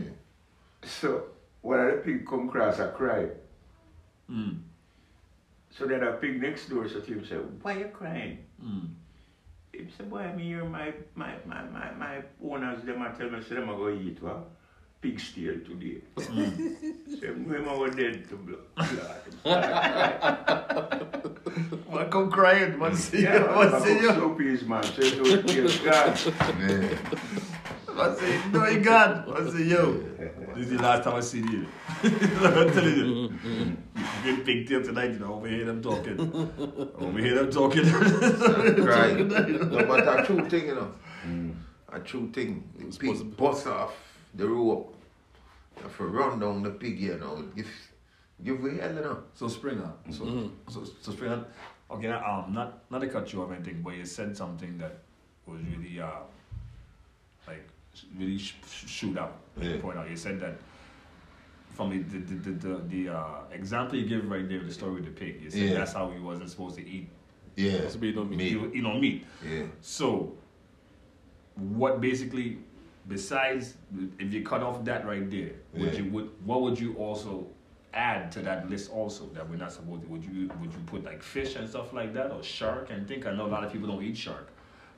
So, 0.83 1.23
one 1.61 1.79
of 1.79 1.87
the 1.87 1.97
pig 2.03 2.27
come 2.27 2.49
across 2.49 2.77
a 2.79 2.89
cry. 2.89 3.29
Mm. 4.31 4.59
So 5.77 5.85
that 5.85 6.03
a 6.03 6.13
pig 6.13 6.41
next 6.41 6.69
door 6.69 6.87
said 6.87 7.05
to 7.05 7.13
him, 7.13 7.25
say, 7.25 7.35
why 7.35 7.77
you 7.77 7.89
crying? 7.93 8.39
Mm. 8.63 8.89
He 9.71 9.87
said, 9.95 10.09
boy, 10.09 10.19
I'm 10.19 10.39
here, 10.39 10.65
my, 10.65 10.93
my, 11.15 11.33
my, 11.45 11.63
my, 11.63 11.91
my 11.93 12.21
owners, 12.43 12.83
them 12.83 13.01
are 13.01 13.13
telling 13.15 13.33
me, 13.33 13.43
say, 13.47 13.55
them 13.55 13.69
are 13.69 13.77
going 13.77 13.99
to 13.99 14.05
eat, 14.05 14.21
what? 14.21 14.49
Pig's 15.01 15.31
tail 15.31 15.53
today. 15.65 16.01
Mm. 16.17 17.19
say, 17.19 17.27
them 17.27 17.67
are 17.69 17.89
dead 17.89 18.27
to 18.29 18.35
blood. 18.35 18.57
Man 21.91 22.09
come 22.09 22.29
crying, 22.29 22.77
man 22.77 22.95
see 22.95 23.23
yeah, 23.23 23.39
you, 23.39 23.69
man 23.69 23.81
see 23.81 23.89
you. 23.89 23.95
Yeah, 23.95 24.01
man 24.01 24.07
come 24.07 24.15
soap 24.15 24.41
is, 24.41 24.63
man. 24.63 24.83
Say, 24.83 25.09
those 25.11 25.45
tails, 25.45 25.77
God. 25.85 26.19
Yeah. 26.59 27.39
Man 27.99 28.15
say, 28.17 28.41
no, 28.51 28.65
you 28.67 28.79
God. 28.79 29.27
Man 29.27 29.51
say, 29.51 29.63
yo. 29.63 29.93
This 30.55 30.67
is 30.67 30.77
the 30.77 30.81
last 30.83 31.03
time 31.03 31.15
I 31.15 31.19
see 31.19 31.39
you. 31.39 31.67
I'm 32.03 32.71
telling 32.71 32.95
you. 32.95 33.77
Good 34.23 34.45
pigtail 34.45 34.83
tonight, 34.83 35.11
you 35.11 35.19
know. 35.19 35.33
Over 35.35 35.47
here 35.47 35.65
them 35.65 35.81
talking. 35.81 36.19
Over 36.19 37.19
here 37.19 37.35
them 37.35 37.51
talking. 37.51 37.85
Cry. 38.85 39.13
No, 39.13 39.85
but 39.85 40.07
a 40.19 40.25
true 40.25 40.47
thing, 40.49 40.65
you 40.67 40.75
know. 40.75 40.91
A 41.91 41.99
true 41.99 42.29
thing. 42.31 42.63
The 42.77 42.91
supposed 42.91 43.19
to 43.19 43.25
pig 43.25 43.37
bust 43.37 43.67
off 43.67 43.93
the 44.33 44.47
rope. 44.47 44.95
You 45.77 45.83
have 45.83 45.97
to 45.97 46.03
run 46.05 46.39
down 46.39 46.63
the 46.63 46.71
pig, 46.71 46.99
you 46.99 47.17
know. 47.17 47.43
Give, 47.55 47.67
give 48.43 48.61
way 48.61 48.77
hell, 48.77 48.93
you 48.93 49.01
know. 49.01 49.23
So 49.33 49.47
Springer, 49.47 49.91
so 50.09 50.23
Mm-hmm. 50.23 50.47
so, 50.71 50.83
so 51.01 51.11
Springer, 51.11 51.45
okay, 51.91 52.07
now, 52.07 52.43
um, 52.45 52.53
not 52.53 52.89
not 52.91 52.99
to 53.01 53.07
cut 53.07 53.31
you 53.33 53.41
off 53.41 53.49
or 53.49 53.55
anything, 53.55 53.81
but 53.81 53.95
you 53.95 54.05
said 54.05 54.35
something 54.37 54.77
that 54.77 54.99
was 55.45 55.59
really 55.61 55.99
uh, 55.99 56.05
like 56.05 56.38
really 58.17 58.37
sh- 58.37 58.55
sh- 58.69 58.87
shoot 58.87 59.17
out. 59.17 59.37
Yeah. 59.59 59.77
Point 59.81 59.97
out. 59.97 60.09
You 60.09 60.15
said 60.17 60.39
that 60.41 60.55
from 61.75 61.89
the 61.91 61.99
the 61.99 62.35
the, 62.35 62.51
the, 62.51 62.81
the 62.87 63.09
uh, 63.15 63.41
example 63.51 63.97
you 63.97 64.05
give 64.07 64.29
right 64.29 64.47
there, 64.47 64.63
the 64.63 64.71
story 64.73 64.95
with 64.95 65.05
the 65.05 65.11
pig. 65.11 65.41
You 65.41 65.49
said 65.49 65.59
Yeah. 65.61 65.73
that's 65.75 65.93
how 65.93 66.09
he 66.11 66.19
wasn't 66.19 66.49
supposed 66.49 66.75
to 66.77 66.87
eat. 66.87 67.09
Yeah. 67.55 67.73
Supposed 67.77 67.93
to 67.93 67.99
be 67.99 68.13
no 68.13 68.23
meat. 68.25 68.39
He, 68.41 68.55
Meat. 68.55 68.75
you 68.75 68.81
know 68.81 68.93
meat. 68.97 69.25
Yeah. 69.47 69.63
So, 69.81 70.33
what 71.55 71.99
basically, 72.01 72.57
besides 73.07 73.75
if 74.19 74.33
you 74.33 74.43
cut 74.43 74.61
off 74.63 74.83
that 74.85 75.05
right 75.05 75.29
there, 75.29 75.51
would 75.73 75.95
you 75.95 76.05
would 76.05 76.29
what 76.45 76.61
would 76.61 76.79
you 76.79 76.93
also 76.95 77.47
add 77.93 78.31
to 78.31 78.39
that 78.41 78.69
list 78.69 78.91
also 78.91 79.25
that 79.33 79.49
we're 79.49 79.55
not 79.57 79.71
supposed 79.71 80.03
to? 80.03 80.07
Would 80.07 80.23
you 80.23 80.49
would 80.61 80.71
you 80.71 80.79
put 80.85 81.03
like 81.03 81.21
fish 81.23 81.55
and 81.55 81.67
stuff 81.67 81.91
like 81.93 82.13
that 82.13 82.31
or 82.31 82.43
shark 82.43 82.89
and 82.91 83.07
think? 83.07 83.25
I 83.25 83.33
know 83.33 83.45
a 83.45 83.47
lot 83.47 83.63
of 83.63 83.71
people 83.73 83.87
don't 83.87 84.03
eat 84.03 84.15
shark. 84.17 84.47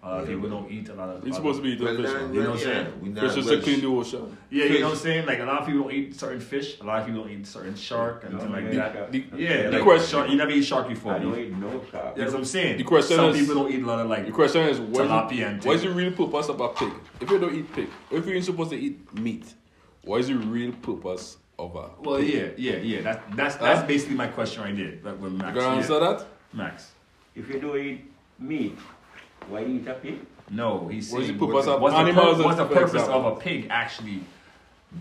Uh, 0.04 0.08
a 0.08 0.10
lot 0.10 0.22
of 0.24 0.30
Yeah. 0.30 0.36
people 0.36 0.50
don't 0.50 0.72
eat 0.72 0.90
a 0.90 0.94
lot 0.96 1.10
of. 1.10 1.28
It's 1.28 1.36
supposed 1.36 1.58
to 1.60 1.64
be 1.64 1.70
eating 1.74 1.86
Well, 1.86 1.96
fish. 1.96 2.06
then, 2.06 2.14
man. 2.16 2.34
You 2.34 2.42
know 2.44 2.50
what 2.52 2.62
I'm 2.62 2.68
yeah, 2.68 2.74
saying? 2.84 3.02
we 3.02 3.10
not- 3.10 3.22
Fish 3.24 3.38
is 3.38 3.46
well, 3.46 3.56
to 3.58 3.62
clean 3.62 3.82
the 3.82 3.88
ocean. 3.88 4.38
Yeah, 4.50 4.66
you 4.66 4.80
know 4.80 4.86
what 4.86 4.92
I'm 4.94 4.98
saying. 4.98 5.26
Like 5.28 5.40
a 5.40 5.46
lot 5.46 5.60
of 5.62 5.66
people 5.68 5.82
don't 5.84 5.92
eat 5.94 6.16
certain 6.16 6.40
fish. 6.40 6.80
A 6.82 6.84
lot 6.84 7.00
of 7.02 7.06
people 7.06 7.22
don't 7.22 7.32
eat 7.32 7.46
certain 7.46 7.76
shark 7.76 8.24
and 8.24 8.34
No, 8.34 8.40
things 8.40 8.52
like 8.52 8.64
no, 8.66 8.72
that. 8.72 9.12
The, 9.12 9.24
Yeah, 9.38 9.64
the 9.64 9.72
like 9.74 9.82
question, 9.84 10.10
shark. 10.10 10.30
You 10.32 10.38
never 10.38 10.52
eat 10.52 10.64
shark 10.64 10.88
before. 10.88 11.14
I 11.14 11.20
don't 11.20 11.38
You- 11.38 11.44
eat 11.46 11.52
no 11.56 11.84
shark. 11.92 12.16
That's 12.16 12.32
what 12.32 12.40
I'm 12.40 12.46
saying. 12.46 12.78
The 12.78 12.84
question 12.84 13.16
Some 13.18 13.30
is- 13.30 13.40
people 13.48 13.62
don't 13.62 13.72
eat 13.72 13.84
a 13.84 13.86
lot 13.86 14.00
of 14.00 14.08
like. 14.10 14.26
the 14.26 14.32
question 14.32 14.62
is, 14.68 14.80
what 14.80 15.06
Tilapia 15.08 15.32
is, 15.34 15.40
and 15.42 15.64
what 15.66 15.76
is 15.76 15.82
the 15.84 15.88
thing. 15.90 15.98
real 15.98 16.12
purpose 16.14 16.50
of 16.50 16.60
a 16.62 16.70
pig? 16.70 16.94
If 17.20 17.30
you 17.30 17.38
don't 17.40 17.54
eat 17.56 17.72
pig, 17.72 17.88
if 18.10 18.26
you're 18.26 18.42
supposed 18.42 18.72
to 18.72 18.78
eat 18.78 19.14
meat, 19.20 19.54
what 20.04 20.20
is 20.22 20.30
the 20.30 20.36
real 20.36 20.72
purpose 20.72 21.38
of 21.60 21.76
a 21.76 21.90
Well, 22.02 22.18
pig? 22.20 22.34
yeah, 22.34 22.48
yeah, 22.74 22.78
yeah. 22.78 23.02
That, 23.02 23.36
that's 23.36 23.56
that's 23.58 23.82
Huh? 23.82 23.86
basically 23.88 24.16
my 24.16 24.30
question 24.30 24.64
right 24.64 24.76
there. 24.76 24.96
That 25.04 25.20
with 25.20 25.34
You 25.34 25.38
Max. 25.38 25.54
gonna 25.54 25.68
yeah. 25.76 25.76
answer 25.82 26.00
that? 26.00 26.26
Max. 26.54 26.92
If 27.36 27.48
you 27.50 27.60
don't 27.60 27.78
eat 27.78 28.12
meat, 28.40 28.78
why 29.50 29.62
you 29.62 29.80
eat 29.80 29.88
a 29.88 29.94
pig? 29.96 30.20
No, 30.50 30.88
he's 30.88 31.12
What 31.12 31.22
is 31.22 31.28
saying 31.28 31.40
the 31.40 31.46
purpose 31.46 31.66
what's, 31.66 31.68
of 31.68 31.82
what's 31.82 31.94
the, 31.96 32.00
animals 32.00 32.38
pur- 32.38 32.44
what's 32.44 32.58
the 32.58 32.66
for 32.68 32.74
purpose 32.74 32.94
example? 32.94 33.28
of 33.28 33.38
a 33.38 33.40
pig 33.40 33.68
actually 33.70 34.24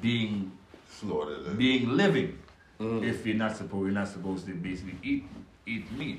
being 0.00 0.52
Slaughtered. 0.88 1.46
eh? 1.48 1.52
being 1.54 1.88
living 1.96 2.36
Mm. 2.80 3.04
if 3.04 3.26
you're 3.26 3.36
not 3.36 3.54
supposed 3.54 3.82
you're 3.84 3.90
not 3.92 4.08
supposed 4.08 4.46
to 4.46 4.54
basically 4.54 4.96
eat 5.02 5.24
eat 5.66 5.92
meat 5.98 6.18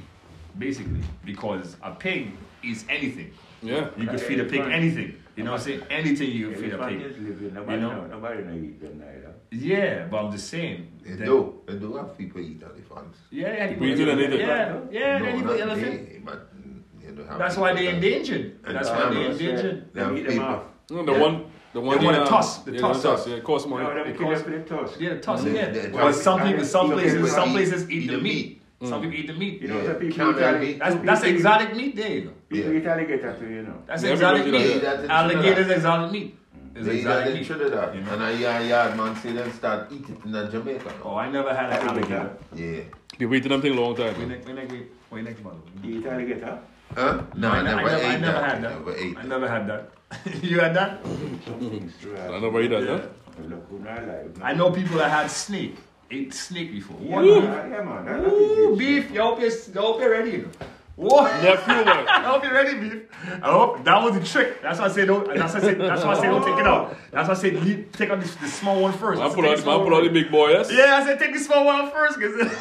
basically 0.60 1.02
because 1.26 1.76
a 1.82 1.90
pig 1.90 2.34
eats 2.62 2.86
anything. 2.88 3.32
Yeah. 3.64 3.90
You 3.98 4.06
could 4.08 4.22
feed 4.22 4.40
a 4.42 4.44
pig 4.46 4.62
anything. 4.62 5.16
You 5.36 5.44
know 5.46 5.54
what 5.54 5.62
I'm 5.62 5.66
saying? 5.66 5.82
Anything 5.90 6.30
you 6.32 6.50
could 6.50 6.60
feed 6.60 6.74
a 6.74 6.78
Elephant 6.78 7.02
pig. 7.16 7.22
living. 7.28 7.54
Nobody, 7.56 7.74
You 7.78 7.82
know? 7.82 8.02
know? 8.02 8.08
nobody 8.08 8.44
no 8.44 8.54
eat 8.54 8.80
them 8.80 9.00
neither. 9.00 9.34
Yeah, 9.50 10.06
but 10.06 10.24
I'm 10.26 10.32
just 10.32 10.50
saying. 10.50 10.88
They 11.04 11.14
that- 11.14 11.26
do. 11.26 11.62
They 11.66 11.76
do 11.80 11.96
have 11.96 12.16
people 12.16 12.42
eat 12.42 12.62
elephants. 12.62 13.18
Yeah, 13.32 13.54
yeah. 13.72 13.80
We 13.80 13.96
do 13.96 14.10
anything. 14.12 14.40
Yeah, 14.40 14.80
yeah. 14.92 15.18
no, 15.18 15.26
they 15.26 15.38
eat 15.40 15.46
not 15.46 15.60
elephant. 15.60 16.10
they, 16.10 16.20
but 16.24 16.61
you 17.06 17.12
know, 17.16 17.24
have 17.26 17.38
That's 17.40 17.58
why 17.58 17.74
they're 17.74 17.94
endangered. 17.94 18.60
And 18.66 18.76
That's 18.76 18.90
why 18.90 19.10
they're 19.14 19.32
endangered. 19.32 19.94
They 19.94 20.02
have 20.02 20.18
Eat 20.18 20.28
them 20.28 20.40
off. 20.40 20.64
No, 20.90 21.06
the 21.06 21.12
Yeah. 21.14 21.20
one, 21.20 21.46
the 21.74 21.80
one, 21.82 21.98
The 22.00 22.06
one, 22.06 22.16
in, 22.16 22.20
the 22.20 22.22
um, 22.22 22.28
tusk, 22.28 22.66
the 22.66 22.72
yeah, 22.74 22.80
tusk. 22.82 23.02
tusk. 23.04 23.28
Yeah, 23.30 23.36
it 23.36 23.44
costs 23.44 23.68
money. 23.68 23.84
No, 23.84 24.04
It 24.04 24.18
costs- 24.18 24.44
for 24.44 24.50
the 24.52 24.60
toast. 24.60 25.00
Yeah, 25.00 25.10
the 25.14 25.20
tusk. 25.20 25.44
They- 25.46 25.56
Yeah, 25.56 25.70
they- 25.72 25.90
but 25.90 26.14
some 26.14 26.42
people, 26.48 26.66
some 26.66 26.90
they- 26.90 26.96
places, 26.96 27.32
some 27.32 27.52
places 27.52 27.90
eat 27.90 28.04
eat 28.04 28.08
the 28.10 28.16
the 28.18 28.22
meat. 28.22 28.62
Mm. 28.82 28.90
Some 28.90 29.02
people 29.02 29.18
eat 29.20 29.28
the 29.28 29.34
meat. 29.34 29.62
You 29.62 29.68
know, 29.70 29.78
Yeah. 29.78 29.86
some 29.86 29.96
people 29.96 30.18
Camel 30.18 30.40
eat 30.40 30.44
alli- 30.44 30.60
meat. 30.66 30.80
That's 30.80 30.96
that's 30.96 31.22
people 31.22 31.30
eat- 31.30 31.36
exotic 31.38 31.76
meat 31.80 31.96
there. 31.96 32.12
You 32.18 32.24
know. 32.26 32.32
People 32.50 32.72
Yeah. 32.74 32.80
eat 32.80 32.88
alligator 32.88 33.34
too, 33.40 33.50
you 33.58 33.62
know. 33.68 33.78
That's 33.88 34.04
Yeah, 34.04 34.12
exotic 34.12 34.46
meat. 34.48 34.82
that. 34.82 35.04
Yeah, 35.06 35.20
Alligator 35.22 35.62
is 35.62 35.70
exotic 35.70 36.12
meat. 36.12 36.36
It's 36.76 36.86
They 36.88 37.00
eat 37.00 37.04
that 37.04 37.28
exotic 37.28 37.28
in 37.28 37.34
meat. 37.40 37.48
Trinidad. 37.48 37.96
You 37.96 38.02
know? 38.02 38.14
And 38.14 38.24
a 38.24 38.42
yard, 38.44 38.66
yard 38.74 38.98
man 38.98 39.16
see 39.16 39.32
them 39.34 39.52
start 39.52 39.92
eat 39.92 40.06
it 40.10 40.26
in 40.26 40.36
a 40.36 40.50
Jamaica 40.52 40.92
Oh. 41.06 41.16
I 41.16 41.30
never 41.30 41.54
had 41.54 41.70
an 41.70 41.88
alligator. 41.88 42.30
Yeah. 42.56 42.82
They 43.20 43.26
waited 43.26 43.52
them 43.52 43.62
thing 43.62 43.76
long 43.76 43.94
time. 43.96 44.14
We 44.18 44.26
man. 44.26 44.30
next, 44.30 44.48
we 44.48 44.54
next, 44.54 44.74
we 45.12 45.22
next 45.22 45.44
month. 45.44 45.62
You 45.84 46.00
eat 46.00 46.06
alligator? 46.06 46.60
Huh? 46.96 47.22
No, 47.36 47.50
I, 47.50 47.58
I, 47.58 47.62
never, 47.64 47.80
I, 47.80 47.84
never, 47.84 47.96
ate 47.96 48.06
I 48.06 48.18
never 48.18 48.34
that. 48.34 48.50
had 48.52 48.64
that. 48.64 48.72
Never 48.80 48.96
ate 48.98 49.18
I 49.18 49.22
that. 49.22 49.28
never 49.28 49.48
had 49.48 49.68
that. 49.68 50.44
you 50.44 50.60
had 50.60 50.74
that? 50.76 51.04
Some 51.46 51.60
things 51.70 51.94
to 52.02 52.16
I 52.18 52.20
have. 52.34 52.42
never 52.42 52.62
eat 52.62 52.68
that, 52.70 52.84
Yeah. 52.84 52.98
huh? 52.98 53.44
Look, 53.48 53.68
who 53.70 53.80
not 53.80 54.04
alive. 54.04 54.40
I 54.42 54.54
know 54.54 54.72
people 54.72 54.98
that 54.98 55.10
had 55.10 55.28
snake. 55.32 55.76
Ate 56.12 56.34
snake 56.34 56.72
before. 56.74 56.98
Yeah, 57.02 57.16
What? 57.16 57.44
man. 57.44 57.72
Yeah, 57.72 57.82
man. 57.84 58.06
That- 58.06 58.22
that 58.24 58.34
Ooh, 58.34 58.76
beef. 58.76 59.10
You 59.12 59.22
hope 59.22 59.40
you're, 59.40 59.50
you 59.50 59.80
hope 59.82 60.00
you're 60.02 60.12
ready. 60.12 60.32
You 60.32 60.38
know. 60.44 60.50
What? 60.98 61.32
Nephew, 61.42 61.74
man. 61.86 62.08
I 62.08 62.22
hope 62.24 62.44
you're 62.44 62.54
ready, 62.54 62.78
beef. 62.78 63.04
I 63.42 63.50
hope 63.52 63.84
that 63.86 64.04
was 64.04 64.14
the 64.20 64.24
trick. 64.26 64.62
That's 64.62 64.78
why 64.78 64.86
I 64.86 64.90
say 64.90 65.06
don't. 65.06 65.26
That's 65.34 65.54
why 65.54 65.60
I 65.60 65.64
say. 65.64 65.74
That's 65.76 66.04
why 66.04 66.12
I 66.12 66.16
say 66.20 66.28
don't 66.28 66.44
take 66.46 66.60
it 66.60 66.68
out. 66.68 66.96
That's 67.12 67.28
why 67.30 67.34
I 67.34 67.38
say 67.38 67.52
leave, 67.52 67.92
take 67.94 68.10
out 68.10 68.20
the, 68.20 68.28
the 68.40 68.48
small 68.48 68.82
one 68.82 68.92
first. 68.94 69.20
I 69.20 69.24
That's 69.24 69.36
put 69.36 69.42
take 69.44 69.52
out, 69.60 69.64
the 69.64 69.72
I 69.72 69.78
put 69.78 69.86
one 69.86 69.94
out 69.94 70.04
the 70.04 70.10
big 70.10 70.30
boy, 70.30 70.50
yes? 70.52 70.70
Yeah, 70.72 70.98
I 70.98 71.06
said 71.06 71.18
take 71.18 71.32
the 71.34 71.40
small 71.40 71.66
one 71.66 71.90
first 71.90 72.20
cause. 72.20 72.34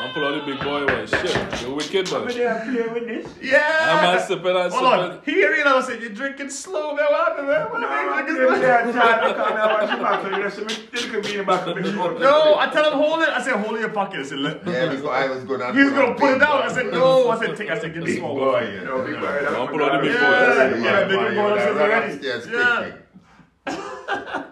I'm 0.00 0.14
pull 0.14 0.24
out 0.24 0.44
the 0.46 0.52
big 0.52 0.60
boy 0.64 0.86
one. 0.86 1.06
Shit, 1.06 1.62
you're 1.62 1.74
wicked, 1.74 2.12
I'm 2.12 2.24
man. 2.26 2.34
there 2.36 2.60
play 2.64 2.88
with 3.00 3.06
this. 3.06 3.34
Yeah. 3.42 3.98
I'm 4.00 4.02
not 4.16 4.26
sipping 4.26 4.56
and 4.56 4.72
Hold 4.72 4.84
on. 4.86 5.12
sipping. 5.20 5.34
He 5.34 5.40
you 5.40 5.64
know 5.64 5.80
said 5.82 6.00
you're 6.00 6.10
drinking 6.10 6.48
slow, 6.50 6.94
man. 6.94 7.04
What 7.10 7.28
happened, 7.28 7.48
man? 7.48 7.70
What 7.70 7.80
No, 7.80 7.88
the 7.88 7.94
I'm 7.94 8.08
fuck 8.08 8.28
is 8.30 8.36
there 8.36 8.48
this? 8.50 8.58
play 8.60 8.70
and 8.70 8.92
chat. 8.94 9.22
I 9.24 9.32
come 9.34 9.52
here, 9.52 9.66
watch 9.66 9.90
the 9.90 10.02
back, 10.02 10.22
so 10.22 10.28
you 10.30 10.42
know, 10.42 10.48
so 10.48 10.64
me 10.64 10.72
still 10.98 11.10
could 11.10 11.22
be 11.24 11.32
in 11.32 11.38
the 11.38 11.44
back 11.44 11.66
of 11.66 11.74
the. 11.76 11.92
No, 12.18 12.56
I 12.58 12.66
tell 12.70 12.90
him 12.92 12.98
hold 12.98 13.22
it. 13.22 13.28
I 13.28 13.42
said 13.42 13.52
hold 13.54 13.72
it 13.72 13.74
in 13.76 13.80
your 13.82 13.90
pocket. 13.90 14.20
I 14.20 14.22
said 14.24 14.38
let. 14.38 14.66
Yeah, 14.66 14.86
because 14.88 15.04
I 15.04 15.26
was 15.28 15.44
gonna. 15.44 15.72
He 15.74 15.84
was 15.84 15.92
gonna 15.92 16.14
put 16.14 16.30
it 16.30 16.32
big 16.34 16.40
down. 16.40 16.62
I 16.62 16.72
said 16.72 16.86
no. 16.92 17.28
I 17.30 17.38
said 17.38 17.56
take. 17.56 17.70
I 17.70 17.78
said 17.78 17.92
get 17.92 18.00
the 18.00 18.06
Big 18.06 18.18
small 18.18 18.34
boy, 18.36 18.52
one. 18.52 18.72
you 18.72 18.80
know, 18.84 19.04
big 19.04 19.20
boy. 19.20 19.26
I'm 19.26 19.68
pull 19.68 19.82
out 19.84 19.92
the 20.02 20.08
big 20.08 20.16
boy. 20.16 20.20
Yeah, 20.20 20.70
Yeah, 20.70 20.82
yeah, 20.82 21.04
big 21.08 21.18
boy 21.18 21.28
you 21.28 21.40
upstairs 21.40 21.76
run 21.76 21.90
already. 21.90 22.12
upstairs 22.14 22.46
Yeah. 22.50 22.90
quickly. 23.66 24.44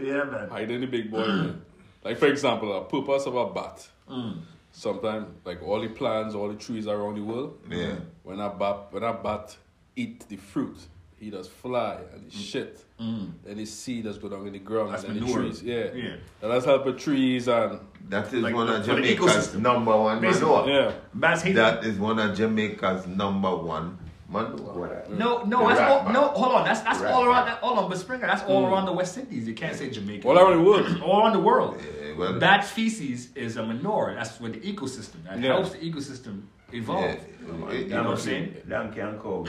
Yeah, 0.00 0.22
man. 0.24 0.48
Hiding 0.48 0.80
the 0.82 0.86
big 0.86 1.10
boy, 1.10 1.26
man. 1.26 1.62
Like 2.04 2.18
for 2.18 2.26
example, 2.26 2.72
a 2.76 2.84
purpose 2.84 3.26
of 3.26 3.34
a 3.34 3.46
bat. 3.52 3.88
Mm. 4.08 4.38
Sometimes, 4.78 5.26
like 5.44 5.60
all 5.60 5.80
the 5.80 5.88
plants, 5.88 6.36
all 6.36 6.48
the 6.48 6.54
trees 6.54 6.86
around 6.86 7.16
the 7.16 7.24
world. 7.24 7.58
Yeah. 7.68 7.96
When 8.22 8.38
a 8.38 8.48
bat, 8.48 8.86
when 8.92 9.02
a 9.02 9.12
bat 9.12 9.56
eat 9.96 10.28
the 10.28 10.36
fruit, 10.36 10.78
he 11.16 11.30
does 11.30 11.48
fly 11.48 11.98
and 12.14 12.30
he 12.30 12.38
mm. 12.38 12.52
shit. 12.52 12.84
Mm. 13.00 13.32
Then 13.44 13.56
the 13.56 13.64
seed 13.64 14.04
does 14.04 14.18
go 14.18 14.28
down 14.28 14.46
in 14.46 14.52
the 14.52 14.60
ground 14.60 14.92
That's 14.92 15.02
and 15.02 15.18
manure. 15.18 15.42
the 15.42 15.48
trees. 15.48 15.62
Yeah. 15.64 15.92
Yeah. 15.92 16.14
And 16.42 16.52
that's 16.52 16.64
help 16.64 16.86
with 16.86 16.96
trees 17.00 17.48
and 17.48 17.80
That 18.08 18.32
is 18.32 18.40
Like 18.40 18.54
one 18.54 18.68
of 18.68 18.86
Jamaica's 18.86 19.56
number 19.56 19.96
one 19.96 20.20
Basically, 20.20 20.48
manure. 20.48 20.68
yeah. 20.68 20.92
Bats 21.12 21.42
hate 21.42 21.56
That 21.56 21.84
is 21.84 21.98
one 21.98 22.20
of 22.20 22.36
Jamaica's 22.36 23.08
number 23.08 23.56
one 23.56 23.98
manure. 24.28 24.58
What? 24.58 25.10
No, 25.10 25.42
no, 25.42 25.68
The 25.68 25.74
that's 25.74 25.80
all, 25.80 26.04
man. 26.04 26.12
no. 26.12 26.28
Hold 26.28 26.54
on, 26.54 26.64
that's 26.64 26.82
that's 26.82 27.00
Rat 27.00 27.12
all 27.12 27.24
around. 27.24 27.46
man. 27.46 27.54
That, 27.54 27.58
hold 27.62 27.78
on, 27.78 27.88
but 27.90 27.98
Springer, 27.98 28.26
that's 28.26 28.42
all 28.44 28.62
mm. 28.62 28.70
around 28.70 28.86
the 28.86 28.92
West 28.92 29.18
Indies. 29.18 29.48
You 29.48 29.54
can't 29.54 29.76
say 29.76 29.90
Jamaica. 29.90 30.28
All 30.28 30.38
around 30.38 30.56
the 30.56 30.62
world. 30.62 31.02
all 31.02 31.20
around 31.22 31.32
the 31.32 31.40
world. 31.40 31.80
Yeah, 31.80 31.97
well, 32.18 32.38
Bat 32.38 32.64
feces 32.64 33.28
is 33.34 33.56
a 33.56 33.62
manure. 33.64 34.14
That's 34.14 34.40
with 34.40 34.54
the 34.54 34.60
ecosystem. 34.72 35.24
That 35.24 35.38
Yeah. 35.40 35.52
helps 35.54 35.70
the 35.70 35.78
ecosystem 35.78 36.42
evolve. 36.72 37.04
yeah, 37.04 37.72
You 37.72 37.88
know 37.88 38.02
what 38.02 38.10
I'm 38.12 38.16
saying? 38.18 38.56
Donkey 38.68 39.00
and 39.00 39.20
cow. 39.22 39.44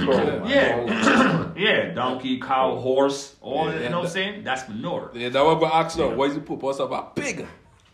Yeah, 0.47 1.51
yeah. 1.55 1.93
Donkey, 1.93 2.39
cow, 2.39 2.75
horse, 2.77 3.35
all 3.41 3.71
Yeah. 3.71 3.79
you 3.83 3.89
know 3.89 3.97
what 3.99 4.05
I'm 4.05 4.11
saying. 4.11 4.43
That's 4.43 4.69
manure. 4.69 5.11
Yeah, 5.13 5.29
that 5.29 5.43
was 5.43 5.71
ask 5.73 5.97
now. 5.97 6.09
Why 6.15 6.25
is 6.27 6.35
the 6.35 6.41
purpose 6.41 6.79
of 6.79 6.91
a 6.91 7.01
pig? 7.15 7.45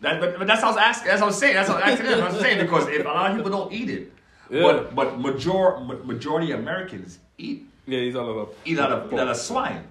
That, 0.02 0.20
but, 0.20 0.38
but 0.38 0.46
that's 0.46 0.62
what 0.62 0.68
I 0.68 0.74
was 0.74 0.76
asking. 0.90 1.08
That's 1.08 1.20
what 1.20 1.26
I 1.26 1.32
was 1.34 1.38
saying. 1.38 1.54
That's 1.54 1.68
what 1.70 1.82
I 1.82 1.90
was 1.90 2.00
asking. 2.00 2.22
I 2.22 2.28
was 2.28 2.40
saying 2.40 2.60
because 2.60 2.86
if 2.88 3.04
a 3.04 3.08
lot 3.08 3.30
of 3.30 3.36
people 3.36 3.50
don't 3.50 3.72
eat 3.72 3.88
it, 3.90 4.12
Yeah. 4.50 4.62
but 4.62 4.94
but 4.94 5.18
major 5.18 5.78
ma- 5.80 6.04
majority 6.04 6.52
of 6.52 6.60
Americans 6.60 7.18
eat 7.38 7.64
Yeah, 7.86 8.00
he's 8.00 8.14
all 8.14 8.30
about. 8.30 8.54
eat 8.64 8.78
out 8.78 8.92
of, 8.92 9.12
eat 9.12 9.18
out 9.18 9.28
of 9.28 9.36
swine. 9.36 9.82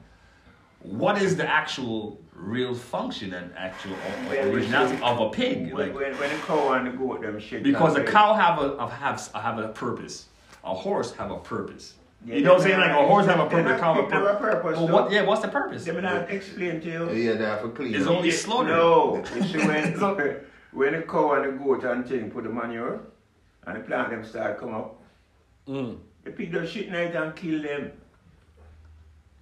What 0.82 1.20
is 1.22 1.36
the 1.36 1.48
actual 1.49 2.20
real 2.36 2.74
function 2.74 3.34
and 3.34 3.52
actual 3.57 3.94
or- 3.94 4.36
or 4.36 4.40
originality 4.52 5.02
of 5.02 5.20
a 5.20 5.30
pig? 5.30 5.74
When, 5.74 5.88
Like, 5.88 5.95
when, 5.95 6.18
when 6.18 6.30
the 6.30 6.36
cow 6.45 6.74
and 6.74 6.88
the 6.88 6.91
goat 6.91 7.22
them 7.22 7.40
shit. 7.40 7.64
because 7.64 7.95
a 7.95 7.99
and 8.02 8.10
cow 8.10 8.34
have 8.34 8.60
a 8.60 8.74
of- 8.74 8.91
have 8.91 9.28
have 9.34 9.57
a 9.60 9.70
purpose. 9.70 10.28
A 10.64 10.74
horse 10.74 11.14
have 11.16 11.32
a 11.32 11.38
purpose. 11.38 11.94
Yeah, 12.26 12.36
you 12.38 12.44
know 12.44 12.53
what 12.53 12.62
I'm 12.64 12.68
saying? 12.68 12.80
Like 12.80 12.90
a 12.91 13.07
horse 13.07 13.26
have 13.28 13.40
a 13.40 13.45
purpose. 13.48 13.66
not 13.66 13.78
A 13.78 13.80
cow 13.80 13.94
have 13.94 13.98
a 13.98 14.02
give 14.07 14.12
them 14.12 14.24
a 14.24 14.34
purpose. 14.40 14.62
purpose, 14.62 14.78
Well, 14.80 14.88
what? 14.88 15.12
Yeah, 15.12 15.22
what's 15.26 15.41
the 15.41 15.48
purpose? 15.48 15.86
Let 15.86 15.95
me 15.95 16.02
not 16.02 16.30
explain 16.30 16.82
to 16.82 16.88
you. 16.91 17.12
yeah, 17.12 17.34
they 17.34 17.44
have 17.45 17.62
to 17.62 17.70
clean. 17.70 17.94
It's 17.95 18.06
up. 18.07 18.12
only 18.14 18.32
slaughter. 18.32 18.70
No, 18.70 19.24
you 19.36 19.60
when, 19.68 19.98
So- 19.99 20.36
when 20.74 20.94
the 20.94 21.02
cow 21.03 21.34
and 21.34 21.45
the 21.60 21.64
goat 21.64 21.84
and 21.84 22.06
thing 22.07 22.32
put 22.32 22.44
the 22.44 22.49
manure 22.49 22.99
and 23.68 23.78
the 23.78 23.82
plant 23.82 24.10
them 24.10 24.26
start 24.26 24.60
come 24.60 24.74
up, 24.74 25.02
Mm. 25.68 25.98
the 26.24 26.30
pig 26.32 26.52
just 26.52 26.74
shit 26.74 26.91
night 26.91 27.16
and 27.16 27.36
kill 27.36 27.62
them. 27.62 27.91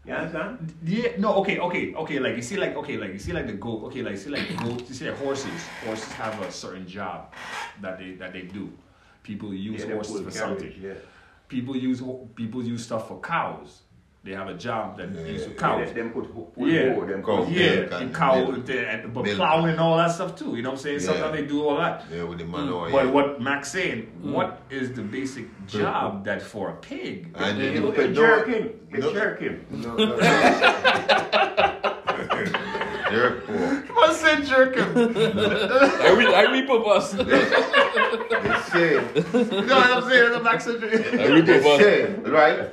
You 0.05 0.13
understand? 0.13 0.73
Yeah, 0.83 1.11
no, 1.17 1.35
okay, 1.35 1.59
okay, 1.59 1.93
okay. 1.95 2.19
Like 2.19 2.35
you 2.35 2.41
see, 2.41 2.57
like 2.57 2.75
okay, 2.75 2.97
like 2.97 3.13
you 3.13 3.19
see, 3.19 3.31
like 3.31 3.47
the 3.47 3.53
goat. 3.53 3.83
Okay, 3.85 4.01
like 4.01 4.13
you 4.13 4.17
see, 4.19 4.29
like 4.29 4.47
the 4.49 4.55
goat. 4.55 4.83
You 4.89 4.95
see, 4.95 5.09
like 5.09 5.17
horses. 5.17 5.61
Horses 5.85 6.11
have 6.13 6.41
a 6.41 6.51
certain 6.51 6.85
job 6.85 7.33
that 7.81 7.99
they 7.99 8.11
that 8.15 8.33
they 8.33 8.41
do. 8.41 8.69
People 9.23 9.53
use 9.53 9.85
Yeah, 9.85 9.93
horses 9.93 10.21
for 10.21 10.31
carriage, 10.31 10.59
something. 10.59 10.73
Yeah. 10.81 10.93
People 11.47 11.77
use 11.77 12.01
people 12.35 12.63
use 12.63 12.83
stuff 12.83 13.07
for 13.07 13.21
cows. 13.21 13.82
They 14.25 14.31
have 14.31 14.47
a 14.47 14.53
job 14.53 14.97
that 14.99 15.13
they 15.13 15.33
use 15.33 15.43
for 15.43 15.51
Yeah, 15.51 15.83
them 15.91 16.11
put, 16.11 16.33
put 16.33 16.65
Yeah. 16.69 16.93
more, 16.93 17.05
them 17.05 17.21
Cow. 17.21 17.45
Yeah, 17.49 17.97
and 17.99 18.15
cow, 18.15 18.35
milk. 18.49 18.65
the- 18.65 18.89
and, 18.89 19.13
but 19.13 19.25
Milk. 19.25 19.35
plowing 19.35 19.71
and 19.71 19.79
all 19.81 19.97
that 19.97 20.11
stuff 20.11 20.37
too. 20.37 20.55
You 20.55 20.61
know 20.61 20.69
what 20.69 20.75
I'm 20.77 20.81
saying? 20.81 20.99
Yeah. 21.01 21.05
Sometimes 21.07 21.33
they 21.35 21.45
do 21.45 21.67
all 21.67 21.75
that. 21.77 22.05
Yeah, 22.09 22.23
with 22.23 22.37
the 22.37 22.45
manure. 22.45 22.87
Mm. 22.87 22.91
But 22.93 23.05
yeah. 23.07 23.11
what 23.11 23.41
Max 23.41 23.69
saying, 23.69 24.09
mm. 24.23 24.31
what 24.31 24.61
is 24.69 24.93
the 24.93 25.01
basic 25.01 25.45
job 25.67 26.23
that 26.23 26.41
for 26.41 26.69
a 26.69 26.75
pig? 26.75 27.35
And 27.35 27.57
You, 27.59 27.65
you, 27.65 27.71
you, 27.87 27.91
put 27.91 28.13
jerk 28.13 28.47
no, 28.47 28.53
him. 28.53 28.79
You 28.93 28.99
no- 28.99 29.13
jerk 29.13 29.39
him. 29.41 29.65
no, 29.71 29.95
no, 29.97 30.17
Jerk 33.11 33.45
poor. 33.47 33.82
I 34.03 34.13
said 34.13 34.45
jerk 34.45 34.75
him. 34.75 34.89
I 34.97 36.11
read, 36.11 36.33
I 36.33 36.51
read 36.51 36.67
purpose. 36.67 37.11
They 37.11 38.59
say, 38.71 38.91
you 38.93 39.67
know 39.67 39.75
what 39.75 39.89
I'm 39.91 40.09
saying? 40.09 40.31
The 40.31 40.39
Max 40.43 40.65
said 40.65 40.79
jerk 40.81 41.05
I 41.13 41.27
read 41.27 41.45
they 41.45 41.59
purpose. 41.59 41.79
say, 41.79 42.13
right? 42.29 42.69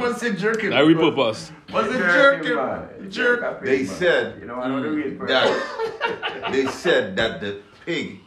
What's 0.00 0.22
it 0.22 0.36
jerk 0.38 0.60
him? 0.62 0.72
I 0.72 0.80
read 0.80 0.96
purpose. 0.98 1.52
What's 1.70 1.88
it 1.88 1.98
Jerk 1.98 2.42
jerk 2.42 2.44
him, 2.44 2.50
him? 2.52 2.56
man. 2.56 2.88
You 3.02 3.08
Jerk. 3.08 3.42
a 3.42 3.54
pig, 3.54 3.64
They 3.66 3.84
said 3.84 4.38
You 4.40 4.46
know, 4.46 4.56
I 4.56 4.68
know 4.68 4.82
the 4.82 4.90
real 4.90 5.14
person. 5.16 5.28
that 5.28 6.48
they 6.52 6.66
said 6.66 7.16
that 7.16 7.40
the 7.40 7.60
pig 7.84 8.20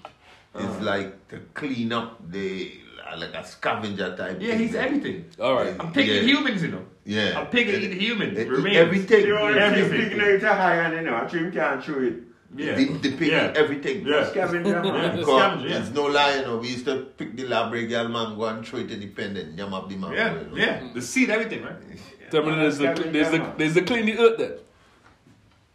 Uh-huh. 0.55 0.65
is 0.67 0.81
like 0.81 1.27
to 1.29 1.37
clean 1.53 1.91
up 1.93 2.17
the 2.31 2.71
like 3.17 3.33
a 3.33 3.43
scavenger 3.45 4.15
type. 4.15 4.37
Yeah, 4.39 4.49
thing, 4.51 4.59
he's 4.59 4.73
man. 4.73 4.85
everything. 4.85 5.25
All 5.39 5.55
right. 5.55 5.75
A 5.79 5.87
pig 5.87 6.07
Yeah. 6.07 6.21
humans, 6.21 6.61
you 6.63 6.69
know. 6.69 6.85
Yeah. 7.09 7.41
A 7.41 7.45
pig 7.45 7.67
eat 7.69 7.93
humans. 7.99 8.35
They 8.37 8.45
remains. 8.47 8.77
everything. 8.77 9.21
You 9.25 9.33
know, 9.33 9.47
Everything. 9.47 9.83
everything. 9.85 10.09
Pig 10.09 10.17
know 10.19 10.25
it's 10.35 10.43
a 10.43 10.53
high 10.53 10.75
and 10.75 10.93
you 10.95 11.01
know, 11.01 11.25
a 11.25 11.27
trim 11.27 11.51
can't 11.51 11.83
chew 11.83 11.99
it. 12.09 12.17
Yeah. 12.55 12.75
The, 12.75 12.85
the 13.05 13.11
pig 13.17 13.31
Yeah. 13.31 13.53
everything. 13.61 14.05
Yeah. 14.05 14.29
Scavenger, 14.29 14.69
Yeah. 14.69 15.23
Scavenger, 15.23 15.67
yeah. 15.67 15.79
It's 15.79 15.89
no 15.91 16.03
lie, 16.05 16.35
you 16.35 16.41
know. 16.43 16.57
We 16.57 16.67
used 16.69 16.85
to 16.85 16.95
pick 17.17 17.35
the 17.35 17.45
labre 17.45 17.89
girl 17.89 18.07
mango 18.09 18.45
and 18.45 18.65
throw 18.65 18.79
it 18.79 18.91
in 18.91 18.99
the 18.99 19.07
pen 19.07 19.35
and 19.37 19.57
yam 19.57 19.73
up 19.73 19.89
the 19.89 19.95
mango. 19.97 20.15
Yeah, 20.15 20.35
you 20.39 20.47
know. 20.49 20.55
yeah. 20.55 20.87
The 20.93 21.01
seed, 21.01 21.31
everything, 21.31 21.63
right? 21.63 21.77
Tell 22.31 22.43
me 22.45 22.51
there's 22.61 22.77
the, 22.77 22.93
there's 23.15 23.31
the, 23.31 23.53
there's 23.57 23.73
the 23.73 23.81
clean 23.81 24.05
the 24.05 24.17
earth 24.19 24.37
then. 24.37 24.53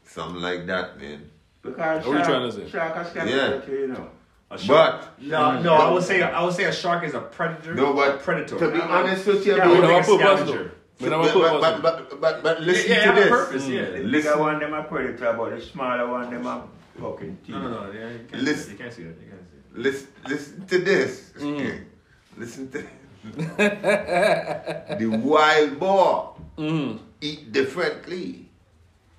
Something 0.04 0.40
like 0.40 0.66
that, 0.66 1.00
man. 1.00 1.30
Because 1.62 2.06
What 2.06 2.14
are 2.16 2.18
you 2.20 2.24
trying 2.24 2.50
to 2.50 2.52
say? 2.56 2.70
Shark 2.70 2.94
a 2.96 3.04
scavenger 3.10 3.62
Yeah. 3.66 3.74
you 3.80 3.88
know. 3.88 4.08
Shark. 4.56 5.00
But 5.18 5.22
No, 5.22 5.60
no, 5.60 5.74
I 5.74 5.90
would 5.92 6.04
say 6.04 6.22
I 6.22 6.40
would 6.44 6.54
say 6.54 6.64
a 6.64 6.72
shark 6.72 7.02
is 7.02 7.14
a 7.14 7.20
predator. 7.22 7.74
no, 7.74 7.92
but 7.92 8.22
predator. 8.22 8.56
to 8.56 8.70
be 8.70 8.80
honest 8.80 9.26
with 9.26 9.44
you, 9.44 9.56
Yeah, 9.56 9.64
bro, 9.64 9.80
We 9.80 10.64
So 11.00 11.10
but, 11.10 11.34
but, 11.34 11.60
but, 11.60 11.82
but, 11.82 12.20
but, 12.20 12.42
but 12.42 12.62
listen 12.62 12.90
yeah, 12.90 13.12
to 13.12 13.20
this. 13.20 13.28
Purpose, 13.28 13.66
yeah. 13.66 13.80
Mm. 13.80 14.02
The 14.04 14.10
bigger 14.12 14.38
one, 14.38 14.60
them 14.60 14.74
are 14.74 14.84
predator, 14.84 15.34
but 15.36 15.50
the 15.50 15.60
smaller 15.60 16.08
one, 16.08 16.30
them 16.30 16.46
are 16.46 16.64
fucking 17.00 17.38
teeth. 17.44 17.54
No, 17.56 17.62
no, 17.62 17.68
no. 17.68 17.92
Yeah, 17.92 18.10
you, 18.10 18.26
can't, 18.30 18.42
listen, 18.42 18.72
you 18.72 18.78
can't 18.78 18.92
see 18.92 19.02
it. 19.02 19.18
You 19.20 19.30
can't 19.30 19.48
see 19.50 19.56
it. 19.56 19.78
Listen, 19.80 20.08
listen 20.28 20.66
to 20.66 20.78
this. 20.78 21.32
Mm. 21.36 21.84
Listen 22.36 22.70
to 22.70 22.84
The 23.24 25.20
wild 25.22 25.80
boar 25.80 26.36
mm. 26.58 26.98
eat 27.20 27.52
differently. 27.52 28.48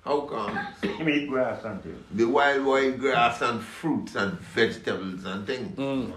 How 0.04 0.20
come? 0.20 0.56
Him 0.82 1.08
eat 1.08 1.28
grass 1.28 1.64
and 1.64 1.82
things. 1.82 2.04
The 2.12 2.24
wild 2.24 2.64
boar 2.64 2.80
eat 2.80 2.98
grass 2.98 3.42
and 3.42 3.60
fruits 3.60 4.14
and 4.14 4.38
vegetables 4.38 5.24
and 5.24 5.46
things. 5.46 5.76
Mm. 5.76 6.12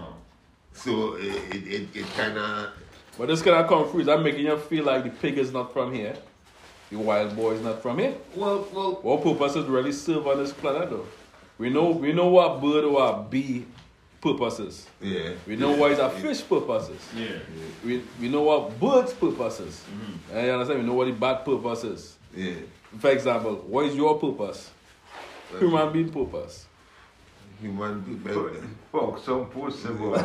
So 0.72 1.16
it, 1.16 1.66
it, 1.66 1.88
it 1.94 2.06
kind 2.16 2.38
of... 2.38 2.70
But 3.18 3.28
this 3.28 3.42
kind 3.42 3.56
of 3.56 3.66
confused. 3.68 4.08
I'm 4.08 4.22
making 4.22 4.46
you 4.46 4.56
feel 4.56 4.84
like 4.84 5.04
the 5.04 5.10
pig 5.10 5.38
is 5.38 5.52
not 5.52 5.72
from 5.72 5.92
here. 5.92 6.16
The 6.90 6.98
wild 6.98 7.36
boar 7.36 7.54
is 7.54 7.60
not 7.60 7.82
from 7.82 7.98
here. 7.98 8.14
Well, 8.34 8.66
well. 8.72 8.92
What 9.02 9.22
purposes 9.22 9.66
really 9.66 9.92
serve 9.92 10.26
on 10.26 10.38
this 10.38 10.52
planet 10.52 10.90
though? 10.90 11.06
We 11.58 11.70
know 11.70 11.90
we 11.90 12.12
know 12.12 12.28
what 12.28 12.60
bird 12.60 12.84
or 12.84 12.92
what 12.92 13.30
bee 13.30 13.66
purposes. 14.20 14.86
yeah. 15.00 15.30
We 15.46 15.56
know 15.56 15.72
what 15.72 15.92
is 15.92 15.98
a 15.98 16.10
fish 16.10 16.46
purposes. 16.46 17.00
Yeah. 17.16 17.38
We, 17.84 18.02
we 18.20 18.28
know 18.28 18.42
what 18.42 18.78
birds 18.78 19.12
purposes. 19.14 19.82
Mm-hmm. 19.90 20.36
And 20.36 20.46
you 20.46 20.52
understand? 20.52 20.80
We 20.80 20.86
know 20.86 20.94
what 20.94 21.06
the 21.06 21.12
bad 21.12 21.44
purpose 21.44 21.84
is. 21.84 22.16
Yeah. 22.34 22.54
For 22.98 23.10
example, 23.10 23.54
what 23.66 23.86
is 23.86 23.94
your 23.94 24.18
purpose? 24.18 24.70
Human 25.58 25.92
being 25.92 26.10
purpose. 26.10 26.66
Human 27.60 28.02
people. 28.02 28.50
Fuck 28.92 29.18
some 29.24 29.46
pussy 29.46 29.88
boy. 29.88 30.14
Our 30.16 30.24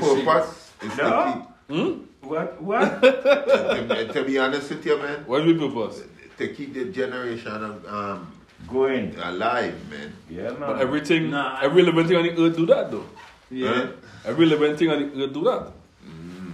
purpose 0.00 0.72
is 0.82 0.96
No. 0.96 1.08
to 1.08 1.32
keep. 1.32 1.42
Hmm? 1.76 1.92
what? 2.28 2.62
What? 2.62 3.02
To, 3.02 4.08
to 4.12 4.24
be 4.24 4.38
honest 4.38 4.70
with 4.70 4.86
you, 4.86 4.98
man, 4.98 5.24
What 5.26 5.46
is 5.46 5.60
your 5.60 5.70
purpose? 5.70 6.02
to 6.38 6.48
keep 6.48 6.74
the 6.74 6.84
generation 6.92 7.52
um, 7.64 7.82
um, 7.88 8.32
Going. 8.68 9.16
alive, 9.18 9.74
man. 9.90 10.12
Yeah, 10.28 10.50
man. 10.50 10.60
But 10.60 10.80
everything, 10.80 11.30
Nah, 11.30 11.58
every 11.62 11.82
living 11.82 12.06
thing 12.06 12.16
on 12.18 12.22
the 12.24 12.30
earth 12.42 12.56
do 12.56 12.66
that 12.66 12.90
though. 12.90 13.06
Huh? 13.52 13.86
Every 14.24 14.46
living 14.46 14.76
thing 14.76 14.90
on 14.90 14.98
the 15.00 15.06
earth 15.24 15.32
do 15.32 15.42
that. 15.44 15.72
Mm. 16.04 16.52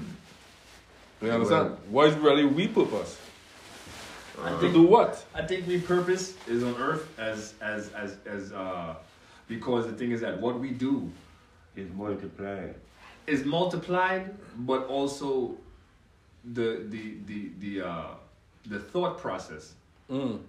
You 1.23 1.31
understand? 1.31 1.77
What 1.91 2.09
is 2.11 2.15
really 2.17 2.45
we 2.45 2.69
purpose? 2.69 3.19
I 4.45 4.51
To 4.51 4.59
think 4.59 4.73
do 4.75 4.83
what? 4.83 5.25
I 5.35 5.43
think 5.43 5.67
we 5.67 5.81
purpose 5.81 6.35
is 6.49 6.63
on 6.63 6.75
earth 6.77 7.07
as 7.19 7.55
as 7.61 7.93
as 7.93 8.17
as 8.27 8.53
uh 8.53 8.95
because 9.49 9.87
the 9.87 9.93
thing 9.93 10.11
is 10.13 10.21
that 10.21 10.41
what 10.41 10.59
we 10.59 10.71
do 10.71 11.11
It's 11.77 11.93
multiplied. 11.95 12.75
is 13.27 13.45
multiplied, 13.45 14.35
but 14.71 14.87
also 14.89 15.57
the 16.55 16.69
the 16.89 17.05
the 17.27 17.51
the 17.61 17.73
uh 17.87 18.09
the 18.67 18.79
thought 18.79 19.19
process 19.19 19.75
Mm. 20.11 20.41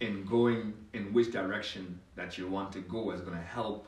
in 0.00 0.24
going 0.24 0.72
in 0.94 1.12
which 1.12 1.30
direction 1.30 2.00
that 2.16 2.36
you 2.38 2.48
want 2.48 2.72
to 2.72 2.80
go 2.80 3.10
is 3.12 3.20
going 3.20 3.36
to 3.36 3.44
help 3.60 3.86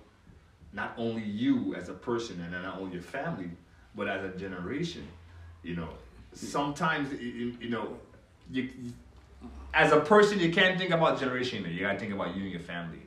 not 0.72 0.92
only 0.96 1.22
you 1.24 1.74
as 1.74 1.88
a 1.88 1.94
person 1.94 2.40
and 2.42 2.52
not 2.52 2.78
only 2.78 2.92
your 2.92 3.02
family, 3.02 3.50
but 3.96 4.06
as 4.08 4.22
a 4.24 4.32
generation. 4.38 5.04
You 5.62 5.76
know, 5.76 5.88
sometimes 6.34 7.10
you, 7.12 7.28
you- 7.40 7.56
you 7.62 7.70
know, 7.70 7.86
you, 8.52 8.68
as 9.74 9.92
a 9.92 10.01
person 10.01 10.38
you 10.38 10.52
can't 10.52 10.78
think 10.78 10.90
about 10.90 11.18
generation. 11.18 11.64
You 11.68 11.80
gotta 11.80 11.98
think 11.98 12.12
about 12.12 12.36
you 12.36 12.42
and 12.42 12.52
your 12.52 12.60
family. 12.60 13.01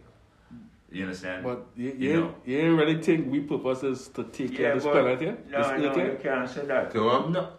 You 0.92 1.04
understand? 1.04 1.44
But 1.44 1.68
you, 1.76 1.90
You 1.90 2.10
you, 2.10 2.14
know. 2.22 2.36
you 2.46 2.58
ain't 2.60 2.78
really 2.78 3.02
think 3.02 3.30
we 3.30 3.42
purpose 3.42 3.84
is 3.84 4.08
to 4.10 4.24
take 4.24 4.56
care 4.56 4.72
of 4.74 4.84
this 4.84 4.92
planet 4.92 5.20
here? 5.20 5.38
No, 5.50 5.58
this 5.58 5.82
no, 5.82 6.04
you 6.04 6.18
can't 6.22 6.50
say 6.50 6.66
that. 6.66 6.94
So 6.94 7.10
um, 7.10 7.34
no. 7.34 7.50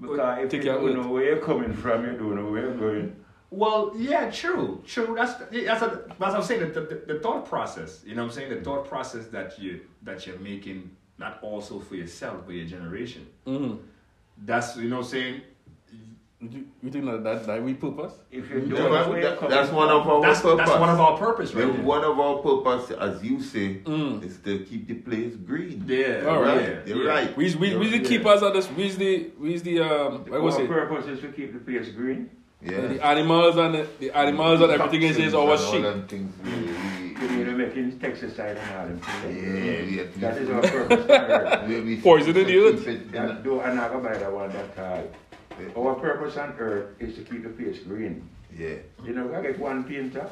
Because 0.00 0.44
if 0.44 0.50
Take 0.50 0.64
you 0.64 0.72
don't 0.72 0.88
oath. 0.88 0.96
know 0.96 1.12
where 1.12 1.24
you're 1.24 1.38
coming 1.38 1.72
from, 1.72 2.04
you 2.04 2.12
don't 2.12 2.34
know 2.34 2.50
where 2.50 2.62
you're 2.62 2.74
going. 2.74 3.16
Well, 3.50 3.92
yeah, 3.96 4.30
true, 4.30 4.82
true. 4.86 5.14
That's 5.14 5.34
that's 5.34 5.82
a, 5.82 6.02
that's 6.08 6.18
what 6.18 6.34
I'm 6.34 6.42
saying. 6.42 6.72
The, 6.72 6.80
the, 6.80 7.14
the 7.14 7.20
thought 7.20 7.46
process. 7.46 8.02
You 8.04 8.14
know, 8.14 8.22
what 8.22 8.30
I'm 8.30 8.34
saying 8.34 8.50
the 8.50 8.62
thought 8.62 8.88
process 8.88 9.26
that 9.26 9.58
you 9.60 9.82
that 10.02 10.26
you're 10.26 10.38
making 10.38 10.90
not 11.18 11.38
also 11.42 11.78
for 11.78 11.94
yourself 11.94 12.42
but 12.46 12.54
your 12.54 12.66
generation. 12.66 13.26
Mm-hmm. 13.46 13.76
That's 14.38 14.76
you 14.76 14.88
know, 14.88 14.96
what 14.96 15.04
I'm 15.04 15.10
saying 15.10 15.42
You, 16.50 16.66
you 16.82 16.90
think 16.90 17.04
that, 17.04 17.22
that 17.22 17.46
that 17.46 17.62
we 17.62 17.74
purpose? 17.74 18.14
If 18.32 18.50
you 18.50 18.60
don't 18.60 18.70
Yeah, 18.70 18.78
know 18.78 18.88
but 18.90 19.08
where 19.10 19.20
you're 19.20 19.30
that- 19.36 19.48
that's 19.48 19.70
one 19.70 19.88
of 19.90 20.06
our 20.08 20.20
that's 20.20 20.40
purpose. 20.40 20.66
that's 20.66 20.80
one 20.80 20.88
of 20.88 20.98
our 21.00 21.16
purpose, 21.16 21.54
right? 21.54 21.66
The- 21.66 21.72
there. 21.72 21.82
one 21.82 22.02
of 22.02 22.18
our 22.18 22.38
purpose, 22.38 22.90
as 22.90 23.22
you 23.22 23.40
say, 23.40 23.76
Mm. 23.84 24.24
is 24.24 24.38
to 24.38 24.58
keep 24.64 24.88
the 24.88 24.94
place 24.94 25.36
green. 25.36 25.84
Yeah, 25.86 26.24
All 26.28 26.42
right. 26.42 26.60
yeah, 26.62 26.78
You're 26.86 27.04
yeah. 27.04 27.10
right. 27.10 27.36
We 27.36 27.54
we 27.54 27.76
we 27.76 27.88
the 27.88 27.98
Yeah. 27.98 28.08
keepers 28.10 28.42
of 28.42 28.54
this. 28.54 28.68
We's 28.76 28.96
the 28.98 29.30
we's 29.38 29.62
the 29.62 29.80
um. 29.82 30.24
What 30.26 30.42
was 30.42 30.56
Our 30.56 30.66
purpose 30.66 31.06
is 31.06 31.20
to 31.20 31.28
keep 31.28 31.52
the 31.52 31.60
place 31.60 31.88
green. 31.90 32.28
Yeah. 32.60 32.80
The 32.92 33.04
animals 33.06 33.56
and 33.56 33.74
the, 33.74 33.86
the 34.00 34.10
animals 34.16 34.60
and 34.62 34.70
everything 34.72 35.02
is, 35.02 35.18
is 35.18 35.34
our 35.34 35.46
Toxins 35.56 35.84
and 35.84 36.10
sheep. 36.10 36.10
them 36.10 36.32
You 36.44 37.28
we- 37.28 37.36
need 37.36 37.44
to 37.46 37.52
make 37.62 37.74
and 38.58 38.70
all 38.76 38.86
them 38.86 39.00
Yeah, 39.02 39.30
things. 39.30 40.14
we 40.14 40.20
That 40.20 40.36
is 40.38 40.48
our 40.50 40.60
purpose. 40.62 41.04
on 41.04 41.10
earth. 41.30 41.68
we- 41.68 41.80
we- 41.80 42.00
Poison 42.00 42.36
in 42.36 42.46
the 42.46 42.52
keep 42.52 42.62
earth. 42.62 43.12
That 43.12 43.42
do 43.44 43.60
I'm 43.60 43.74
not 43.76 43.90
gonna 43.92 44.08
buy 44.08 44.16
that 44.16 44.32
one 44.32 44.50
that 44.50 44.76
tall. 44.76 45.04
The- 45.68 45.78
Our 45.80 45.94
purpose 45.94 46.36
on 46.36 46.54
earth 46.58 46.86
is 47.00 47.14
to 47.16 47.22
keep 47.22 47.42
the 47.42 47.50
place 47.50 47.78
green. 47.80 48.28
Yeah. 48.56 48.76
You 49.04 49.12
know, 49.14 49.34
I 49.34 49.42
get 49.42 49.58
one 49.58 49.84
painter. 49.84 50.26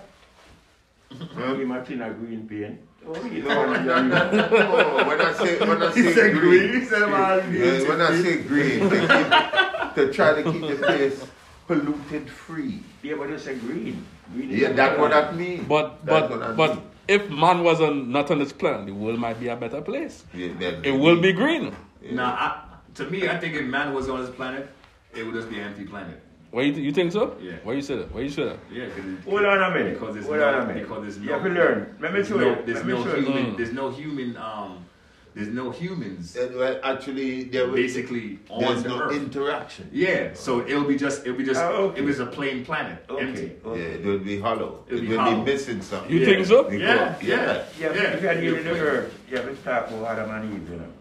Give 1.11 1.61
him 1.61 1.73
a 1.73 1.85
tin 1.85 2.03
of 2.03 2.19
green 2.21 2.47
paint. 2.49 2.79
Oh, 3.07 3.25
you 3.25 3.43
know 3.43 3.57
what 3.67 3.79
I'm 3.79 4.13
Oh, 4.13 5.09
when 5.09 5.21
I 5.21 5.33
say 5.33 5.59
when 5.59 5.83
I 5.83 5.91
He 5.93 6.03
say 6.13 6.33
green, 6.33 6.69
green. 6.71 6.87
Said 6.87 7.09
yeah, 7.09 7.89
when 7.89 8.01
I 8.01 8.23
say 8.23 8.43
green, 8.43 8.81
to, 8.91 9.01
keep, 9.01 9.95
to 9.95 10.13
try 10.13 10.43
to 10.43 10.53
keep 10.53 10.61
the 10.69 10.77
place 10.77 11.25
polluted 11.67 12.29
free. 12.29 12.83
Yeah, 13.03 13.15
but 13.17 13.31
it's 13.31 13.47
a 13.47 13.55
green. 13.55 14.05
green 14.35 14.51
Yeah, 14.51 14.69
a 14.69 14.75
that's 14.75 14.99
what 14.99 15.11
that 15.13 15.35
means. 15.35 15.67
But 15.67 16.05
That's 16.05 16.29
but 16.29 16.57
but 16.57 16.75
mean. 16.77 16.85
if 17.09 17.31
man 17.31 17.65
wasn't 17.65 18.09
not 18.09 18.31
on 18.31 18.39
this 18.39 18.53
planet, 18.53 18.87
the 18.87 18.93
world 18.93 19.19
might 19.19 19.41
be 19.41 19.49
a 19.49 19.57
better 19.57 19.81
place. 19.81 20.25
Yeah, 20.35 20.53
that- 20.61 20.85
It 20.87 20.93
will 20.93 21.21
be 21.21 21.33
green. 21.33 21.75
Yeah. 22.03 22.15
Nah, 22.15 22.31
I, 22.37 22.63
to 22.97 23.05
me, 23.11 23.27
I 23.29 23.39
think 23.39 23.55
if 23.55 23.65
man 23.65 23.95
was 23.95 24.09
on 24.11 24.21
this 24.21 24.31
planet, 24.31 24.69
it 25.15 25.25
would 25.25 25.35
just 25.35 25.49
be 25.51 25.59
an 25.59 25.69
empty 25.69 25.85
planet. 25.85 26.21
Why 26.51 26.63
you, 26.63 26.73
you 26.73 26.93
think 26.93 27.13
so? 27.13 27.37
Yeah. 27.41 27.53
Why 27.63 27.75
you 27.75 27.83
say 27.83 27.97
that? 27.97 28.13
Why 28.13 28.23
you 28.23 28.31
say 28.31 28.45
that? 28.45 28.59
Yeah, 28.73 28.87
because 28.87 29.25
Hold 29.25 29.45
on 29.45 29.63
a 29.63 29.75
minute. 29.77 29.95
Because 30.01 30.15
there's 30.15 30.27
Hold 30.27 30.39
no, 30.39 30.49
on 30.49 30.63
a 30.63 30.67
minute. 30.67 30.89
because 30.89 31.03
there's 31.03 31.19
You 31.19 31.33
have 31.33 31.43
to 31.45 31.49
learn. 31.49 31.97
Let 32.01 32.11
me 32.13 32.17
there's 32.19 32.29
show 32.29 32.37
no, 32.39 32.49
you. 32.51 32.57
There's 32.67 32.77
Let 32.79 32.87
me 32.87 32.93
no 32.95 33.05
show 33.05 33.17
you. 33.17 33.23
human. 33.27 33.47
Mm. 33.53 33.57
There's 33.57 33.73
no 33.73 33.91
human. 33.91 34.37
Um, 34.37 34.85
there's 35.33 35.47
no 35.47 35.71
humans 35.71 36.37
Uh, 36.37 36.49
well, 36.57 36.81
actually, 36.83 37.45
there 37.45 37.69
was 37.69 37.77
basically 37.77 38.41
on 38.49 38.63
there's 38.63 38.83
the 38.83 38.89
no 38.89 39.01
earth. 39.03 39.13
interaction. 39.17 39.89
yeah, 39.93 40.31
so 40.35 40.61
it'll 40.67 40.83
be 40.83 40.97
just. 40.97 41.21
It'll 41.25 41.39
be 41.39 41.45
just. 41.45 41.61
Ah, 41.61 41.69
okay. 41.71 42.01
It 42.01 42.05
was 42.05 42.19
a 42.19 42.27
plain 42.27 42.65
planet, 42.65 43.05
Okay. 43.09 43.25
empty. 43.27 43.53
Yeah, 43.65 43.73
it 43.75 44.05
will 44.05 44.19
be 44.19 44.41
hollow. 44.41 44.83
It'll 44.89 44.99
it 45.05 45.09
be 45.09 45.15
hollow. 45.15 45.37
be 45.45 45.53
missing 45.53 45.83
something. 45.83 46.11
You 46.11 46.19
Yeah. 46.19 46.27
think 46.27 46.47
so? 46.47 46.65
Because- 46.65 46.81
Yeah, 46.83 47.15
yeah, 47.23 47.37
Yeah, 47.37 47.63
yeah. 47.79 47.89
but 47.89 47.97
if 48.17 48.23
you 48.23 48.29
had 48.29 48.43
You're 48.43 48.57
given 48.57 48.65
the 48.65 48.71
plain. 48.71 48.83
earth, 48.83 49.21
you 49.31 49.37
have 49.37 49.47
to 49.49 49.55
talk 49.63 49.89
about 49.91 50.19
Adam 50.19 50.31
and 50.33 50.53
Eve, 50.53 50.69
you 50.69 50.77
know. 50.79 50.93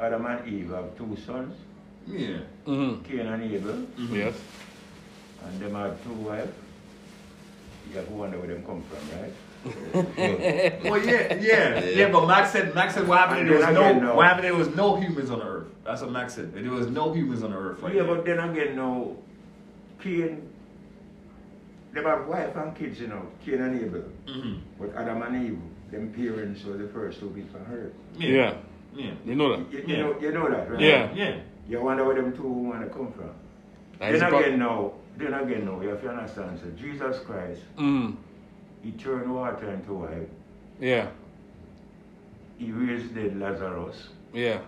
Adam 0.00 0.24
and 0.26 0.48
Eve 0.48 0.70
have 0.70 0.96
two 0.96 1.16
sons, 1.26 1.54
Yeah. 2.08 2.38
Mm-hmm. 2.66 3.02
Cain 3.04 3.26
and 3.26 3.42
Abel, 3.52 3.86
Yes. 4.10 4.34
and 5.44 5.60
them 5.60 5.74
had 5.74 6.02
two 6.04 6.12
wives. 6.14 6.52
You 7.90 7.96
have 7.96 8.06
to 8.06 8.12
wonder 8.12 8.38
where 8.38 8.48
them 8.48 8.62
come 8.64 8.82
from, 8.82 9.20
right? 9.20 9.32
Well, 10.84 11.04
yeah, 11.04 11.34
yeah, 11.34 11.84
yeah. 11.84 12.08
But 12.12 12.26
Max 12.26 12.52
said, 12.52 12.74
Max 12.74 12.94
said, 12.94 13.08
what 13.08 13.18
happened? 13.18 13.40
And 13.40 13.50
There 13.50 13.58
was 13.58 13.74
no, 13.74 13.98
no. 13.98 14.14
what 14.14 14.26
happened? 14.26 14.44
There 14.44 14.54
was 14.54 14.68
no 14.74 14.96
humans 14.96 15.30
on 15.30 15.40
the 15.40 15.44
earth. 15.46 15.66
That's 15.84 16.00
what 16.02 16.12
Max 16.12 16.34
said. 16.34 16.54
There 16.54 16.70
was 16.70 16.86
no 16.88 17.12
humans 17.12 17.42
on 17.42 17.50
the 17.50 17.56
earth. 17.58 17.80
Right 17.82 17.94
yeah, 17.94 18.02
there. 18.04 18.14
but 18.14 18.24
then 18.24 18.38
again, 18.38 18.76
no, 18.76 19.16
Cain, 20.02 20.48
they 21.92 22.02
have 22.02 22.26
wife 22.28 22.54
and 22.56 22.76
kids, 22.76 23.00
you 23.00 23.08
know, 23.08 23.26
Cain 23.44 23.60
and 23.62 23.80
Abel. 23.82 24.04
Mhm. 24.28 24.60
But 24.78 24.94
Adam 24.94 25.22
and 25.22 25.44
Eve, 25.44 25.58
them 25.90 26.12
parents 26.12 26.64
were 26.64 26.76
the 26.76 26.88
first 26.88 27.18
two 27.20 27.30
be 27.30 27.42
on 27.42 27.66
earth. 27.72 27.92
Yeah. 28.18 28.28
Yeah. 28.28 28.54
Yeah. 28.94 29.10
You 29.24 29.34
know 29.34 29.56
that. 29.56 29.72
You, 29.72 29.78
you 29.80 29.84
Yeah. 29.96 30.02
know, 30.02 30.20
you 30.20 30.32
know 30.32 30.48
that, 30.50 30.70
right? 30.70 30.80
Yeah. 30.80 31.12
Yeah. 31.14 31.36
You 31.68 31.80
wonder 31.82 32.04
where 32.04 32.14
them 32.16 32.34
two 32.36 32.42
women 32.48 32.88
come 32.90 33.12
from. 33.12 33.30
That 33.98 34.12
then 34.18 34.22
again, 34.32 34.58
now, 34.58 34.92
then 35.16 35.34
again, 35.34 35.64
now, 35.66 35.80
you 35.80 35.88
have 35.88 36.00
to 36.02 36.08
understand, 36.08 36.58
so 36.62 36.70
Jesus 36.70 37.20
Christ, 37.24 37.60
Mm. 37.76 38.16
He 38.82 38.92
turned 38.92 39.34
water 39.34 39.70
into 39.72 39.92
wine. 39.92 40.30
Yeah. 40.80 41.08
He 42.58 42.70
raised 42.70 43.12
dead 43.14 43.38
Lazarus. 43.38 44.08
Yeah. 44.32 44.60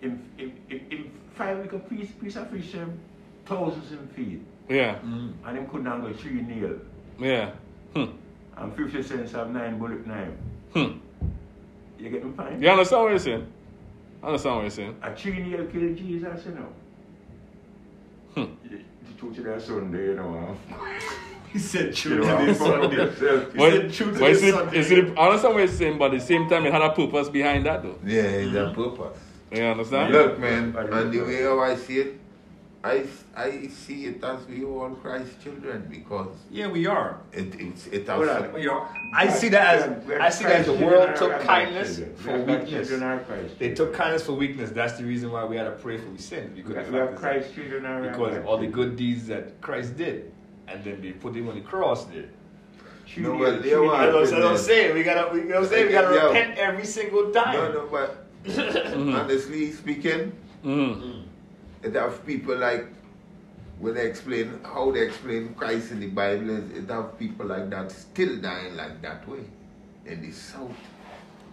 In, 0.00 0.22
in, 0.38 0.52
in, 0.70 0.80
in 0.90 1.10
five 1.34 1.58
weeks, 1.60 1.74
a 1.74 1.78
piece, 1.78 2.10
piece 2.12 2.36
of 2.36 2.50
fish, 2.50 2.74
thousands 3.44 3.92
in 3.92 4.08
feet. 4.08 4.40
Yeah. 4.70 4.98
Mhm. 5.04 5.34
And 5.44 5.58
him 5.58 5.66
couldn't 5.66 6.00
go 6.00 6.12
three 6.14 6.40
nail. 6.40 6.78
Yeah. 7.18 7.50
Hmm. 7.94 8.04
And 8.56 8.74
50 8.74 9.02
cents 9.02 9.32
have 9.32 9.50
nine 9.50 9.78
bullet 9.78 10.06
knife. 10.06 10.32
Hmm. 10.72 10.98
You 11.98 12.08
get 12.10 12.24
me 12.24 12.32
fine? 12.36 12.60
You 12.62 12.70
understand 12.70 13.02
what 13.02 13.10
you're 13.10 13.18
saying? 13.18 13.46
I 14.24 14.28
understand 14.28 14.54
what 14.56 14.62
you're 14.62 14.70
saying. 14.70 14.96
A 15.02 15.14
three 15.14 15.38
nail 15.42 15.66
killed 15.66 15.96
Jesus, 15.98 16.46
you 16.46 16.52
know. 16.52 16.68
Hmm. 18.34 18.54
The 18.68 18.76
the 19.06 19.12
truth 19.18 19.38
of 19.38 19.44
that 19.44 19.60
Sunday, 19.62 20.04
you 20.06 20.14
know. 20.14 20.56
He 21.52 21.60
said 21.60 21.96
You 22.04 22.16
know, 22.16 22.38
to 22.40 22.46
this 22.46 22.58
Sunday. 22.58 23.10
He 23.10 23.58
But, 23.58 23.70
said 23.70 23.92
true 23.92 24.12
to 24.12 24.18
but 24.18 24.26
you 24.26 24.34
this 24.34 24.40
see, 24.40 24.50
Sunday. 24.50 24.76
you 24.76 24.82
see, 24.82 24.96
I 25.16 25.26
understand 25.26 25.54
what 25.54 25.58
you're 25.60 25.68
saying, 25.68 25.98
but 25.98 26.12
at 26.12 26.18
the 26.18 26.26
same 26.26 26.48
time, 26.48 26.66
it 26.66 26.72
had 26.72 26.82
a 26.82 26.90
purpose 26.92 27.28
behind 27.28 27.64
that, 27.66 27.82
though. 27.84 27.96
Yeah, 28.04 28.22
it's 28.22 28.56
a 28.56 28.72
purpose. 28.74 29.18
You 29.52 29.62
understand? 29.62 30.12
Look, 30.12 30.38
man, 30.40 30.74
and 30.76 31.12
the 31.12 31.20
way 31.20 31.42
how 31.44 31.60
I 31.60 31.76
see 31.76 31.98
it, 32.00 32.18
I, 32.84 33.06
I 33.34 33.66
see 33.68 34.04
it 34.04 34.22
as 34.22 34.44
we 34.46 34.62
all 34.62 34.90
Christ 34.90 35.40
children 35.42 35.86
because 35.90 36.28
Yeah, 36.50 36.66
we 36.66 36.86
are. 36.86 37.18
it 37.32 37.58
it's 37.58 37.86
it 37.86 38.06
Hold 38.06 38.28
has 38.28 38.42
on. 38.42 38.52
We 38.52 38.68
are. 38.68 38.86
I 39.14 39.26
see 39.28 39.48
that 39.48 39.66
as 39.78 40.10
I 40.20 40.28
see 40.28 40.44
that 40.44 40.60
as 40.60 40.66
the 40.66 40.74
world 40.74 41.16
took 41.16 41.40
kindness 41.40 42.00
for 42.16 42.36
weakness. 42.42 42.90
They 43.58 43.72
took 43.72 43.94
kindness 43.94 44.24
for 44.26 44.32
weakness. 44.34 44.70
That's 44.70 44.98
the 44.98 45.04
reason 45.04 45.32
why 45.32 45.44
we 45.46 45.56
had 45.56 45.64
to 45.64 45.70
pray 45.70 45.96
for 45.96 46.10
we 46.10 46.18
sinned 46.18 46.54
because, 46.54 46.86
the 46.86 46.92
We 46.92 46.98
have 46.98 47.08
fact 47.08 47.14
is 47.14 47.20
Christ 47.20 47.54
children 47.54 47.82
that- 47.84 48.12
because 48.12 48.44
all 48.44 48.58
the 48.58 48.66
good 48.66 48.96
deeds 48.96 49.26
that 49.28 49.58
Christ 49.62 49.96
did, 49.96 50.30
and 50.68 50.84
then 50.84 51.00
they 51.00 51.12
put 51.12 51.34
him 51.34 51.48
on 51.48 51.54
the 51.54 51.62
cross 51.62 52.04
there. 52.04 52.28
No, 53.16 53.36
well, 53.36 53.58
they 53.60 53.74
were- 53.76 53.94
I 53.94 54.06
know, 54.06 54.24
so 54.26 54.46
I'm 54.46 54.58
saying 54.58 54.94
we 54.94 55.02
gotta, 55.04 55.32
we, 55.32 55.40
you 55.40 55.44
know 55.48 55.54
what 55.60 55.64
I'm 55.64 55.70
saying 55.70 55.86
we 55.86 55.92
gotta 55.92 56.14
Yeah. 56.14 56.26
repent 56.26 56.58
every 56.58 56.84
single 56.84 57.30
time. 57.32 57.54
no 57.54 57.72
no 57.72 57.86
but 57.90 58.26
honestly 59.20 59.72
speaking, 59.72 60.32
Mm. 60.64 61.13
It 61.84 61.94
have 61.94 62.24
people 62.26 62.56
like 62.56 62.86
when 63.78 63.94
they 63.94 64.06
explain 64.06 64.58
how 64.64 64.90
they 64.92 65.02
explain 65.06 65.54
Christ 65.54 65.90
in 65.92 66.00
the 66.00 66.06
Bible 66.08 66.50
is 66.50 66.70
it 66.84 66.88
have 66.90 67.18
people 67.18 67.46
like 67.46 67.68
that 67.70 67.90
still 67.92 68.36
dying 68.38 68.76
like 68.76 69.02
that 69.02 69.28
way 69.28 69.40
in 70.06 70.22
the 70.22 70.30
south. 70.32 70.70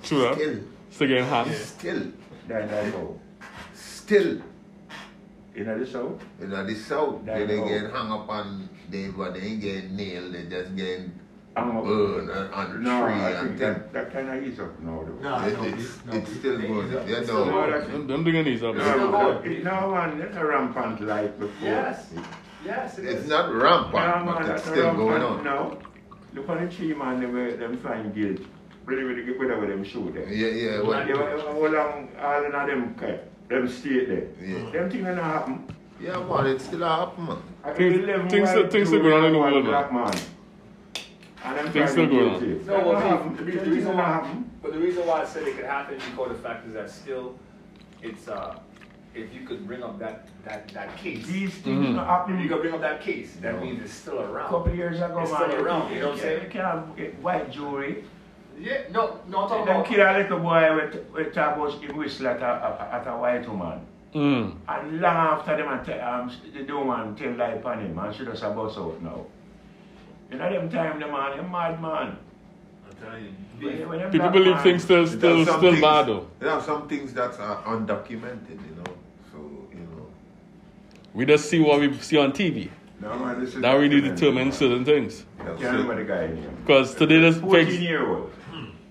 True. 0.04 0.34
Still, 0.34 0.60
Still 0.90 1.08
getting 1.08 1.26
hands. 1.26 1.58
still, 1.58 2.02
That, 2.48 2.70
that's 2.70 2.96
all. 2.96 3.20
still. 3.74 4.42
You 5.56 5.66
know 5.66 5.78
the 5.80 5.86
south? 5.86 6.22
In 6.40 6.50
the 6.50 6.76
south, 6.76 7.26
That 7.26 7.38
they, 7.40 7.46
they 7.46 7.58
how- 7.58 7.68
get 7.68 7.92
hung 7.92 8.12
up 8.12 8.30
on, 8.30 8.70
they, 8.90 9.08
but 9.10 9.34
they 9.34 9.42
ain't 9.42 9.62
getting 9.62 9.96
nailed, 9.96 10.34
they 10.34 10.44
just 10.48 10.76
getting 10.76 11.12
I'm 11.56 11.78
up. 11.78 11.84
burned 11.84 12.32
on, 12.32 12.48
on 12.54 12.84
No, 12.84 13.06
tree 13.06 13.14
I 13.14 13.34
think 13.34 13.50
thing. 13.50 13.58
that, 13.60 13.94
that 13.94 14.14
kind 14.14 14.30
of 14.30 14.44
ease 14.44 14.60
up 14.60 14.80
now. 14.80 15.04
Though. 15.06 15.14
No, 15.22 15.46
It- 15.48 15.58
no, 15.58 15.64
it's, 15.66 16.06
no, 16.06 16.14
it's 16.14 16.32
still 16.34 16.60
it- 16.62 16.68
going. 16.68 16.88
it's- 16.92 17.10
Yeah, 17.10 17.18
it's 17.18 17.28
no. 17.28 17.34
still 17.44 17.46
going. 17.52 17.92
Don't, 17.92 18.08
don't 18.08 18.24
bring 18.24 18.36
up. 18.64 18.76
No, 18.76 18.82
man. 18.84 18.94
still 18.96 19.12
no, 19.12 19.18
going. 19.42 19.52
it- 19.52 19.64
man, 19.92 20.20
that's 20.20 20.38
a 20.38 20.46
rampant 20.46 21.02
like 21.02 21.40
before. 21.40 21.68
Yes, 21.68 22.14
yes, 22.66 23.00
it 23.00 23.06
It's 23.06 23.24
is. 23.24 23.30
not 23.30 23.50
No, 23.54 23.62
rampant, 23.62 23.94
man, 23.94 24.26
but 24.26 24.38
it's 24.40 24.48
that's 24.48 24.68
a 24.68 24.72
still 24.72 24.94
going 24.96 25.22
on. 25.22 25.44
now. 25.44 25.78
Look 26.34 26.48
on 26.48 26.66
the 26.66 26.72
tree, 26.74 26.94
man, 26.94 27.20
they 27.20 27.26
were 27.26 27.52
them 27.52 27.78
find 27.78 28.16
guilt. 28.16 28.40
Really, 28.86 29.04
really 29.04 29.24
good 29.24 29.38
whatever 29.38 29.68
them 29.68 29.84
shoot 29.84 30.14
them. 30.14 30.26
Yeah, 30.30 30.48
yeah, 30.48 30.80
And 30.80 31.10
they 31.10 31.14
were 31.14 31.30
how 31.38 31.68
long 31.68 32.10
all 32.20 32.46
of 32.46 32.52
them 32.68 32.96
cut, 32.96 33.30
them 33.50 33.68
stay 33.68 34.06
there. 34.06 34.28
Yeah. 34.42 34.72
Them 34.72 34.90
things 34.90 35.04
not 35.04 35.18
happen. 35.18 35.66
yeah, 36.00 36.18
man, 36.24 36.46
it's 36.48 36.64
still 36.64 36.80
happen, 36.80 37.26
man. 37.28 37.38
Things- 37.76 38.32
things 38.32 38.50
things 38.72 38.88
still 38.88 39.02
doing 39.04 39.12
going 39.12 39.14
on 39.14 39.26
in 39.26 39.34
the 39.34 39.70
world, 39.70 39.92
man. 39.94 40.14
And 41.44 41.58
them 41.58 41.72
Things 41.72 41.92
still 41.92 42.06
find 42.08 42.12
going 42.18 42.34
on. 42.34 42.40
guilty. 42.40 42.66
No, 42.66 42.74
That 42.78 42.86
well, 42.86 43.00
not 43.00 43.38
the- 43.38 43.44
the- 43.44 43.52
Them 43.52 43.66
the 43.66 43.72
reason 43.76 43.98
why- 43.98 44.04
happen. 44.04 44.52
But 44.62 44.74
the 44.74 44.80
reason 44.80 45.08
why 45.08 45.22
I 45.22 45.26
said 45.26 45.48
it 45.48 45.56
could 45.56 45.66
happen 45.66 45.96
because 45.96 46.30
the 46.30 46.36
fact 46.36 46.68
is 46.68 46.74
that 46.74 46.90
still, 46.90 47.36
it's 48.04 48.28
uh, 48.28 48.60
if 49.16 49.34
you 49.34 49.42
could 49.48 49.66
bring 49.68 49.82
up 49.84 49.98
that 50.00 50.28
that 50.46 50.68
that 50.70 50.96
case, 50.98 51.26
These 51.28 51.56
things 51.56 51.86
Mhm. 51.88 51.96
not 51.96 52.02
if 52.04 52.08
happen. 52.08 52.40
you 52.40 52.48
could 52.50 52.62
bring 52.62 52.74
up 52.74 52.82
that 52.82 53.02
case, 53.02 53.36
that 53.42 53.62
means 53.62 53.82
it's 53.84 53.94
still 53.94 54.20
around. 54.20 54.30
A 54.30 54.34
around. 54.34 54.50
couple 54.50 54.72
of 54.72 54.76
years 54.78 55.02
ago, 55.02 55.20
It's 55.20 55.32
man, 55.32 55.50
still 55.50 55.66
around, 55.66 55.92
you 55.94 56.00
know 56.00 56.06
what 56.10 56.14
I'm 56.16 56.20
saying? 56.22 56.40
can't- 56.50 56.54
You 56.54 56.62
can't 56.62 56.96
get 56.98 57.20
white 57.22 57.52
jewelry. 57.52 58.04
Yeah, 58.60 58.82
no, 58.92 59.20
no, 59.28 59.40
I'm 59.44 59.50
talking 59.50 59.66
Them 59.66 59.76
about. 59.78 59.86
kill 59.88 60.02
a 60.02 60.14
little 60.18 60.40
boy 60.40 60.76
with, 60.76 61.06
with 61.14 61.34
talk 61.34 61.58
about 61.58 61.74
him 61.84 61.98
whistle 61.98 62.28
at 62.28 62.42
a, 62.42 62.88
at 62.94 63.08
a 63.08 63.18
white 63.18 63.48
woman. 63.50 63.80
Mm. 64.14 64.56
And 64.68 65.02
long 65.02 65.16
after 65.16 65.58
them, 65.58 65.68
and 65.72 65.86
te- 65.86 65.94
um, 65.94 66.32
the 66.54 66.64
do 66.64 66.84
man 66.84 67.16
tell 67.16 67.32
life 67.34 67.66
on 67.66 67.80
him, 67.80 67.98
and 67.98 68.14
she 68.14 68.26
just 68.26 68.44
a 68.44 68.50
bust 68.52 68.78
out 68.78 69.02
now. 69.02 69.26
You 70.32 70.38
know 70.38 70.50
them 70.50 70.70
time, 70.70 71.00
the 71.00 71.08
man, 71.08 71.40
a 71.40 71.44
mad 71.44 71.82
man. 71.82 72.18
I'm 72.90 72.96
telling 73.04 73.24
you. 73.26 73.68
When- 73.68 73.90
when 73.90 74.00
them 74.00 74.12
People 74.12 74.30
black 74.30 74.34
believe 74.34 74.54
man- 74.56 74.64
things 74.64 74.84
still 74.84 75.06
There 75.06 75.18
still 75.18 75.42
are 75.42 75.46
still 75.46 75.60
things- 75.60 75.82
bad 75.82 76.08
though. 76.08 76.28
There 76.40 76.50
are 76.52 76.62
some 76.62 76.88
things 76.88 77.14
that 77.14 77.40
are 77.40 77.62
undocumented, 77.64 78.58
you 78.68 78.76
know. 78.78 78.94
So 79.32 79.38
you 79.72 79.80
know. 79.96 80.08
We 81.14 81.26
just 81.26 81.50
see 81.50 81.60
what 81.60 81.80
we 81.80 81.94
see 82.00 82.18
on 82.18 82.32
TV. 82.32 82.70
No, 83.02 83.18
man, 83.18 83.40
this 83.40 83.56
is 83.56 83.62
That 83.62 83.74
really 83.74 84.00
documented, 84.02 84.16
determines 84.20 84.58
certain 84.58 84.86
things. 84.86 85.26
yeah, 85.40 85.46
Can't 85.46 85.60
so- 85.60 85.66
remember 85.72 85.96
the 85.96 86.04
guy 86.06 86.28
name. 86.28 86.50
Because 86.66 86.96
today, 86.96 87.20
this 87.20 87.36
for 87.36 87.42
14 87.48 87.68
ex- 87.68 87.80
year 87.80 88.08
old. 88.08 88.32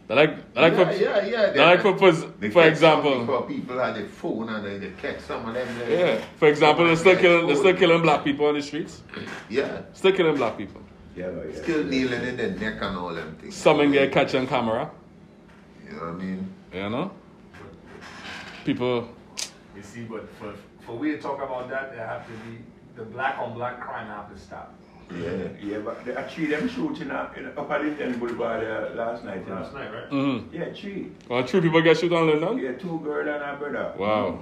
I 0.09 0.15
like 0.15 0.35
I 0.57 0.61
like 0.63 0.73
yeah, 0.73 0.85
for, 0.85 0.93
yeah, 0.93 1.55
yeah. 1.55 1.63
I 1.63 1.71
like 1.71 1.83
for 1.83 1.93
pos- 1.97 2.27
They 2.41 2.51
for 2.51 2.65
example. 2.67 3.21
People, 3.21 3.43
people 3.43 3.79
had 3.79 3.95
their 3.95 4.07
phone 4.07 4.49
and 4.49 4.65
they, 4.67 4.79
they 4.79 4.91
catch 5.01 5.21
some 5.21 5.47
of 5.49 5.55
them. 5.55 5.69
They, 5.79 6.01
Yeah. 6.01 6.21
For 6.37 6.49
example, 6.49 6.85
they're 6.85 6.97
still 6.97 7.17
killing 7.17 7.47
they're 7.47 7.55
still 7.57 7.75
killing 7.77 8.03
black 8.03 8.25
people 8.25 8.47
on 8.47 8.55
the 8.55 8.63
streets. 8.63 9.03
Yeah. 9.49 9.83
Still 9.93 10.11
killing 10.13 10.35
black 10.35 10.59
people. 10.59 10.81
Yeah, 11.17 11.31
but 11.31 11.53
yeah. 11.53 11.63
Still 11.63 11.85
kneeling 11.85 12.23
in 12.23 12.37
the 12.37 12.51
neck 12.53 12.79
and 12.81 12.97
all 12.97 13.15
them 13.15 13.37
things. 13.41 13.57
Some 13.57 13.81
in 13.81 13.93
get 13.93 14.13
catch 14.13 14.35
on 14.35 14.47
camera. 14.47 14.91
You 15.85 15.93
know 15.93 15.99
what 15.99 16.09
I 16.09 16.13
mean? 16.13 16.55
You 16.73 16.91
know? 16.91 17.11
People 18.65 19.09
You 19.77 19.83
see, 19.83 20.03
but 20.05 20.29
for 20.39 20.55
for 20.81 20.97
we 20.97 21.13
to 21.13 21.19
talk 21.19 21.43
about 21.43 21.69
that, 21.71 21.93
there 21.93 22.07
have 22.07 22.27
to 22.27 22.33
be 22.45 22.59
the 22.97 23.03
black 23.03 23.39
on 23.39 23.55
black 23.55 23.81
crime 23.81 24.07
have 24.07 24.33
to 24.33 24.39
stop. 24.39 24.75
Yeah, 25.19 25.49
yeah, 25.61 25.79
but 25.79 26.05
the, 26.05 26.17
actually 26.17 26.47
them 26.47 26.69
shooting 26.69 27.11
up 27.11 27.37
in, 27.37 27.47
up 27.47 27.69
at 27.71 27.83
Linden 27.83 28.19
Boulevard 28.21 28.63
uh, 28.63 28.95
last 28.95 29.25
night. 29.25 29.43
You? 29.45 29.55
Last 29.55 29.75
night, 29.75 29.93
right? 29.93 30.11
mm 30.11 30.53
Yeah, 30.53 30.73
three. 30.73 31.11
Well 31.29 31.45
three 31.47 31.61
people 31.61 31.83
get 31.83 31.99
shot 31.99 32.13
on 32.13 32.29
London? 32.29 32.59
Yeah, 32.59 32.73
two 32.73 33.01
girl 33.03 33.29
and 33.29 33.43
a 33.43 33.57
brother. 33.57 33.95
Wow. 33.99 34.39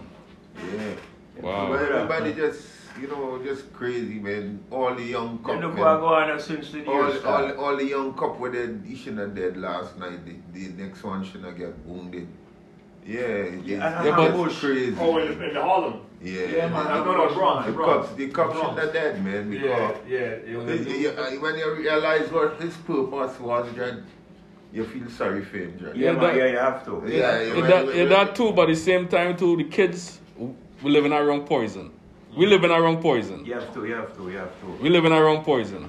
Yeah. 0.56 0.94
Wow. 1.40 1.68
But 1.68 1.82
everybody 1.82 2.34
just, 2.34 2.66
you 3.00 3.08
know, 3.08 3.40
just 3.44 3.72
crazy, 3.72 4.18
man. 4.18 4.60
All 4.70 4.94
the 4.94 5.02
young 5.02 5.40
Then 5.46 5.60
couple. 5.60 5.70
look 5.70 5.78
what 5.78 6.00
go 6.00 6.06
on 6.14 6.40
since 6.40 6.70
the 6.72 6.84
all, 6.86 7.08
year 7.12 7.26
all, 7.26 7.52
all 7.64 7.76
the 7.76 7.84
young 7.84 8.12
couple 8.14 8.36
were 8.38 8.52
dead, 8.52 8.82
he 8.86 8.96
shouldn't 8.96 9.18
have 9.20 9.34
dead 9.34 9.56
last 9.56 9.96
night. 9.98 10.20
The, 10.24 10.34
the 10.52 10.82
next 10.82 11.02
one 11.02 11.24
shouldn't 11.24 11.44
have 11.46 11.56
get 11.58 11.78
wounded. 11.86 12.28
Yeah, 13.06 13.20
it's, 13.20 13.64
Yeah, 13.64 14.02
and 14.02 14.20
it's 14.22 14.36
just 14.36 14.60
crazy. 14.60 14.96
Oh, 15.00 15.16
in, 15.18 15.42
in 15.42 15.54
the 15.54 15.62
Harlem. 15.62 16.00
yeah, 16.22 16.40
Yeah, 16.42 16.68
man, 16.68 16.84
No, 16.84 17.04
no, 17.04 17.26
no, 17.28 17.34
Bronx. 17.34 17.66
The 17.66 17.72
Bronx. 17.72 18.06
cops, 18.08 18.16
the 18.18 18.28
cops 18.28 18.56
shouldn't 18.58 18.78
have 18.78 18.92
dead, 18.92 19.24
man. 19.24 19.50
Yeah, 19.52 19.60
Because 19.60 19.96
yeah. 20.08 20.18
It 20.18 20.56
was 20.58 20.86
You- 20.86 20.92
you- 20.94 21.08
uh, 21.10 21.30
when 21.40 21.56
you 21.56 21.74
realize 21.74 22.30
what 22.30 22.60
his 22.60 22.76
purpose 22.76 23.40
was, 23.40 23.74
John, 23.74 24.04
you 24.72 24.84
feel 24.84 25.08
sorry 25.08 25.42
for 25.42 25.56
him, 25.56 25.78
John. 25.80 25.92
Yeah, 25.94 26.04
Yeah, 26.06 26.12
man, 26.12 26.20
that- 26.22 26.36
yeah, 26.36 26.46
you 26.50 26.58
have 26.58 26.84
to. 26.84 27.02
Yeah, 27.06 27.16
Yeah, 27.16 27.54
yeah, 27.54 27.66
that, 27.66 27.94
yeah, 27.94 28.04
that 28.04 28.34
too, 28.34 28.52
but 28.52 28.62
at 28.62 28.68
the 28.68 28.76
same 28.76 29.08
time 29.08 29.36
too, 29.38 29.56
the 29.56 29.64
kids 29.64 30.18
we 30.82 30.90
live 30.90 31.06
in 31.06 31.12
our 31.14 31.24
wrong 31.24 31.44
poison. 31.46 31.90
We 32.38 32.46
live 32.46 32.62
in 32.64 32.70
our 32.70 32.82
wrong 32.82 33.02
poison. 33.02 33.44
You 33.44 33.54
have 33.54 33.74
to, 33.74 33.84
you 33.84 33.94
have 33.94 34.16
to, 34.16 34.30
you 34.30 34.38
have 34.38 34.60
to. 34.60 34.66
We 34.82 34.88
live 34.90 35.04
in 35.04 35.12
our 35.12 35.24
wrong 35.24 35.42
poison. 35.44 35.88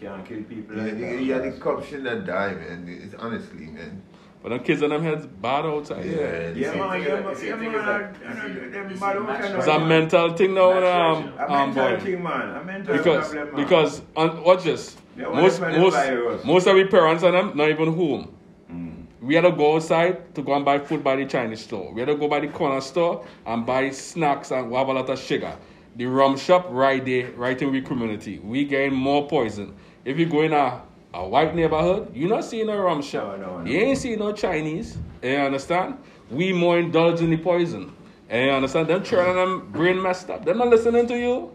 Can't 0.00 0.24
kill 0.26 0.42
people 0.44 0.76
Yeah, 0.76 0.82
like 0.84 0.94
the, 0.98 1.00
that. 1.16 1.22
yeah, 1.22 1.38
the 1.38 1.52
cops 1.64 1.88
shouldn't 1.88 2.08
have 2.08 2.26
died, 2.26 2.56
man. 2.58 2.88
It's 3.04 3.14
honestly, 3.14 3.66
man. 3.66 4.02
But 4.42 4.48
them 4.50 4.60
kids 4.60 4.80
and 4.82 4.92
them 4.92 5.02
heads 5.02 5.26
bad 5.26 5.64
outside. 5.66 6.04
Yeah, 6.06 6.52
Yeah, 6.54 6.72
See, 6.72 6.78
man, 6.78 7.00
the 7.02 7.08
yeah, 7.08 7.14
thing 7.16 7.24
man, 7.24 7.36
yeah, 7.44 7.56
man. 7.56 7.74
is 7.74 7.86
that- 7.86 8.16
and- 8.24 8.38
and- 8.38 8.54
you 8.54 8.60
see- 8.64 8.68
them 8.70 8.90
you 8.90 8.94
see 8.96 9.00
bad 9.00 9.16
out 9.16 9.26
match 9.26 9.44
and 9.44 9.54
It's 9.58 9.66
a 9.66 9.78
mental 9.80 10.32
thing 10.38 10.54
now, 10.54 10.70
um, 10.72 11.32
A 11.38 11.52
um 11.52 11.74
mental 11.74 11.96
boy. 11.96 12.00
thing, 12.00 12.22
man. 12.22 12.56
A 12.56 12.64
mental 12.64 12.96
Because 12.96 13.28
problem, 13.32 13.54
man. 13.54 13.64
because 13.64 14.02
on, 14.16 14.42
watch 14.42 14.64
this. 14.64 14.96
Yeah, 15.18 15.28
most 15.28 15.60
most 15.60 16.44
most 16.44 16.66
of 16.66 16.76
the 16.76 16.84
parents 16.86 17.22
and 17.22 17.34
them 17.34 17.52
not 17.54 17.68
even 17.70 17.92
home. 17.94 18.34
Mm. 18.72 19.04
We 19.22 19.34
had 19.36 19.42
to 19.42 19.52
go 19.52 19.76
outside 19.76 20.34
to 20.34 20.42
go 20.42 20.54
and 20.54 20.64
buy 20.64 20.78
food 20.78 21.04
by 21.04 21.16
the 21.16 21.24
Chinese 21.26 21.60
store. 21.60 21.92
We 21.94 22.00
had 22.00 22.08
to 22.08 22.16
go 22.16 22.26
by 22.28 22.40
the 22.40 22.48
corner 22.48 22.80
store 22.80 23.24
and 23.46 23.64
buy 23.64 23.90
snacks 23.90 24.50
and 24.50 24.70
have 24.74 24.88
a 24.88 24.92
lot 24.92 25.08
of 25.08 25.18
sugar. 25.18 25.54
The 25.96 26.06
rum 26.06 26.36
shop 26.36 26.66
right 26.70 27.04
there, 27.04 27.30
right 27.32 27.60
in 27.60 27.72
the 27.72 27.80
community. 27.80 28.38
We 28.40 28.64
getting 28.64 28.94
more 28.94 29.28
poison. 29.28 29.74
If 30.04 30.18
you 30.18 30.26
go 30.26 30.42
in 30.42 30.52
a, 30.52 30.82
a 31.12 31.26
white 31.28 31.54
neighborhood, 31.54 32.14
you 32.14 32.28
not 32.28 32.44
seeing 32.44 32.68
a 32.68 32.76
rum 32.76 33.00
shop. 33.02 33.38
No, 33.38 33.46
no, 33.46 33.58
no. 33.60 33.70
You 33.70 33.78
ain't 33.78 33.98
seeing 33.98 34.18
no 34.18 34.32
Chinese. 34.32 34.98
You 35.22 35.36
understand? 35.36 35.98
We 36.30 36.52
more 36.52 36.78
indulge 36.78 37.20
in 37.20 37.30
the 37.30 37.36
poison. 37.36 37.92
And 38.28 38.46
you 38.46 38.50
understand? 38.50 38.88
Them 38.88 39.04
children 39.04 39.36
them 39.36 39.70
brain 39.70 40.02
messed 40.02 40.30
up. 40.30 40.44
They're 40.44 40.54
not 40.54 40.68
listening 40.68 41.06
to 41.06 41.16
you. 41.16 41.54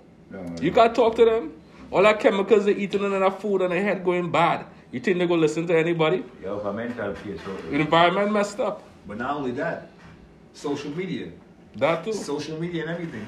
You 0.62 0.72
can't 0.72 0.96
talk 0.96 1.16
to 1.16 1.26
them. 1.26 1.54
All 1.92 2.04
that 2.04 2.20
chemicals 2.20 2.66
they 2.66 2.76
eating 2.76 3.04
in 3.04 3.12
their 3.12 3.32
food 3.32 3.62
and 3.64 3.72
their 3.72 3.82
head 3.84 4.06
going 4.06 4.32
bad. 4.32 4.66
You 4.92 5.00
think 5.00 5.18
they 5.18 5.28
go 5.28 5.36
listen 5.36 5.68
to 5.68 5.78
anybody? 5.78 6.24
Have 6.44 6.66
a 6.66 6.74
mental 6.74 7.14
case 7.14 7.40
out 7.48 7.70
The 7.70 7.76
environment 7.80 8.32
messed 8.32 8.60
up. 8.60 8.84
But 9.08 9.18
not 9.18 9.36
only 9.38 9.52
that, 9.52 9.90
social 10.54 10.92
media, 10.92 11.30
That 11.76 12.04
too. 12.04 12.14
social 12.14 12.60
media 12.60 12.84
and 12.84 12.92
everything, 12.92 13.26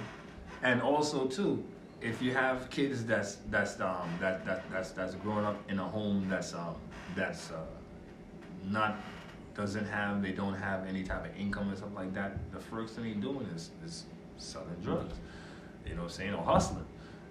and 0.63 0.81
also 0.81 1.25
too, 1.25 1.63
if 2.01 2.21
you 2.21 2.31
have 2.33 2.69
kids 2.69 3.05
that's 3.05 3.37
that's 3.49 3.79
um 3.79 4.09
that 4.19 4.45
that 4.45 4.63
that's 4.71 4.91
that's 4.91 5.15
growing 5.15 5.45
up 5.45 5.57
in 5.69 5.79
a 5.79 5.83
home 5.83 6.27
that's 6.29 6.53
um 6.53 6.75
that's 7.15 7.51
uh, 7.51 7.59
not 8.69 8.97
doesn't 9.55 9.85
have 9.85 10.21
they 10.21 10.31
don't 10.31 10.55
have 10.55 10.87
any 10.87 11.03
type 11.03 11.25
of 11.25 11.37
income 11.37 11.69
and 11.69 11.77
stuff 11.77 11.89
like 11.95 12.13
that, 12.13 12.37
the 12.51 12.59
first 12.59 12.95
thing 12.95 13.03
they're 13.05 13.13
doing 13.15 13.45
is 13.55 13.71
is 13.85 14.05
selling 14.37 14.75
drugs. 14.83 15.15
You 15.85 15.95
know 15.95 16.03
what 16.03 16.11
I'm 16.11 16.17
saying? 16.17 16.33
Or 16.33 16.43
hustling. 16.43 16.85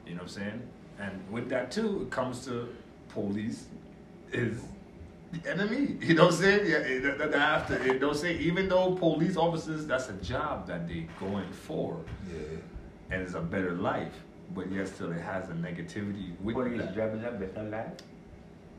You 0.07 0.13
know 0.15 0.23
what 0.23 0.37
I'm 0.37 0.43
saying? 0.43 0.63
And 0.99 1.33
with 1.33 1.49
that 1.51 1.71
too, 1.71 2.03
it 2.03 2.11
comes 2.11 2.45
to 2.47 2.69
police 3.09 3.67
is 4.33 4.61
the 5.33 5.51
enemy. 5.51 5.97
You 6.01 6.15
know 6.15 6.27
what 6.27 6.35
I'm 6.35 6.41
saying? 6.41 6.71
Yeah, 6.71 7.11
that, 7.11 7.19
that 7.19 7.35
after 7.35 7.85
you 7.87 7.99
know 7.99 8.09
what 8.09 8.17
I'm 8.17 8.23
saying? 8.23 8.41
Even 8.41 8.69
though 8.69 8.93
police 8.95 9.37
officers, 9.37 9.87
that's 9.87 10.09
a 10.09 10.15
job 10.15 10.67
that 10.67 10.89
they 10.89 11.07
going 11.19 11.51
for, 11.53 12.01
Yeah. 12.29 12.59
And 13.11 13.23
it's 13.23 13.35
a 13.35 13.41
better 13.41 13.73
life. 13.73 14.13
But 14.55 14.71
yet 14.73 14.89
still, 14.89 15.13
it 15.13 15.21
has 15.21 15.49
a 15.49 15.53
negativity 15.53 16.33
with 16.43 16.57
Police 16.57 16.81
that. 16.81 16.95
job 16.95 17.15
is 17.15 17.23
a 17.25 17.31
better 17.31 17.63
life. 17.69 17.93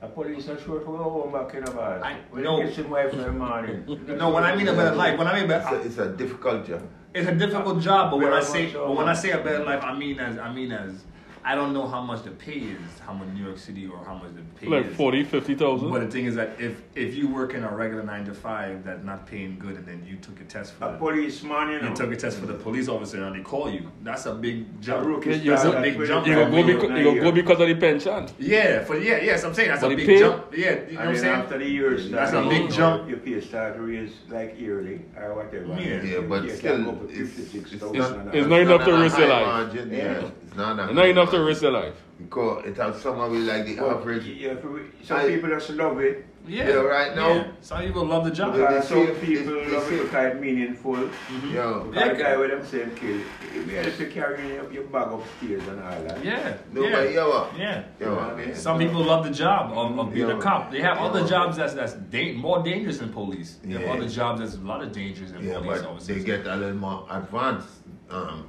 A 0.02 0.08
police 0.08 0.49
are 0.49 0.60
sure 0.60 0.80
to 0.80 0.86
go 0.86 0.98
home 0.98 1.32
back 1.32 1.53
in 1.56 1.64
a 1.64 1.72
bar. 1.72 2.03
I- 2.03 2.18
When 2.32 2.44
no. 2.44 2.58
you 2.60 2.66
get 2.66 2.76
some 2.76 2.90
wife 2.90 3.14
in 3.14 3.22
the 3.22 3.32
morning. 3.32 3.86
No, 4.18 4.32
when 4.32 4.44
I 4.44 4.56
mean 4.56 4.68
a 4.68 4.74
better 4.74 4.95
life, 4.95 5.18
when 5.18 5.28
I 5.28 5.40
mean 5.40 5.48
better, 5.48 5.80
it's 5.80 5.98
a 5.99 6.10
difficult 6.10 6.66
job. 6.68 6.82
it's 7.14 7.28
a 7.30 7.36
difficult 7.36 7.82
job. 7.82 8.12
But 8.12 8.18
when 8.20 8.34
I 8.34 8.41
say, 8.41 8.72
but 8.74 8.95
when 8.95 9.08
I 9.08 9.14
say 9.14 9.32
a 9.32 9.38
better 9.38 9.64
life, 9.64 9.84
I 9.84 9.94
mean 9.98 10.20
as 10.20 10.38
I 10.38 10.52
mean 10.52 10.72
as 10.72 11.03
I 11.44 11.56
don't 11.56 11.74
know 11.74 11.88
how 11.88 12.02
much 12.02 12.24
the 12.24 12.32
pay 12.32 12.54
is, 12.60 12.78
how 13.06 13.14
much 13.14 13.28
New 13.30 13.44
York 13.44 13.58
City 13.58 13.88
or 13.88 13.98
how 14.06 14.14
much 14.14 14.32
the 14.36 14.42
pay 14.60 14.68
Like 14.68 14.86
is. 14.92 14.96
40, 14.96 15.24
50,000. 15.24 15.90
But 15.90 16.02
the 16.02 16.08
thing 16.08 16.26
is 16.26 16.36
that 16.36 16.52
if 16.60 16.82
if 16.96 17.16
you 17.16 17.28
work 17.28 17.54
in 17.56 17.64
a 17.64 17.76
regular 17.76 18.04
nine 18.04 18.26
to 18.26 18.34
five 18.34 18.84
that's 18.84 19.04
not 19.04 19.26
paying 19.26 19.58
good, 19.58 19.76
and 19.78 19.86
then 19.86 20.06
you 20.08 20.18
took 20.18 20.40
a 20.40 20.44
test 20.44 20.74
for 20.74 20.86
A 20.90 20.92
the, 20.92 20.98
policeman, 21.00 21.70
you 21.72 21.82
know. 21.82 21.90
you 21.90 21.96
took 21.96 22.12
a 22.12 22.16
test 22.16 22.38
for 22.38 22.46
the 22.46 22.54
police 22.54 22.88
officer 22.88 23.24
and 23.24 23.36
they 23.36 23.42
call 23.44 23.70
you, 23.72 23.90
that's 24.04 24.26
a 24.28 24.34
big 24.36 24.66
A 24.80 24.84
jump. 24.84 25.08
rookie 25.08 25.34
you 25.38 25.52
That's 25.52 25.64
go- 25.64 25.72
a 25.72 25.82
big 25.82 25.98
jump. 26.06 26.28
You 26.28 26.34
for 26.36 26.46
go, 26.46 26.52
go, 26.52 26.56
me. 26.58 26.74
because, 26.74 26.90
you 27.00 27.04
go, 27.04 27.22
go 27.24 27.32
because 27.32 27.60
of 27.60 27.68
the 27.70 27.76
pension. 27.76 28.28
Yeah, 28.38 28.84
for 28.84 28.98
yeah, 28.98 29.18
yes, 29.18 29.44
I'm 29.44 29.54
saying 29.56 29.70
that's 29.70 29.82
But 29.82 29.88
a 29.94 29.96
the 29.96 29.96
big 29.96 30.08
pay- 30.08 30.20
jump. 30.20 30.46
Yeah, 30.56 30.60
you 30.60 30.76
know 30.76 30.78
what 30.82 30.90
And 30.90 31.00
I'm 31.00 31.06
then 31.14 31.16
saying. 31.24 31.36
after 31.42 31.58
the 31.58 31.70
years, 31.70 32.10
That's 32.12 32.30
start, 32.32 32.46
a 32.46 32.50
big 32.50 32.62
you 32.62 32.70
know, 32.70 32.76
jump. 32.76 33.10
Your 33.10 33.18
pay 33.18 33.42
start 33.42 33.76
to 33.78 33.82
raise 33.82 34.12
like 34.30 34.60
yearly 34.60 35.02
or 35.18 35.34
whatever. 35.34 35.66
Yeah. 35.82 36.04
Yeah, 36.04 36.20
but 36.22 36.44
You 36.44 36.50
can 36.50 36.58
still, 36.58 36.84
go 36.84 36.90
up 36.92 37.08
to 37.10 37.20
it's, 37.22 37.32
56,000 37.34 37.96
it's, 37.96 38.06
and 38.10 38.26
not, 38.26 38.36
a 38.36 38.38
it's 38.38 38.42
half. 38.42 38.50
not 38.50 38.60
enough 38.62 38.86
to 38.86 38.96
a 38.96 39.00
risk 39.02 39.18
your 39.18 39.28
high 39.28 39.34
life. 39.42 39.46
Margin, 39.48 39.90
yeah. 39.92 39.98
Yeah. 39.98 40.30
It's 40.46 40.56
not 40.58 40.80
a 40.80 40.84
It's 40.86 40.94
not 40.94 41.06
enough 41.08 41.31
to 41.32 41.44
risk 41.44 41.62
your 41.62 41.72
life. 41.72 41.95
Because 42.20 42.66
it 42.66 42.78
has 42.78 43.02
some 43.02 43.18
with 43.32 43.48
like 43.48 43.66
the 43.66 43.80
Well, 43.80 43.91
average. 43.98 44.26
yeah, 44.26 44.56
for- 44.56 44.80
some 45.03 45.18
I- 45.18 45.28
people 45.28 45.49
just 45.49 45.70
love 45.72 45.99
it. 45.99 46.26
Yeah, 46.48 46.70
Yeah, 46.70 46.76
right 46.76 47.16
now- 47.16 47.34
yeah. 47.36 47.44
Some 47.62 47.82
people 47.82 48.03
love 48.06 48.26
the 48.26 48.32
job. 48.32 48.56
Yeah. 48.56 48.64
Uh, 48.64 48.82
some 48.82 49.06
say- 49.06 49.14
people 49.26 49.53
they- 49.53 49.66
they 49.66 49.72
love 49.72 49.84
say- 49.84 49.95
it 49.95 50.03
because 50.03 50.26
it's 50.34 50.41
meaningful. 50.41 50.98
Yo, 50.98 51.08
Yeah. 51.53 51.84
Because 51.91 52.18
the 52.18 52.24
guy 52.24 52.38
with 52.38 52.49
them 52.52 52.66
same 52.66 52.91
kill, 52.95 53.18
you 53.56 53.62
be 53.68 53.76
able 53.78 53.91
to 53.91 54.06
carry 54.08 54.48
your, 54.56 54.72
your 54.72 54.84
bag 54.86 55.08
upstairs 55.12 55.68
and 55.68 55.80
all 55.84 56.02
that. 56.08 56.26
Yeah, 56.26 56.53
no, 56.74 56.82
yeah, 56.82 56.95
but 56.95 57.14
yo, 57.14 57.48
yeah. 57.58 57.84
Yo, 57.99 58.16
what, 58.16 58.38
man. 58.38 58.56
Some 58.56 58.80
people 58.80 59.03
love 59.03 59.24
the 59.24 59.30
job 59.32 59.72
of, 59.78 59.99
of 59.99 60.14
being 60.14 60.28
Yeah. 60.30 60.38
a 60.38 60.41
cop. 60.41 60.72
They 60.72 60.82
have 60.82 60.98
Yeah. 60.98 61.06
other 61.06 61.28
jobs 61.28 61.58
that's 61.58 61.74
that's 61.76 61.94
da- 61.94 62.34
more 62.34 62.64
dangerous 62.64 62.98
than 62.98 63.10
police. 63.10 63.58
They 63.64 63.74
have 63.74 63.98
other 63.98 64.08
jobs 64.10 64.41
that's 64.41 64.56
a 64.56 64.60
lot 64.62 64.82
of 64.84 64.91
dangers 64.91 65.32
than 65.34 65.44
Yeah, 65.48 65.60
police 65.60 65.82
but 65.82 65.90
officers. 65.91 66.08
they 66.18 66.24
get 66.24 66.45
a 66.48 66.56
little 66.56 66.76
more 66.76 67.06
advanced, 67.10 67.70
um, 68.10 68.45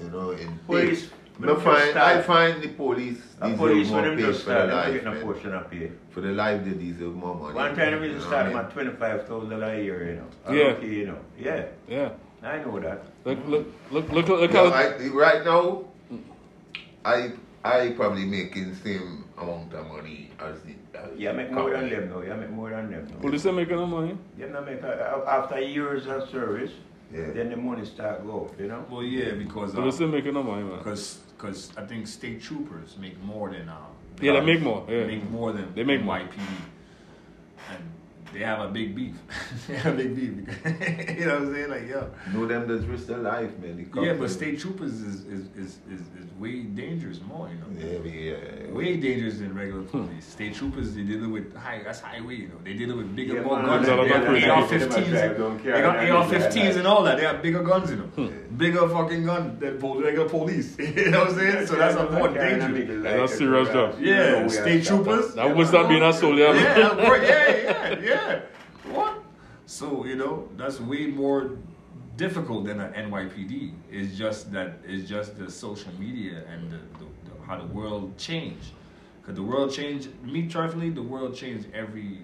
you 0.00 0.08
know, 0.10 0.30
in 0.30 0.58
Police, 0.66 1.06
pay. 1.06 1.16
When 1.40 1.50
I 1.50 1.60
find, 1.60 1.98
I 1.98 2.22
find 2.22 2.62
the 2.62 2.68
police 2.68 3.18
A 3.40 3.44
deserve 3.50 3.58
police 3.58 3.90
when 3.90 4.00
more 4.02 4.10
them 4.10 4.16
pay 4.18 4.26
just 4.26 4.44
for 4.44 4.50
their 4.50 4.68
start, 4.68 4.68
they 4.68 4.92
life, 4.92 4.92
get 5.04 5.06
a 5.06 5.14
man. 5.14 5.22
portion 5.22 5.54
of 5.54 5.70
pay. 5.70 5.90
For 6.10 6.20
the 6.20 6.28
life, 6.32 6.64
they 6.64 6.70
deserve 6.72 7.14
more 7.14 7.34
money. 7.34 7.54
One 7.54 7.74
time 7.76 8.00
we 8.00 8.06
You 8.08 8.14
just 8.14 8.24
know 8.26 8.30
started 8.32 8.56
at 8.56 8.70
twenty-five 8.72 9.26
thousand 9.28 9.50
dollars 9.50 9.78
a 9.80 9.82
year, 9.84 10.00
you 10.10 10.16
know. 10.20 10.54
Yeah. 10.56 10.68
rookie, 10.68 10.86
you 10.88 11.06
know. 11.06 11.18
Yeah, 11.38 11.64
Yeah. 11.88 12.10
I 12.42 12.56
know 12.58 12.80
that. 12.80 13.02
Look, 13.24 13.38
look, 13.46 13.66
look, 13.90 14.12
look, 14.12 14.28
look 14.28 14.40
mean? 14.40 14.50
Yo, 14.52 14.70
how. 14.70 14.76
I, 14.76 15.08
right 15.08 15.44
now, 15.44 15.84
I 17.04 17.32
I 17.64 17.90
probably 17.90 18.24
making 18.24 18.74
same 18.76 19.24
amount 19.38 19.72
of 19.74 19.86
money 19.88 20.30
as 20.38 20.60
the. 20.62 20.74
As 20.98 21.18
You 21.18 21.32
make 21.32 21.48
the 21.48 21.54
more 21.54 21.70
than 21.70 21.80
company. 21.90 22.00
them 22.00 22.10
now. 22.10 22.22
You 22.22 22.34
make 22.40 22.50
more 22.50 22.70
than 22.70 22.90
them 22.90 23.06
now. 23.10 23.20
Police 23.20 23.46
are 23.46 23.52
making 23.52 23.76
no 23.76 23.86
money. 23.86 24.16
You 24.38 24.48
know, 24.48 24.60
make 24.62 24.82
a, 24.82 25.22
after 25.28 25.60
years 25.60 26.06
of 26.06 26.28
service, 26.30 26.72
Yeah. 27.12 27.30
then 27.34 27.50
the 27.50 27.56
money 27.56 27.84
start 27.84 28.24
go 28.26 28.50
you 28.58 28.68
know. 28.68 28.84
well, 28.90 29.02
yeah, 29.02 29.32
because 29.34 29.74
Police 29.74 30.00
uh, 30.00 30.04
are 30.04 30.08
making 30.08 30.34
no 30.34 30.42
money, 30.42 30.62
man. 30.62 30.78
because 30.78 31.18
because 31.40 31.72
I 31.76 31.82
think 31.82 32.06
state 32.06 32.42
troopers 32.42 32.96
make 32.98 33.20
more 33.22 33.50
than 33.50 33.68
um 33.68 33.76
Yeah, 34.20 34.32
they 34.34 34.40
make 34.44 34.60
more, 34.62 34.84
yeah. 34.88 35.06
make 35.06 35.28
more 35.30 35.52
than 35.52 35.74
They 35.74 35.84
make. 35.84 36.00
YPD, 36.02 36.38
and 37.70 37.84
they 38.32 38.40
have 38.40 38.60
a 38.60 38.68
big 38.68 38.94
beef. 38.94 39.14
they 39.68 39.76
have 39.76 39.94
a 39.94 39.96
big 39.96 40.14
beef. 40.14 40.30
you 41.18 41.26
know 41.26 41.34
what 41.34 41.42
I'm 41.42 41.54
saying? 41.54 41.70
Like, 41.70 41.88
yo. 41.88 42.10
Know 42.32 42.46
them 42.46 42.68
that's 42.68 42.84
risk 42.84 43.06
their 43.06 43.18
life, 43.18 43.58
man. 43.58 43.90
Yeah, 43.94 44.14
but 44.14 44.30
state 44.30 44.60
troopers 44.60 44.92
is 44.92 45.24
is, 45.26 45.46
is, 45.56 45.78
is, 45.90 46.00
is 46.00 46.30
way 46.38 46.62
dangerous 46.62 47.20
more, 47.22 47.48
you 47.48 47.56
know. 47.56 47.66
Yeah, 47.76 48.10
yeah, 48.10 48.36
yeah. 48.66 48.72
Way 48.72 48.96
dangerous 48.96 49.38
than 49.38 49.54
regular 49.54 49.82
hmm. 49.82 50.06
police. 50.06 50.26
State 50.26 50.54
troopers, 50.54 50.94
they 50.94 51.02
dealing 51.02 51.32
with 51.32 51.54
high. 51.56 51.82
That's 51.84 52.00
highway, 52.00 52.36
you 52.36 52.48
know. 52.48 52.60
They 52.64 52.74
dealing 52.74 52.96
with 52.96 53.14
bigger, 53.14 53.34
Yeah, 53.34 53.42
more 53.42 53.56
man, 53.56 53.66
guns. 53.66 53.86
that's 53.86 54.28
They 54.28 54.40
got. 54.40 54.62
AR-15s. 54.62 55.62
They 55.62 55.72
They 55.72 55.80
got. 55.80 55.96
AR-15s 55.96 56.76
and 56.76 56.86
all 56.86 57.02
that. 57.04 57.16
They 57.18 57.24
have 57.24 57.42
bigger 57.42 57.62
guns, 57.62 57.90
you 57.90 57.96
know. 57.96 58.04
Hmm. 58.04 58.56
Bigger 58.56 58.88
fucking 58.88 59.24
gun 59.24 59.58
than 59.58 59.78
regular 59.78 60.28
police. 60.28 60.78
you 60.78 61.10
know 61.10 61.20
what 61.20 61.30
I'm 61.30 61.34
saying? 61.36 61.66
So 61.66 61.76
that's 61.76 61.96
a 61.96 62.10
more 62.10 62.28
dangerous. 62.28 63.02
That's 63.02 63.36
serious 63.36 63.68
job. 63.68 63.96
Yeah, 64.00 64.46
state 64.48 64.84
troopers. 64.84 65.34
That 65.34 65.54
was 65.54 65.72
not 65.72 65.88
being 65.88 66.02
a 66.02 66.12
soldier. 66.12 66.54
Yeah, 66.54 66.94
bro, 66.94 67.14
yeah, 67.16 67.98
yeah, 68.00 68.19
yeah. 68.28 68.40
What? 68.92 69.22
So 69.66 70.04
you 70.04 70.16
know 70.16 70.48
that's 70.56 70.80
way 70.80 71.06
more 71.06 71.58
difficult 72.16 72.66
than 72.66 72.80
an 72.80 72.92
NYPD. 73.10 73.72
It's 73.90 74.16
just 74.16 74.52
that 74.52 74.78
it's 74.84 75.08
just 75.08 75.38
the 75.38 75.50
social 75.50 75.92
media 75.98 76.44
and 76.52 76.70
the, 76.70 76.76
the, 76.98 77.06
the, 77.26 77.46
how 77.46 77.56
the 77.58 77.66
world 77.66 78.16
changed. 78.18 78.72
Cause 79.24 79.34
the 79.34 79.42
world 79.42 79.72
changed. 79.72 80.08
Me, 80.22 80.46
truthfully, 80.46 80.90
the 80.90 81.02
world 81.02 81.34
changed 81.34 81.68
every 81.74 82.18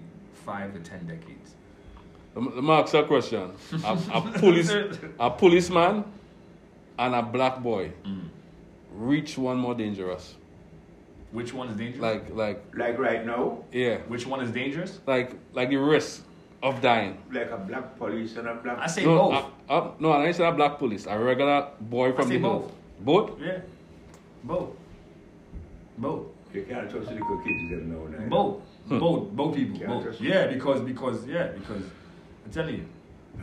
five 0.45 0.73
to 0.73 0.79
ten 0.79 1.05
decades. 1.05 1.55
Let 2.35 2.63
me 2.63 2.71
ask 2.71 2.93
you 2.93 2.99
a 2.99 3.05
question. 3.05 3.51
A, 3.83 3.97
a 4.13 4.21
police, 4.39 4.71
a 5.19 5.29
policeman, 5.31 6.03
and 6.99 7.15
a 7.15 7.23
black 7.23 7.61
boy—reach 7.63 9.35
mm. 9.35 9.37
one 9.37 9.57
more 9.57 9.73
dangerous? 9.73 10.35
Which 11.31 11.53
one 11.53 11.67
is 11.69 11.75
dangerous? 11.77 12.01
Like, 12.01 12.29
like, 12.33 12.63
Like 12.75 12.97
right 12.97 13.25
now, 13.25 13.63
yeah, 13.71 13.97
which 14.07 14.25
one 14.25 14.39
is 14.41 14.51
dangerous? 14.51 14.99
like, 15.05 15.31
like 15.53 15.69
the 15.69 15.75
risk 15.77 16.23
of 16.63 16.81
dying. 16.81 17.17
like 17.31 17.51
a 17.51 17.57
black 17.57 17.97
police 17.97 18.35
and 18.37 18.47
a 18.47 18.55
black. 18.55 18.77
I 18.79 18.87
say 18.87 19.05
no, 19.05 19.17
both. 19.17 19.45
uh, 19.69 19.73
uh, 19.73 19.91
no, 19.99 20.11
I 20.13 20.21
didn't 20.23 20.35
say 20.37 20.47
a 20.47 20.51
black 20.51 20.77
police. 20.79 21.05
A 21.05 21.17
regular 21.19 21.67
boy 21.81 22.13
from 22.13 22.27
say 22.29 22.37
the 22.37 22.47
hood. 22.47 22.61
both. 23.01 23.29
Both? 23.29 23.41
yeah, 23.41 23.59
both, 24.43 24.69
both. 25.97 26.23
You 26.53 26.63
can't 26.63 26.89
trust 26.89 27.07
the 27.09 27.13
little 27.15 27.41
kids 27.43 27.69
them 27.71 27.91
now. 27.91 28.17
now. 28.17 28.29
Both, 28.29 28.61
both, 28.87 29.29
both 29.31 29.55
people, 29.55 29.85
both. 29.85 30.03
just- 30.05 30.21
Yeah, 30.21 30.47
because 30.47 30.79
because 30.81 31.27
yeah, 31.27 31.47
because 31.47 31.83
I'm 32.45 32.51
telling 32.51 32.75
you, 32.75 32.85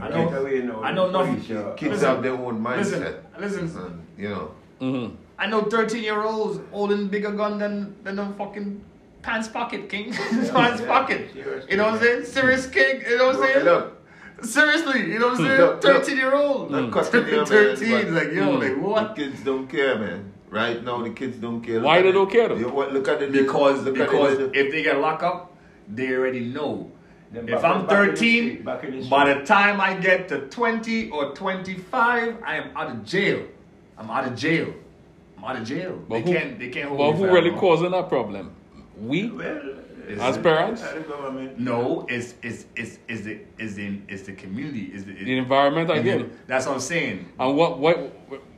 I 0.00 0.08
Right 0.08 0.10
know, 0.32 0.40
away 0.40 0.60
now, 0.62 0.82
I 0.82 0.92
know 0.92 1.06
the 1.12 1.18
nothing. 1.18 1.34
police, 1.36 1.50
uh, 1.52 1.74
Kids 1.76 1.92
Listen, 1.92 2.08
have 2.08 2.22
their 2.22 2.32
own 2.32 2.60
mindset. 2.64 3.22
Listen, 3.38 3.62
listen. 3.66 3.80
And, 3.84 4.06
you 4.18 4.28
know, 4.30 4.50
Mm-hmm. 4.80 5.14
I 5.38 5.46
know 5.46 5.62
13 5.62 6.02
year 6.02 6.22
olds 6.22 6.60
holding 6.70 7.08
bigger 7.08 7.32
gun 7.32 7.58
than 7.58 7.96
than 8.04 8.18
a 8.18 8.32
fucking 8.34 8.84
pants 9.22 9.48
pocket 9.48 9.88
king, 9.88 10.12
pants 10.52 10.80
yeah. 10.80 10.86
pocket. 10.86 11.32
Seriously, 11.32 11.70
You 11.70 11.76
know 11.76 11.84
what 11.84 11.94
I'm 11.94 12.00
saying? 12.00 12.24
Serious 12.24 12.66
king. 12.66 13.02
You 13.08 13.18
know 13.18 13.26
what 13.26 13.36
I'm 13.36 13.42
saying? 13.42 13.64
look. 13.64 14.00
Seriously, 14.42 15.12
you 15.12 15.18
know 15.18 15.28
what 15.28 15.40
I'm 15.40 15.46
saying? 15.46 15.60
Look, 15.60 15.84
look. 15.84 16.04
13 16.04 16.16
year 16.16 16.34
old. 16.34 16.70
Not 16.70 16.92
cutting 16.92 17.22
mm. 17.22 17.30
your 17.30 17.38
man, 17.38 17.46
13, 17.46 18.14
like 18.14 18.32
yo, 18.32 18.58
mm. 18.58 18.60
like 18.60 18.84
what? 18.84 19.14
The 19.16 19.22
kids 19.22 19.44
don't 19.44 19.68
care, 19.68 19.98
man. 19.98 20.32
Right 20.50 20.84
now, 20.84 21.02
the 21.02 21.10
kids 21.10 21.38
don't 21.38 21.60
care. 21.62 21.76
Look 21.76 21.84
Why 21.84 22.02
they 22.02 22.12
don't 22.12 22.30
care, 22.30 22.48
though? 22.48 22.68
What, 22.68 22.92
look 22.92 23.08
at 23.08 23.20
the 23.20 23.26
Because 23.26 23.82
look 23.82 23.98
at 23.98 24.10
because 24.10 24.38
the, 24.38 24.52
if 24.58 24.70
they 24.70 24.82
get 24.82 25.00
locked 25.00 25.22
up, 25.22 25.56
they 25.88 26.12
already 26.12 26.40
know. 26.40 26.90
Then 27.32 27.48
If 27.48 27.62
back- 27.62 27.64
I'm 27.64 27.86
back 27.86 27.98
in 27.98 28.06
the 28.06 28.12
13, 28.12 28.14
street, 28.16 28.64
back 28.64 28.82
the 28.82 29.08
by 29.08 29.34
the 29.34 29.44
time 29.44 29.80
I 29.80 29.94
get 29.94 30.28
to 30.28 30.46
20 30.48 31.10
or 31.10 31.34
25, 31.34 32.42
I 32.44 32.56
am 32.56 32.76
out 32.76 32.90
of 32.90 33.04
jail. 33.04 33.46
I'm 33.98 34.10
out 34.10 34.26
of 34.26 34.36
jail. 34.36 34.72
I'm 35.44 35.56
out 35.56 35.62
of 35.62 35.68
jail. 35.68 36.02
But 36.08 36.14
they 36.14 36.20
who- 36.22 36.38
can't. 36.38 36.58
They 36.58 36.68
can't 36.68 36.88
hold 36.88 36.98
But 36.98 37.12
me 37.12 37.18
who 37.28 37.34
really 37.34 37.50
long. 37.50 37.58
causing 37.60 37.90
that 37.92 38.08
problem? 38.08 38.52
We? 38.98 39.30
Well, 39.30 39.60
Is 40.06 40.20
As 40.20 40.36
parents? 40.36 40.82
the 40.82 41.00
government. 41.00 41.58
No, 41.58 42.04
it's 42.10 42.34
it's 42.42 42.66
it's 42.76 42.98
is 43.08 43.24
the 43.24 43.38
is 43.58 43.74
the 43.74 44.00
is 44.06 44.24
the 44.24 44.32
community 44.34 44.90
is 44.92 45.04
the, 45.06 45.12
The 45.14 45.38
environment 45.38 45.90
again. 45.90 46.30
That's 46.46 46.66
what 46.66 46.74
I'm 46.74 46.80
saying. 46.80 47.26
And 47.40 47.56
what, 47.56 47.78
what, 47.78 48.12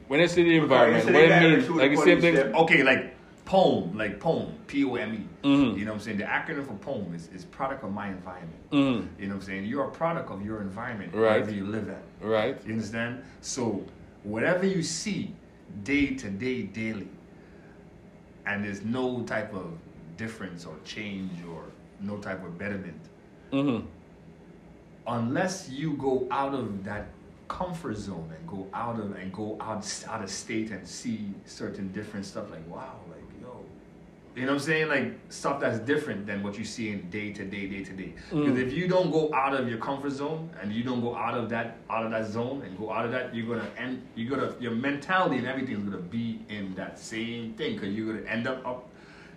when 0.08 0.20
I 0.20 0.26
say 0.26 0.42
the 0.42 0.56
environment, 0.56 1.04
say 1.04 1.12
what 1.12 1.28
the 1.28 1.36
it 1.46 1.58
means, 1.58 1.70
like 1.70 1.90
the 1.92 1.96
same 2.02 2.20
thing. 2.20 2.36
Okay, 2.36 2.82
like 2.82 3.14
POEM, 3.44 3.96
like 3.96 4.18
POEM, 4.18 4.48
P 4.66 4.82
O 4.84 4.96
M 4.96 5.14
E. 5.14 5.46
Mhm. 5.46 5.78
You 5.78 5.84
know 5.84 5.92
what 5.92 5.98
I'm 5.98 6.00
saying? 6.00 6.18
The 6.18 6.24
acronym 6.24 6.66
for 6.66 6.74
POEM 6.74 7.14
is, 7.14 7.28
is 7.32 7.44
product 7.44 7.84
of 7.84 7.92
my 7.92 8.08
environment. 8.08 8.70
Mhm. 8.72 9.06
You 9.20 9.26
know 9.28 9.34
what 9.34 9.42
I'm 9.42 9.46
saying? 9.46 9.66
You're 9.66 9.84
a 9.84 9.90
product 9.92 10.32
of 10.32 10.44
your 10.44 10.60
environment, 10.62 11.14
Right. 11.14 11.30
wherever 11.34 11.52
you 11.52 11.64
live 11.66 11.88
at. 11.88 12.02
Right? 12.20 12.60
You 12.66 12.72
understand? 12.72 13.22
So 13.40 13.84
whatever 14.24 14.66
you 14.66 14.82
see 14.82 15.32
day 15.84 16.14
to 16.14 16.28
day, 16.30 16.62
daily, 16.62 17.08
and 18.46 18.64
there's 18.64 18.82
no 18.82 19.22
type 19.22 19.52
of 19.54 19.72
difference 20.16 20.64
or 20.64 20.74
change 20.84 21.32
or 21.50 21.64
no 22.00 22.16
type 22.18 22.44
of 22.44 22.58
betterment, 22.58 23.00
Mm-hmm. 23.52 23.86
unless 25.06 25.68
you 25.70 25.92
go 25.94 26.26
out 26.30 26.54
of 26.54 26.84
that 26.84 27.06
comfort 27.48 27.96
zone 27.96 28.32
and 28.36 28.48
go 28.48 28.66
out 28.74 28.98
of 28.98 29.14
and 29.16 29.32
go 29.32 29.56
out 29.60 29.86
out 30.08 30.22
of 30.22 30.28
state 30.30 30.70
and 30.70 30.86
see 30.86 31.30
certain 31.44 31.92
different 31.92 32.26
stuff 32.26 32.50
like 32.50 32.66
wow 32.68 32.96
you 34.36 34.42
know 34.42 34.48
what 34.52 34.60
i'm 34.60 34.66
saying? 34.66 34.88
Like 34.88 35.18
stuff 35.30 35.60
that's 35.60 35.78
different 35.78 36.26
than 36.26 36.42
what 36.42 36.58
you 36.58 36.64
see 36.64 36.90
in 36.90 37.08
day 37.08 37.32
to 37.32 37.44
day 37.44 37.66
day 37.66 37.82
to 37.82 37.92
day. 37.92 38.12
Mm. 38.30 38.44
Because 38.44 38.58
if 38.58 38.72
you 38.74 38.86
don't 38.86 39.10
go 39.10 39.32
out 39.32 39.54
of 39.54 39.66
your 39.66 39.78
comfort 39.78 40.10
zone 40.10 40.50
and 40.60 40.70
you 40.70 40.84
don't 40.84 41.00
go 41.00 41.16
out 41.16 41.34
of 41.34 41.48
that 41.48 41.78
out 41.88 42.04
of 42.04 42.10
that 42.10 42.26
zone 42.26 42.62
and 42.62 42.76
go 42.76 42.92
out 42.92 43.06
of 43.06 43.12
that 43.12 43.34
you're 43.34 43.46
gonna 43.46 43.70
end 43.78 44.06
you're 44.14 44.28
gonna 44.28 44.54
your 44.60 44.72
mentality 44.72 45.38
and 45.38 45.46
everything 45.46 45.76
is 45.76 45.82
gonna 45.82 45.96
be 45.96 46.40
in 46.50 46.74
that 46.74 46.98
same 46.98 47.54
thing. 47.54 47.74
Because 47.74 47.94
you're 47.94 48.14
gonna 48.14 48.28
end 48.28 48.46
up 48.46 48.66
up 48.66 48.88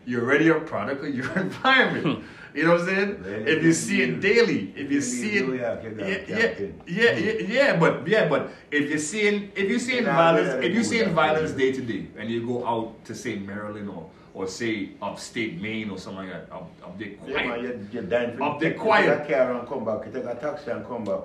you're 0.06 0.24
already 0.24 0.50
a 0.50 0.60
product 0.60 1.04
of 1.04 1.16
your 1.16 1.32
environment. 1.40 2.20
Hmm. 2.20 2.58
You 2.58 2.64
know 2.66 2.72
what 2.72 2.82
i'm 2.82 2.88
saying? 2.88 3.24
Well, 3.24 3.48
if 3.48 3.64
you 3.64 3.74
see 3.74 4.02
it 4.02 4.20
daily 4.20 4.74
if 4.76 4.92
you 4.92 4.98
you 4.98 5.02
see 5.02 5.38
it 5.38 5.48
New 5.48 5.54
York, 5.54 5.84
you 5.84 5.92
got 5.92 6.10
yeah, 6.10 6.18
yeah, 6.28 6.54
yeah, 6.88 7.12
yeah, 7.12 7.32
yeah, 7.48 7.80
but 7.80 8.06
yeah, 8.06 8.28
but 8.28 8.50
if 8.70 8.90
you're 8.90 8.98
seeing 8.98 9.52
if 9.56 9.70
you're 9.70 9.80
seeing 9.80 10.04
Yeah, 10.04 10.16
violence, 10.16 10.48
yeah, 10.48 10.68
if 10.68 10.74
you're 10.74 10.84
do 10.84 10.90
seeing 10.90 11.14
violence 11.14 11.52
day 11.52 11.72
to 11.72 11.82
day, 11.82 12.08
and 12.18 12.30
you 12.30 12.46
go 12.46 12.66
out 12.66 13.06
to 13.06 13.16
say 13.16 13.38
Maryland 13.38 13.90
or 13.90 14.10
or 14.40 14.48
say 14.48 14.90
upstate 15.02 15.62
Maine 15.62 15.90
or 15.90 15.98
something 15.98 16.30
like 16.30 16.48
that, 16.48 16.56
up 16.56 16.72
up 16.82 16.98
there 16.98 17.10
Yeah, 17.28 17.34
man, 17.36 17.46
quiet. 17.48 17.62
you're, 17.62 17.78
you're 17.92 18.04
dying 18.04 18.38
for 18.38 18.44
Up 18.44 18.60
there 18.60 18.70
you 18.70 18.74
take 18.76 18.82
quiet. 18.82 19.10
a 19.30 19.34
car 19.34 19.52
and 19.60 19.68
come 19.68 19.84
back. 19.84 20.06
You 20.06 20.12
take 20.14 20.24
a 20.32 20.36
taxi 20.36 20.72
and 20.72 20.86
come 20.88 21.04
back. 21.04 21.20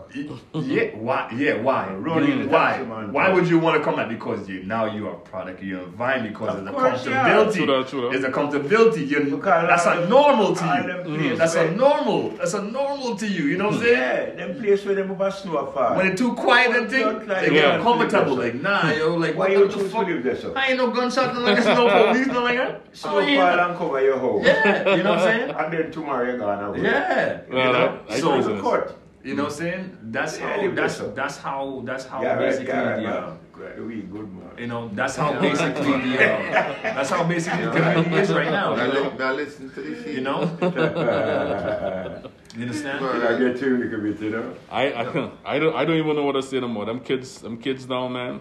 Yeah, 0.55 0.97
why? 0.97 1.31
Yeah, 1.37 1.55
why? 1.63 1.93
Running 1.95 2.41
the 2.43 2.49
why? 2.49 2.71
taxi 2.73 2.87
man. 2.87 3.13
Why 3.13 3.33
would 3.33 3.49
you 3.49 3.59
want 3.61 3.79
to 3.79 3.85
come 3.85 3.95
back? 3.97 4.09
Because 4.09 4.49
you 4.49 4.65
now 4.65 4.87
you 4.87 5.07
are 5.09 5.15
a 5.15 5.19
product 5.19 5.61
of 5.61 5.65
your 5.69 5.85
environment 5.85 6.35
because 6.35 6.55
Of 6.55 6.59
of 6.59 6.65
the 6.65 6.73
course, 6.73 7.07
yeah. 7.07 7.29
comfortability. 7.29 7.55
True 7.55 7.67
that, 7.67 7.89
true 7.89 8.01
that. 8.03 8.15
It's 8.15 8.25
the 8.25 8.33
comfortability. 8.33 9.07
You 9.09 9.21
Because 9.37 9.69
that's 9.69 9.87
all 9.87 9.99
a 10.03 10.09
normal 10.09 10.57
to 10.57 10.65
you. 10.65 10.83
them 10.89 11.07
mm. 11.07 11.19
place 11.19 11.39
That's 11.39 11.55
a 11.55 11.59
where- 11.59 11.71
normal. 11.71 12.31
That's 12.31 12.55
a 12.55 12.63
normal 12.63 13.15
to 13.17 13.27
you. 13.29 13.45
You 13.45 13.57
know 13.59 13.67
what 13.67 13.75
I'm 13.75 13.81
saying? 13.81 13.93
Yeah, 14.39 14.47
them 14.47 14.61
place 14.61 14.85
where 14.85 14.97
them 14.97 15.11
over 15.13 15.31
snow 15.31 15.67
fall. 15.73 15.97
When 15.97 16.09
it's 16.09 16.21
too 16.21 16.33
quiet 16.35 16.75
and 16.75 16.91
thing, 16.91 17.03
Don't 17.03 17.29
like 17.29 17.43
they 17.43 17.51
get 17.51 17.65
Yeah. 17.65 17.77
uncomfortable. 17.77 18.35
Like, 18.37 18.55
nah, 18.57 18.81
hmm. 18.93 18.99
yo, 18.99 19.15
like, 19.15 19.37
Why 19.37 19.49
what 19.49 19.51
you 19.53 19.67
the 19.69 19.73
choose 19.73 19.83
to 19.85 19.89
fuck? 19.91 20.07
live 20.09 20.23
there, 20.25 20.37
sir? 20.37 20.53
I 20.57 20.67
ain't 20.71 20.79
no 20.79 20.91
gunshot, 20.91 21.35
no 21.35 21.41
like 21.43 21.57
this, 21.57 21.67
no 21.67 21.89
police, 22.07 22.27
no 22.27 22.43
like 22.43 22.57
that. 22.59 22.81
Snow 23.05 23.19
Oh, 23.19 23.21
fall 23.21 23.29
yeah. 23.29 23.69
and 23.69 23.77
cover 23.79 24.01
your 24.03 24.19
house. 24.19 24.43
yeah, 24.45 24.97
you 24.97 25.03
know 25.03 25.11
what 25.11 25.19
I'm 25.21 25.25
saying? 25.29 25.51
And 25.61 25.73
then 25.73 25.91
tomorrow 25.93 26.25
you're 26.27 26.39
gone 26.39 26.65
away. 26.65 26.83
Yeah, 26.83 27.41
you 27.49 27.53
know. 27.55 28.01
I- 28.09 28.15
I 28.15 28.21
so, 28.21 28.33
agree 28.41 28.53
with 28.55 28.63
Cut. 28.63 28.99
you 29.23 29.35
know 29.37 29.45
what 29.45 29.53
I'm 29.53 29.59
saying? 29.59 29.99
That's 30.15 30.39
Yeah, 30.39 30.57
how. 30.57 30.71
That's 30.75 30.99
there, 30.99 31.09
that's 31.21 31.37
how. 31.39 31.83
That's 31.85 32.05
how 32.07 32.23
Yeah, 32.23 32.37
basically 32.39 32.69
yeah, 32.69 32.89
right, 32.91 33.03
the. 33.03 33.09
Uh, 33.09 33.33
Good, 33.55 33.87
we 33.87 34.03
good 34.03 34.29
man. 34.35 34.51
you 34.59 34.67
know, 34.67 34.91
that's 34.95 35.15
how 35.15 35.31
basically 35.49 35.93
the. 35.93 36.15
Uh, 36.19 36.83
that's 36.97 37.11
how 37.11 37.23
basically 37.23 37.67
the 37.67 37.71
community 37.71 38.17
is 38.17 38.33
right 38.33 38.51
now. 38.51 38.75
now, 38.75 38.85
You 38.87 38.93
know. 38.95 39.11
now 39.17 39.33
listen 39.33 39.71
to 39.75 39.81
this. 39.81 40.07
You 40.17 40.23
know. 40.23 40.41
You 42.57 42.63
understand? 42.63 43.05
I 43.05 43.37
get 43.39 43.61
you 43.61 43.77
a 43.77 43.79
little 43.79 44.01
bit, 44.01 44.21
you 44.21 44.31
know. 44.31 44.55
I, 44.71 44.93
I, 44.93 45.31
I 45.55 45.59
don't, 45.59 45.75
I 45.75 45.85
don't 45.85 45.97
even 45.99 46.15
know 46.15 46.23
what 46.23 46.33
to 46.39 46.43
say 46.43 46.61
no 46.61 46.69
more. 46.69 46.85
Them 46.87 47.01
kids, 47.01 47.41
them 47.41 47.59
kids 47.59 47.85
down, 47.85 48.13
man. 48.13 48.41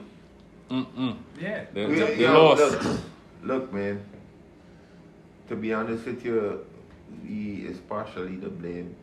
Mm-mm. 0.69 1.17
Yeah. 1.41 1.65
They, 1.73 1.85
they, 1.87 1.95
they 1.95 2.21
yo, 2.21 2.33
lost. 2.49 2.61
Look, 2.83 2.99
look, 3.43 3.73
man. 3.73 4.05
To 5.49 5.55
be 5.55 5.73
honest 5.73 6.05
with 6.05 6.23
you, 6.25 6.65
we 7.23 7.65
is 7.67 7.77
partially 7.79 8.37
to 8.37 8.49
blame. 8.49 8.95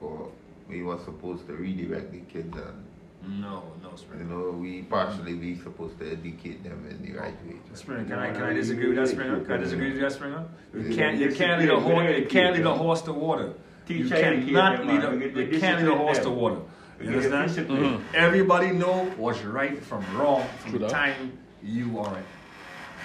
Cause 0.00 0.30
we 0.68 0.82
were 0.82 0.98
supposed 1.04 1.46
to 1.46 1.54
redirect 1.54 2.12
the 2.12 2.20
kids, 2.32 2.54
and 2.56 3.40
No, 3.40 3.62
no, 3.82 3.96
Spring. 3.96 4.20
you 4.20 4.26
know, 4.26 4.50
we 4.50 4.82
partially 4.82 5.34
we 5.34 5.56
supposed 5.56 5.98
to 6.00 6.10
educate 6.12 6.62
them 6.62 6.86
in 6.90 7.02
the 7.04 7.18
right 7.18 7.34
way. 7.46 7.56
Springer, 7.74 8.04
can 8.04 8.18
I 8.18 8.30
can 8.32 8.42
I 8.42 8.52
disagree 8.52 8.88
with 8.88 8.96
that, 8.96 9.08
Springer? 9.08 9.40
Can 9.40 9.52
I 9.52 9.56
disagree 9.56 9.92
with 9.92 10.00
that, 10.00 10.12
Springer? 10.12 10.44
You 10.74 10.80
Yeah. 10.82 10.96
can't 10.96 11.16
you 11.18 11.32
can't 11.32 11.60
lead 11.60 11.70
a 11.70 11.80
horse 11.80 12.18
you 12.18 12.26
can't 12.26 12.56
lead 12.56 12.66
a 12.66 12.74
horse 12.74 13.02
to 13.02 13.12
water. 13.12 13.52
You 13.88 14.08
cannot 14.08 14.86
lead 14.86 15.04
a 15.04 15.10
We 15.10 15.18
get- 15.18 15.34
we 15.34 15.44
you 15.54 15.60
can't 15.60 15.82
lead 15.82 15.92
a 15.92 15.96
horse 15.96 16.18
to 16.20 16.30
water. 16.30 16.60
You 17.00 17.06
get 17.06 17.14
understand? 17.14 17.48
discipline. 17.48 18.04
Everybody 18.14 18.70
know 18.72 18.96
what's 19.16 19.42
right 19.44 19.78
from 19.82 20.02
wrong 20.16 20.44
from 20.60 20.78
the 20.78 20.88
time 20.88 21.32
you 21.62 21.98
are 22.00 22.16
it. 22.18 22.24
Well, 22.24 22.24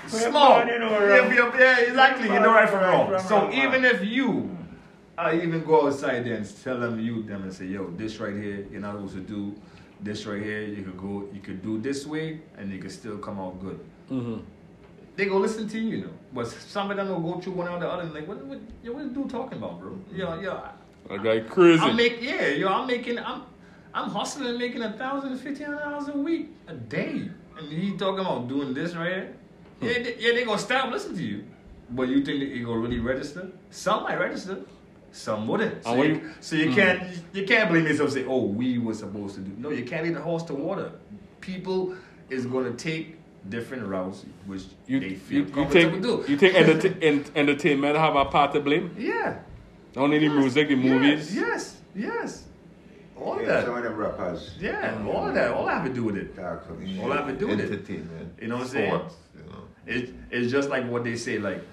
Small. 0.07 0.65
you 0.65 0.80
know 0.80 0.91
Yeah, 0.91 1.18
wrong. 1.18 1.34
yeah, 1.34 1.60
yeah, 1.60 1.80
exactly. 1.80 2.28
You 2.28 2.40
know 2.40 2.53
right 2.53 2.69
from 2.69 2.82
wrong. 2.84 3.07
from 3.10 3.28
So 3.28 3.52
even 3.52 3.86
if 3.86 4.03
you 4.03 4.57
I 5.18 5.36
even 5.36 5.64
go 5.64 5.88
outside 5.88 6.26
there 6.26 6.36
and 6.36 6.64
tell 6.64 6.80
them 6.80 6.99
you 6.99 7.23
them 7.23 7.44
and 7.44 7.53
say, 7.53 7.65
yo, 7.65 7.90
this 7.91 8.19
right 8.19 8.34
here, 8.36 8.65
you're 8.72 8.82
not 8.82 8.95
supposed 8.95 9.14
to 9.14 9.22
do 9.22 9.56
this 10.02 10.26
right 10.26 10.41
here, 10.41 10.61
you 10.64 10.84
could 10.84 10.98
go 10.98 11.28
you 11.34 11.41
could 11.41 11.61
do 11.61 11.80
this 11.80 12.07
way 12.07 12.41
and 12.57 12.72
you 12.72 12.80
could 12.80 12.91
still 12.91 13.18
come 13.18 13.40
out 13.40 13.60
good. 13.61 13.80
Mm-hmm. 14.10 14.40
They 15.15 15.26
go 15.26 15.38
listen 15.38 15.68
to 15.68 15.80
you, 15.80 15.98
you 15.98 16.02
know. 16.06 16.14
But 16.34 16.48
some 16.48 16.90
of 16.90 16.98
them 16.98 17.10
will 17.10 17.34
go 17.34 17.40
through 17.40 17.53
one 17.53 17.68
or 17.68 17.80
the 17.80 17.88
other 17.88 18.03
and 18.03 18.14
like, 18.14 18.28
what 18.28 18.44
what, 18.45 18.60
yo, 18.84 18.94
what 18.94 19.03
is 19.03 19.11
dude 19.11 19.30
talking 19.30 19.57
about, 19.57 19.80
bro? 19.80 19.99
Yeah, 20.11 20.41
yeah. 20.41 20.72
That 21.10 21.23
guy 21.23 21.40
crazy. 21.41 21.82
I'm 21.82 21.95
make 21.95 22.22
yeah, 22.22 22.48
yo, 22.48 22.69
I'm 22.69 22.88
making 22.88 23.19
I'm 23.19 23.44
I'm 23.94 24.10
hustling 24.10 24.57
making 24.57 24.82
a 24.82 24.94
thousand, 24.94 25.38
fifteen 25.38 25.68
hundred 25.68 25.80
dollars 25.82 26.07
a 26.07 26.18
week 26.18 26.49
a 26.68 26.73
day. 26.73 27.30
And 27.57 27.72
he 27.72 27.95
talking 27.98 28.22
about 28.26 28.48
doing 28.48 28.73
this 28.73 28.95
right 28.95 29.14
here. 29.14 29.36
Yeah, 29.82 29.94
they, 30.03 30.16
yeah, 30.20 30.34
they 30.34 30.44
gonna 30.45 30.58
stop 30.60 30.91
listening 30.91 31.18
to 31.18 31.24
you. 31.24 31.44
But 31.90 32.03
you 32.10 32.24
think 32.24 32.40
they 32.40 32.60
gonna 32.60 32.80
really 32.80 32.99
register? 32.99 33.49
Some 33.70 34.03
might 34.03 34.20
register, 34.20 34.60
some 35.12 35.48
wouldn't. 35.48 35.84
So 35.84 35.91
And 35.94 36.03
you, 36.03 36.10
you- 36.10 36.16
Hmm. 36.20 36.30
so 36.40 36.56
you 36.56 36.72
can't 36.74 37.03
you 37.34 37.45
can't 37.45 37.70
blame 37.70 37.86
yourself 37.86 38.10
and 38.16 38.24
say, 38.24 38.26
oh, 38.28 38.44
we 38.45 38.78
were 38.78 38.94
supposed 38.94 39.36
to 39.36 39.41
do. 39.41 39.52
No, 39.58 39.70
you 39.72 39.84
can't 39.84 40.03
lead 40.06 40.16
the 40.16 40.22
horse 40.22 40.44
to 40.44 40.53
water. 40.53 40.91
People 41.41 41.95
is 42.30 42.45
gonna 42.45 42.72
take 42.74 43.18
different 43.49 43.84
routes 43.88 44.24
which 44.45 44.62
you, 44.88 44.99
they 44.99 45.16
feel 45.16 45.40
you 45.40 45.45
comfortable 45.45 45.91
think 45.99 46.03
do. 46.03 46.32
you 46.32 46.38
think 46.38 46.56
enterta- 46.62 46.98
en- 47.02 47.26
entertainment 47.36 47.98
have 47.98 48.16
a 48.16 48.26
part 48.26 48.53
to 48.53 48.60
blame? 48.60 48.95
yeah. 48.98 49.40
Not 49.95 50.03
only 50.03 50.20
the 50.20 50.30
music, 50.30 50.70
the 50.70 50.76
movies. 50.76 51.36
Yes, 51.36 51.76
yes. 51.94 52.45
All 53.18 53.38
Yeah, 53.41 53.48
that. 53.48 53.66
some 53.66 53.76
of 53.76 53.84
them 53.84 53.95
rappers. 53.98 54.52
Yeah, 54.60 55.03
all 55.06 55.28
of 55.28 55.34
that. 55.34 55.52
All 55.52 55.68
I 55.68 55.74
have 55.74 55.86
to 55.86 55.94
do 55.94 56.06
with 56.06 56.16
it. 56.16 56.34
Talk. 56.36 56.66
All 57.03 57.12
I 57.12 57.18
have 57.18 57.28
to 57.28 57.34
do 57.34 57.48
with 57.48 57.60
it. 57.60 57.66
Entertainment. 57.72 58.34
You 58.41 58.48
know 58.48 58.56
what 58.56 58.64
I'm 58.64 58.70
saying? 58.70 59.02
Sports, 59.86 59.99
You 59.99 60.03
know. 60.08 60.10
It, 60.10 60.16
it's 60.44 60.52
just 60.52 60.70
like 60.70 60.88
what 60.88 61.03
they 61.03 61.16
say, 61.16 61.40
like 61.40 61.64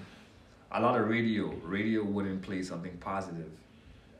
a 0.71 0.81
lot 0.81 0.99
of 0.99 1.07
radio, 1.09 1.47
radio 1.63 2.03
wouldn't 2.03 2.41
play 2.41 2.61
something 2.63 2.95
positive. 2.97 3.49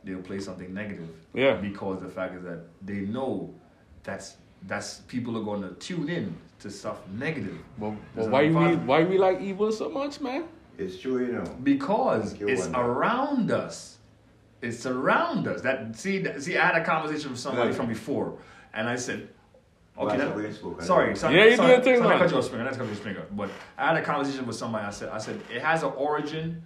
They'll 0.04 0.22
play 0.22 0.40
something 0.40 0.74
negative. 0.74 1.10
Yeah. 1.34 1.56
Because 1.56 2.02
the 2.02 2.10
fact 2.10 2.36
is 2.36 2.44
that 2.44 2.62
they 2.86 3.02
know 3.02 3.54
that's 4.04 4.38
that's 4.68 5.00
people 5.08 5.38
are 5.38 5.44
gonna 5.44 5.72
tune 5.74 6.10
in 6.10 6.36
to 6.60 6.70
stuff 6.70 6.98
negative. 7.18 7.58
But, 7.78 7.92
There's 8.16 8.28
but 8.28 8.32
why 8.32 8.48
nothing 8.48 8.80
we 8.82 8.86
why 8.86 9.04
we 9.04 9.18
like 9.18 9.42
evil 9.42 9.72
so 9.72 9.90
much, 9.90 10.20
man? 10.22 10.46
It's 10.78 11.00
true, 11.00 11.26
you 11.26 11.32
know. 11.34 11.44
Because 11.64 12.34
it's 12.40 12.64
Wanda. 12.64 12.80
around 12.80 13.52
us. 13.52 13.98
It's 14.62 14.86
around 14.86 15.48
us. 15.48 15.62
That 15.62 15.96
see, 15.96 16.20
that, 16.20 16.42
see. 16.42 16.58
I 16.58 16.66
had 16.68 16.76
a 16.82 16.86
conversation 16.86 17.32
with 17.32 17.40
somebody 17.40 17.70
Right. 17.70 17.76
from 17.78 17.88
before, 17.88 18.38
and 18.74 18.88
I 18.90 18.96
said, 18.98 19.20
Well, 19.20 19.30
"Okay, 20.00 20.18
that's 20.18 20.30
that- 20.36 20.42
the 20.42 20.54
spoke. 20.54 20.82
sorry, 20.82 21.16
sorry, 21.16 21.36
Yeah, 21.36 21.46
you 21.46 21.56
sorry, 21.56 21.70
doing 21.72 21.82
thing, 21.84 21.98
sorry, 22.04 22.16
I 22.16 22.20
cut 22.20 22.32
you 22.32 22.38
off, 22.38 22.44
Springer. 22.46 22.64
That's 22.64 22.78
cut 22.78 22.86
you 22.86 22.92
off, 22.92 22.98
Springer. 22.98 23.24
But 23.32 23.50
I 23.78 23.88
had 23.88 23.98
a 23.98 24.02
conversation 24.04 24.46
with 24.48 24.56
somebody. 24.56 24.86
I 24.86 24.90
said, 24.92 25.10
I 25.10 25.18
said 25.18 25.40
it 25.54 25.62
has 25.62 25.84
an 25.84 25.92
origin 25.96 26.64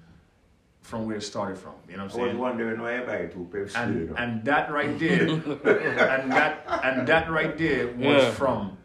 from 0.81 1.05
where 1.07 1.15
it 1.17 1.21
started 1.23 1.57
from. 1.57 1.73
You 1.89 1.97
know 1.97 2.03
what 2.03 2.13
I'm 2.13 2.19
I 2.19 2.23
was 2.23 2.29
saying? 2.31 2.37
wondering 2.37 2.81
why 2.81 3.01
I 3.01 3.05
buy 3.05 3.25
two 3.27 3.47
Pepsi. 3.51 3.75
and 3.75 4.17
and 4.17 4.45
that 4.45 4.71
right 4.71 4.97
there, 4.99 5.21
and 6.13 6.31
that 6.31 6.65
and 6.83 7.07
that 7.07 7.31
right 7.31 7.57
there 7.57 7.87
was 7.87 8.23
Yeah. 8.23 8.31
from 8.31 8.77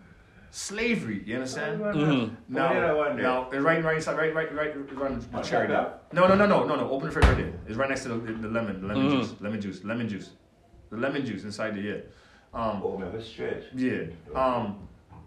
slavery. 0.51 1.23
You 1.27 1.35
understand? 1.37 1.81
Mhm. 1.81 2.31
Now, 2.49 2.67
What 2.69 2.73
did 2.75 2.83
I 2.85 2.93
wonder? 2.95 3.23
now, 3.23 3.51
it's 3.53 3.63
right, 3.63 3.85
right 3.85 3.97
inside, 3.97 4.17
right, 4.17 4.35
right, 4.35 4.55
right, 4.55 4.97
right, 4.97 5.33
the 5.33 5.43
cherry. 5.43 5.67
that? 5.69 6.05
No, 6.13 6.27
no, 6.27 6.35
no, 6.35 6.47
no, 6.47 6.65
no, 6.65 6.77
no. 6.77 6.91
Open 6.91 7.09
the 7.09 7.13
fridge 7.13 7.27
right 7.27 7.37
there. 7.37 7.53
It's 7.67 7.77
right 7.77 7.89
next 7.89 8.05
to 8.05 8.09
the, 8.11 8.17
the 8.33 8.49
lemon, 8.49 8.81
the 8.81 8.87
lemon 8.87 9.09
Mhm. 9.11 9.21
juice, 9.21 9.35
lemon 9.41 9.61
juice, 9.61 9.85
lemon 9.85 10.09
juice, 10.09 10.31
the 10.91 10.97
lemon 10.97 11.27
juice 11.27 11.45
inside 11.45 11.75
the 11.75 11.81
yeah. 11.83 11.97
Um, 12.55 12.83
Oh, 12.85 12.97
man, 12.99 13.13
let's 13.13 13.27
stretch. 13.27 13.65
yeah. 13.75 14.05
Um, 14.35 14.79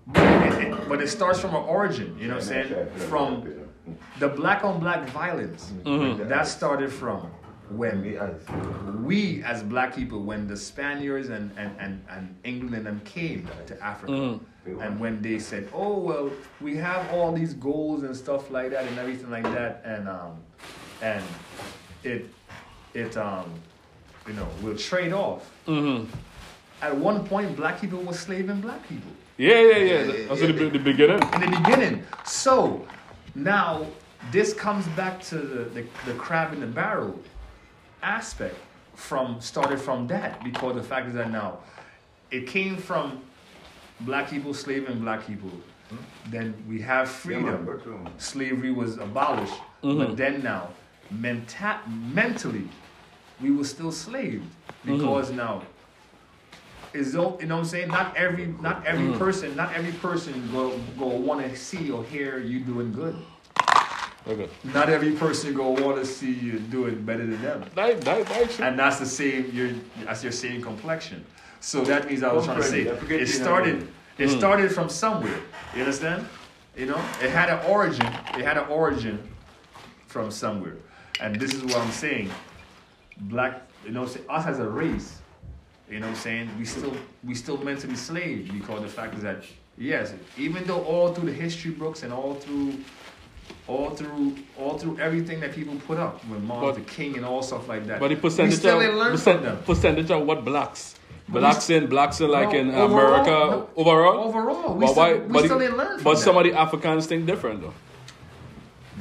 but 0.07 0.23
it, 0.47 0.67
it, 0.67 0.89
but 0.89 1.01
it 1.01 1.07
starts 1.07 1.39
from 1.39 1.51
an 1.55 1.63
origin. 1.63 2.17
You 2.19 2.27
know 2.27 2.35
what 2.35 2.43
I'm 2.43 2.47
saying? 2.49 2.87
From 3.09 3.47
the 4.19 4.27
black 4.29 4.63
on 4.63 4.79
black 4.79 5.07
violence. 5.09 5.71
Mhm. 5.83 6.27
That 6.27 6.47
started 6.47 6.91
from 6.91 7.29
when 7.69 8.01
we 9.03 9.43
as 9.43 9.63
black 9.63 9.95
people 9.95 10.21
when 10.23 10.47
the 10.47 10.57
Spaniards 10.57 11.29
and, 11.29 11.51
and, 11.57 11.71
and, 11.79 12.03
and 12.09 12.35
England 12.43 12.75
and 12.75 12.85
them 12.85 13.01
came 13.05 13.47
to 13.67 13.81
Africa 13.81 14.11
Mhm. 14.11 14.39
and 14.81 14.99
when 14.99 15.21
they 15.21 15.39
said, 15.39 15.69
Oh 15.73 15.97
well, 15.99 16.29
we 16.59 16.75
have 16.77 17.09
all 17.13 17.31
these 17.31 17.53
goals 17.53 18.03
and 18.03 18.15
stuff 18.15 18.51
like 18.51 18.71
that 18.71 18.85
and 18.85 18.99
everything 18.99 19.29
like 19.31 19.43
that 19.43 19.81
and 19.85 20.09
um 20.09 20.33
and 21.01 21.23
it 22.03 22.29
it 22.93 23.15
um 23.15 23.49
you 24.27 24.33
know 24.33 24.47
will 24.61 24.75
trade 24.75 25.13
off. 25.13 25.49
hmm 25.65 26.03
At 26.81 26.95
one 26.95 27.25
point 27.25 27.55
black 27.55 27.79
people 27.79 27.99
were 27.99 28.13
slaving 28.13 28.61
black 28.61 28.87
people 28.87 29.11
Yeah, 29.37 29.59
yeah, 29.59 29.77
yeah. 29.77 29.83
yeah, 29.83 30.27
That's 30.27 30.41
yeah. 30.41 30.47
the, 30.47 30.69
the 30.69 30.79
beginning. 30.79 31.21
in 31.33 31.41
the 31.41 31.57
beginning. 31.57 32.03
So 32.25 32.85
now 33.35 33.85
this 34.31 34.53
comes 34.53 34.87
back 34.89 35.21
to 35.23 35.35
the, 35.35 35.63
the, 35.65 35.85
the 36.05 36.13
crab 36.13 36.53
in 36.53 36.59
the 36.59 36.67
barrel 36.67 37.19
aspect 38.03 38.55
from 38.95 39.41
started 39.41 39.79
from 39.79 40.07
that 40.07 40.43
because 40.43 40.75
the 40.75 40.83
fact 40.83 41.07
is 41.07 41.13
that 41.13 41.31
now 41.31 41.59
it 42.29 42.47
came 42.47 42.77
from 42.77 43.21
black 44.01 44.29
people 44.29 44.53
slaving 44.53 44.99
black 44.99 45.25
people. 45.25 45.49
Hmm? 45.89 46.31
Then 46.31 46.63
we 46.67 46.81
have 46.81 47.09
freedom. 47.09 47.67
Um, 47.67 48.13
Slavery 48.17 48.71
was 48.71 48.97
abolished, 48.97 49.53
but 49.81 49.89
mm-hmm. 49.89 50.15
then 50.15 50.43
now 50.43 50.69
menta- 51.13 51.85
mentally 52.13 52.67
we 53.41 53.51
were 53.51 53.63
still 53.63 53.91
slaved 53.91 54.43
mm-hmm. 54.43 54.97
because 54.97 55.31
now 55.31 55.63
is 56.93 57.13
though 57.13 57.37
you 57.39 57.47
know 57.47 57.55
what 57.55 57.61
I'm 57.61 57.67
saying? 57.67 57.87
Not 57.89 58.15
every 58.15 58.47
not 58.47 58.85
every 58.85 59.07
mm. 59.07 59.17
person, 59.17 59.55
not 59.55 59.73
every 59.73 59.93
person 59.93 60.49
go 60.51 60.77
go 60.97 61.07
want 61.07 61.41
to 61.41 61.55
see 61.55 61.91
or 61.91 62.03
hear 62.03 62.39
you 62.39 62.59
doing 62.59 62.91
good. 62.91 63.15
Okay. 64.27 64.49
Not 64.65 64.89
every 64.89 65.13
person 65.13 65.53
go 65.53 65.69
want 65.71 65.97
to 65.97 66.05
see 66.05 66.31
you 66.31 66.59
doing 66.59 67.03
better 67.03 67.25
than 67.25 67.41
them. 67.41 67.65
That, 67.73 68.01
that, 68.01 68.27
that's. 68.27 68.59
And 68.59 68.77
that's 68.77 68.99
the 68.99 69.05
same 69.05 69.49
your 69.51 69.71
that's 70.03 70.21
your 70.23 70.31
same 70.31 70.61
complexion. 70.61 71.25
So 71.59 71.83
that 71.85 72.07
means 72.07 72.23
I 72.23 72.31
was 72.31 72.45
trying 72.45 72.57
to 72.57 72.63
say 72.63 72.81
it 72.81 73.27
started 73.27 73.87
it 74.17 74.29
started 74.29 74.71
from 74.71 74.89
somewhere. 74.89 75.39
You 75.73 75.81
understand? 75.81 76.27
You 76.75 76.85
know, 76.85 76.97
it 77.21 77.29
had 77.31 77.49
an 77.49 77.65
origin. 77.65 78.05
It 78.05 78.45
had 78.45 78.57
an 78.57 78.67
origin 78.67 79.27
from 80.07 80.31
somewhere. 80.31 80.75
And 81.19 81.35
this 81.35 81.53
is 81.53 81.63
what 81.63 81.77
I'm 81.77 81.91
saying. 81.91 82.29
Black, 83.21 83.61
you 83.85 83.91
know, 83.91 84.03
us 84.03 84.45
as 84.45 84.59
a 84.59 84.67
race, 84.67 85.20
you 85.91 85.99
know 85.99 86.07
what 86.07 86.15
I'm 86.15 86.21
saying? 86.21 86.49
We 86.57 86.65
still 86.65 86.95
we 87.23 87.35
still 87.35 87.57
meant 87.57 87.79
to 87.81 87.87
be 87.87 87.95
slaves 87.95 88.49
because 88.51 88.81
the 88.81 88.87
fact 88.87 89.15
is 89.15 89.23
that 89.23 89.43
yes, 89.77 90.13
even 90.37 90.63
though 90.65 90.81
all 90.83 91.13
through 91.13 91.29
the 91.31 91.35
history 91.35 91.71
books 91.71 92.03
and 92.03 92.11
all 92.13 92.35
through 92.35 92.73
all 93.67 93.89
through 93.91 94.35
all 94.57 94.77
through 94.77 94.97
everything 94.99 95.39
that 95.41 95.53
people 95.53 95.75
put 95.87 95.97
up 95.97 96.23
with 96.29 96.41
Martin 96.41 96.69
But- 96.69 96.77
Luther 96.79 96.89
King 96.89 97.17
and 97.17 97.25
all 97.25 97.43
stuff 97.43 97.67
like 97.67 97.85
that. 97.87 97.99
But 97.99 98.07
the 98.09 98.15
we 98.15 98.21
percentage 98.21 98.55
still 98.59 98.79
of 98.81 98.95
learn 98.95 99.11
percent- 99.11 99.37
from 99.39 99.45
them. 99.45 99.57
percentage 99.65 100.09
of 100.11 100.25
what 100.25 100.43
blacks, 100.45 100.95
But 101.27 101.35
we 101.35 101.39
blacks 101.41 101.69
in 101.69 101.87
blacks 101.87 102.21
in 102.21 102.29
like 102.31 102.51
No, 102.53 102.59
in 102.59 102.73
overall, 102.73 103.07
America 103.13 103.29
no. 103.31 103.69
overall. 103.75 104.17
Overall, 104.27 104.73
we 104.75 104.85
But 104.85 104.91
still, 104.91 105.03
why? 105.03 105.13
we 105.15 105.19
but 105.33 105.43
still 105.45 105.57
the- 105.59 105.65
didn't 105.65 105.77
learn 105.77 105.95
from 105.95 106.03
But 106.03 106.13
them. 106.15 106.23
some 106.23 106.37
of 106.37 106.43
the 106.45 106.53
Africans 106.53 107.05
think 107.07 107.25
different 107.25 107.61
though. 107.61 107.73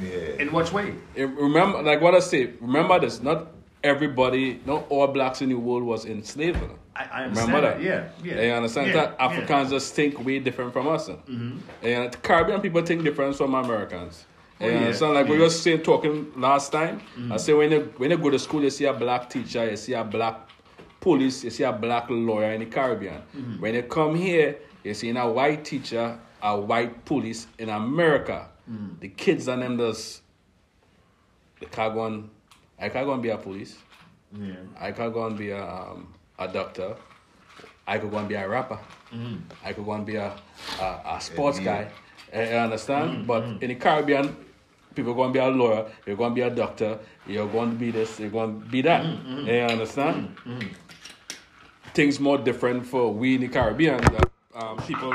Yeah. 0.03 0.43
In 0.43 0.53
which 0.53 0.73
way? 0.73 0.95
Eh, 1.17 1.27
Remember, 1.39 1.83
like 1.83 2.01
what 2.01 2.15
I 2.15 2.21
say. 2.21 2.51
Remember 2.61 2.99
this. 2.99 3.23
Not 3.23 3.49
everybody, 3.83 4.61
not 4.67 4.87
all 4.89 5.07
blacks 5.07 5.43
in 5.43 5.49
the 5.49 5.55
world 5.55 5.83
was 5.83 6.05
enslaved. 6.05 6.61
though. 6.61 6.79
I, 6.97 7.25
Remember 7.25 7.61
that. 7.63 7.81
Yeah, 7.81 8.09
yeah. 8.23 8.43
You 8.43 8.53
understand 8.53 8.89
yeah, 8.89 8.93
that 8.95 9.17
yeah. 9.19 9.27
Africans 9.27 9.71
just 9.71 9.95
think 9.95 10.23
way 10.25 10.39
different 10.39 10.73
from 10.73 10.89
us. 10.89 11.09
Mm-hmm. 11.09 11.59
And 11.83 12.23
Caribbean 12.23 12.61
people 12.61 12.83
think 12.83 13.05
different 13.05 13.37
from 13.37 13.55
Americans. 13.55 14.27
Oh, 14.61 14.67
you 14.67 14.73
yeah, 14.73 14.79
understand? 14.79 15.15
Like 15.15 15.27
we 15.29 15.37
yeah. 15.37 15.43
were 15.43 15.51
saying 15.51 15.83
talking 15.83 16.31
last 16.37 16.73
time. 16.73 17.01
I 17.31 17.39
say 17.39 17.55
when 17.55 17.71
you 17.71 17.95
when 17.97 18.11
you 18.11 18.19
go 18.19 18.29
to 18.29 18.39
school, 18.39 18.63
you 18.63 18.71
see 18.71 18.85
a 18.85 18.93
black 18.93 19.31
teacher, 19.31 19.71
you 19.71 19.77
see 19.77 19.95
a 19.95 20.05
black 20.05 20.51
police, 21.01 21.43
you 21.43 21.51
see 21.51 21.63
a 21.63 21.73
black 21.73 22.11
lawyer 22.11 22.53
in 22.53 22.61
the 22.61 22.67
Caribbean. 22.67 23.23
Mm-hmm. 23.35 23.61
When 23.61 23.75
you 23.75 23.83
come 23.85 24.15
here, 24.15 24.59
you 24.85 24.93
see 24.93 25.09
a 25.11 25.27
white 25.27 25.65
teacher, 25.65 26.19
a 26.43 26.61
white 26.61 27.05
police 27.07 27.47
in 27.59 27.71
America. 27.71 28.49
Mm. 28.71 29.01
The 29.01 29.09
kids 29.09 29.49
and 29.49 29.63
them 29.63 29.79
just 29.79 30.23
the 31.59 31.67
can't 31.67 31.95
go 31.95 32.07
and 32.07 32.31
I 32.81 32.89
can't 32.89 33.07
go 33.07 33.13
and 33.13 33.23
be 33.23 33.29
a 33.31 33.37
police. 33.37 33.77
Yeah. 34.39 34.55
I 34.79 34.93
could 34.93 35.13
go 35.13 35.27
and 35.27 35.37
be 35.37 35.51
a, 35.51 35.63
um, 35.63 36.13
a 36.39 36.49
doctor. 36.49 36.97
I 37.87 37.99
could 37.99 38.11
go 38.11 38.19
and 38.19 38.29
be 38.29 38.37
a 38.37 38.49
rapper. 38.49 38.79
Mm. 39.13 39.41
I 39.65 39.73
could 39.73 39.85
go 39.85 39.93
and 39.93 40.07
be 40.07 40.17
a, 40.17 40.33
a, 40.81 41.01
a 41.17 41.21
sports 41.21 41.59
Yeah. 41.59 41.65
guy. 41.65 41.91
Eh, 42.33 42.51
You 42.53 42.57
understand? 42.59 43.11
Mm, 43.11 43.27
but 43.27 43.43
mm. 43.45 43.63
in 43.63 43.69
the 43.69 43.75
Caribbean, 43.75 44.37
people 44.95 45.13
are 45.13 45.17
going 45.17 45.31
to 45.31 45.33
be 45.33 45.45
a 45.45 45.49
lawyer, 45.49 45.87
you're 46.07 46.17
going 46.17 46.31
to 46.31 46.35
be 46.35 46.41
a 46.43 46.51
doctor, 46.51 46.99
you're 47.27 47.49
going 47.49 47.71
to 47.71 47.77
be 47.77 47.91
this, 47.91 48.19
you're 48.21 48.31
going 48.31 48.61
to 48.61 48.67
be 48.69 48.83
that. 48.83 49.05
Eh, 49.05 49.57
you 49.67 49.73
understand? 49.73 50.37
Things 51.93 52.21
more 52.21 52.39
different 52.39 52.87
for 52.87 53.13
we 53.13 53.35
in 53.35 53.41
the 53.41 53.49
Caribbean 53.49 54.01
than 54.01 54.21
um, 54.55 54.77
people, 54.79 55.13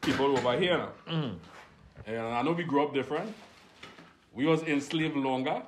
people 0.00 0.36
over 0.36 0.58
here 0.58 0.76
now. 0.78 1.30
And 2.06 2.18
I 2.20 2.42
know 2.42 2.52
we 2.52 2.64
grew 2.64 2.84
up 2.84 2.92
different. 2.94 3.32
We 4.36 4.44
was 4.46 4.62
enslaved 4.62 5.16
longer, 5.16 5.62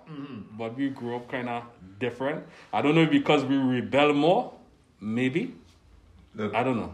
but 0.59 0.77
we 0.77 0.90
grew 0.90 1.16
up 1.16 1.28
kind 1.31 1.49
of 1.49 1.62
different. 1.99 2.45
I 2.73 2.82
don't 2.82 2.95
know 2.95 3.07
because 3.07 3.45
we 3.45 3.57
rebel 3.57 4.12
more, 4.12 4.53
maybe. 5.01 5.55
Look, 6.35 6.55
I 6.55 6.62
don't 6.62 6.77
know. 6.77 6.93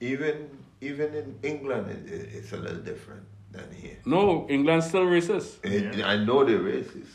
even 0.00 0.48
even 0.82 1.14
in 1.20 1.28
England, 1.42 1.86
it, 1.90 2.12
it, 2.12 2.28
it's 2.38 2.52
a 2.52 2.58
little 2.58 2.82
different 2.90 3.22
than 3.50 3.64
here. 3.82 3.96
No, 4.04 4.46
England's 4.56 4.88
still 4.88 5.06
racist. 5.06 5.64
It- 5.64 6.04
I 6.04 6.16
know 6.24 6.44
the 6.44 6.58
races. 6.58 7.08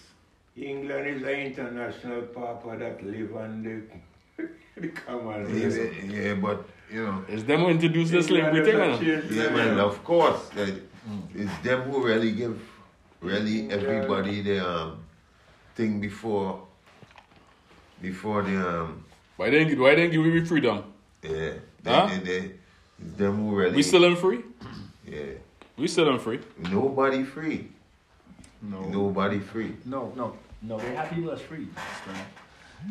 England 0.58 1.08
is 1.08 1.22
an 1.34 1.40
international 1.50 2.24
papa 2.38 2.76
that 2.80 3.04
live 3.06 3.36
on 3.36 3.62
the, 3.68 3.76
the 4.82 4.88
common. 4.90 5.46
Even, 5.56 6.12
yeah, 6.12 6.34
but 6.34 6.66
you 6.92 7.06
know, 7.06 7.24
It's 7.30 7.44
them 7.44 7.60
who 7.62 7.70
introduced 7.70 8.12
the 8.12 8.24
slavery 8.24 8.66
thing. 8.66 8.80
yeah, 9.38 9.50
man, 9.50 9.80
of 9.80 10.04
course, 10.04 10.50
uh, 10.58 10.68
it's 11.36 11.58
them 11.60 11.82
who 11.90 12.04
really 12.04 12.32
give 12.32 12.60
really 13.22 13.70
everybody 13.72 14.42
the 14.42 14.60
um, 14.68 15.04
thing 15.76 16.00
before 16.02 16.68
before 18.02 18.42
the 18.44 18.58
um, 18.58 19.04
Why 19.38 19.50
didn't 19.50 19.80
why 19.80 19.96
didn't 19.96 20.12
give 20.12 20.26
me 20.26 20.44
freedom? 20.46 20.84
Yeah. 21.24 21.54
They, 21.84 21.92
Huh? 21.92 22.08
they, 22.10 22.20
they, 22.20 22.52
them 23.18 23.38
who 23.38 23.56
really. 23.56 23.76
We 23.76 23.84
still 23.84 24.04
in 24.06 24.16
free? 24.16 24.42
Yeah. 25.08 25.38
We 25.78 25.88
still 25.88 26.10
in 26.14 26.20
free. 26.20 26.40
Nobody 26.70 27.24
free. 27.24 27.70
No, 28.62 28.82
Nobody 28.86 29.40
free. 29.40 29.74
no, 29.86 30.14
no, 30.16 30.36
no. 30.62 30.78
They 30.78 30.94
have 30.94 31.10
people 31.10 31.32
that's 31.32 31.42
free. 31.42 31.66
Right? 32.08 32.26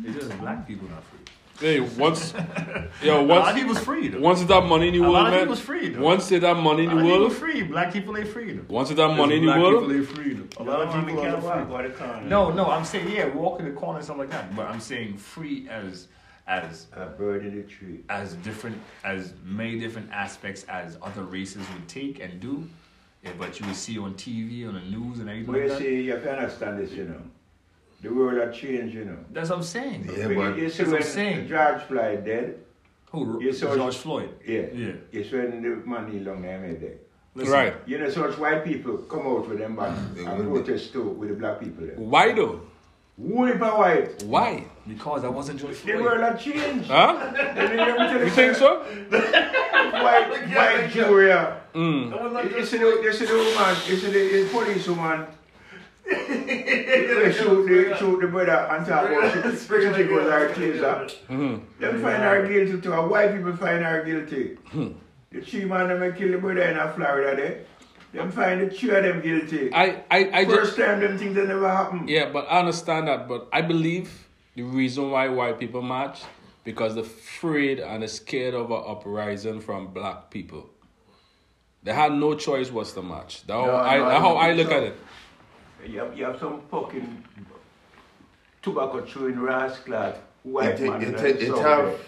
It's 0.03 0.17
just 0.19 0.37
black 0.39 0.67
people 0.67 0.89
not 0.89 1.03
free. 1.05 1.23
Hey, 1.61 1.79
once 1.79 2.33
yo, 3.03 3.21
a 3.21 3.23
lot 3.23 3.37
of 3.37 3.45
once 3.45 3.59
people's 3.59 3.79
free. 3.79 4.07
Though. 4.07 4.19
once 4.19 4.43
that 4.43 4.61
money 4.65 4.87
in 4.89 4.95
the 4.95 5.07
A 5.07 5.09
lot 5.09 5.27
of 5.27 5.31
man. 5.31 5.41
people's 5.41 5.59
free, 5.59 5.89
though. 5.89 6.01
Once 6.01 6.27
they 6.27 6.39
that 6.39 6.57
money 6.57 6.83
in 6.85 6.91
a 6.91 6.95
the 6.95 7.01
lot 7.03 7.19
world, 7.19 7.33
free. 7.33 7.61
Black 7.63 7.93
people 7.93 8.17
ain't 8.17 8.27
free. 8.27 8.59
Once 8.67 8.89
they 8.89 8.95
that 8.95 9.15
money 9.15 9.37
in 9.37 9.45
the 9.45 9.53
black 9.53 9.61
people 9.63 9.91
ain't 9.93 10.07
free. 10.07 10.37
A 10.57 10.63
lot 10.63 10.81
of 10.81 11.05
people 11.05 11.21
are 11.23 11.89
free. 11.91 12.27
No, 12.27 12.51
no, 12.51 12.65
I'm 12.71 12.83
saying 12.83 13.09
yeah, 13.09 13.27
walk 13.27 13.59
in 13.59 13.65
the 13.65 13.71
corner 13.71 13.99
and 13.99 14.05
stuff 14.05 14.17
like 14.17 14.31
that. 14.31 14.55
But 14.55 14.67
I'm 14.67 14.79
saying 14.79 15.17
free 15.17 15.67
as 15.69 16.07
as 16.47 16.87
A 16.93 17.05
bird 17.05 17.45
in 17.45 17.55
the 17.55 17.63
tree. 17.63 17.99
as 18.09 18.33
different 18.35 18.77
as 19.03 19.33
many 19.45 19.79
different 19.79 20.11
aspects 20.11 20.63
as 20.67 20.97
other 21.01 21.23
races 21.23 21.63
would 21.73 21.87
take 21.87 22.19
and 22.19 22.39
do. 22.39 22.67
Yeah, 23.23 23.33
but 23.37 23.59
you 23.59 23.67
would 23.67 23.75
see 23.75 23.99
on 23.99 24.15
TV, 24.15 24.67
on 24.67 24.73
the 24.73 24.79
news, 24.81 25.19
and 25.19 25.29
everything 25.29 25.45
But 25.45 25.53
like 25.53 25.61
you 25.63 25.69
that. 25.69 25.77
see, 25.77 26.01
you 26.01 26.11
have 26.13 26.23
to 26.23 26.31
understand 26.31 26.79
this, 26.79 26.91
you 26.93 27.03
know. 27.05 27.21
The 28.01 28.09
world 28.09 28.37
has 28.39 28.55
changed, 28.55 28.95
you 28.95 29.05
know. 29.05 29.17
That's 29.31 29.49
what 29.49 29.57
I'm 29.57 29.63
saying. 29.63 30.09
Yeah, 30.11 30.27
you, 30.29 30.35
but- 30.35 30.57
you 30.57 30.69
see 30.69 30.77
That's 30.77 30.79
what 30.79 30.87
I'm 30.87 30.91
when 30.93 31.03
saying. 31.03 31.47
George 31.47 31.81
Floyd 31.83 32.25
dead, 32.25 32.55
Who? 33.11 33.41
You 33.43 33.53
saw- 33.53 33.75
George 33.75 33.97
Floyd. 33.97 34.29
yeah. 34.45 34.61
Yeah. 34.73 34.91
It's 35.11 35.31
when 35.31 35.61
the 35.61 35.69
money 35.85 36.19
long 36.19 36.41
time 36.43 36.61
made 36.63 36.81
there. 36.81 36.95
Listen, 37.35 37.53
right? 37.53 37.73
You 37.85 37.97
know, 37.99 38.09
so 38.09 38.29
white 38.33 38.65
people 38.65 38.97
come 38.97 39.25
out 39.27 39.47
with 39.47 39.59
them 39.59 39.75
back 39.75 39.95
and 40.17 40.25
protest 40.51 40.91
too 40.91 41.03
with 41.09 41.29
the 41.29 41.35
black 41.35 41.59
people 41.61 41.85
there. 41.85 41.95
Why 41.95 42.33
though? 42.33 42.61
Who 43.17 43.45
if 43.45 43.59
white? 43.59 44.23
Why? 44.23 44.65
Because 44.87 45.21
that 45.21 45.31
wasn't 45.33 45.59
George 45.61 45.81
The 45.83 45.93
world 45.95 46.19
has 46.21 46.41
changed. 46.41 46.87
Huh? 46.89 47.31
Let 47.35 47.55
me- 47.71 47.77
let 47.77 47.99
me 47.99 48.07
tell 48.07 48.23
You 48.23 48.29
think 48.31 48.55
so? 48.55 48.79
White, 48.81 50.47
white 50.55 50.89
Julia. 50.91 51.61
Mm. 51.73 52.51
You, 52.51 52.57
you 52.57 52.65
see 52.65 52.77
the, 52.79 52.85
you 53.03 53.13
see 53.13 53.25
the 53.25 53.33
woman, 53.35 53.75
you 53.87 53.95
see 53.97 54.11
the, 54.11 54.43
the 54.43 54.49
police 54.51 54.87
woman. 54.87 55.25
They 56.11 57.31
shoot 57.33 57.67
the, 57.67 57.95
shoot 57.97 58.19
the 58.21 58.27
brother 58.27 58.51
and 58.51 58.85
talk 58.85 59.09
about 59.09 59.33
she, 59.33 59.39
she 59.67 60.13
was 60.13 60.23
her 60.29 60.49
taser. 60.53 61.11
Mhm. 61.29 61.61
Them 61.79 62.01
find 62.01 62.23
her 62.23 62.47
guilty 62.47 62.81
too. 62.81 62.91
White 62.91 63.35
people 63.35 63.55
find 63.55 63.83
her 63.83 64.03
guilty. 64.03 64.57
the 65.31 65.41
three 65.41 65.65
man 65.65 65.87
them 65.89 65.99
that 65.99 66.17
kill 66.17 66.31
the 66.31 66.37
brother 66.37 66.61
in 66.61 66.93
Florida 66.93 67.35
there. 67.35 67.59
Them 68.13 68.31
find 68.31 68.61
the 68.61 68.69
three 68.75 68.89
of 68.95 69.03
them 69.03 69.21
guilty. 69.21 69.73
I 69.73 70.03
I 70.11 70.29
I 70.41 70.45
First 70.45 70.75
just 70.75 70.77
time 70.77 70.99
them 70.99 71.17
things 71.17 71.35
that 71.35 71.47
never 71.47 71.69
happen. 71.69 72.07
yeah, 72.07 72.29
but 72.31 72.45
I 72.49 72.59
understand 72.59 73.07
that. 73.07 73.27
But 73.27 73.47
I 73.53 73.61
believe 73.61 74.27
the 74.55 74.63
reason 74.63 75.11
why 75.11 75.29
white 75.29 75.59
people 75.59 75.81
march 75.81 76.19
because 76.63 76.93
they're 76.95 77.03
afraid 77.03 77.79
and 77.79 78.01
they're 78.03 78.07
scared 78.07 78.53
of 78.53 78.69
an 78.69 78.83
uprising 78.85 79.59
from 79.61 79.87
black 79.87 80.29
people. 80.29 80.69
They 81.83 81.93
had 81.93 82.11
no 82.13 82.35
choice 82.35 82.69
but 82.69 82.85
to 82.87 83.01
march. 83.01 83.41
That's 83.47 83.59
how 83.59 83.65
No, 83.65 83.75
I 83.77 83.97
no, 83.97 84.05
that's 84.09 84.21
how 84.21 84.35
I 84.35 84.51
look 84.53 84.67
so. 84.67 84.77
at 84.77 84.83
it. 84.83 84.95
You 85.85 85.99
have, 85.99 86.17
you 86.17 86.25
have 86.25 86.39
some 86.39 86.61
fucking 86.69 87.23
tobacco 88.61 89.01
chewing 89.05 89.39
rascal 89.39 90.13
white 90.43 90.79
It, 90.79 90.89
man. 90.89 91.01
it, 91.01 91.15
it, 91.21 91.41
it 91.41 91.57
have. 91.57 91.99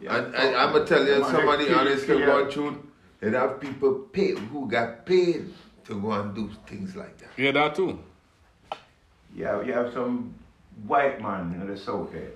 Yeah, 0.00 0.16
and, 0.16 0.34
and 0.34 0.56
I'm 0.56 0.72
gonna 0.72 0.86
tell 0.86 1.04
you 1.06 1.20
man, 1.20 1.30
somebody 1.30 1.64
they 1.64 1.70
kill- 1.70 1.78
honest 1.80 2.06
to 2.06 2.16
kill 2.18 2.26
God 2.26 2.46
you. 2.46 2.50
truth. 2.50 2.74
It 3.20 3.32
have 3.34 3.60
people 3.60 3.94
paid 4.12 4.38
who 4.38 4.68
got 4.68 5.04
paid 5.06 5.52
to 5.84 6.00
go 6.00 6.10
and 6.12 6.34
do 6.34 6.50
things 6.66 6.96
like 6.96 7.18
that. 7.18 7.28
Yeah, 7.36 7.52
that 7.52 7.74
too. 7.76 7.98
Yeah, 9.34 9.62
you 9.62 9.72
have 9.72 9.92
some 9.92 10.34
white 10.86 11.20
man 11.20 11.52
in 11.60 11.66
the 11.66 11.76
south 11.76 12.10
there. 12.12 12.30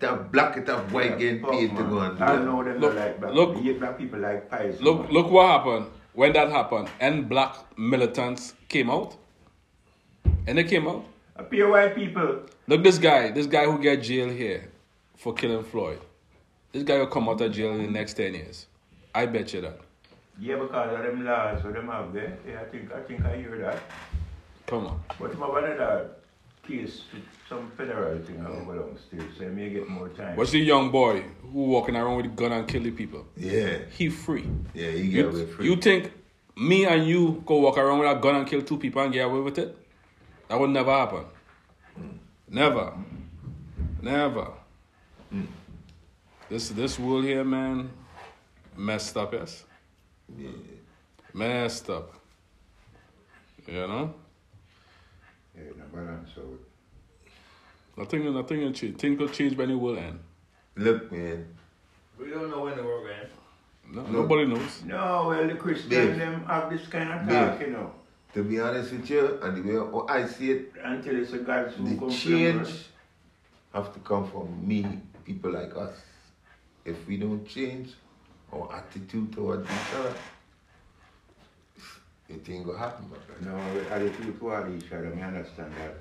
That 0.00 0.30
black 0.32 0.56
it 0.56 0.68
up 0.68 0.90
white 0.92 1.18
getting 1.18 1.40
Fuck, 1.40 1.50
paid 1.52 1.76
to 1.76 1.82
go 1.84 1.98
and 2.00 2.18
do 2.18 2.24
I 2.24 2.36
that. 2.36 2.44
know 2.44 2.62
them 2.64 2.80
Look, 2.80 2.94
not 2.94 3.04
like 3.04 3.20
black 3.20 3.34
look. 3.34 3.54
people. 3.62 3.78
Black 3.80 3.98
people 3.98 4.18
like 4.20 4.50
pies. 4.50 4.80
Look 4.80 5.02
man. 5.02 5.12
look 5.12 5.30
what 5.30 5.46
happened 5.48 5.86
when 6.14 6.32
that 6.32 6.50
happened 6.50 6.88
and 7.00 7.28
black 7.28 7.56
militants 7.78 8.54
came 8.68 8.90
out. 8.90 9.16
And 10.46 10.58
they 10.58 10.64
came 10.64 10.88
out. 10.88 11.04
Appear 11.36 11.70
white 11.70 11.94
people. 11.94 12.40
Look, 12.66 12.82
this 12.82 12.98
guy, 12.98 13.30
this 13.30 13.46
guy 13.46 13.64
who 13.64 13.80
get 13.80 14.02
jail 14.02 14.28
here 14.28 14.70
for 15.16 15.32
killing 15.32 15.64
Floyd. 15.64 16.00
This 16.72 16.82
guy 16.82 16.98
will 16.98 17.06
come 17.06 17.28
out 17.28 17.40
of 17.40 17.52
jail 17.52 17.72
in 17.72 17.82
the 17.82 17.90
next 17.90 18.14
ten 18.14 18.34
years. 18.34 18.66
I 19.14 19.26
bet 19.26 19.52
you 19.52 19.60
that. 19.60 19.78
Yeah, 20.38 20.56
because 20.56 20.98
of 20.98 21.04
them 21.04 21.24
laws 21.24 21.62
so 21.62 21.70
them 21.70 21.88
have 21.88 22.12
there. 22.12 22.36
Yeah, 22.48 22.60
I 22.60 22.64
think 22.64 22.92
I 22.92 23.00
think 23.00 23.24
I 23.24 23.36
hear 23.36 23.58
that. 23.58 23.78
Come 24.66 24.86
on. 24.86 25.00
what's 25.18 25.36
my 25.36 25.46
another 25.46 26.10
case 26.66 27.02
some 27.48 27.70
federal 27.76 28.18
thing 28.22 28.40
I 28.40 28.44
don't 28.48 28.64
belong 28.64 28.96
still, 29.06 29.24
so 29.36 29.44
I 29.44 29.48
may 29.48 29.68
get 29.70 29.88
more 29.88 30.08
time. 30.08 30.36
What's 30.36 30.52
the 30.52 30.60
young 30.60 30.90
boy 30.90 31.22
who 31.42 31.64
walking 31.64 31.96
around 31.96 32.16
with 32.16 32.26
a 32.26 32.28
gun 32.30 32.52
and 32.52 32.66
killing 32.68 32.94
people? 32.94 33.26
Yeah, 33.36 33.78
He 33.90 34.08
free. 34.08 34.46
yeah, 34.74 34.88
you 34.88 35.10
get 35.10 35.26
away 35.26 35.46
free. 35.46 35.66
you 35.66 35.76
think 35.76 36.12
me 36.56 36.84
and 36.86 37.06
you 37.06 37.42
go 37.44 37.56
walk 37.58 37.78
around 37.78 37.98
with 37.98 38.10
a 38.10 38.14
gun 38.20 38.36
and 38.36 38.46
kill 38.46 38.62
two 38.62 38.78
people 38.78 39.02
and 39.02 39.12
get 39.12 39.22
away 39.26 39.40
with 39.40 39.58
it? 39.58 39.76
That 40.48 40.58
would 40.60 40.70
never 40.70 40.90
happen. 40.92 41.24
Mm. 41.98 42.18
Never. 42.48 42.80
Mm. 42.92 43.04
Never. 44.02 44.48
Mm. 45.34 45.46
This 46.48 46.68
this 46.70 46.98
world 46.98 47.24
here, 47.24 47.44
man, 47.44 47.90
messed 48.76 49.16
up, 49.16 49.32
yes? 49.32 49.64
Messed 51.34 51.88
up. 51.90 52.12
You 53.66 53.86
know? 53.86 54.14
Yeah, 55.62 55.72
no 55.78 55.84
balance 55.92 56.30
out. 56.38 56.44
Uh, 57.26 58.00
nothing 58.00 58.34
nothing 58.34 58.60
will 58.60 58.72
change. 58.72 58.96
Things 58.98 59.18
will 59.18 59.28
change 59.28 59.56
when 59.56 59.70
it 59.70 59.74
will 59.74 59.98
end. 59.98 60.18
Look, 60.76 61.12
man, 61.12 61.46
We 62.18 62.30
don't 62.30 62.50
know 62.50 62.64
when 62.64 62.76
the 62.76 62.82
world 62.82 63.06
ends. 63.20 63.32
No, 63.90 64.02
nobody 64.06 64.46
knows. 64.46 64.82
No, 64.84 65.26
well 65.28 65.46
the 65.46 65.54
Christians 65.54 65.90
Dave. 65.90 66.16
them 66.18 66.44
have 66.46 66.70
this 66.70 66.86
kind 66.88 67.12
of 67.12 67.28
Dave. 67.28 67.50
talk, 67.50 67.60
you 67.60 67.70
know. 67.72 67.92
to 68.34 68.42
be 68.42 68.58
honest 68.60 68.92
with 68.92 69.10
you, 69.10 69.38
and 69.42 69.56
the 69.56 69.78
way 69.78 70.04
I 70.08 70.26
see 70.26 70.50
it, 70.52 70.72
Until 70.82 71.20
it's 71.20 71.32
a 71.32 71.38
God 71.38 71.70
who 71.72 71.88
the 71.88 71.96
comes 71.98 72.18
change 72.18 72.68
have 73.74 73.92
to 73.92 74.00
come 74.00 74.30
from 74.30 74.66
me, 74.66 74.86
people 75.24 75.52
like 75.52 75.76
us. 75.76 75.94
If 76.84 77.06
we 77.06 77.16
don't 77.18 77.46
change 77.46 77.90
our 78.52 78.74
attitude 78.74 79.32
towards 79.32 79.64
each 79.64 79.94
other, 79.98 80.14
it 82.34 82.48
ain't 82.50 82.66
gonna 82.66 82.78
happen, 82.78 83.04
my 83.10 83.16
brother. 83.18 83.58
No, 83.58 83.74
we 83.74 83.86
attitude 83.88 84.38
toward 84.38 84.74
each 84.76 84.92
other, 84.92 85.12
I 85.20 85.22
understand 85.22 85.72
that. 85.80 85.94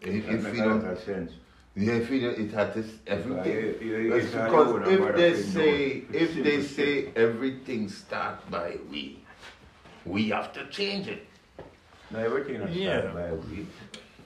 If, 0.00 0.26
That 0.26 0.34
if 0.34 0.42
makes 0.42 0.56
we 0.56 0.58
don't, 0.64 0.84
of 0.86 0.98
sense. 1.00 1.32
yeah, 1.76 1.92
if 1.94 2.10
we 2.10 2.20
don't, 2.20 2.38
it 2.38 2.50
has 2.52 2.74
this 2.74 2.90
everything. 3.06 3.52
you- 3.52 3.88
you- 3.88 4.10
That's 4.10 4.24
it's 4.24 4.34
because 4.34 4.68
your 4.90 5.08
if 5.10 5.16
they 5.16 5.34
say, 5.42 6.00
don't. 6.00 6.14
if 6.14 6.34
they 6.44 6.62
simple 6.62 6.76
say 6.76 7.12
everything 7.16 7.88
starts 7.88 8.44
by 8.50 8.78
we, 8.90 9.18
we 10.06 10.28
have 10.30 10.52
to 10.54 10.66
change 10.68 11.06
it. 11.08 11.26
No, 12.10 12.18
everything 12.18 12.56
is 12.62 12.76
Yeah. 12.76 13.00
started 13.00 13.14
by 13.14 13.32
we. 13.48 13.66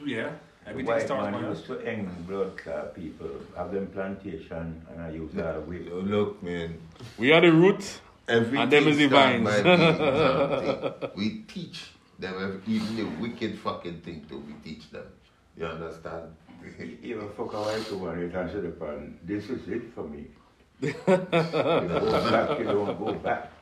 Yeah. 0.05 0.31
The 0.65 0.70
Everything 0.70 0.86
white 0.94 1.02
starts 1.02 1.31
man 1.32 1.43
by 1.43 1.48
us. 1.48 1.56
used 1.59 1.66
to 1.66 1.78
hang 1.85 2.06
blood 2.27 2.56
clot 2.56 2.77
uh, 2.78 2.82
people, 3.01 3.28
have 3.56 3.70
them 3.73 3.86
plantation, 3.89 4.81
and 4.90 5.02
I 5.02 5.11
use 5.11 5.31
that 5.35 5.66
we. 5.69 5.81
Look, 5.90 6.43
man, 6.43 6.78
We 7.19 7.32
are 7.32 7.43
the 7.43 7.52
root. 7.52 8.01
Everything 8.28 8.59
And 8.60 8.72
them 8.72 8.88
is 8.88 8.96
the 8.98 9.09
start 9.09 9.40
vines. 9.40 9.62
by 9.62 11.09
we, 11.16 11.28
we 11.30 11.38
teach 11.42 11.90
them 12.18 12.34
every, 12.34 12.74
even 12.74 12.96
the 12.96 13.05
wicked 13.20 13.59
fucking 13.59 14.01
thing 14.01 14.24
too. 14.28 14.42
We 14.46 14.55
teach 14.64 14.90
them. 14.90 15.06
You 15.56 15.66
understand? 15.66 16.34
You 17.02 17.18
ever 17.20 17.28
fuck 17.30 17.52
a 17.52 17.60
white 17.60 17.92
woman, 17.92 18.20
you 18.20 18.38
answer 18.38 18.60
the 18.60 18.70
pan, 18.70 19.18
this 19.22 19.51
is 19.51 19.68
it 19.68 19.92
for 19.94 20.05
me. 20.05 20.26
you 20.80 20.92
go 21.06 21.16
back, 22.30 22.59
you 22.59 22.64
don't 22.64 22.98
go 22.98 23.12
back. 23.14 23.52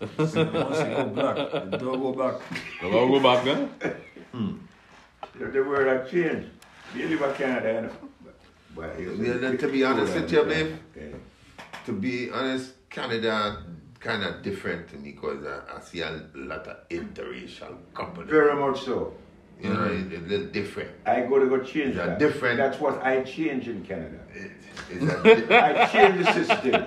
Once 0.00 0.34
you 0.34 0.44
go 0.44 1.04
black, 1.14 1.36
the 1.70 1.76
door 1.78 1.96
go 1.96 2.12
back. 2.12 2.40
So 2.80 2.90
I'll 2.90 3.08
go 3.08 3.20
back 3.20 3.44
then. 3.44 3.68
Hmm. 4.32 4.52
The, 5.38 5.46
the 5.46 5.62
world 5.62 5.86
has 5.86 6.10
changed. 6.10 6.50
You 6.94 7.08
live 7.08 7.22
in 7.22 7.34
Canada, 7.34 7.72
you 7.74 7.80
know. 7.82 8.32
But 8.74 9.00
Yeah, 9.00 9.34
then 9.38 9.58
to 9.58 9.68
be 9.68 9.84
honest 9.84 10.14
with 10.14 10.32
you, 10.32 10.40
uh, 10.40 10.44
babe, 10.44 10.76
Okay. 10.96 11.14
to 11.86 11.92
be 11.92 12.30
honest, 12.30 12.72
Canada 12.90 13.62
kind 14.00 14.22
of 14.24 14.42
different 14.42 14.88
to 14.88 14.96
me 14.96 15.12
because 15.12 15.44
I, 15.44 15.76
I 15.76 15.80
see 15.80 16.00
a 16.00 16.22
lot 16.34 16.66
of 16.66 16.88
interracial 16.88 17.76
couples. 17.94 18.28
Very 18.28 18.54
much 18.54 18.84
so. 18.84 19.14
You 19.60 19.70
know, 19.70 19.80
mm-hmm. 19.80 20.12
it's 20.12 20.24
a 20.24 20.28
little 20.28 20.46
different. 20.46 20.90
I 21.04 21.22
go 21.22 21.40
to 21.40 21.46
go 21.46 21.58
change 21.64 21.96
Yeah, 21.96 22.06
that. 22.06 22.18
different. 22.20 22.58
That's 22.58 22.78
what 22.78 23.02
I 23.02 23.22
change 23.24 23.66
in 23.66 23.84
Canada. 23.84 24.20
It, 24.32 24.52
it's 24.88 25.02
a, 25.02 25.46
di- 25.46 25.56
I 25.56 25.86
change 25.86 26.24
the 26.24 26.32
system. 26.32 26.86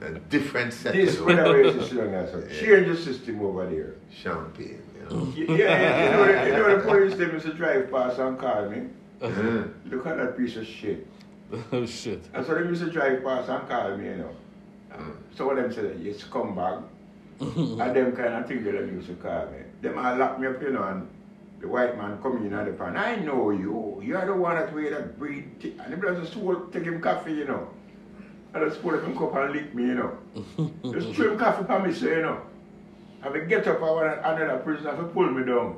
a 0.00 0.18
different 0.28 0.72
set 0.72 0.94
This 0.94 1.16
of 1.18 1.26
whatever 1.26 1.60
is 1.60 1.76
the 1.76 1.86
slogan. 1.86 2.26
So 2.26 2.40
change 2.48 2.88
the 2.88 2.96
system 2.96 3.40
over 3.40 3.70
there. 3.70 3.94
champagne. 4.12 4.82
You 4.94 5.16
know? 5.16 5.32
Yeah, 5.36 5.56
yeah, 5.56 6.04
you 6.04 6.10
know, 6.10 6.26
the- 6.26 6.46
you 6.46 6.52
know 6.52 6.76
the 6.76 6.82
police 6.82 7.14
them 7.14 7.32
used 7.32 7.46
to 7.46 7.54
drive 7.54 7.90
past 7.90 8.18
and 8.18 8.36
call 8.36 8.68
me. 8.68 8.88
Yeah. 9.22 9.64
Look 9.88 10.06
at 10.06 10.16
that 10.16 10.36
piece 10.36 10.56
of 10.56 10.66
shit. 10.66 11.06
oh 11.72 11.86
shit. 11.86 12.24
I 12.34 12.42
so 12.42 12.56
they 12.56 12.68
used 12.68 12.82
to 12.82 12.90
drive 12.90 13.22
past 13.22 13.48
and 13.48 13.68
call 13.68 13.96
me, 13.96 14.06
you 14.06 14.16
know. 14.16 14.30
Um, 14.92 15.18
some 15.36 15.50
of 15.50 15.56
them 15.56 15.72
said, 15.72 16.00
you 16.00 16.12
scumbag. 16.12 16.82
and 17.40 17.78
them 17.78 18.16
kind 18.16 18.34
of 18.34 18.48
thing 18.48 18.64
that 18.64 18.72
used 18.74 19.08
to 19.08 19.14
call 19.14 19.46
me. 19.46 19.58
Them 19.82 19.98
all 19.98 20.16
lock 20.16 20.40
me 20.40 20.46
up, 20.46 20.62
you 20.62 20.72
know, 20.72 20.82
and 20.84 21.06
the 21.60 21.68
white 21.68 21.96
man 21.96 22.18
come 22.22 22.38
in 22.44 22.54
at 22.54 22.66
the 22.66 22.72
pan. 22.72 22.96
I 22.96 23.16
know 23.16 23.50
you. 23.50 24.00
You 24.02 24.16
are 24.16 24.26
the 24.26 24.34
one 24.34 24.56
that 24.56 24.72
wear 24.74 24.90
that 24.90 25.18
breed. 25.18 25.74
And 25.78 25.92
the 25.92 25.96
brother 25.96 26.24
stool 26.24 26.68
take 26.72 26.84
him 26.84 27.00
coffee, 27.00 27.32
you 27.34 27.44
know. 27.46 27.68
And 28.54 28.70
the 28.70 28.74
spool 28.74 28.98
him 28.98 29.16
cup 29.18 29.34
and 29.34 29.52
lick 29.52 29.74
me, 29.74 29.84
you 29.84 29.94
know. 29.94 30.18
Just 30.92 31.14
threw 31.14 31.32
him 31.32 31.38
coffee 31.38 31.64
for 31.64 31.78
me, 31.78 31.92
so 31.92 32.06
you 32.06 32.22
know. 32.22 32.40
I 33.22 33.38
get 33.40 33.66
up, 33.66 33.78
I 33.78 33.90
want 33.90 34.18
another 34.24 34.60
prisoner 34.64 34.96
to 34.96 35.02
pull 35.04 35.30
me 35.30 35.44
down. 35.44 35.76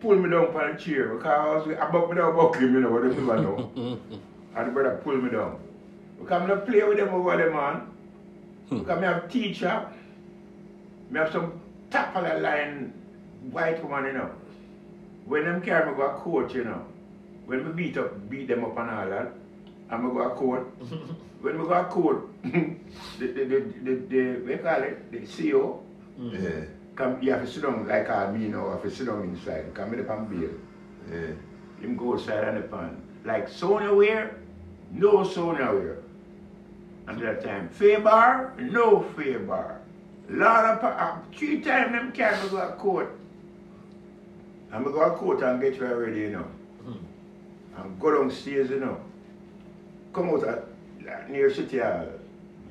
Pull 0.00 0.16
me 0.16 0.30
down 0.30 0.46
on 0.54 0.76
the 0.76 0.80
chair 0.80 1.14
because 1.14 1.68
I 1.68 1.72
about 1.72 2.10
me 2.10 2.16
down 2.16 2.36
buck 2.36 2.56
him, 2.56 2.74
you 2.74 2.80
know, 2.80 2.90
what 2.90 3.02
the 3.02 3.08
people 3.10 3.34
know. 3.34 3.70
and 4.56 4.68
the 4.68 4.70
brother 4.72 5.00
pull 5.02 5.16
me 5.16 5.30
down. 5.30 5.58
Because 6.18 6.42
I'm 6.42 6.48
not 6.48 6.66
play 6.66 6.82
with 6.84 6.98
them 6.98 7.08
over 7.08 7.36
there, 7.36 7.52
man. 7.52 7.88
Hmm. 8.68 8.78
Because 8.78 9.02
I 9.02 9.06
have 9.06 9.30
teacher. 9.30 9.88
I 11.14 11.18
have 11.18 11.32
some 11.32 11.60
top 11.90 12.16
of 12.16 12.24
the 12.24 12.40
line 12.40 12.92
white 13.50 13.82
woman, 13.82 14.06
you 14.06 14.12
know. 14.12 14.30
When 15.26 15.44
them 15.44 15.62
carry 15.62 15.90
me 15.90 15.96
go 15.96 16.02
a 16.02 16.14
court, 16.14 16.54
you 16.54 16.64
know. 16.64 16.84
When 17.46 17.66
we 17.66 17.72
beat 17.72 17.98
up, 17.98 18.28
beat 18.30 18.48
them 18.48 18.64
up 18.64 18.76
and 18.78 18.90
all 18.90 19.10
that, 19.10 19.32
and 19.90 20.04
we 20.04 20.14
go 20.14 20.22
a 20.22 20.30
court. 20.30 20.66
when 21.40 21.60
we 21.60 21.68
go 21.68 21.74
a 21.74 21.84
court, 21.84 22.26
the, 22.42 22.78
the, 23.18 23.26
the, 23.26 23.60
the, 23.82 23.94
the, 24.08 24.36
what 24.46 24.62
call 24.62 24.82
it, 24.82 25.12
the 25.12 25.18
CEO, 25.20 25.80
hmm. 26.16 26.30
Yeah. 26.30 26.64
come, 26.94 27.22
you 27.22 27.32
have 27.32 27.44
to 27.44 27.50
sit 27.50 27.62
down 27.62 27.86
like 27.86 28.08
I 28.08 28.30
me 28.32 28.48
now, 28.48 28.70
have 28.70 28.82
to 28.82 28.90
sit 28.90 29.06
down 29.06 29.22
inside, 29.24 29.74
come 29.74 29.92
in 29.92 29.98
the 29.98 30.04
pan 30.04 30.24
bail. 30.26 30.50
Yeah. 31.10 31.34
Him 31.82 31.96
go 31.96 32.14
outside 32.14 32.48
on 32.48 32.54
the 32.54 32.62
pan. 32.62 33.02
Like 33.24 33.48
Sonia 33.48 33.92
wear, 33.92 34.36
no 34.90 35.22
Sonia 35.24 35.66
wear. 35.72 35.98
And 37.06 37.20
that 37.20 37.44
time, 37.44 37.68
fair 37.68 38.00
bar, 38.00 38.54
no 38.58 39.02
fair 39.16 39.38
bar. 39.40 39.80
Lot 40.30 40.64
of, 40.64 40.84
uh, 40.84 41.16
three 41.36 41.60
times 41.60 41.92
them 41.92 42.12
carry 42.12 42.42
me 42.42 42.48
go 42.48 42.66
to 42.66 42.72
court. 42.76 43.10
And 44.72 44.86
me 44.86 44.90
go 44.92 45.04
to 45.10 45.14
court 45.16 45.42
and 45.42 45.60
get 45.60 45.76
you 45.76 45.84
ready, 45.86 46.20
you 46.20 46.30
know. 46.30 46.46
And 47.76 48.00
go 48.00 48.10
downstairs, 48.22 48.70
you 48.70 48.80
know. 48.80 48.98
Come 50.14 50.30
out 50.30 50.44
at, 50.44 50.64
like, 51.04 51.28
near 51.28 51.52
City 51.52 51.78
Hall. 51.78 52.06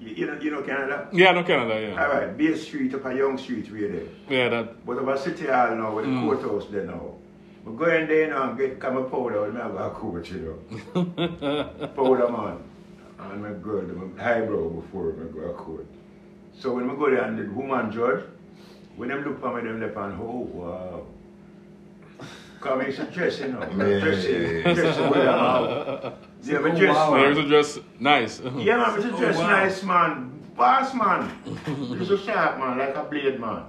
You, 0.02 0.10
you 0.16 0.26
know, 0.26 0.40
you 0.42 0.52
know 0.52 0.62
Canada? 0.64 1.08
Yeah, 1.14 1.32
no 1.34 1.44
Canada, 1.44 1.80
yeah. 1.80 2.02
Alright, 2.04 2.36
Bay 2.38 2.56
Street 2.56 2.94
up 2.96 3.06
a 3.06 3.16
Yonge 3.16 3.40
Street 3.40 3.70
really. 3.72 4.10
Yeah, 4.30 4.50
that. 4.50 4.86
But 4.86 4.98
about 4.98 5.20
City 5.20 5.46
Hall 5.46 5.76
now, 5.76 5.94
with 5.96 6.06
the 6.06 6.12
Mm. 6.12 6.24
courthouse 6.26 6.66
there 6.72 6.86
now. 6.86 7.12
We 7.66 7.78
go 7.78 7.86
in 7.86 8.08
there 8.08 8.28
now 8.30 8.50
and 8.50 8.58
get 8.58 8.80
come 8.80 8.98
a 8.98 9.04
powder 9.04 9.46
and 9.46 9.58
I 9.58 9.68
go 9.70 9.78
a 9.78 9.90
coach, 9.92 10.32
you 10.32 10.60
know. 10.96 11.06
powder 11.96 12.30
man. 12.30 12.58
And 13.32 13.42
my 13.44 13.54
girl, 13.54 13.82
my 13.84 14.24
eyebrow 14.24 14.70
before 14.70 15.14
I 15.14 15.32
go 15.34 15.40
a 15.50 15.54
court. 15.54 15.88
So 16.60 16.74
when 16.74 16.90
we 16.90 16.96
go 16.96 17.10
there 17.10 17.24
and 17.24 17.38
the 17.38 17.52
woman 17.54 17.92
judge, 17.92 18.24
when 18.96 19.10
them 19.10 19.24
look 19.24 19.40
for 19.42 19.56
me, 19.56 19.68
them 19.68 19.82
left 19.82 19.96
and 19.98 20.22
oh 20.22 20.48
wow. 20.54 21.04
Come 22.62 22.82
it's 22.82 23.00
a 23.00 23.06
dress, 23.06 23.40
you 23.40 23.50
know. 23.50 23.60
Man. 23.60 24.00
Dressing, 24.00 24.62
dressing 24.64 25.10
well. 25.10 26.18
Yeah, 26.44 26.60
my 26.60 26.70
dress, 26.70 26.96
wow. 26.96 27.16
Yeah, 27.16 27.22
it 27.24 27.36
man. 27.36 27.44
was 27.44 27.50
just 27.50 27.80
nice. 28.00 28.40
Yeah, 28.40 28.78
man, 28.78 28.96
it's 28.96 29.06
a 29.06 29.10
dress 29.10 29.36
Oh, 29.38 29.42
wow. 29.42 29.50
nice, 29.50 29.84
man. 29.84 30.30
Boss, 30.56 30.94
man. 30.94 31.32
It's 32.00 32.08
so 32.08 32.16
sharp, 32.18 32.60
man, 32.60 32.78
like 32.78 32.96
a 32.96 33.04
blade, 33.04 33.40
man. 33.40 33.64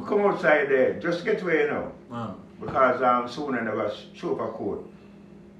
We 0.00 0.06
come 0.08 0.20
outside 0.22 0.68
there, 0.70 0.98
just 0.98 1.24
get 1.24 1.42
away, 1.42 1.62
you 1.64 1.70
know. 1.70 1.92
Man. 2.10 2.34
Because 2.60 3.02
um, 3.02 3.28
soon 3.28 3.54
I 3.54 3.60
never 3.60 3.92
show 4.14 4.34
up 4.34 4.48
a 4.48 4.52
coat. 4.56 4.90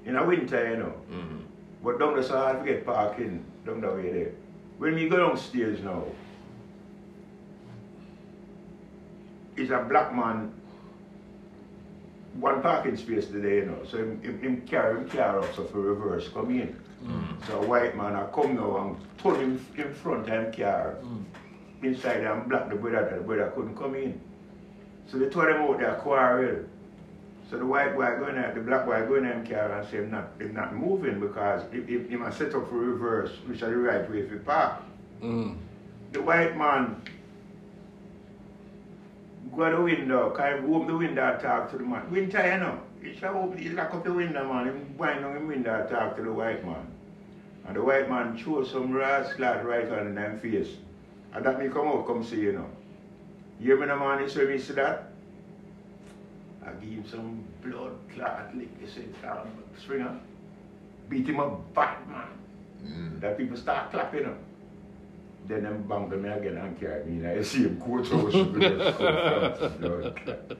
In 0.05 0.15
the 0.15 0.23
winter, 0.23 0.69
you 0.71 0.77
know. 0.77 0.93
Mhm. 1.11 1.41
But 1.83 1.99
down 1.99 2.15
the 2.15 2.23
so 2.23 2.37
hard 2.37 2.65
to 2.65 2.71
get 2.71 2.85
parking 2.85 3.45
down 3.65 3.81
the 3.81 3.91
way 3.91 4.11
there. 4.11 4.31
When 4.77 4.95
we 4.95 5.09
go 5.09 5.17
downstairs 5.17 5.81
now, 5.81 6.03
it's 9.55 9.71
a 9.71 9.79
black 9.79 10.13
man, 10.13 10.53
one 12.39 12.61
parking 12.61 12.95
space 12.95 13.27
today, 13.27 13.57
you 13.57 13.65
know. 13.65 13.79
So 13.89 13.97
him, 13.97 14.21
him, 14.21 14.39
him 14.39 14.61
carry 14.67 15.01
him 15.01 15.09
car 15.09 15.39
up 15.39 15.55
so 15.55 15.63
for 15.65 15.79
reverse 15.81 16.29
come 16.29 16.51
in. 16.51 16.79
Mm. 17.03 17.47
So 17.47 17.61
a 17.61 17.65
white 17.65 17.95
man 17.95 18.15
I 18.15 18.25
come 18.27 18.55
now 18.55 18.77
and 18.77 18.97
turn 19.17 19.39
him 19.39 19.65
in 19.75 19.93
front 19.93 20.21
of 20.21 20.27
him 20.27 20.53
car. 20.53 20.97
Mm. 21.03 21.23
Inside 21.83 22.21
and 22.23 22.49
black 22.49 22.69
the 22.69 22.75
brother, 22.75 23.17
the 23.17 23.23
brother 23.23 23.51
couldn't 23.55 23.75
come 23.75 23.95
in. 23.95 24.19
So 25.07 25.17
they 25.17 25.29
told 25.29 25.47
him 25.47 25.61
out 25.61 25.79
there 25.79 25.93
quarrel. 25.95 26.65
So 27.49 27.57
the 27.57 27.65
white 27.65 27.95
boy 27.95 28.17
going 28.19 28.35
there, 28.35 28.51
the 28.53 28.59
black 28.59 28.85
boy 28.85 29.05
going 29.07 29.25
in 29.25 29.47
car 29.47 29.71
and 29.71 29.87
say 29.87 29.97
him 29.97 30.11
not, 30.11 30.31
him 30.37 30.53
not 30.53 30.75
moving 30.75 31.19
because 31.19 31.63
he, 31.71 31.81
he, 31.83 32.03
he 32.09 32.15
must 32.17 32.37
set 32.37 32.53
up 32.53 32.69
for 32.69 32.75
reverse, 32.75 33.31
which 33.45 33.61
is 33.61 33.61
the 33.61 33.77
right 33.77 34.09
way 34.11 34.27
for 34.27 34.37
park. 34.39 34.81
Mm. 35.21 35.57
The 36.11 36.21
white 36.21 36.57
man 36.57 37.01
go 39.55 39.69
to 39.69 39.77
the 39.77 39.81
window, 39.81 40.33
kind 40.35 40.59
of 40.59 40.69
open 40.69 40.87
the 40.87 40.97
window 40.97 41.31
and 41.31 41.41
talk 41.41 41.71
to 41.71 41.77
the 41.77 41.83
man. 41.83 42.11
Winter, 42.11 42.45
you 42.45 42.59
know. 42.59 42.79
He 43.01 43.15
shall 43.17 43.37
open, 43.37 43.57
he 43.57 43.69
lock 43.69 43.93
up 43.93 44.03
the 44.03 44.13
window, 44.13 44.45
man. 44.51 44.65
He 44.65 44.97
wind 44.97 45.21
down 45.21 45.33
the 45.35 45.39
window 45.39 45.79
and 45.79 45.89
talk 45.89 46.17
to 46.17 46.23
the 46.23 46.31
white 46.31 46.65
man. 46.65 46.85
And 47.65 47.75
the 47.77 47.81
white 47.81 48.09
man 48.09 48.37
throw 48.37 48.65
some 48.65 48.91
rascal 48.91 49.61
right 49.63 49.89
on 49.89 50.15
them 50.15 50.39
face. 50.39 50.69
And 51.33 51.45
that 51.45 51.59
me 51.59 51.69
come 51.69 51.87
out, 51.87 52.07
come 52.07 52.23
see, 52.23 52.41
you 52.41 52.53
know. 52.53 52.69
You 53.59 53.67
hear 53.67 53.79
me, 53.79 53.87
the 53.87 53.95
man, 53.95 54.21
he 54.21 54.29
say 54.29 54.45
me 54.45 54.57
see 54.57 54.73
that? 54.73 55.06
I 56.67 56.71
give 56.83 56.89
him 56.89 57.05
some 57.07 57.43
blood 57.63 57.93
clot 58.13 58.55
lick, 58.55 58.69
he 58.79 58.87
said, 58.87 59.13
um, 59.29 59.47
Springer. 59.81 60.19
Beat 61.09 61.27
him 61.29 61.39
up 61.39 61.73
bad, 61.73 61.97
man. 62.09 62.27
Mm. 62.85 63.21
That 63.21 63.37
people 63.37 63.55
start 63.57 63.91
clapping 63.91 64.25
him. 64.25 64.37
Then 65.47 65.63
them 65.63 65.83
bungle 65.83 66.19
me 66.19 66.29
again 66.29 66.57
and 66.57 66.77
carry 66.79 67.05
me. 67.05 67.25
And 67.25 67.39
I 67.39 67.41
see 67.41 67.59
him 67.63 67.79
coach 67.79 68.09
house 68.09 68.33
with 68.33 68.59
the 68.59 68.93
stuff, 68.93 69.79
blood 69.79 70.15
clot. 70.23 70.57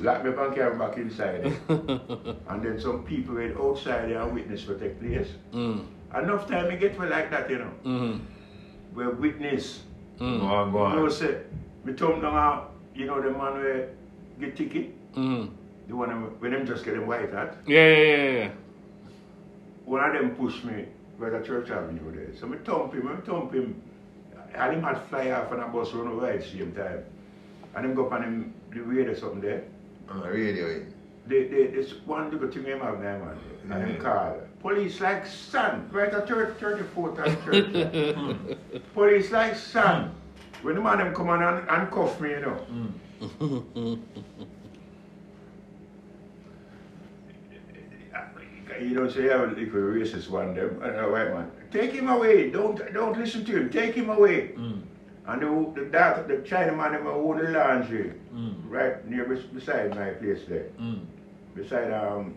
Lock 0.00 0.24
me 0.24 0.30
up 0.30 0.38
and 0.38 0.54
carry 0.54 0.72
me 0.72 0.78
back 0.78 0.96
inside. 0.96 1.44
and 2.48 2.62
then 2.62 2.80
some 2.80 3.02
people 3.04 3.34
went 3.34 3.56
outside 3.56 4.08
there 4.08 4.22
and 4.22 4.32
witness 4.32 4.66
what 4.68 4.80
take 4.80 5.00
place. 5.00 5.28
Mm. 5.52 5.84
Enough 6.16 6.48
time 6.48 6.68
me 6.68 6.76
get 6.76 6.98
me 6.98 7.06
like 7.08 7.30
that, 7.30 7.50
you 7.50 7.58
know. 7.58 7.72
Mm. 7.84 8.20
Where 8.94 9.10
witness. 9.10 9.80
Mm. 10.20 10.40
Go 10.40 10.46
on, 10.46 10.72
go 10.72 10.88
You 10.90 10.96
know, 10.96 11.04
on. 11.06 11.10
say, 11.10 11.38
me 11.84 11.92
thumb 11.94 12.20
down 12.20 12.36
out, 12.36 12.72
you 12.94 13.06
know 13.06 13.20
the 13.20 13.30
man 13.30 13.54
where 13.54 13.88
get 14.38 14.56
ticket? 14.56 14.94
Mm. 15.14 15.50
The 15.88 15.96
one 15.96 16.08
them- 16.08 16.36
when 16.40 16.52
them 16.52 16.66
just 16.66 16.84
get 16.84 16.94
them 16.94 17.06
white 17.06 17.32
hat. 17.32 17.56
Yeah, 17.66 17.80
yeah, 17.88 18.16
yeah, 18.16 18.30
yeah. 18.44 18.50
One 19.84 20.04
of 20.04 20.12
them 20.12 20.34
pushed 20.36 20.64
me 20.64 20.86
right 21.18 21.32
at 21.32 21.44
Church 21.44 21.70
Avenue 21.70 22.12
there. 22.14 22.34
So 22.38 22.46
me 22.46 22.58
thump 22.64 22.94
him, 22.94 23.08
I 23.08 23.16
thump 23.26 23.52
him. 23.52 23.82
And 24.54 24.74
him 24.74 24.82
had 24.82 24.98
fly 25.08 25.30
off 25.30 25.52
on 25.52 25.60
a 25.60 25.68
bus 25.68 25.92
run 25.92 26.08
over 26.08 26.26
at 26.30 26.40
the 26.40 26.46
same 26.46 26.72
time. 26.72 27.04
And 27.74 27.86
him 27.86 27.94
go 27.94 28.06
up 28.06 28.12
on 28.12 28.22
him 28.22 28.54
the 28.72 28.80
radio 28.80 29.14
something 29.14 29.40
there. 29.40 29.64
On 30.08 30.20
the 30.20 30.28
radio. 30.30 30.66
eh? 30.66 30.80
They, 31.26 31.44
they, 31.44 31.66
there's 31.68 31.94
one 32.04 32.30
little 32.30 32.50
thing 32.50 32.64
him 32.64 32.80
have 32.80 33.00
there, 33.00 33.18
man. 33.18 33.38
And 33.70 33.90
him 33.90 34.00
call. 34.02 34.36
Police 34.60 35.00
like 35.00 35.26
son. 35.26 35.88
Right 35.92 36.12
at 36.12 36.26
third, 36.28 36.58
34th 36.58 37.18
and 37.26 37.44
church. 37.44 38.82
Police 38.94 39.30
like 39.30 39.54
son. 39.56 40.12
When 40.62 40.74
the 40.74 40.80
man 40.80 40.98
them 40.98 41.14
come 41.14 41.28
on 41.28 41.42
and, 41.42 41.68
and 41.68 41.90
cuff 41.90 42.20
me, 42.20 42.30
you 42.30 42.40
know. 42.40 43.98
You 48.80 48.94
don't 48.94 49.10
say, 49.12 49.26
yeah, 49.26 49.42
if 49.50 49.74
a 49.74 49.76
racist 49.76 50.30
one, 50.30 50.54
them, 50.54 50.80
and 50.82 50.96
a 50.98 51.10
white 51.10 51.32
man. 51.34 51.50
Take 51.70 51.92
him 51.92 52.08
away. 52.08 52.50
Don't 52.50 52.76
don't 52.92 53.18
listen 53.18 53.44
to 53.44 53.56
him. 53.56 53.70
Take 53.70 53.94
him 53.94 54.10
away. 54.10 54.52
Mm. 54.56 54.82
And 55.26 55.42
the, 55.42 55.80
the 55.82 55.86
dark, 55.90 56.26
the 56.26 56.38
China 56.38 56.72
man, 56.74 56.92
them 56.92 57.06
own 57.06 57.38
the 57.44 57.50
laundry, 57.50 58.12
Mm. 58.34 58.54
right 58.68 59.06
near 59.08 59.24
bes- 59.26 59.44
beside 59.44 59.90
my 59.94 60.10
place 60.10 60.40
there. 60.48 60.66
Mm. 60.80 61.04
Beside 61.54 61.92
um, 61.92 62.34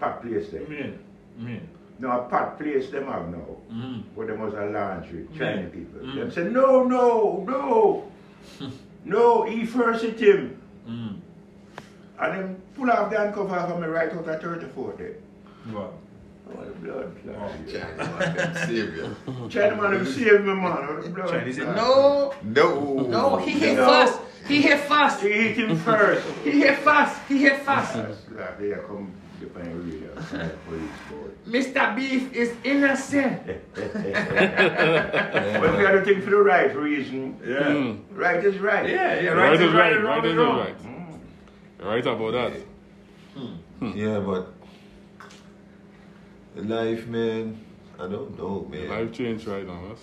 Pat 0.00 0.20
place 0.22 0.48
there. 0.50 0.66
Me. 0.66 0.94
Me. 1.38 1.60
No, 1.98 2.10
a 2.10 2.28
Pat 2.28 2.58
place 2.58 2.90
them 2.90 3.06
have 3.06 3.28
now. 3.28 3.46
Mm. 3.72 4.02
But 4.16 4.26
them 4.26 4.40
was 4.40 4.54
a 4.54 4.64
laundry, 4.66 5.26
Chinese 5.38 5.70
Mm. 5.70 5.72
people. 5.72 6.00
Mm. 6.00 6.14
Them 6.16 6.30
say, 6.32 6.44
no, 6.44 6.84
no, 6.84 7.44
no. 7.48 8.10
no, 9.04 9.44
he 9.44 9.64
first 9.64 10.04
hit 10.04 10.20
him. 10.20 10.60
Mm. 10.88 11.20
And 12.18 12.32
then 12.32 12.62
pull 12.76 12.90
off 12.90 13.10
the 13.10 13.18
handcuff 13.18 13.50
off 13.50 13.70
of 13.70 13.80
me 13.80 13.86
right 13.86 14.12
out 14.12 14.28
at 14.28 14.42
34 14.42 14.94
there. 14.98 15.14
Wow. 15.72 15.90
Oh, 16.46 16.62
the 16.64 16.70
blood 16.72 17.12
clot. 17.22 17.36
Oh, 17.40 17.70
China 17.72 17.96
man, 17.96 18.36
them 18.36 18.54
savior. 18.66 19.16
China 19.48 19.76
man, 19.82 19.90
them 19.94 20.06
save 20.06 20.40
me, 20.44 20.54
man. 20.54 21.00
The 21.02 21.08
blood 21.10 21.28
Chinese 21.30 21.56
said, 21.56 21.74
clot. 21.74 21.76
no. 21.76 22.34
No. 22.44 23.06
No, 23.08 23.36
he 23.36 23.52
hit 23.52 23.76
No. 23.76 23.86
first. 23.86 24.20
He 24.46 24.60
hit 24.60 24.78
first. 24.80 25.20
He 25.22 25.30
hit 25.30 25.56
him 25.56 25.76
first. 25.78 26.26
He 26.44 26.50
hit 26.60 26.78
fast. 26.80 27.18
He 27.28 27.38
hit 27.38 27.60
fast. 27.60 27.94
That's 27.94 28.20
come 28.86 29.12
depend 29.40 29.72
police 30.66 30.90
board. 31.10 31.32
Mr. 31.46 31.96
Beef 31.96 32.32
is 32.34 32.52
innocent. 32.62 33.40
but 33.46 33.84
we 35.76 35.82
got 35.82 35.92
to 35.92 36.02
think 36.04 36.24
for 36.24 36.30
the 36.30 36.36
right 36.42 36.74
reason. 36.76 37.38
Yeah. 37.42 37.60
Mm. 37.60 38.00
Right 38.12 38.44
is 38.44 38.58
right. 38.58 38.88
Yeah, 38.88 39.20
yeah, 39.20 39.30
Right, 39.30 39.50
right, 39.50 39.60
is 39.60 39.72
right, 39.72 39.92
and 39.94 40.04
wrong 40.04 40.18
right 40.18 40.24
is 40.30 40.36
wrong. 40.36 40.58
right. 40.58 40.78
Mm. 40.82 41.84
Right 41.84 42.06
about 42.06 42.32
that. 42.32 42.52
Hmm. 43.34 43.92
Yeah, 43.96 44.20
but 44.20 44.53
life, 46.56 47.06
man, 47.06 47.58
I 47.98 48.06
don't 48.08 48.36
know, 48.38 48.66
man. 48.70 48.88
Life 48.88 49.12
changed 49.12 49.46
right 49.46 49.66
now, 49.66 49.86
us. 49.92 50.00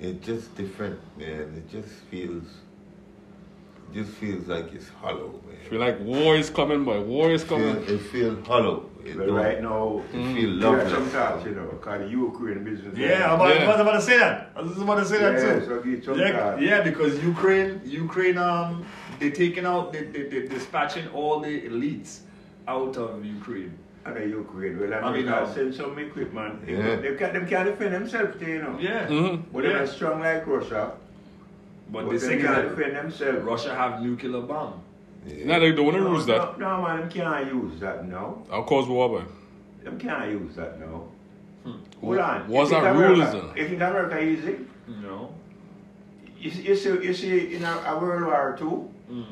It's 0.00 0.24
just 0.26 0.54
different, 0.56 0.98
man. 1.18 1.54
It 1.56 1.70
just 1.70 1.88
feels 2.10 2.44
just 3.92 4.10
feels 4.12 4.48
like 4.48 4.72
it's 4.74 4.88
hollow, 4.88 5.40
man. 5.46 5.56
Feel 5.70 5.78
like 5.78 6.00
war 6.00 6.36
is 6.36 6.50
coming, 6.50 6.84
boy. 6.84 7.00
War 7.02 7.30
is 7.30 7.44
Feel, 7.44 7.58
coming. 7.58 7.84
it 7.84 7.98
feels 8.00 8.44
hollow. 8.46 8.90
It 9.04 9.16
But 9.16 9.30
right 9.30 9.62
now, 9.62 10.02
it 10.12 10.12
feel 10.12 10.20
you 10.36 10.60
have 10.62 10.72
loveless. 10.78 10.92
some 10.92 11.06
thoughts, 11.10 11.44
you 11.44 11.52
know, 11.52 11.66
because 11.66 12.00
the 12.00 12.08
Ukraine 12.08 12.64
business. 12.64 12.96
Yeah, 12.98 13.32
I'm 13.32 13.34
about, 13.40 13.54
Yeah. 13.54 13.64
I 13.66 13.68
was 13.70 13.80
about 13.80 13.92
to 13.92 14.02
say 14.02 14.18
that. 14.18 14.50
I 14.56 14.62
was 14.62 14.78
about 14.78 14.94
to 14.96 15.04
say 15.04 15.18
that 15.18 15.38
too. 15.38 15.66
so 15.66 16.12
some 16.12 16.18
yeah, 16.18 16.32
thought. 16.32 16.60
yeah, 16.62 16.80
because 16.80 17.22
Ukraine, 17.22 17.80
Ukraine, 17.84 18.38
um, 18.38 18.84
they 19.20 19.30
taking 19.30 19.64
out, 19.66 19.92
they, 19.92 20.04
they, 20.04 20.22
they 20.24 20.48
dispatching 20.48 21.06
all 21.08 21.38
the 21.40 21.60
elites 21.68 22.20
out 22.66 22.96
of 22.96 23.24
Ukraine. 23.24 23.78
And 24.06 24.16
the 24.16 24.26
Ukraine, 24.26 24.78
well, 24.78 24.92
I 24.92 25.12
mean, 25.12 25.26
America 25.28 25.50
uh, 25.50 25.54
send 25.54 25.74
some 25.74 25.98
equipment. 25.98 26.60
Yeah. 26.68 26.96
They, 26.96 27.14
can, 27.14 27.32
them 27.32 27.46
can't 27.48 27.64
defend 27.70 27.94
themselves, 27.94 28.40
you 28.42 28.60
know. 28.62 28.76
Yeah, 28.78 29.06
Mhm. 29.06 29.42
But 29.52 29.62
they're 29.62 29.72
yeah. 29.72 29.78
not 29.78 29.88
strong 29.88 30.20
like 30.20 30.46
Russia. 30.46 30.92
But 31.90 32.04
But 32.04 32.12
the 32.12 32.18
they 32.18 32.26
thing 32.28 32.38
is 32.40 32.44
can't 32.44 32.68
defend 32.68 32.96
themselves. 32.96 33.38
Russia 33.44 33.74
have 33.74 34.02
nuclear 34.02 34.42
bomb. 34.42 34.74
Nah, 35.26 35.58
they 35.58 35.72
don't 35.72 35.86
want 35.86 35.96
to 35.96 36.04
no, 36.04 36.12
use 36.16 36.26
that. 36.26 36.58
No, 36.58 36.76
no, 36.76 36.82
man, 36.82 37.00
them 37.00 37.08
can't 37.08 37.46
use 37.52 37.80
that 37.80 38.06
now. 38.06 38.42
Of 38.50 38.66
course, 38.66 38.86
war, 38.86 39.08
boy. 39.08 39.24
Them 39.82 39.98
can't 39.98 40.30
use 40.30 40.54
that 40.56 40.78
now. 40.78 41.04
Hmm. 41.64 41.78
Hold 42.02 42.18
on. 42.18 42.48
What's 42.48 42.70
You 42.70 42.76
think 42.76 42.84
that 42.84 42.96
America- 42.96 43.20
rules 43.20 43.32
then? 43.32 43.56
You 43.56 43.68
think 43.68 43.80
America 43.80 44.22
easy? 44.22 44.56
No. 45.02 45.30
You 46.38 46.50
see, 46.50 46.62
you 46.68 46.76
see, 46.76 46.90
you 46.90 47.14
see 47.14 47.54
in 47.56 47.64
a, 47.64 47.74
a 47.86 47.98
World 47.98 48.24
War 48.26 48.54
II, 48.60 48.90
Mm. 49.10 49.24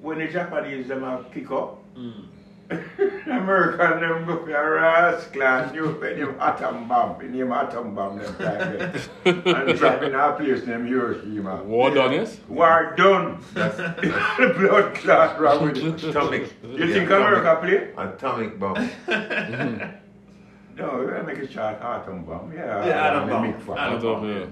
when 0.00 0.18
the 0.18 0.28
Japanese 0.28 0.88
them 0.88 1.04
a 1.04 1.22
kick 1.34 1.50
up, 1.50 1.78
Mm. 1.98 2.24
American 3.26 4.00
them 4.00 4.26
go 4.26 4.44
for 4.44 4.50
a 4.54 4.70
rascal 4.80 5.72
new 5.72 5.88
when 6.00 6.18
them 6.18 6.36
atom 6.40 6.88
bomb, 6.88 7.20
in 7.20 7.36
them 7.38 7.52
atom 7.52 7.94
bomb 7.94 8.18
them 8.18 8.34
time 8.36 8.76
there. 8.76 8.94
and 9.24 9.78
drop 9.78 10.02
in 10.02 10.14
a 10.14 10.32
place 10.32 10.66
named 10.66 10.88
Hiroshima. 10.88 11.62
War 11.64 11.90
done, 11.94 12.12
yes? 12.12 12.38
War 12.48 12.94
done. 12.96 13.42
That's, 13.54 13.76
that's 13.76 14.58
blood 14.58 14.94
clot 14.94 15.40
wrong 15.40 15.64
with 15.64 15.76
it. 15.78 16.04
atomic. 16.04 16.52
You 16.62 16.92
think 16.92 17.08
atomic- 17.10 17.10
America 17.10 17.58
play? 17.62 18.04
Atomic 18.04 18.58
bomb. 18.58 18.90
No, 20.76 20.98
we 20.98 21.06
gotta 21.06 21.22
make 21.22 21.38
a 21.38 21.48
shot 21.50 21.80
atom 21.80 22.24
bomb. 22.24 22.52
Yeah, 22.52 22.84
Yeah, 22.84 23.06
atom 23.06 23.28
they 23.28 23.52
bomb. 23.64 23.78
Atom 23.78 24.02
bomb. 24.02 24.28
Yeah. 24.28 24.46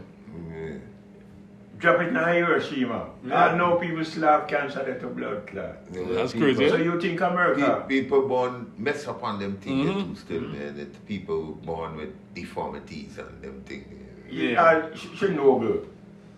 Drop 1.82 2.00
it 2.00 2.08
in 2.10 2.14
Hiroshima. 2.14 3.10
Yeah. 3.26 3.46
I 3.46 3.56
know 3.56 3.76
people 3.76 4.04
still 4.04 4.22
have 4.22 4.46
cancer 4.46 4.84
that 4.84 5.02
a 5.02 5.08
blood 5.08 5.48
clot. 5.48 5.78
You 5.92 6.06
know, 6.06 6.14
That's 6.14 6.32
people- 6.32 6.54
crazy, 6.54 6.68
So 6.68 6.76
you 6.76 7.00
think 7.00 7.20
America? 7.20 7.84
Pe- 7.88 8.00
People 8.00 8.28
born 8.28 8.70
mess 8.78 9.08
up 9.08 9.24
on 9.24 9.40
them 9.40 9.56
things 9.56 9.90
Mhm. 9.90 10.04
too 10.10 10.14
still, 10.24 10.40
man. 10.42 10.78
It, 10.78 11.04
people 11.06 11.42
born 11.70 11.96
with 11.96 12.10
deformities 12.34 13.18
and 13.18 13.42
them 13.42 13.62
things. 13.66 13.88
Yeah. 14.30 14.62
Uh, 14.62 14.94
sh- 14.94 15.08
Chernobyl. 15.18 15.84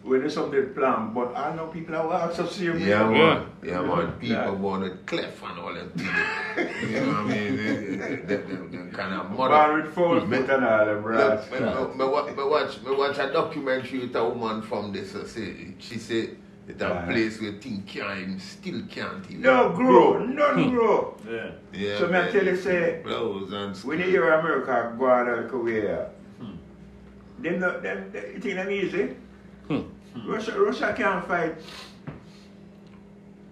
When 0.05 0.21
there's 0.21 0.35
something 0.35 0.75
planned, 0.75 1.15
but 1.15 1.35
I 1.35 1.57
know 1.57 1.69
people 1.69 1.95
are 1.97 2.13
also 2.29 2.47
serious. 2.47 2.83
Yeah, 2.83 3.09
man. 3.09 3.47
Yeah. 3.63 3.71
Yeah, 3.71 3.81
man. 3.81 4.13
People 4.21 4.37
Yeah. 4.37 4.51
born 4.51 4.81
with 4.83 5.07
clef 5.07 5.43
and 5.43 5.59
all 5.59 5.73
that. 5.73 5.89
you 5.97 7.01
know 7.01 7.07
what 7.07 7.17
I 7.17 7.25
mean? 7.25 7.57
They, 7.57 7.97
they, 7.97 8.17
they, 8.17 8.37
they, 8.37 8.37
they 8.77 8.91
kind 8.93 9.15
of 9.15 9.31
mother. 9.31 9.55
Born 9.57 9.83
with 9.83 9.95
false 9.95 10.29
Me- 10.29 10.37
foot 10.37 10.51
and 10.51 10.65
all 10.67 10.85
them 10.85 10.97
Look, 11.05 11.07
rats. 11.07 11.51
me, 11.51 11.59
me, 11.61 11.95
me, 11.99 12.05
wa- 12.05 12.27
me 12.27 12.45
watch, 12.45 12.83
me 12.83 12.95
watch 12.95 13.17
a 13.19 13.33
documentary 13.33 14.01
with 14.01 14.15
a 14.15 14.29
woman 14.29 14.61
from 14.61 14.93
this. 14.93 15.13
Say, 15.33 15.75
she 15.79 15.99
said 15.99 16.37
it's 16.69 16.83
a 16.83 16.87
Uh-huh. 16.93 17.07
place 17.07 17.41
where 17.41 17.53
things 17.53 17.83
can't 17.91 18.41
still 18.43 18.83
can't 18.91 19.25
even 19.31 19.41
No 19.41 19.71
grow, 19.71 20.19
none 20.19 20.71
grow. 20.71 21.17
Yeah. 21.27 21.51
Yeah, 21.73 21.99
So 21.99 22.09
me 22.09 22.19
I 22.19 22.23
man, 22.25 22.33
tell 22.33 22.45
you, 22.45 22.53
it's 22.53 22.63
say, 22.63 23.01
blows 23.03 23.53
and 23.55 23.75
When 23.79 23.99
you 24.01 24.05
hear 24.05 24.31
America 24.35 24.95
go 24.99 25.07
on 25.07 25.35
like 25.35 25.49
Korea, 25.49 26.11
them, 27.39 27.59
not, 27.61 27.83
them, 27.83 28.13
them, 28.13 28.71
you 28.71 28.91
think 28.91 29.17
them 29.69 29.91
easy? 30.17 30.29
Russia, 30.29 30.61
Russia 30.61 30.95
can't 30.97 31.27
fight. 31.27 31.55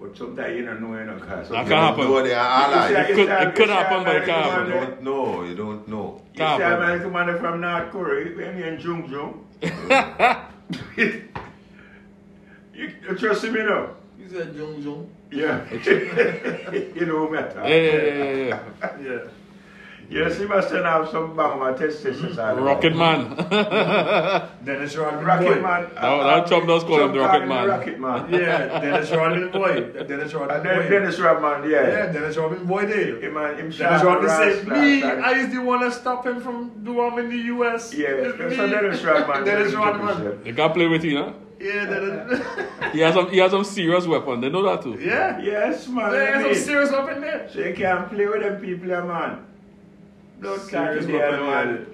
But 0.00 0.16
sometimes 0.16 0.56
you 0.56 0.64
don't 0.64 0.80
know, 0.80 0.98
you 0.98 1.04
know, 1.04 1.16
cause 1.18 1.48
That 1.48 1.56
can't 1.58 1.68
don't 1.68 1.78
happen. 1.78 2.04
know 2.04 2.22
they 2.22 2.34
are 2.34 2.62
allies. 2.64 2.90
You 2.90 2.96
It 2.96 3.06
could, 3.06 3.16
you 3.18 3.48
it 3.48 3.54
could 3.54 3.68
happen, 3.70 4.04
but 4.04 4.16
it 4.16 4.24
can't 4.26 4.44
You 4.46 4.50
happen. 4.50 4.68
man, 4.70 4.80
don't 4.90 5.02
know. 5.02 5.42
You 5.44 5.54
don't 5.54 5.88
know. 5.88 6.22
You 6.34 6.38
Can't 6.38 6.58
see 6.58 6.62
happen. 6.64 6.82
American 6.82 7.12
man 7.12 7.38
from 7.38 7.60
North 7.60 7.90
Korea, 7.92 8.36
when 8.36 8.58
you 8.58 8.64
in 8.64 8.80
Jung 8.80 9.08
Jung. 9.10 9.44
you, 10.96 12.90
you 13.08 13.14
trust 13.16 13.44
him, 13.44 13.54
you 13.54 13.62
know? 13.64 13.94
You 14.18 14.28
said 14.28 14.54
Jung 14.56 14.82
Jung. 14.82 15.08
Yeah. 15.30 15.70
you 15.72 17.06
know 17.06 17.28
me. 17.30 17.38
Yeah, 17.38 17.66
yeah, 17.66 17.92
yeah, 18.02 18.58
yeah, 18.80 18.98
yeah. 19.00 19.20
Yeah. 20.12 20.28
Yes, 20.28 20.38
he 20.38 20.44
must 20.46 20.70
have 20.70 21.08
some 21.08 21.34
bang 21.36 21.58
my 21.58 21.72
testis. 21.72 22.20
Rocket 22.36 22.94
Man. 22.94 23.34
Dennis 24.64 24.96
Rodman 24.96 25.24
Rocket 25.24 25.46
boy. 25.56 25.60
man. 25.62 25.86
Now- 25.94 26.20
now 26.22 26.44
Trump 26.44 26.66
does 26.66 26.84
call 26.84 27.02
him 27.04 27.12
the 27.12 27.20
Rocket 27.20 27.46
Man. 27.48 27.68
Rocket 27.68 27.98
man. 27.98 28.32
Yeah, 28.32 28.80
Dennis 28.80 29.10
Rodman 29.10 29.50
boy. 29.50 29.80
Dennis 30.06 30.34
Rodman 30.34 30.56
And 30.56 30.64
boy. 30.82 30.88
Dennis 30.88 31.18
Rodman, 31.18 31.70
yeah. 31.70 31.86
Yeah, 31.88 32.12
Dennis 32.12 32.36
Rodman 32.36 32.66
boy 32.66 32.86
did. 32.86 33.22
Him 33.24 33.36
and 33.36 33.58
him 33.58 33.70
Dennis 33.70 34.02
Rodman 34.02 34.28
said, 34.30 34.68
me. 34.68 35.02
I 35.02 35.30
used 35.40 35.52
to 35.52 35.62
want 35.64 35.82
to 35.82 35.90
stop 35.90 36.26
him 36.26 36.40
from 36.40 36.84
doing 36.84 37.18
in 37.18 37.28
the 37.30 37.38
US. 37.54 37.94
Yeah, 37.94 38.08
It's 38.08 38.56
so. 38.56 38.68
Dennis 38.74 39.02
Rodman. 39.02 39.44
Dennis 39.44 39.72
Rodman. 39.74 40.44
They 40.44 40.52
can't 40.52 40.74
play 40.74 40.86
with 40.88 41.04
you, 41.04 41.14
know? 41.14 41.34
Yeah, 41.60 41.86
Dennis. 41.86 42.46
He 42.92 42.98
has 43.00 43.14
some, 43.14 43.30
he 43.30 43.38
has 43.38 43.50
some 43.52 43.64
serious 43.64 44.06
weapon. 44.06 44.40
They 44.40 44.50
know 44.50 44.62
that 44.64 44.82
too. 44.82 44.98
yeah. 45.00 45.38
Yes, 45.40 45.88
man. 45.88 46.10
There's 46.10 46.44
I 46.44 46.54
some 46.54 46.64
serious 46.64 46.90
up 46.90 47.08
in 47.10 47.20
there. 47.20 47.48
So 47.52 47.60
you 47.60 47.74
can't 47.74 48.10
play 48.10 48.26
with 48.26 48.42
them 48.42 48.60
people, 48.60 48.88
man. 48.88 49.46
Blood 50.42 50.58
clot 50.60 50.70
Serious 50.70 51.04
in 51.06 51.12
there, 51.12 51.30
weapon, 51.30 51.46
man. 51.46 51.86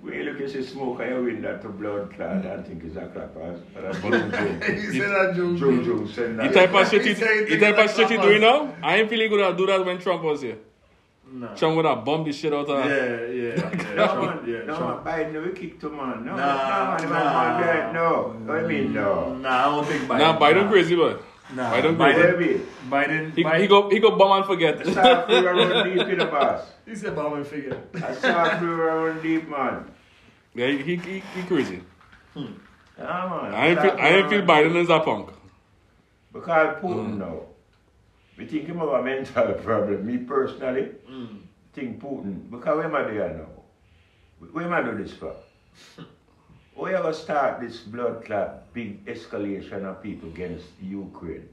When 0.00 0.14
you 0.14 0.22
look 0.24 0.40
at 0.40 0.52
the 0.52 0.62
smoke 0.64 1.00
and 1.00 1.10
you 1.14 1.22
win 1.24 1.42
that 1.42 1.62
to 1.62 1.68
blood 1.68 2.12
clot, 2.14 2.42
mm. 2.42 2.58
I 2.58 2.62
think 2.62 2.82
it's 2.84 2.96
a 2.96 3.06
clappers. 3.06 3.60
But 3.74 3.84
I'm 3.84 4.12
Jung 4.12 4.60
He 4.62 4.98
said 4.98 5.10
that 5.10 5.36
Jung. 5.36 5.56
Jung 5.56 5.84
Jung 5.84 6.06
Jung 6.06 6.36
The 6.38 6.48
type 6.52 6.74
of 6.74 6.88
shit 6.90 7.02
He 7.02 7.08
he, 7.10 7.14
said 7.14 7.48
he 7.48 7.54
the 7.56 7.60
type 7.64 7.78
of 7.78 7.94
shit 7.94 8.08
he 8.10 8.16
like 8.16 8.26
doing 8.26 8.40
now, 8.40 8.74
I 8.82 8.96
ain't 8.96 9.08
feeling 9.10 9.28
good 9.30 9.46
to 9.48 9.56
do 9.56 9.66
that 9.66 9.84
when 9.84 9.98
Trump 10.00 10.22
was 10.24 10.40
here. 10.42 10.58
No. 11.34 11.54
Trump 11.54 11.76
would 11.76 11.84
have 11.86 12.04
bombed 12.04 12.26
the 12.26 12.32
shit 12.32 12.52
out 12.52 12.68
of 12.68 12.84
Yeah, 12.84 13.26
yeah, 13.26 13.54
yeah. 13.54 13.94
No, 13.94 14.06
Trump, 14.06 14.42
man. 14.46 14.52
yeah, 14.54 14.64
no, 14.64 14.76
Trump. 14.76 15.04
man. 15.04 15.14
Biden 15.14 15.32
never 15.32 15.48
kick 15.50 15.80
to 15.80 15.88
man. 15.88 16.24
No, 16.26 16.36
Nah, 16.36 16.36
no, 16.36 16.88
man. 16.88 16.96
The 16.98 17.08
man, 17.08 17.24
nah. 17.24 17.32
man, 17.32 17.62
behind- 17.62 17.94
no. 17.94 18.52
What 18.52 18.68
do 18.68 18.74
you 18.74 18.82
mean, 18.82 18.92
no? 18.92 19.34
Nah, 19.36 19.48
I 19.60 19.64
don't 19.76 19.86
think 19.86 20.02
Biden. 20.08 20.18
Nah, 20.18 20.38
Biden 20.38 20.64
nah. 20.64 20.70
crazy, 20.70 20.96
boy. 20.96 21.14
Nah, 21.54 21.72
Biden 21.72 21.98
What 21.98 22.14
crazy. 22.14 22.22
do 22.22 22.44
you 22.44 22.58
mean? 22.58 22.66
Biden. 22.90 23.34
He, 23.36 23.44
Biden 23.44 23.60
he 23.60 23.66
go 23.66 23.90
he 23.90 23.98
go 24.00 24.16
bomb 24.16 24.38
and 24.38 24.46
forget. 24.46 24.86
South 24.86 25.26
Florida 25.26 25.52
run 25.52 25.88
deep 25.88 26.06
in 26.08 26.18
the 26.18 26.24
boss. 26.26 26.66
He 26.86 26.94
said 26.94 27.14
bomb 27.14 27.34
and 27.34 27.46
forget. 27.46 27.78
I 27.96 28.14
South 28.14 28.58
Florida 28.58 28.96
run 29.12 29.22
deep, 29.22 29.48
man. 29.48 29.90
yeah, 30.54 30.66
he, 30.68 30.78
he, 30.78 30.96
he, 30.96 31.22
he 31.34 31.42
crazy. 31.42 31.82
Yeah, 32.34 32.42
man. 33.04 33.54
I 33.54 33.66
ain't 33.68 33.80
feel, 33.80 33.90
South 33.90 34.00
I 34.00 34.08
ain't 34.08 34.30
feel 34.30 34.42
Biden 34.42 34.76
is 34.76 34.88
a 34.90 35.00
punk. 35.00 35.28
Because 36.32 36.76
Mm. 36.76 36.80
Putin 36.80 37.18
now, 37.18 37.40
we 38.38 38.46
think 38.46 38.66
him 38.66 38.78
have 38.78 38.88
a 38.88 39.02
mental 39.02 39.52
problem. 39.64 40.06
Me 40.06 40.16
personally, 40.18 40.88
think 41.74 42.00
Putin, 42.02 42.50
because 42.50 42.76
where 42.76 42.84
am 42.86 42.94
I 42.94 43.02
there 43.02 43.34
now? 43.36 44.48
Where 44.50 44.64
am 44.64 44.72
I 44.72 44.82
do 44.82 44.96
this 45.02 45.12
for? 45.12 45.34
Why 46.74 46.90
you 46.90 46.96
ever 46.96 47.12
start 47.12 47.60
this 47.60 47.78
blood 47.80 48.24
clot 48.24 48.72
big 48.72 49.04
escalation 49.06 49.84
of 49.84 50.02
people 50.02 50.28
against 50.28 50.66
Ukraine? 50.80 51.48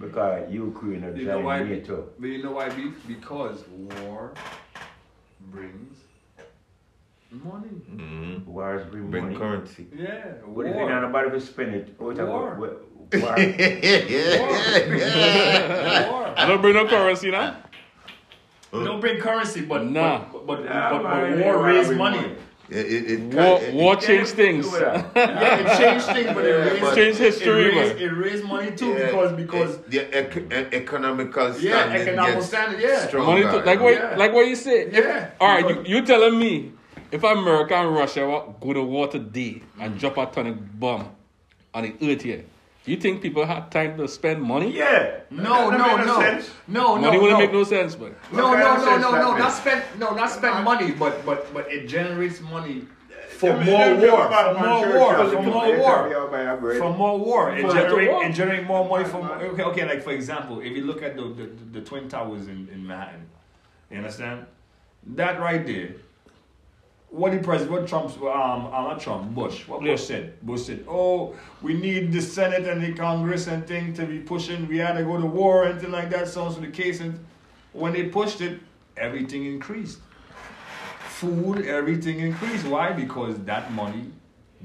Because 0.00 0.50
Ukraine 0.52 1.04
are 1.04 1.16
You 1.16 1.26
know 1.26 1.40
why? 1.40 1.58
joining 1.58 1.78
NATO. 1.78 2.08
But 2.18 2.26
you 2.28 2.42
know 2.42 2.52
why 2.52 2.68
beef? 2.70 2.94
Because 3.06 3.64
war 4.02 4.32
brings 5.52 5.98
money. 7.30 7.68
Mm-hmm. 7.90 8.50
Wars 8.50 8.86
bring, 8.90 9.10
Bring 9.10 9.24
money. 9.24 9.36
currency. 9.36 9.86
Yeah, 9.94 10.32
What 10.44 10.66
if 10.66 10.74
you 10.74 10.80
not 10.80 10.90
war. 10.90 11.00
nobody 11.02 11.30
will 11.30 11.40
spend 11.40 11.74
it? 11.74 11.94
What 11.98 12.14
about- 12.18 12.28
War. 12.28 12.54
what- 12.56 12.82
yeah, 13.12 14.40
war. 14.40 14.50
yeah. 14.96 16.10
war. 16.10 16.34
I 16.36 16.44
don't 16.46 16.60
bring 16.60 16.74
no 16.74 16.86
currency 16.88 17.30
now. 17.30 17.56
We 18.72 18.82
don't 18.84 19.00
bring 19.00 19.18
currency, 19.20 19.60
but 19.62 19.84
Nah. 19.84 20.18
but 20.18 20.32
but, 20.32 20.46
but, 20.46 20.64
Nah, 20.64 20.90
but, 20.90 21.02
man, 21.04 21.40
war 21.40 21.54
war 21.58 21.66
raise 21.66 21.88
money. 21.90 22.18
money. 22.18 22.34
It, 22.68 22.86
it, 22.86 23.10
it, 23.12 23.20
War, 23.34 23.62
it, 23.62 23.74
war 23.74 23.94
it, 23.94 24.00
change 24.00 24.28
things. 24.28 24.66
Yeah, 24.72 25.06
it 25.14 25.78
changed 25.78 26.06
things, 26.06 26.34
but 26.34 26.44
it 26.44 26.48
Yeah, 26.48 26.56
raised 26.64 26.80
but- 26.80 26.94
Change 26.96 27.16
history, 27.16 27.64
It 27.64 27.76
raised, 27.76 28.00
it 28.00 28.08
raised 28.10 28.44
money 28.44 28.70
too 28.72 28.88
yeah, 28.88 29.06
because 29.06 29.32
because 29.32 29.74
it- 29.76 29.90
the 29.90 29.98
ec- 30.18 30.72
economical 30.74 31.52
standing 31.52 31.70
yeah, 31.70 31.92
economic 32.02 32.34
gets 32.34 32.46
standard. 32.46 32.80
Yeah, 32.80 33.06
stronger. 33.06 33.30
Money 33.30 33.42
to, 33.60 33.64
like 33.64 33.80
what 33.80 33.94
Yeah. 33.94 34.16
like 34.16 34.32
what 34.32 34.48
you 34.48 34.56
say. 34.56 34.90
Yeah. 34.90 35.30
all 35.40 35.48
right, 35.48 35.60
you, 35.68 35.74
Because- 35.76 35.88
you 35.88 36.02
telling 36.02 36.38
me 36.38 36.72
if 37.12 37.22
America 37.22 37.74
and 37.76 37.94
Russia 37.94 38.26
wa- 38.26 38.46
go 38.60 38.72
to 38.72 38.82
war 38.82 39.06
today 39.06 39.62
and 39.80 39.96
drop 39.98 40.16
atomic 40.18 40.56
bomb 40.80 41.08
on 41.72 41.84
the 41.84 41.94
earth 42.12 42.22
here, 42.22 42.44
you 42.86 42.96
think 42.96 43.20
people 43.22 43.44
have 43.46 43.70
time 43.70 43.96
to 43.98 44.06
spend 44.08 44.42
money? 44.42 44.70
Yeah. 44.76 45.20
No, 45.30 45.70
That 45.70 45.78
no, 45.78 45.96
no, 46.04 46.20
sense. 46.20 46.50
no, 46.68 46.94
no, 46.96 47.00
money 47.02 47.18
wouldn't 47.18 47.38
no. 47.38 47.44
make 47.44 47.52
no 47.52 47.64
sense, 47.64 47.94
but 47.94 48.12
No, 48.32 48.48
What 48.50 48.58
no, 48.58 48.76
no, 48.76 48.98
no, 48.98 49.10
no, 49.22 49.36
not 49.36 49.52
spend, 49.52 49.82
no, 49.98 50.14
not 50.14 50.30
spend 50.30 50.64
money, 50.64 50.92
but 50.92 51.24
but 51.26 51.52
but 51.52 51.70
it 51.70 51.86
generates 51.88 52.40
money 52.40 52.86
for 53.40 53.50
Them- 53.52 53.66
more 53.66 53.88
war, 54.04 54.22
for 54.30 54.54
more 54.54 54.98
war, 54.98 55.28
for 55.28 55.42
more 55.42 55.78
war. 55.78 56.08
me 56.08 56.14
how 56.14 56.26
buy 56.28 56.40
a 56.40 56.56
bread. 56.56 56.78
For 56.78 56.92
more 56.94 57.18
war, 57.18 57.42
it 57.56 57.62
For 57.66 57.72
generate 57.74 58.10
war. 58.10 58.24
it 58.24 58.32
generate 58.32 58.64
more 58.64 58.88
money 58.88 59.04
from 59.04 59.22
okay, 59.52 59.62
okay. 59.70 59.84
Like 59.86 60.02
for 60.02 60.12
example, 60.12 60.60
if 60.60 60.72
you 60.76 60.84
look 60.84 61.02
at 61.02 61.16
the 61.16 61.24
the, 61.38 61.46
the 61.72 61.80
twin 61.82 62.08
towers 62.08 62.46
in, 62.48 62.68
in 62.72 62.86
Manhattan, 62.86 63.26
you 63.90 63.98
understand 63.98 64.46
that 65.18 65.38
right 65.40 65.66
there. 65.66 65.90
What 67.10 67.32
the 67.32 67.38
president, 67.38 67.70
what 67.72 67.88
Trump's, 67.88 68.16
um, 68.16 68.26
um, 68.26 68.70
not 68.72 69.00
Trump, 69.00 69.34
Bush, 69.34 69.66
what 69.68 69.82
Yeah. 69.82 69.92
Bush 69.92 70.02
said. 70.02 70.40
Bush 70.42 70.62
said, 70.62 70.84
oh, 70.88 71.34
we 71.62 71.74
need 71.74 72.12
the 72.12 72.20
Senate 72.20 72.66
and 72.66 72.82
the 72.82 72.92
Congress 72.92 73.46
and 73.46 73.66
thing 73.66 73.94
to 73.94 74.04
be 74.06 74.18
pushing, 74.18 74.66
we 74.68 74.78
had 74.78 74.94
to 74.98 75.04
go 75.04 75.16
to 75.18 75.26
war 75.26 75.64
and 75.64 75.80
thing 75.80 75.92
like 75.92 76.10
that, 76.10 76.28
so 76.28 76.42
on, 76.44 76.52
so 76.54 76.60
the 76.60 76.66
case. 76.68 77.00
And 77.00 77.18
when 77.72 77.92
they 77.92 78.04
pushed 78.04 78.40
it, 78.40 78.60
everything 78.96 79.46
increased. 79.46 79.98
Food, 81.08 81.64
everything 81.66 82.20
increased. 82.20 82.66
Why? 82.66 82.92
Because 82.92 83.38
that 83.44 83.72
money 83.72 84.10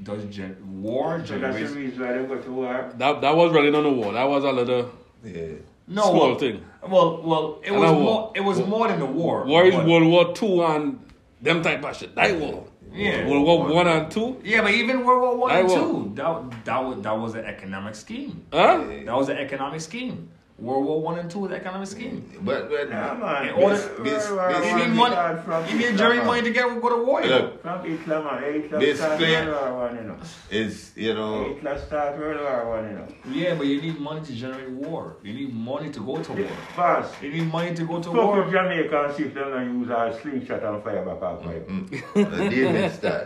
does 0.02 0.24
gen- 0.26 0.56
war 0.82 1.22
So 1.24 1.38
that's 1.38 1.56
the 1.56 1.62
reason 1.76 2.00
why 2.02 2.12
they 2.12 2.24
go 2.24 2.36
to 2.38 2.50
war. 2.52 2.92
That 2.98 3.20
that 3.22 3.34
was 3.36 3.52
really 3.52 3.70
not 3.70 3.86
a 3.86 3.90
war. 3.90 4.12
That 4.12 4.24
was 4.28 4.44
a 4.44 4.52
little 4.52 4.90
Yeah. 5.24 5.54
No, 5.88 6.02
small 6.02 6.28
well, 6.28 6.38
thing. 6.38 6.62
Well, 6.86 7.22
well, 7.22 7.58
it 7.62 7.70
And 7.70 7.80
was 7.80 7.90
war. 7.92 8.00
more. 8.02 8.32
It 8.34 8.40
was 8.40 8.58
more 8.66 8.88
than 8.88 9.00
a 9.00 9.06
war. 9.06 9.44
War 9.44 9.64
is 9.64 9.74
World 9.74 10.04
War 10.06 10.34
Two 10.34 10.62
and 10.62 10.98
them 11.42 11.62
type 11.62 11.84
of 11.84 11.96
shit. 11.96 12.14
That 12.14 12.38
war. 12.38 12.66
Yeah. 12.92 13.26
World 13.26 13.46
War 13.46 13.74
One 13.74 13.88
and 13.88 14.10
two. 14.10 14.40
Yeah, 14.44 14.62
but 14.62 14.72
even 14.72 15.04
World 15.04 15.22
War 15.22 15.36
One 15.36 15.50
and 15.56 15.68
two, 15.68 16.12
that 16.14 16.64
that 16.64 16.84
was 16.84 17.02
that 17.02 17.18
was 17.18 17.34
an 17.34 17.44
economic 17.44 17.94
scheme. 17.94 18.46
Huh? 18.52 18.84
That 19.04 19.16
was 19.16 19.28
an 19.28 19.38
economic 19.38 19.80
scheme. 19.80 20.30
World 20.62 20.84
War 20.86 21.02
One 21.02 21.18
and 21.18 21.28
two 21.30 21.40
was 21.40 21.50
an 21.50 21.56
economic 21.56 21.88
scheme. 21.88 22.16
But, 22.42 22.70
but 22.70 22.88
Yeah, 22.88 23.14
man. 23.20 23.48
In 23.48 23.54
order- 23.54 23.74
This- 23.76 23.84
this- 23.84 24.04
this- 24.04 24.30
You 24.30 24.36
War- 24.36 24.78
need 24.78 24.94
money. 25.02 25.14
start 25.14 25.44
from 25.44 25.60
You 25.68 25.76
need 25.82 25.98
Jerry 25.98 26.20
money 26.24 26.42
to 26.42 26.50
get 26.52 26.80
go 26.82 26.88
to 26.88 27.04
war. 27.04 27.20
Look, 27.22 27.62
From 27.62 27.84
Hitler, 27.84 28.22
man. 28.22 28.42
Hitler 28.52 28.78
This 28.78 28.98
start. 28.98 29.20
World 29.20 29.48
War 29.48 29.78
One, 29.82 29.96
you 29.96 30.02
know. 30.08 30.16
is, 30.50 30.92
you 30.96 31.14
know, 31.14 31.44
Hitler 31.54 31.78
start 31.78 32.18
World 32.18 32.40
War 32.40 32.60
One, 32.76 32.84
you 32.90 32.96
know. 32.98 33.08
Yeah, 33.40 33.54
but 33.58 33.66
you 33.66 33.80
need 33.82 33.98
money 34.00 34.20
to 34.28 34.32
generate 34.32 34.70
war. 34.70 35.16
You 35.22 35.32
need 35.34 35.52
money 35.54 35.90
to 35.90 36.00
go 36.00 36.22
to 36.22 36.32
war. 36.32 36.48
Fast. 36.76 37.20
You 37.22 37.30
need 37.32 37.50
money 37.52 37.74
to 37.74 37.84
go 37.84 37.96
to 38.00 38.08
Fuck 38.10 38.14
war. 38.14 38.42
with 38.44 38.52
Jamaica 38.52 39.04
and 39.04 39.14
see 39.16 39.24
if 39.24 39.34
they 39.34 39.40
don't 39.40 39.80
use 39.80 39.90
our 39.90 40.12
slingshot 40.12 40.62
and 40.62 40.82
fire 40.84 41.04
back 41.04 41.22
our 41.22 41.36
pipe. 41.36 41.68
a 42.14 42.48
David 42.50 42.92
style. 42.92 43.24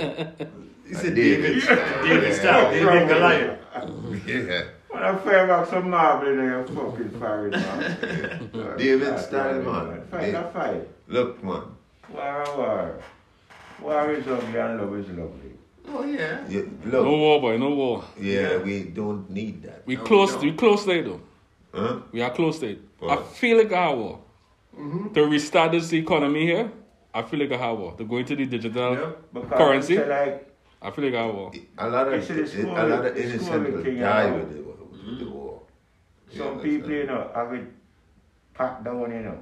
He 0.88 0.94
A 0.94 1.10
David 1.10 1.62
style. 1.62 2.02
David 2.04 2.22
yeah. 2.28 2.34
style. 2.40 2.70
David 2.70 3.08
Goliath. 3.08 3.58
Yeah. 4.26 4.62
When 4.96 5.04
I 5.04 5.14
fire 5.18 5.46
back 5.46 5.68
some 5.68 5.90
marble 5.90 6.28
in 6.28 6.36
your 6.38 6.64
fucking 6.64 7.10
forehead, 7.20 7.52
man. 8.54 8.76
David 8.78 9.18
style, 9.18 9.60
man. 9.60 10.02
Fight 10.10 10.34
a 10.34 10.44
fight. 10.54 10.88
Look, 11.08 11.44
man. 11.44 11.62
War 12.12 12.42
a 12.42 12.56
war. 12.56 12.98
War 13.82 14.10
is 14.12 14.26
ugly 14.26 14.58
and 14.58 14.80
love 14.80 14.94
is 14.98 15.08
lovely. 15.08 15.52
Oh 15.88 16.02
yeah. 16.04 16.48
You, 16.48 16.78
No 16.86 17.02
war, 17.02 17.40
boy. 17.42 17.58
No 17.58 17.70
war. 17.74 18.04
yeah, 18.18 18.56
we 18.56 18.84
don't 18.84 19.28
need 19.28 19.62
that. 19.64 19.82
We 19.86 19.96
No, 19.96 20.00
we 20.02 20.06
close. 20.08 20.32
don't. 20.32 20.42
We 20.44 20.52
close 20.52 20.82
state 20.82 21.04
though. 21.04 21.20
Huh? 21.74 22.00
We 22.10 22.22
are 22.22 22.30
close 22.30 22.56
state. 22.56 22.80
I 23.06 23.16
feel 23.16 23.58
like 23.58 23.72
a 23.72 23.94
war. 23.94 24.20
Mm-hmm. 24.78 25.12
To 25.12 25.26
restart 25.26 25.72
this 25.72 25.92
economy 25.92 26.46
here, 26.46 26.72
I 27.12 27.20
feel 27.22 27.40
like 27.40 27.52
a 27.52 27.74
war. 27.74 27.94
To 27.98 28.04
go 28.04 28.16
into 28.16 28.34
the 28.34 28.46
digital 28.46 28.94
Yeah. 28.94 29.42
Currency, 29.50 29.98
like, 29.98 30.48
I 30.80 30.90
feel 30.90 31.04
like 31.04 31.14
a 31.14 31.28
war. 31.30 31.52
A 31.78 31.88
lot 31.88 32.08
of 32.08 32.14
It's 32.14 32.28
the 32.28 32.46
school- 32.46 32.72
a 32.72 32.84
lot 32.88 33.04
of 33.06 33.14
innocent 33.16 33.42
school 33.42 33.60
will 33.60 33.82
die 33.82 34.30
with 34.30 34.52
the, 34.56 34.65
with 35.06 35.18
the 35.20 35.28
war. 35.28 35.60
Some 36.36 36.60
people, 36.60 36.90
you 36.90 37.06
know, 37.06 37.30
have 37.34 37.52
it 37.52 37.66
packed 38.54 38.84
down, 38.84 39.10
you 39.12 39.20
know. 39.20 39.38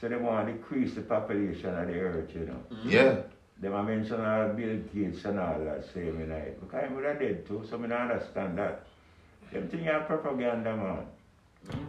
So 0.00 0.08
they 0.08 0.16
want 0.16 0.46
to 0.46 0.52
decrease 0.54 0.94
the 0.94 1.02
population 1.02 1.76
of 1.76 1.86
the 1.86 2.00
earth, 2.00 2.30
you 2.34 2.46
know. 2.46 2.76
Yeah. 2.84 3.16
Them 3.60 3.74
I 3.74 3.82
mention 3.82 4.24
all 4.24 4.48
Bill 4.48 4.78
Gates 4.94 5.24
and 5.26 5.38
all 5.38 5.58
that 5.58 5.84
same 5.92 6.26
night. 6.26 6.58
Because 6.60 6.84
I'm 6.84 6.96
with 6.96 7.04
dead 7.18 7.46
too, 7.46 7.62
so 7.68 7.76
I 7.76 7.82
don't 7.82 7.92
understand 7.92 8.56
that. 8.56 8.86
Them 9.52 9.68
thing 9.68 9.86
are 9.88 10.00
propaganda, 10.00 10.74
man. 10.74 11.06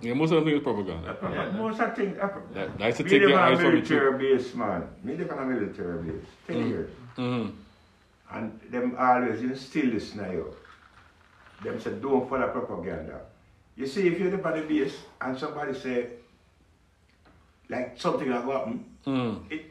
Yeah, 0.02 0.14
most 0.14 0.32
of 0.32 0.38
them 0.38 0.46
things 0.46 0.58
it's 0.58 0.64
propaganda. 0.64 1.14
Propa- 1.14 1.56
Most 1.56 1.80
of 1.80 1.96
things 1.96 2.18
are 2.18 2.28
pro- 2.28 2.54
That, 2.54 2.78
that's 2.78 2.98
to 2.98 3.04
Me 3.04 3.10
take 3.10 3.22
live 3.22 3.30
your 3.30 3.40
on 3.40 3.54
eyes 3.54 3.60
a 3.60 3.62
from 3.62 3.76
the 3.76 3.82
truth. 3.86 3.90
military 3.90 4.38
base, 4.38 4.54
man. 4.54 4.88
Me 5.04 5.16
live 5.16 5.32
on 5.32 5.40
a 5.40 5.46
military 5.46 6.04
base. 6.04 6.26
10 6.48 6.56
mm-hmm. 6.56 6.70
years. 6.70 6.90
Mm-hmm. 7.18 8.36
And 8.36 8.60
them 8.70 8.96
always 9.00 9.42
instill 9.42 9.92
this 9.92 10.14
now, 10.14 10.30
yo. 10.30 10.54
them 11.64 11.80
say, 11.80 11.92
don't 11.92 12.30
follow 12.30 12.48
propaganda. 12.50 13.22
You 13.76 13.88
see, 13.88 14.08
if 14.08 14.20
you're 14.20 14.34
on 14.46 14.54
the 14.58 14.62
base 14.62 14.96
and 15.20 15.38
somebody 15.38 15.74
say, 15.74 16.08
like 17.70 18.00
something 18.00 18.30
like 18.30 18.44
happen, 18.44 18.86
mm. 19.06 19.52
it, 19.52 19.66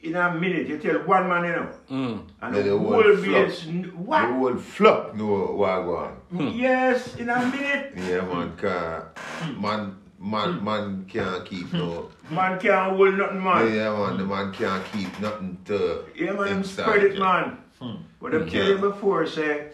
in 0.00 0.14
a 0.14 0.34
minute, 0.34 0.68
you 0.68 0.78
tell 0.78 0.98
one 1.06 1.28
man, 1.28 1.44
you 1.44 1.50
know, 1.50 1.68
mm. 1.90 2.22
and 2.42 2.56
yeah, 2.56 2.62
the, 2.62 2.70
the 2.70 2.78
whole, 2.78 3.02
whole 3.02 3.16
base, 3.16 3.64
what? 3.94 4.20
The 4.20 4.32
whole 4.34 4.56
flop 4.56 5.14
know 5.14 5.52
what 5.52 5.82
go 5.82 5.96
on. 5.96 6.20
Mm. 6.32 6.58
Yes, 6.58 7.16
in 7.16 7.28
a 7.28 7.46
minute. 7.46 7.92
yeah, 7.96 8.20
man, 8.22 8.56
car, 8.56 9.12
hmm. 9.16 9.60
man, 9.60 9.96
man, 10.18 10.52
hmm. 10.58 10.64
man 10.64 11.04
can't 11.08 11.44
keep 11.44 11.72
no... 11.72 12.10
Man 12.30 12.58
can't 12.60 12.96
hold 12.96 13.14
nothing, 13.14 13.42
man. 13.42 13.74
Yeah, 13.74 13.96
man, 13.96 14.18
the 14.18 14.24
man 14.24 14.52
can't 14.52 14.84
keep 14.92 15.20
nothing 15.20 15.58
to 15.66 16.04
Yeah, 16.14 16.32
man, 16.32 16.48
himself, 16.48 16.88
spread 16.88 17.04
it, 17.04 17.14
yeah. 17.14 17.20
man. 17.20 17.58
Hmm. 17.80 18.02
What 18.18 18.34
I've 18.34 18.42
hmm. 18.42 18.48
told 18.50 18.68
you 18.68 18.78
before, 18.78 19.26
say, 19.26 19.68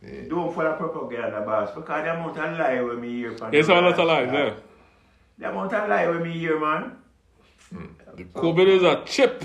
Don't 0.00 0.54
follow 0.54 0.76
propaganda, 0.76 1.40
boss, 1.40 1.74
because 1.74 2.04
the 2.04 2.14
amount 2.14 2.38
of 2.38 2.58
lie 2.58 2.80
with 2.80 2.98
me 3.00 3.08
hear 3.08 3.36
from 3.36 3.52
Yes, 3.52 3.68
a 3.68 3.74
lot 3.74 3.98
of 3.98 4.06
lies, 4.06 4.30
yeah. 4.32 4.54
The 5.38 5.50
amount 5.50 5.72
of 5.72 5.88
lie 5.88 6.08
with 6.08 6.22
me 6.22 6.32
here, 6.38 6.60
man. 6.60 6.96
Mm. 7.74 7.88
The 8.16 8.24
COVID 8.24 8.68
is 8.68 8.82
a 8.84 9.02
chip. 9.04 9.44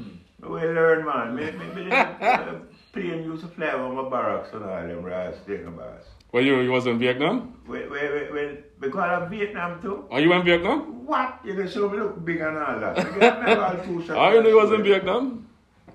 Mm. 0.00 0.18
We 0.48 0.60
learn, 0.60 1.04
man. 1.04 1.34
Me, 1.34 1.50
me, 1.50 1.84
me 1.86 1.90
uh, 1.90 2.54
plane 2.92 3.24
used 3.24 3.42
to 3.42 3.48
fly 3.48 3.72
over 3.72 4.02
my 4.02 4.08
barracks 4.08 4.52
and 4.52 4.64
all 4.64 4.86
them 4.86 5.02
rats 5.02 5.38
thing, 5.40 5.64
boss. 5.76 6.04
Well, 6.30 6.44
you, 6.44 6.60
you 6.60 6.70
was 6.70 6.86
in 6.86 6.98
Vietnam? 6.98 7.60
We, 7.66 7.80
we, 7.88 7.88
we, 7.88 8.30
we, 8.32 8.58
because 8.80 9.22
of 9.22 9.30
Vietnam 9.30 9.82
too. 9.82 10.04
Are 10.10 10.20
you 10.20 10.32
in 10.32 10.44
Vietnam? 10.44 11.04
What? 11.04 11.40
You 11.44 11.54
know, 11.54 11.66
so 11.66 11.88
me 11.88 11.98
look 11.98 12.24
big 12.24 12.40
and 12.40 12.58
all 12.58 12.78
that. 12.78 12.98
I 12.98 13.02
remember 13.02 13.62
all 13.62 13.84
two 13.84 14.06
shots. 14.06 14.18
I 14.18 14.40
knew 14.40 14.50
you 14.50 14.56
was 14.56 14.72
in 14.72 14.82
Vietnam. 14.84 15.46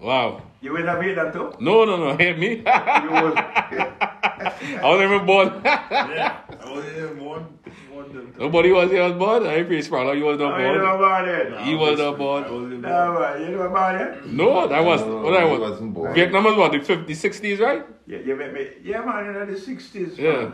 Wow. 0.02 0.42
You 0.62 0.74
went 0.74 0.86
to 0.88 1.00
Vietnam 1.02 1.32
too? 1.32 1.54
No, 1.60 1.86
no, 1.86 1.96
no. 1.98 2.18
Hit 2.18 2.38
me. 2.44 2.58
You 2.58 2.64
was, 2.64 3.34
I 3.36 4.82
wasn't 4.84 5.12
even 5.12 5.26
born. 5.26 5.48
Yeah. 5.66 6.38
I 6.64 6.72
was 6.72 6.86
in 6.86 7.20
one. 7.24 7.46
One. 7.92 8.14
them- 8.14 8.34
Nobody 8.38 8.72
was 8.72 8.92
here 8.92 9.04
was 9.04 9.14
born. 9.14 9.46
I 9.48 9.64
pretty 9.64 9.82
smart. 9.82 10.18
You 10.18 10.26
was 10.26 10.38
not 10.40 10.60
you 10.60 10.66
know 10.68 10.74
born. 10.80 10.96
about 11.00 11.28
it? 11.28 11.62
He 11.62 11.76
was 11.76 11.98
not 12.00 12.14
I 12.14 12.18
born. 12.18 12.44
wasn't 12.44 12.82
No, 12.82 13.14
born. 13.14 13.22
man, 13.22 13.42
you 13.42 13.50
know 13.58 13.62
about 13.64 14.02
it? 14.02 14.26
No, 14.28 14.68
that 14.68 14.84
was 14.84 15.02
No, 15.02 15.18
what 15.22 15.34
I 15.42 15.46
was. 15.46 15.60
wasn't 15.60 15.94
born. 15.94 16.14
Vietnam 16.14 16.44
was 16.44 16.56
what 16.58 16.72
the 16.74 16.80
50s, 16.80 17.06
60s, 17.08 17.60
right? 17.60 17.86
Yeah, 18.08 18.20
you 18.20 18.36
met 18.36 18.54
me. 18.54 18.68
Yeah, 18.84 19.04
man, 19.06 19.28
in 19.28 19.34
the 19.54 19.60
60s. 19.60 20.18
Yeah. 20.18 20.32
Man. 20.34 20.54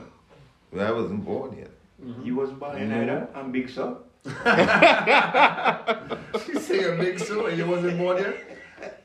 Well, 0.71 0.87
I 0.87 0.91
wasn't 0.91 1.25
born 1.25 1.57
yet. 1.57 1.71
Mm-hmm. 2.03 2.25
You 2.25 2.35
was 2.35 2.51
born 2.51 2.77
in 2.77 2.89
mm-hmm. 2.89 3.01
Ida 3.01 3.27
and 3.35 3.51
Big 3.53 3.69
so. 3.69 4.01
She 6.45 6.53
say 6.59 6.83
a 6.83 6.95
big 6.97 7.19
so 7.19 7.45
and 7.47 7.57
you 7.57 7.65
wasn't 7.65 7.97
born 7.97 8.17
yet? 8.17 8.35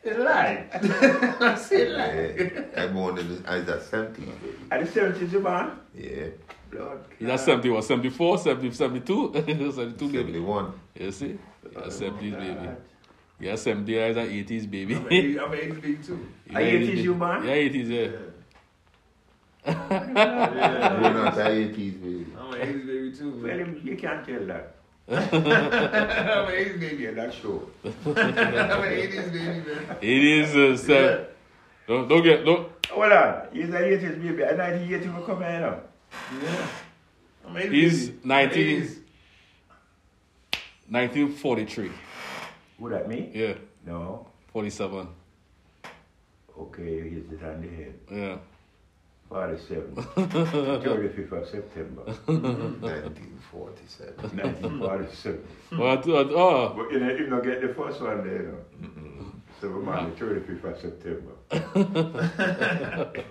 It's 0.03 0.19
live. 0.19 1.43
I 1.43 1.55
say 1.57 1.89
live. 1.89 2.75
I 2.77 2.87
born 2.89 3.19
in 3.19 3.29
the, 3.29 3.55
is 3.55 3.67
that 3.67 3.83
70? 3.83 4.23
At 4.71 4.85
the 4.85 5.01
70s 5.01 5.33
you 5.33 5.41
born? 5.41 5.79
Yeah. 5.95 6.29
Lord. 6.73 7.01
Is 7.19 7.27
that 7.27 7.41
70 7.41 7.71
what? 7.71 7.85
74? 7.85 8.39
70, 8.39 8.71
72? 8.73 9.33
72 9.35 9.73
71. 9.73 10.13
baby. 10.13 10.33
71. 10.33 10.73
You 10.95 11.13
see? 11.13 11.39
Oh 11.65 11.71
yeah, 11.73 11.87
70s 11.87 12.39
baby. 12.39 12.69
Yeah, 13.41 13.55
70 13.57 13.97
is 13.97 14.17
an 14.17 14.27
80s 14.27 14.71
baby. 14.71 14.95
I'm 14.95 15.53
an 15.53 15.59
80s 15.59 16.07
too. 16.07 16.29
Are 16.55 16.61
80s 16.61 17.03
you 17.03 17.15
born? 17.15 17.45
Yeah, 17.45 17.55
80s 17.55 17.89
yeah. 17.89 18.01
yeah. 18.01 19.79
yeah. 19.91 21.01
You're 21.01 21.15
not 21.15 21.39
an 21.39 21.47
80s 21.47 21.75
baby. 21.75 22.27
I'm 22.39 22.55
an 22.55 22.61
80s 22.61 22.87
baby 22.87 23.17
too. 23.17 23.31
Man. 23.33 23.75
Well, 23.75 23.85
you 23.85 23.97
can't 23.97 24.27
tell 24.27 24.47
that. 24.47 24.75
I'm 25.13 25.17
an 25.35 26.55
80s 26.55 26.81
baby. 26.81 27.03
Yeah, 27.03 27.11
that's 27.13 27.37
true. 27.37 27.69
I'm 27.85 27.93
an 27.93 28.15
80s 28.15 29.33
baby, 29.33 29.71
man. 29.71 29.97
80s, 30.01 30.55
uh, 30.55 30.77
seven. 30.77 31.27
Don't, 31.89 32.09
don't 32.09 32.23
get, 32.23 32.45
don't. 32.45 32.69
Hold 32.91 33.13
on. 33.13 33.49
He's 33.53 33.65
an 33.65 33.73
80s 33.73 34.23
baby. 34.23 34.43
A 34.43 34.55
1980 34.57 35.09
will 35.09 35.23
come 35.23 35.41
here, 35.43 35.83
you. 36.33 36.39
Yeah. 36.43 36.67
I'm 37.49 37.55
80s 37.57 37.73
He's 37.73 38.09
baby. 38.11 38.29
19. 38.29 38.83
80s. 38.83 38.97
1943. 40.91 41.91
Who 42.79 42.89
that 42.91 43.09
me? 43.09 43.31
Yeah, 43.35 43.55
No. 43.87 44.27
47. 44.53 45.09
Okay, 46.59 47.11
he's 47.11 47.25
it 47.33 47.43
on 47.45 47.61
the 47.63 47.69
head. 47.69 47.95
Yeah. 48.11 48.39
47. 49.29 49.95
35th 49.97 51.33
of 51.33 51.49
September. 51.49 52.05
1947. 53.53 54.15
1947. 54.37 55.45
But, 55.71 56.09
uh, 56.09 56.13
oh, 56.37 56.75
But 56.77 56.93
you 56.93 57.01
know, 57.01 57.11
you 57.11 57.27
know, 57.29 57.41
get 57.41 57.61
the 57.61 57.75
first 57.75 58.01
one 58.01 58.27
there, 58.27 58.43
you 58.43 58.49
know. 58.49 58.61
So 59.61 59.69
we're 59.69 59.93
on 59.93 60.11
the 60.11 60.17
35th 60.17 60.65
of 60.65 60.81
September. 60.81 61.35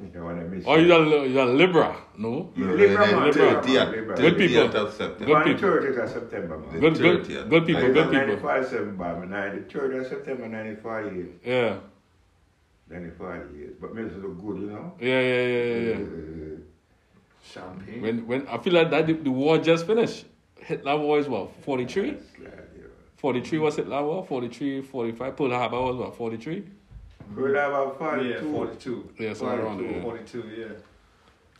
you 0.00 0.10
know 0.14 0.24
what 0.24 0.36
I 0.36 0.44
mean? 0.44 0.62
oh, 0.66 0.76
you're 0.76 1.02
a, 1.02 1.28
you're 1.28 1.42
a 1.42 1.52
Libra. 1.52 1.96
No? 2.16 2.52
You 2.56 2.72
Libra, 2.72 3.06
man. 3.06 3.24
Libra. 3.26 3.60
Libra, 3.60 3.66
man, 3.66 3.92
Libra. 3.92 4.16
Good 4.16 4.36
people. 4.38 4.76
of 4.76 4.94
September. 4.94 5.26
Good 5.26 5.44
people. 5.44 5.68
30th 5.68 6.04
of 6.04 6.10
September, 6.10 6.58
man. 6.58 6.80
Good, 6.80 6.98
good, 6.98 7.24
30th. 7.24 7.50
good 7.50 7.66
people, 7.66 7.82
good 7.92 8.10
people. 8.10 8.48
1947, 8.48 8.96
man. 9.28 9.66
The 9.68 9.78
3rd 9.78 10.00
of 10.00 10.06
September, 10.06 10.48
1948. 10.48 11.40
Yeah. 11.44 11.76
1948. 12.88 13.80
But 13.80 13.94
me 13.94 14.02
look 14.04 14.40
good, 14.40 14.60
you 14.62 14.70
know. 14.70 14.94
Yeah, 15.00 15.20
yeah, 15.20 15.46
yeah, 15.46 15.68
yeah, 15.68 15.84
yeah. 15.84 15.94
Uh, 15.94 16.73
Champagne. 17.52 18.00
When, 18.02 18.26
when 18.26 18.48
I 18.48 18.58
feel 18.58 18.72
like 18.72 18.90
that 18.90 19.06
the, 19.06 19.12
the 19.14 19.30
war 19.30 19.58
just 19.58 19.86
finished. 19.86 20.24
Hitler 20.60 20.96
war 20.96 21.18
is 21.18 21.28
what, 21.28 21.50
43? 21.62 22.10
that's 22.12 22.24
like, 22.38 22.52
you 22.76 22.82
know. 22.84 22.88
43 23.16 23.58
was 23.58 23.78
it 23.78 23.86
Lava? 23.86 24.24
43, 24.26 24.80
45. 24.82 25.36
Pearl 25.36 25.50
Harbor 25.50 25.80
was 25.82 25.96
what, 25.96 26.16
43? 26.16 26.64
We'll 27.36 27.54
have 27.54 27.72
a 27.72 27.90
42. 27.98 28.28
Yeah, 28.28 28.40
42. 28.52 29.08
Yeah, 29.18 29.34
so 29.34 29.46
around 29.46 29.82
there. 29.82 30.00
42, 30.02 30.42
yeah. 30.56 30.66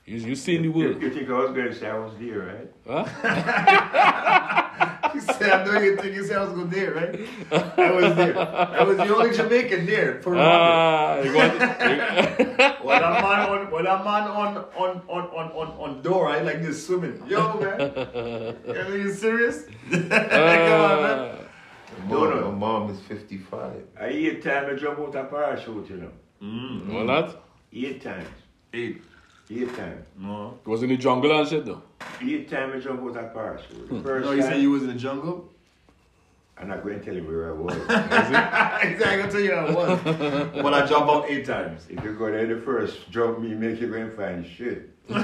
You, 0.07 0.19
you 0.19 0.35
seen 0.37 0.63
the 0.63 0.69
You, 0.69 0.73
world. 0.73 1.01
you 1.03 1.11
think 1.11 1.29
I 1.29 1.33
was 1.33 1.51
going 1.53 1.67
to 1.69 1.75
say 1.75 1.89
I 1.89 1.99
was 1.99 2.13
there, 2.19 2.69
right? 2.87 3.05
Huh? 3.07 4.61
You 5.15 5.21
said, 5.21 5.43
I 5.43 5.65
know 5.65 5.79
you 5.79 5.97
think 5.97 6.15
you 6.17 6.25
said 6.25 6.39
I 6.39 6.45
was 6.45 6.53
going 6.55 6.71
there, 6.71 6.93
right? 6.93 7.21
I 7.79 7.91
was 7.93 8.17
there. 8.17 8.37
I 8.37 8.83
was 8.83 8.97
the 8.97 9.15
only 9.15 9.37
Jamaican 9.37 9.87
there 9.87 10.21
for 10.21 10.35
Ah, 10.37 11.21
you 11.21 11.33
got 11.33 11.55
it. 11.81 12.74
When 12.95 13.05
I'm 13.05 13.25
on, 13.25 13.39
on 13.59 13.71
when 13.71 13.87
I'm 13.87 14.07
on 14.07 14.23
on 14.43 14.57
on 14.77 15.03
on 15.09 15.25
on 15.39 15.53
on, 15.53 15.69
on 15.85 16.03
door, 16.03 16.29
I 16.29 16.41
like 16.41 16.63
this 16.63 16.87
swimming. 16.87 17.23
Yo, 17.27 17.41
man, 17.61 17.81
are 18.77 18.97
you 18.97 19.13
serious? 19.13 19.65
Come 19.91 20.03
on, 20.03 20.11
uh, 20.13 21.01
man. 21.07 21.39
Ah, 21.39 22.09
No, 22.09 22.31
no. 22.31 22.53
My 22.53 22.59
mom 22.59 22.91
is 22.91 23.01
55. 23.01 23.83
I 24.01 24.07
eight 24.07 24.43
times 24.43 24.69
I 24.73 24.75
jump 24.77 24.99
out 25.01 25.15
a 25.17 25.25
parachute, 25.25 25.89
you 25.91 25.97
know. 25.97 26.11
Mm, 26.43 26.87
mm. 26.87 26.95
What 26.95 27.07
that? 27.07 27.37
Eight 27.73 28.03
times. 28.03 28.29
Eight. 28.73 29.03
Eight 29.51 29.75
times. 29.77 30.05
No. 30.19 30.59
It 30.65 30.69
was 30.69 30.83
in 30.83 30.89
the 30.91 30.97
jungle 30.97 31.31
and 31.39 31.49
shit 31.49 31.65
though. 31.65 31.83
Eight 32.23 32.49
times 32.51 32.75
I 32.77 32.79
jump 32.81 33.03
out 33.03 33.17
a 33.25 33.29
parachute. 33.29 33.89
The 33.89 34.03
first 34.03 34.25
No, 34.27 34.33
you 34.33 34.43
time, 34.43 34.51
said 34.53 34.61
you 34.63 34.71
was 34.71 34.83
in 34.83 34.89
the 34.89 34.95
jungle. 35.09 35.51
I'm 36.57 36.69
not 36.69 36.83
going 36.85 36.99
to 36.99 37.05
tell 37.05 37.15
you 37.15 37.25
where 37.25 37.51
I 37.51 37.53
was. 37.53 37.75
exactly, 37.77 39.07
I 39.07 39.17
can 39.21 39.31
tell 39.31 39.41
you 39.41 39.51
where 39.51 39.59
I 39.61 39.73
was. 39.73 40.01
but 40.63 40.75
I 40.75 40.87
jump 40.87 41.11
out 41.11 41.29
eight 41.29 41.47
times. 41.47 41.87
if 41.91 42.03
you 42.05 42.13
go 42.15 42.31
there 42.31 42.47
the 42.47 42.61
first 42.61 43.11
jump, 43.11 43.41
me 43.41 43.55
make 43.55 43.81
you 43.81 43.89
go 43.89 43.97
and 43.97 44.13
find 44.13 44.47
shit. 44.47 44.91
you 45.09 45.17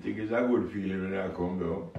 think 0.00 0.18
it's 0.18 0.32
a 0.32 0.40
good 0.42 0.70
feeling 0.72 1.10
when 1.10 1.18
I 1.18 1.28
come 1.28 1.58
down? 1.60 1.90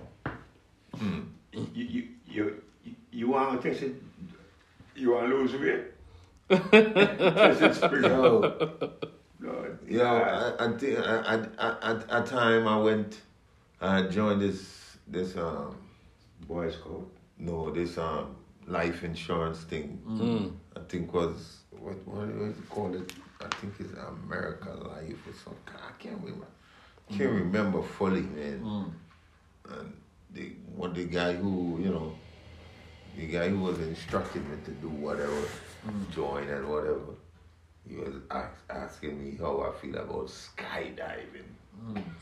You, 1.53 1.67
you, 1.73 2.07
you, 2.27 2.61
you, 2.83 2.95
you 3.11 3.27
want 3.29 3.61
to 3.61 3.69
test 3.69 3.83
it? 3.83 3.95
You 4.95 5.11
want 5.13 5.29
to 5.29 5.35
lose 5.35 5.53
weight? 5.53 5.85
test 6.49 7.61
it 7.61 7.75
spring 7.75 8.05
out. 8.05 9.09
You 9.87 9.97
know, 9.99 10.15
I, 10.15 10.65
I 10.65 10.77
think 10.77 10.99
I, 10.99 11.01
I, 11.03 11.35
I, 11.59 11.91
at 11.91 12.05
a 12.09 12.23
time 12.25 12.67
I 12.67 12.77
went, 12.77 13.21
I 13.81 14.03
joined 14.03 14.41
this 14.41 14.97
this 15.07 15.35
um 15.37 15.75
Boy 16.47 16.69
Scout. 16.71 17.07
no 17.37 17.71
this 17.71 17.97
um 17.97 18.35
life 18.67 19.03
insurance 19.03 19.63
thing. 19.63 20.01
Mm. 20.07 20.53
I 20.75 20.79
think 20.89 21.13
was 21.13 21.63
what 21.71 21.95
what 22.07 22.27
was 22.35 22.57
it 22.57 22.69
called? 22.69 22.95
It 22.95 23.11
I 23.41 23.47
think 23.55 23.73
it's 23.79 23.93
America 23.93 24.69
Life 24.69 25.27
or 25.27 25.33
something. 25.33 25.75
I 25.75 25.91
can't 25.99 26.19
remember. 26.21 26.47
Can't 27.09 27.31
remember 27.31 27.81
fully, 27.81 28.21
man. 28.21 28.93
And 29.69 29.93
the 30.31 30.53
one 30.75 30.93
the 30.93 31.05
guy 31.05 31.33
who 31.33 31.79
you 31.81 31.89
know, 31.89 32.15
the 33.17 33.27
guy 33.27 33.49
who 33.49 33.59
was 33.59 33.79
instructing 33.79 34.49
me 34.49 34.57
to 34.65 34.71
do 34.71 34.89
whatever, 34.89 35.41
join 36.13 36.47
and 36.47 36.67
whatever. 36.69 37.15
He 37.87 37.97
was 37.97 38.15
ask, 38.31 38.53
asking 38.69 39.21
me 39.21 39.37
how 39.37 39.61
I 39.61 39.71
feel 39.79 39.97
about 39.97 40.27
skydiving. 40.27 41.49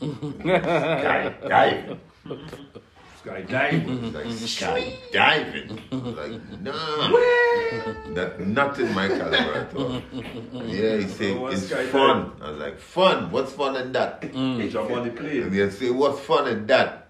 skydiving. 0.00 1.98
skydiving. 3.24 3.86
Mm-hmm. 3.86 4.14
Like 4.14 4.26
mm-hmm. 4.26 4.44
skydiving. 4.44 5.68
Like 6.16 6.60
nah. 6.60 8.14
That 8.14 8.40
nothing 8.40 8.92
my 8.94 9.08
caliber 9.08 9.54
at 9.54 9.74
all. 9.74 10.00
Mm-hmm. 10.00 10.68
Yeah, 10.68 10.96
he 10.96 11.08
said 11.08 11.38
well, 11.38 11.52
it's 11.52 11.62
skydiving? 11.62 11.90
fun. 11.90 12.32
I 12.40 12.50
was 12.50 12.58
like, 12.58 12.78
fun? 12.78 13.30
What's 13.30 13.52
fun 13.52 13.76
in 13.76 13.92
that? 13.92 14.22
Mm. 14.22 14.70
Jump 14.70 14.90
on 14.90 15.04
the 15.04 15.10
plane. 15.10 15.42
And 15.44 15.54
he 15.54 15.70
said, 15.70 15.90
what's 15.92 16.20
fun 16.20 16.48
in 16.48 16.66
that? 16.66 17.08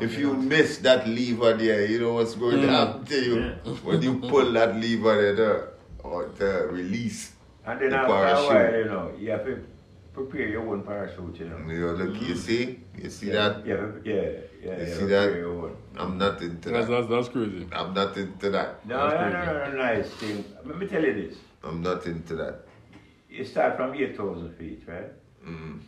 if 0.00 0.18
you 0.18 0.34
miss 0.34 0.78
that 0.78 1.06
lever 1.06 1.54
there, 1.54 1.86
you 1.86 2.00
know 2.00 2.14
what's 2.14 2.34
going 2.34 2.60
to 2.60 2.66
mm. 2.66 2.70
happen 2.70 3.04
to 3.04 3.20
you 3.20 3.36
yeah. 3.36 3.72
when 3.84 4.02
you 4.02 4.18
pull 4.18 4.50
that 4.52 4.74
lever 4.76 5.34
there 5.34 5.68
or 6.02 6.26
the 6.36 6.68
release. 6.70 7.32
And 7.66 7.80
then 7.80 7.90
the 7.90 7.98
after 7.98 8.12
while, 8.12 8.74
you 8.74 8.84
know, 8.84 9.12
you 9.18 9.30
have 9.30 9.44
to 9.46 9.64
prepare 10.12 10.48
your 10.48 10.68
own 10.68 10.82
parachute, 10.82 11.38
you 11.38 11.48
know. 11.48 11.58
You, 11.72 11.92
look, 11.92 12.20
you 12.20 12.36
see, 12.36 12.80
you 12.96 13.10
see 13.10 13.28
yeah. 13.28 13.32
that? 13.32 13.66
Yeah, 13.66 13.86
yeah. 14.04 14.30
Yeah. 14.64 14.76
You 14.78 14.86
yeah, 14.86 14.98
see 14.98 15.06
that? 15.06 15.76
I'm 15.96 16.18
not 16.18 16.40
into 16.42 16.70
That's, 16.70 16.86
that. 16.86 16.92
that's, 16.92 17.08
that's 17.08 17.28
crazy. 17.28 17.66
I'm 17.72 17.94
not 17.94 18.16
into 18.16 18.50
that. 18.50 18.86
No, 18.86 19.08
no, 19.08 19.28
no, 19.30 19.44
no, 19.44 19.70
no, 19.70 19.76
nice 19.76 20.08
thing. 20.14 20.44
Let 20.64 20.78
me 20.78 20.86
tell 20.86 21.04
you 21.04 21.14
this. 21.14 21.38
I'm 21.62 21.82
not 21.82 22.06
into 22.06 22.34
that. 22.36 22.66
You 23.30 23.44
start 23.44 23.76
from 23.76 23.94
8,000 23.94 24.54
feet, 24.56 24.82
right? 24.86 25.12
Mm. 25.46 25.80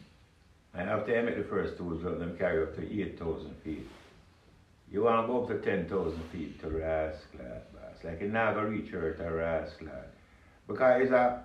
And 0.74 0.90
after 0.90 1.16
you 1.16 1.23
make 1.23 1.36
the 1.36 1.44
first 1.44 1.78
two 1.78 1.98
jump, 2.03 2.19
them 2.19 2.36
carry 2.36 2.62
up 2.62 2.74
to 2.77 2.82
8,000 2.82 3.55
feet. 3.65 3.86
You 4.90 5.03
want 5.03 5.27
to 5.27 5.32
go 5.32 5.43
up 5.43 5.48
to 5.48 5.59
10,000 5.59 6.23
feet 6.31 6.61
to 6.61 6.66
Rasclad, 6.66 7.62
boss. 7.73 8.05
Like 8.05 8.20
you're 8.20 8.31
not 8.31 8.55
going 8.55 8.66
to 8.66 8.70
reach 8.70 8.90
her 8.90 9.12
to 9.12 9.23
Rasclad. 9.23 10.07
Because 10.66 11.03
it's 11.03 11.12
a, 11.12 11.44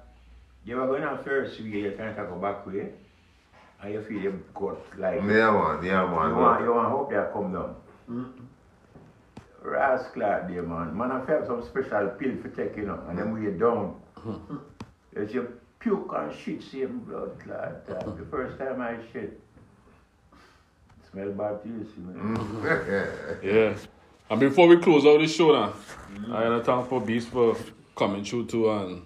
you 0.65 0.75
were 0.75 0.87
going 0.87 1.03
on 1.03 1.23
first 1.23 1.59
way, 1.59 1.67
you're 1.67 1.91
trying 1.93 2.15
to 2.15 2.23
go 2.23 2.35
back 2.35 2.67
way, 2.67 2.89
and 3.81 3.93
you 3.93 4.01
feel 4.03 4.21
your 4.21 4.33
gut 4.53 4.77
like, 4.97 5.21
you 5.21 5.37
Yeah, 5.37 5.51
man. 5.51 5.83
Yeah, 5.83 6.05
man. 6.05 6.29
You 6.29 6.35
want, 6.35 6.61
you 6.63 6.73
want 6.73 6.89
hope 6.89 7.09
they 7.09 7.23
come 7.33 7.53
down. 7.53 7.75
Rasclad 9.63 10.49
there, 10.49 10.63
man. 10.63 10.95
Man, 10.95 11.11
I 11.11 11.25
felt 11.25 11.47
some 11.47 11.63
special 11.63 12.09
pill 12.09 12.35
for 12.41 12.49
taking 12.49 12.89
up, 12.89 13.07
and 13.09 13.17
then 13.17 13.31
when 13.31 13.43
you 13.43 13.51
down, 13.51 13.95
there's 15.13 15.33
your 15.33 15.47
puke 15.79 16.11
and 16.15 16.33
shit, 16.35 16.63
same 16.63 16.99
blood 16.99 17.39
clot. 17.39 17.83
Uh, 17.89 18.15
the 18.15 18.25
first 18.29 18.57
time 18.57 18.81
I 18.81 18.97
shit, 19.11 19.39
smell 21.11 21.31
bad 21.31 21.63
to 21.63 21.69
you, 21.69 21.87
see, 21.93 22.01
man. 22.01 23.39
Yeah. 23.43 23.75
And 24.29 24.39
before 24.39 24.67
we 24.67 24.77
close 24.77 25.05
out 25.05 25.19
this 25.19 25.35
show 25.35 25.51
now, 25.51 25.73
I 26.33 26.49
want 26.49 26.63
to 26.63 26.71
thank 26.71 26.87
for 26.87 27.01
Beast 27.01 27.29
for 27.29 27.55
coming 27.95 28.23
through 28.23 28.45
too 28.45 28.69
and 28.71 29.03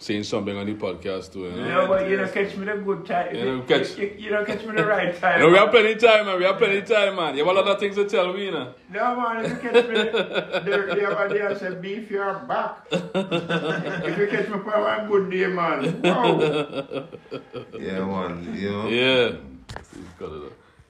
saying 0.00 0.24
something 0.24 0.56
on 0.56 0.64
the 0.64 0.74
podcast 0.74 1.30
too. 1.30 1.40
You 1.40 1.50
know? 1.52 1.68
No, 1.82 1.86
but 1.86 2.08
you 2.08 2.16
don't 2.16 2.32
catch 2.32 2.56
me 2.56 2.64
the 2.64 2.76
good 2.78 3.04
time. 3.04 3.36
You 3.36 3.44
don't 3.44 3.68
catch- 3.68 3.98
you, 3.98 4.14
you 4.18 4.30
don't 4.30 4.46
catch 4.46 4.64
me 4.64 4.74
the 4.74 4.84
right 4.86 5.14
time. 5.20 5.40
You 5.40 5.46
know, 5.46 5.52
we 5.52 5.58
have 5.58 5.70
plenty 5.70 5.92
of 5.92 5.98
time, 6.00 6.24
man. 6.26 6.38
We 6.38 6.44
have 6.44 6.56
plenty 6.56 6.78
of 6.78 6.86
time, 6.86 7.16
man. 7.16 7.36
You 7.36 7.44
have 7.44 7.54
a 7.54 7.60
lot 7.60 7.68
of 7.68 7.78
things 7.78 7.96
to 7.96 8.06
tell 8.08 8.32
me, 8.32 8.46
you 8.46 8.50
know. 8.52 8.72
No, 8.90 9.14
man, 9.16 9.44
if 9.44 9.50
you 9.62 9.70
catch 9.70 9.88
me 9.88 9.94
the, 9.94 10.62
the, 10.64 10.94
the 10.94 11.06
other 11.16 11.28
day, 11.38 11.42
I 11.46 11.54
said, 11.54 11.82
beef, 11.82 12.10
you're 12.10 12.34
back. 12.48 12.78
if 12.90 14.18
you 14.18 14.26
catch 14.26 14.48
me 14.48 14.58
for 14.58 14.80
one 14.80 15.06
good 15.06 15.30
day, 15.30 15.46
man. 15.46 16.00
Wow. 16.02 17.06
Yeah, 17.78 18.04
man. 18.04 18.56
You 18.56 18.70
know? 18.70 18.88
Yeah. 18.88 19.36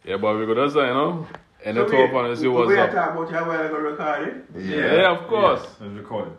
Yeah, 0.05 0.16
but 0.16 0.39
we 0.39 0.47
got 0.47 0.55
to 0.55 0.70
say, 0.70 0.87
you 0.87 0.95
know. 0.95 1.27
And 1.62 1.77
the 1.77 1.85
So 1.87 1.91
top 1.93 2.09
we- 2.11 2.15
one 2.15 2.24
and 2.27 2.39
see 2.39 2.47
we- 2.49 2.55
what's 2.55 2.69
we 2.69 2.78
are 2.78 2.87
talking 2.91 3.23
about 3.23 3.32
how 3.32 3.47
we're 3.49 3.69
going 3.69 3.82
to 3.82 3.91
record 3.91 4.28
it. 4.57 4.65
Yeah, 4.65 5.11
of 5.19 5.27
course. 5.28 5.62
It's 5.81 5.81
recorded. 5.99 6.32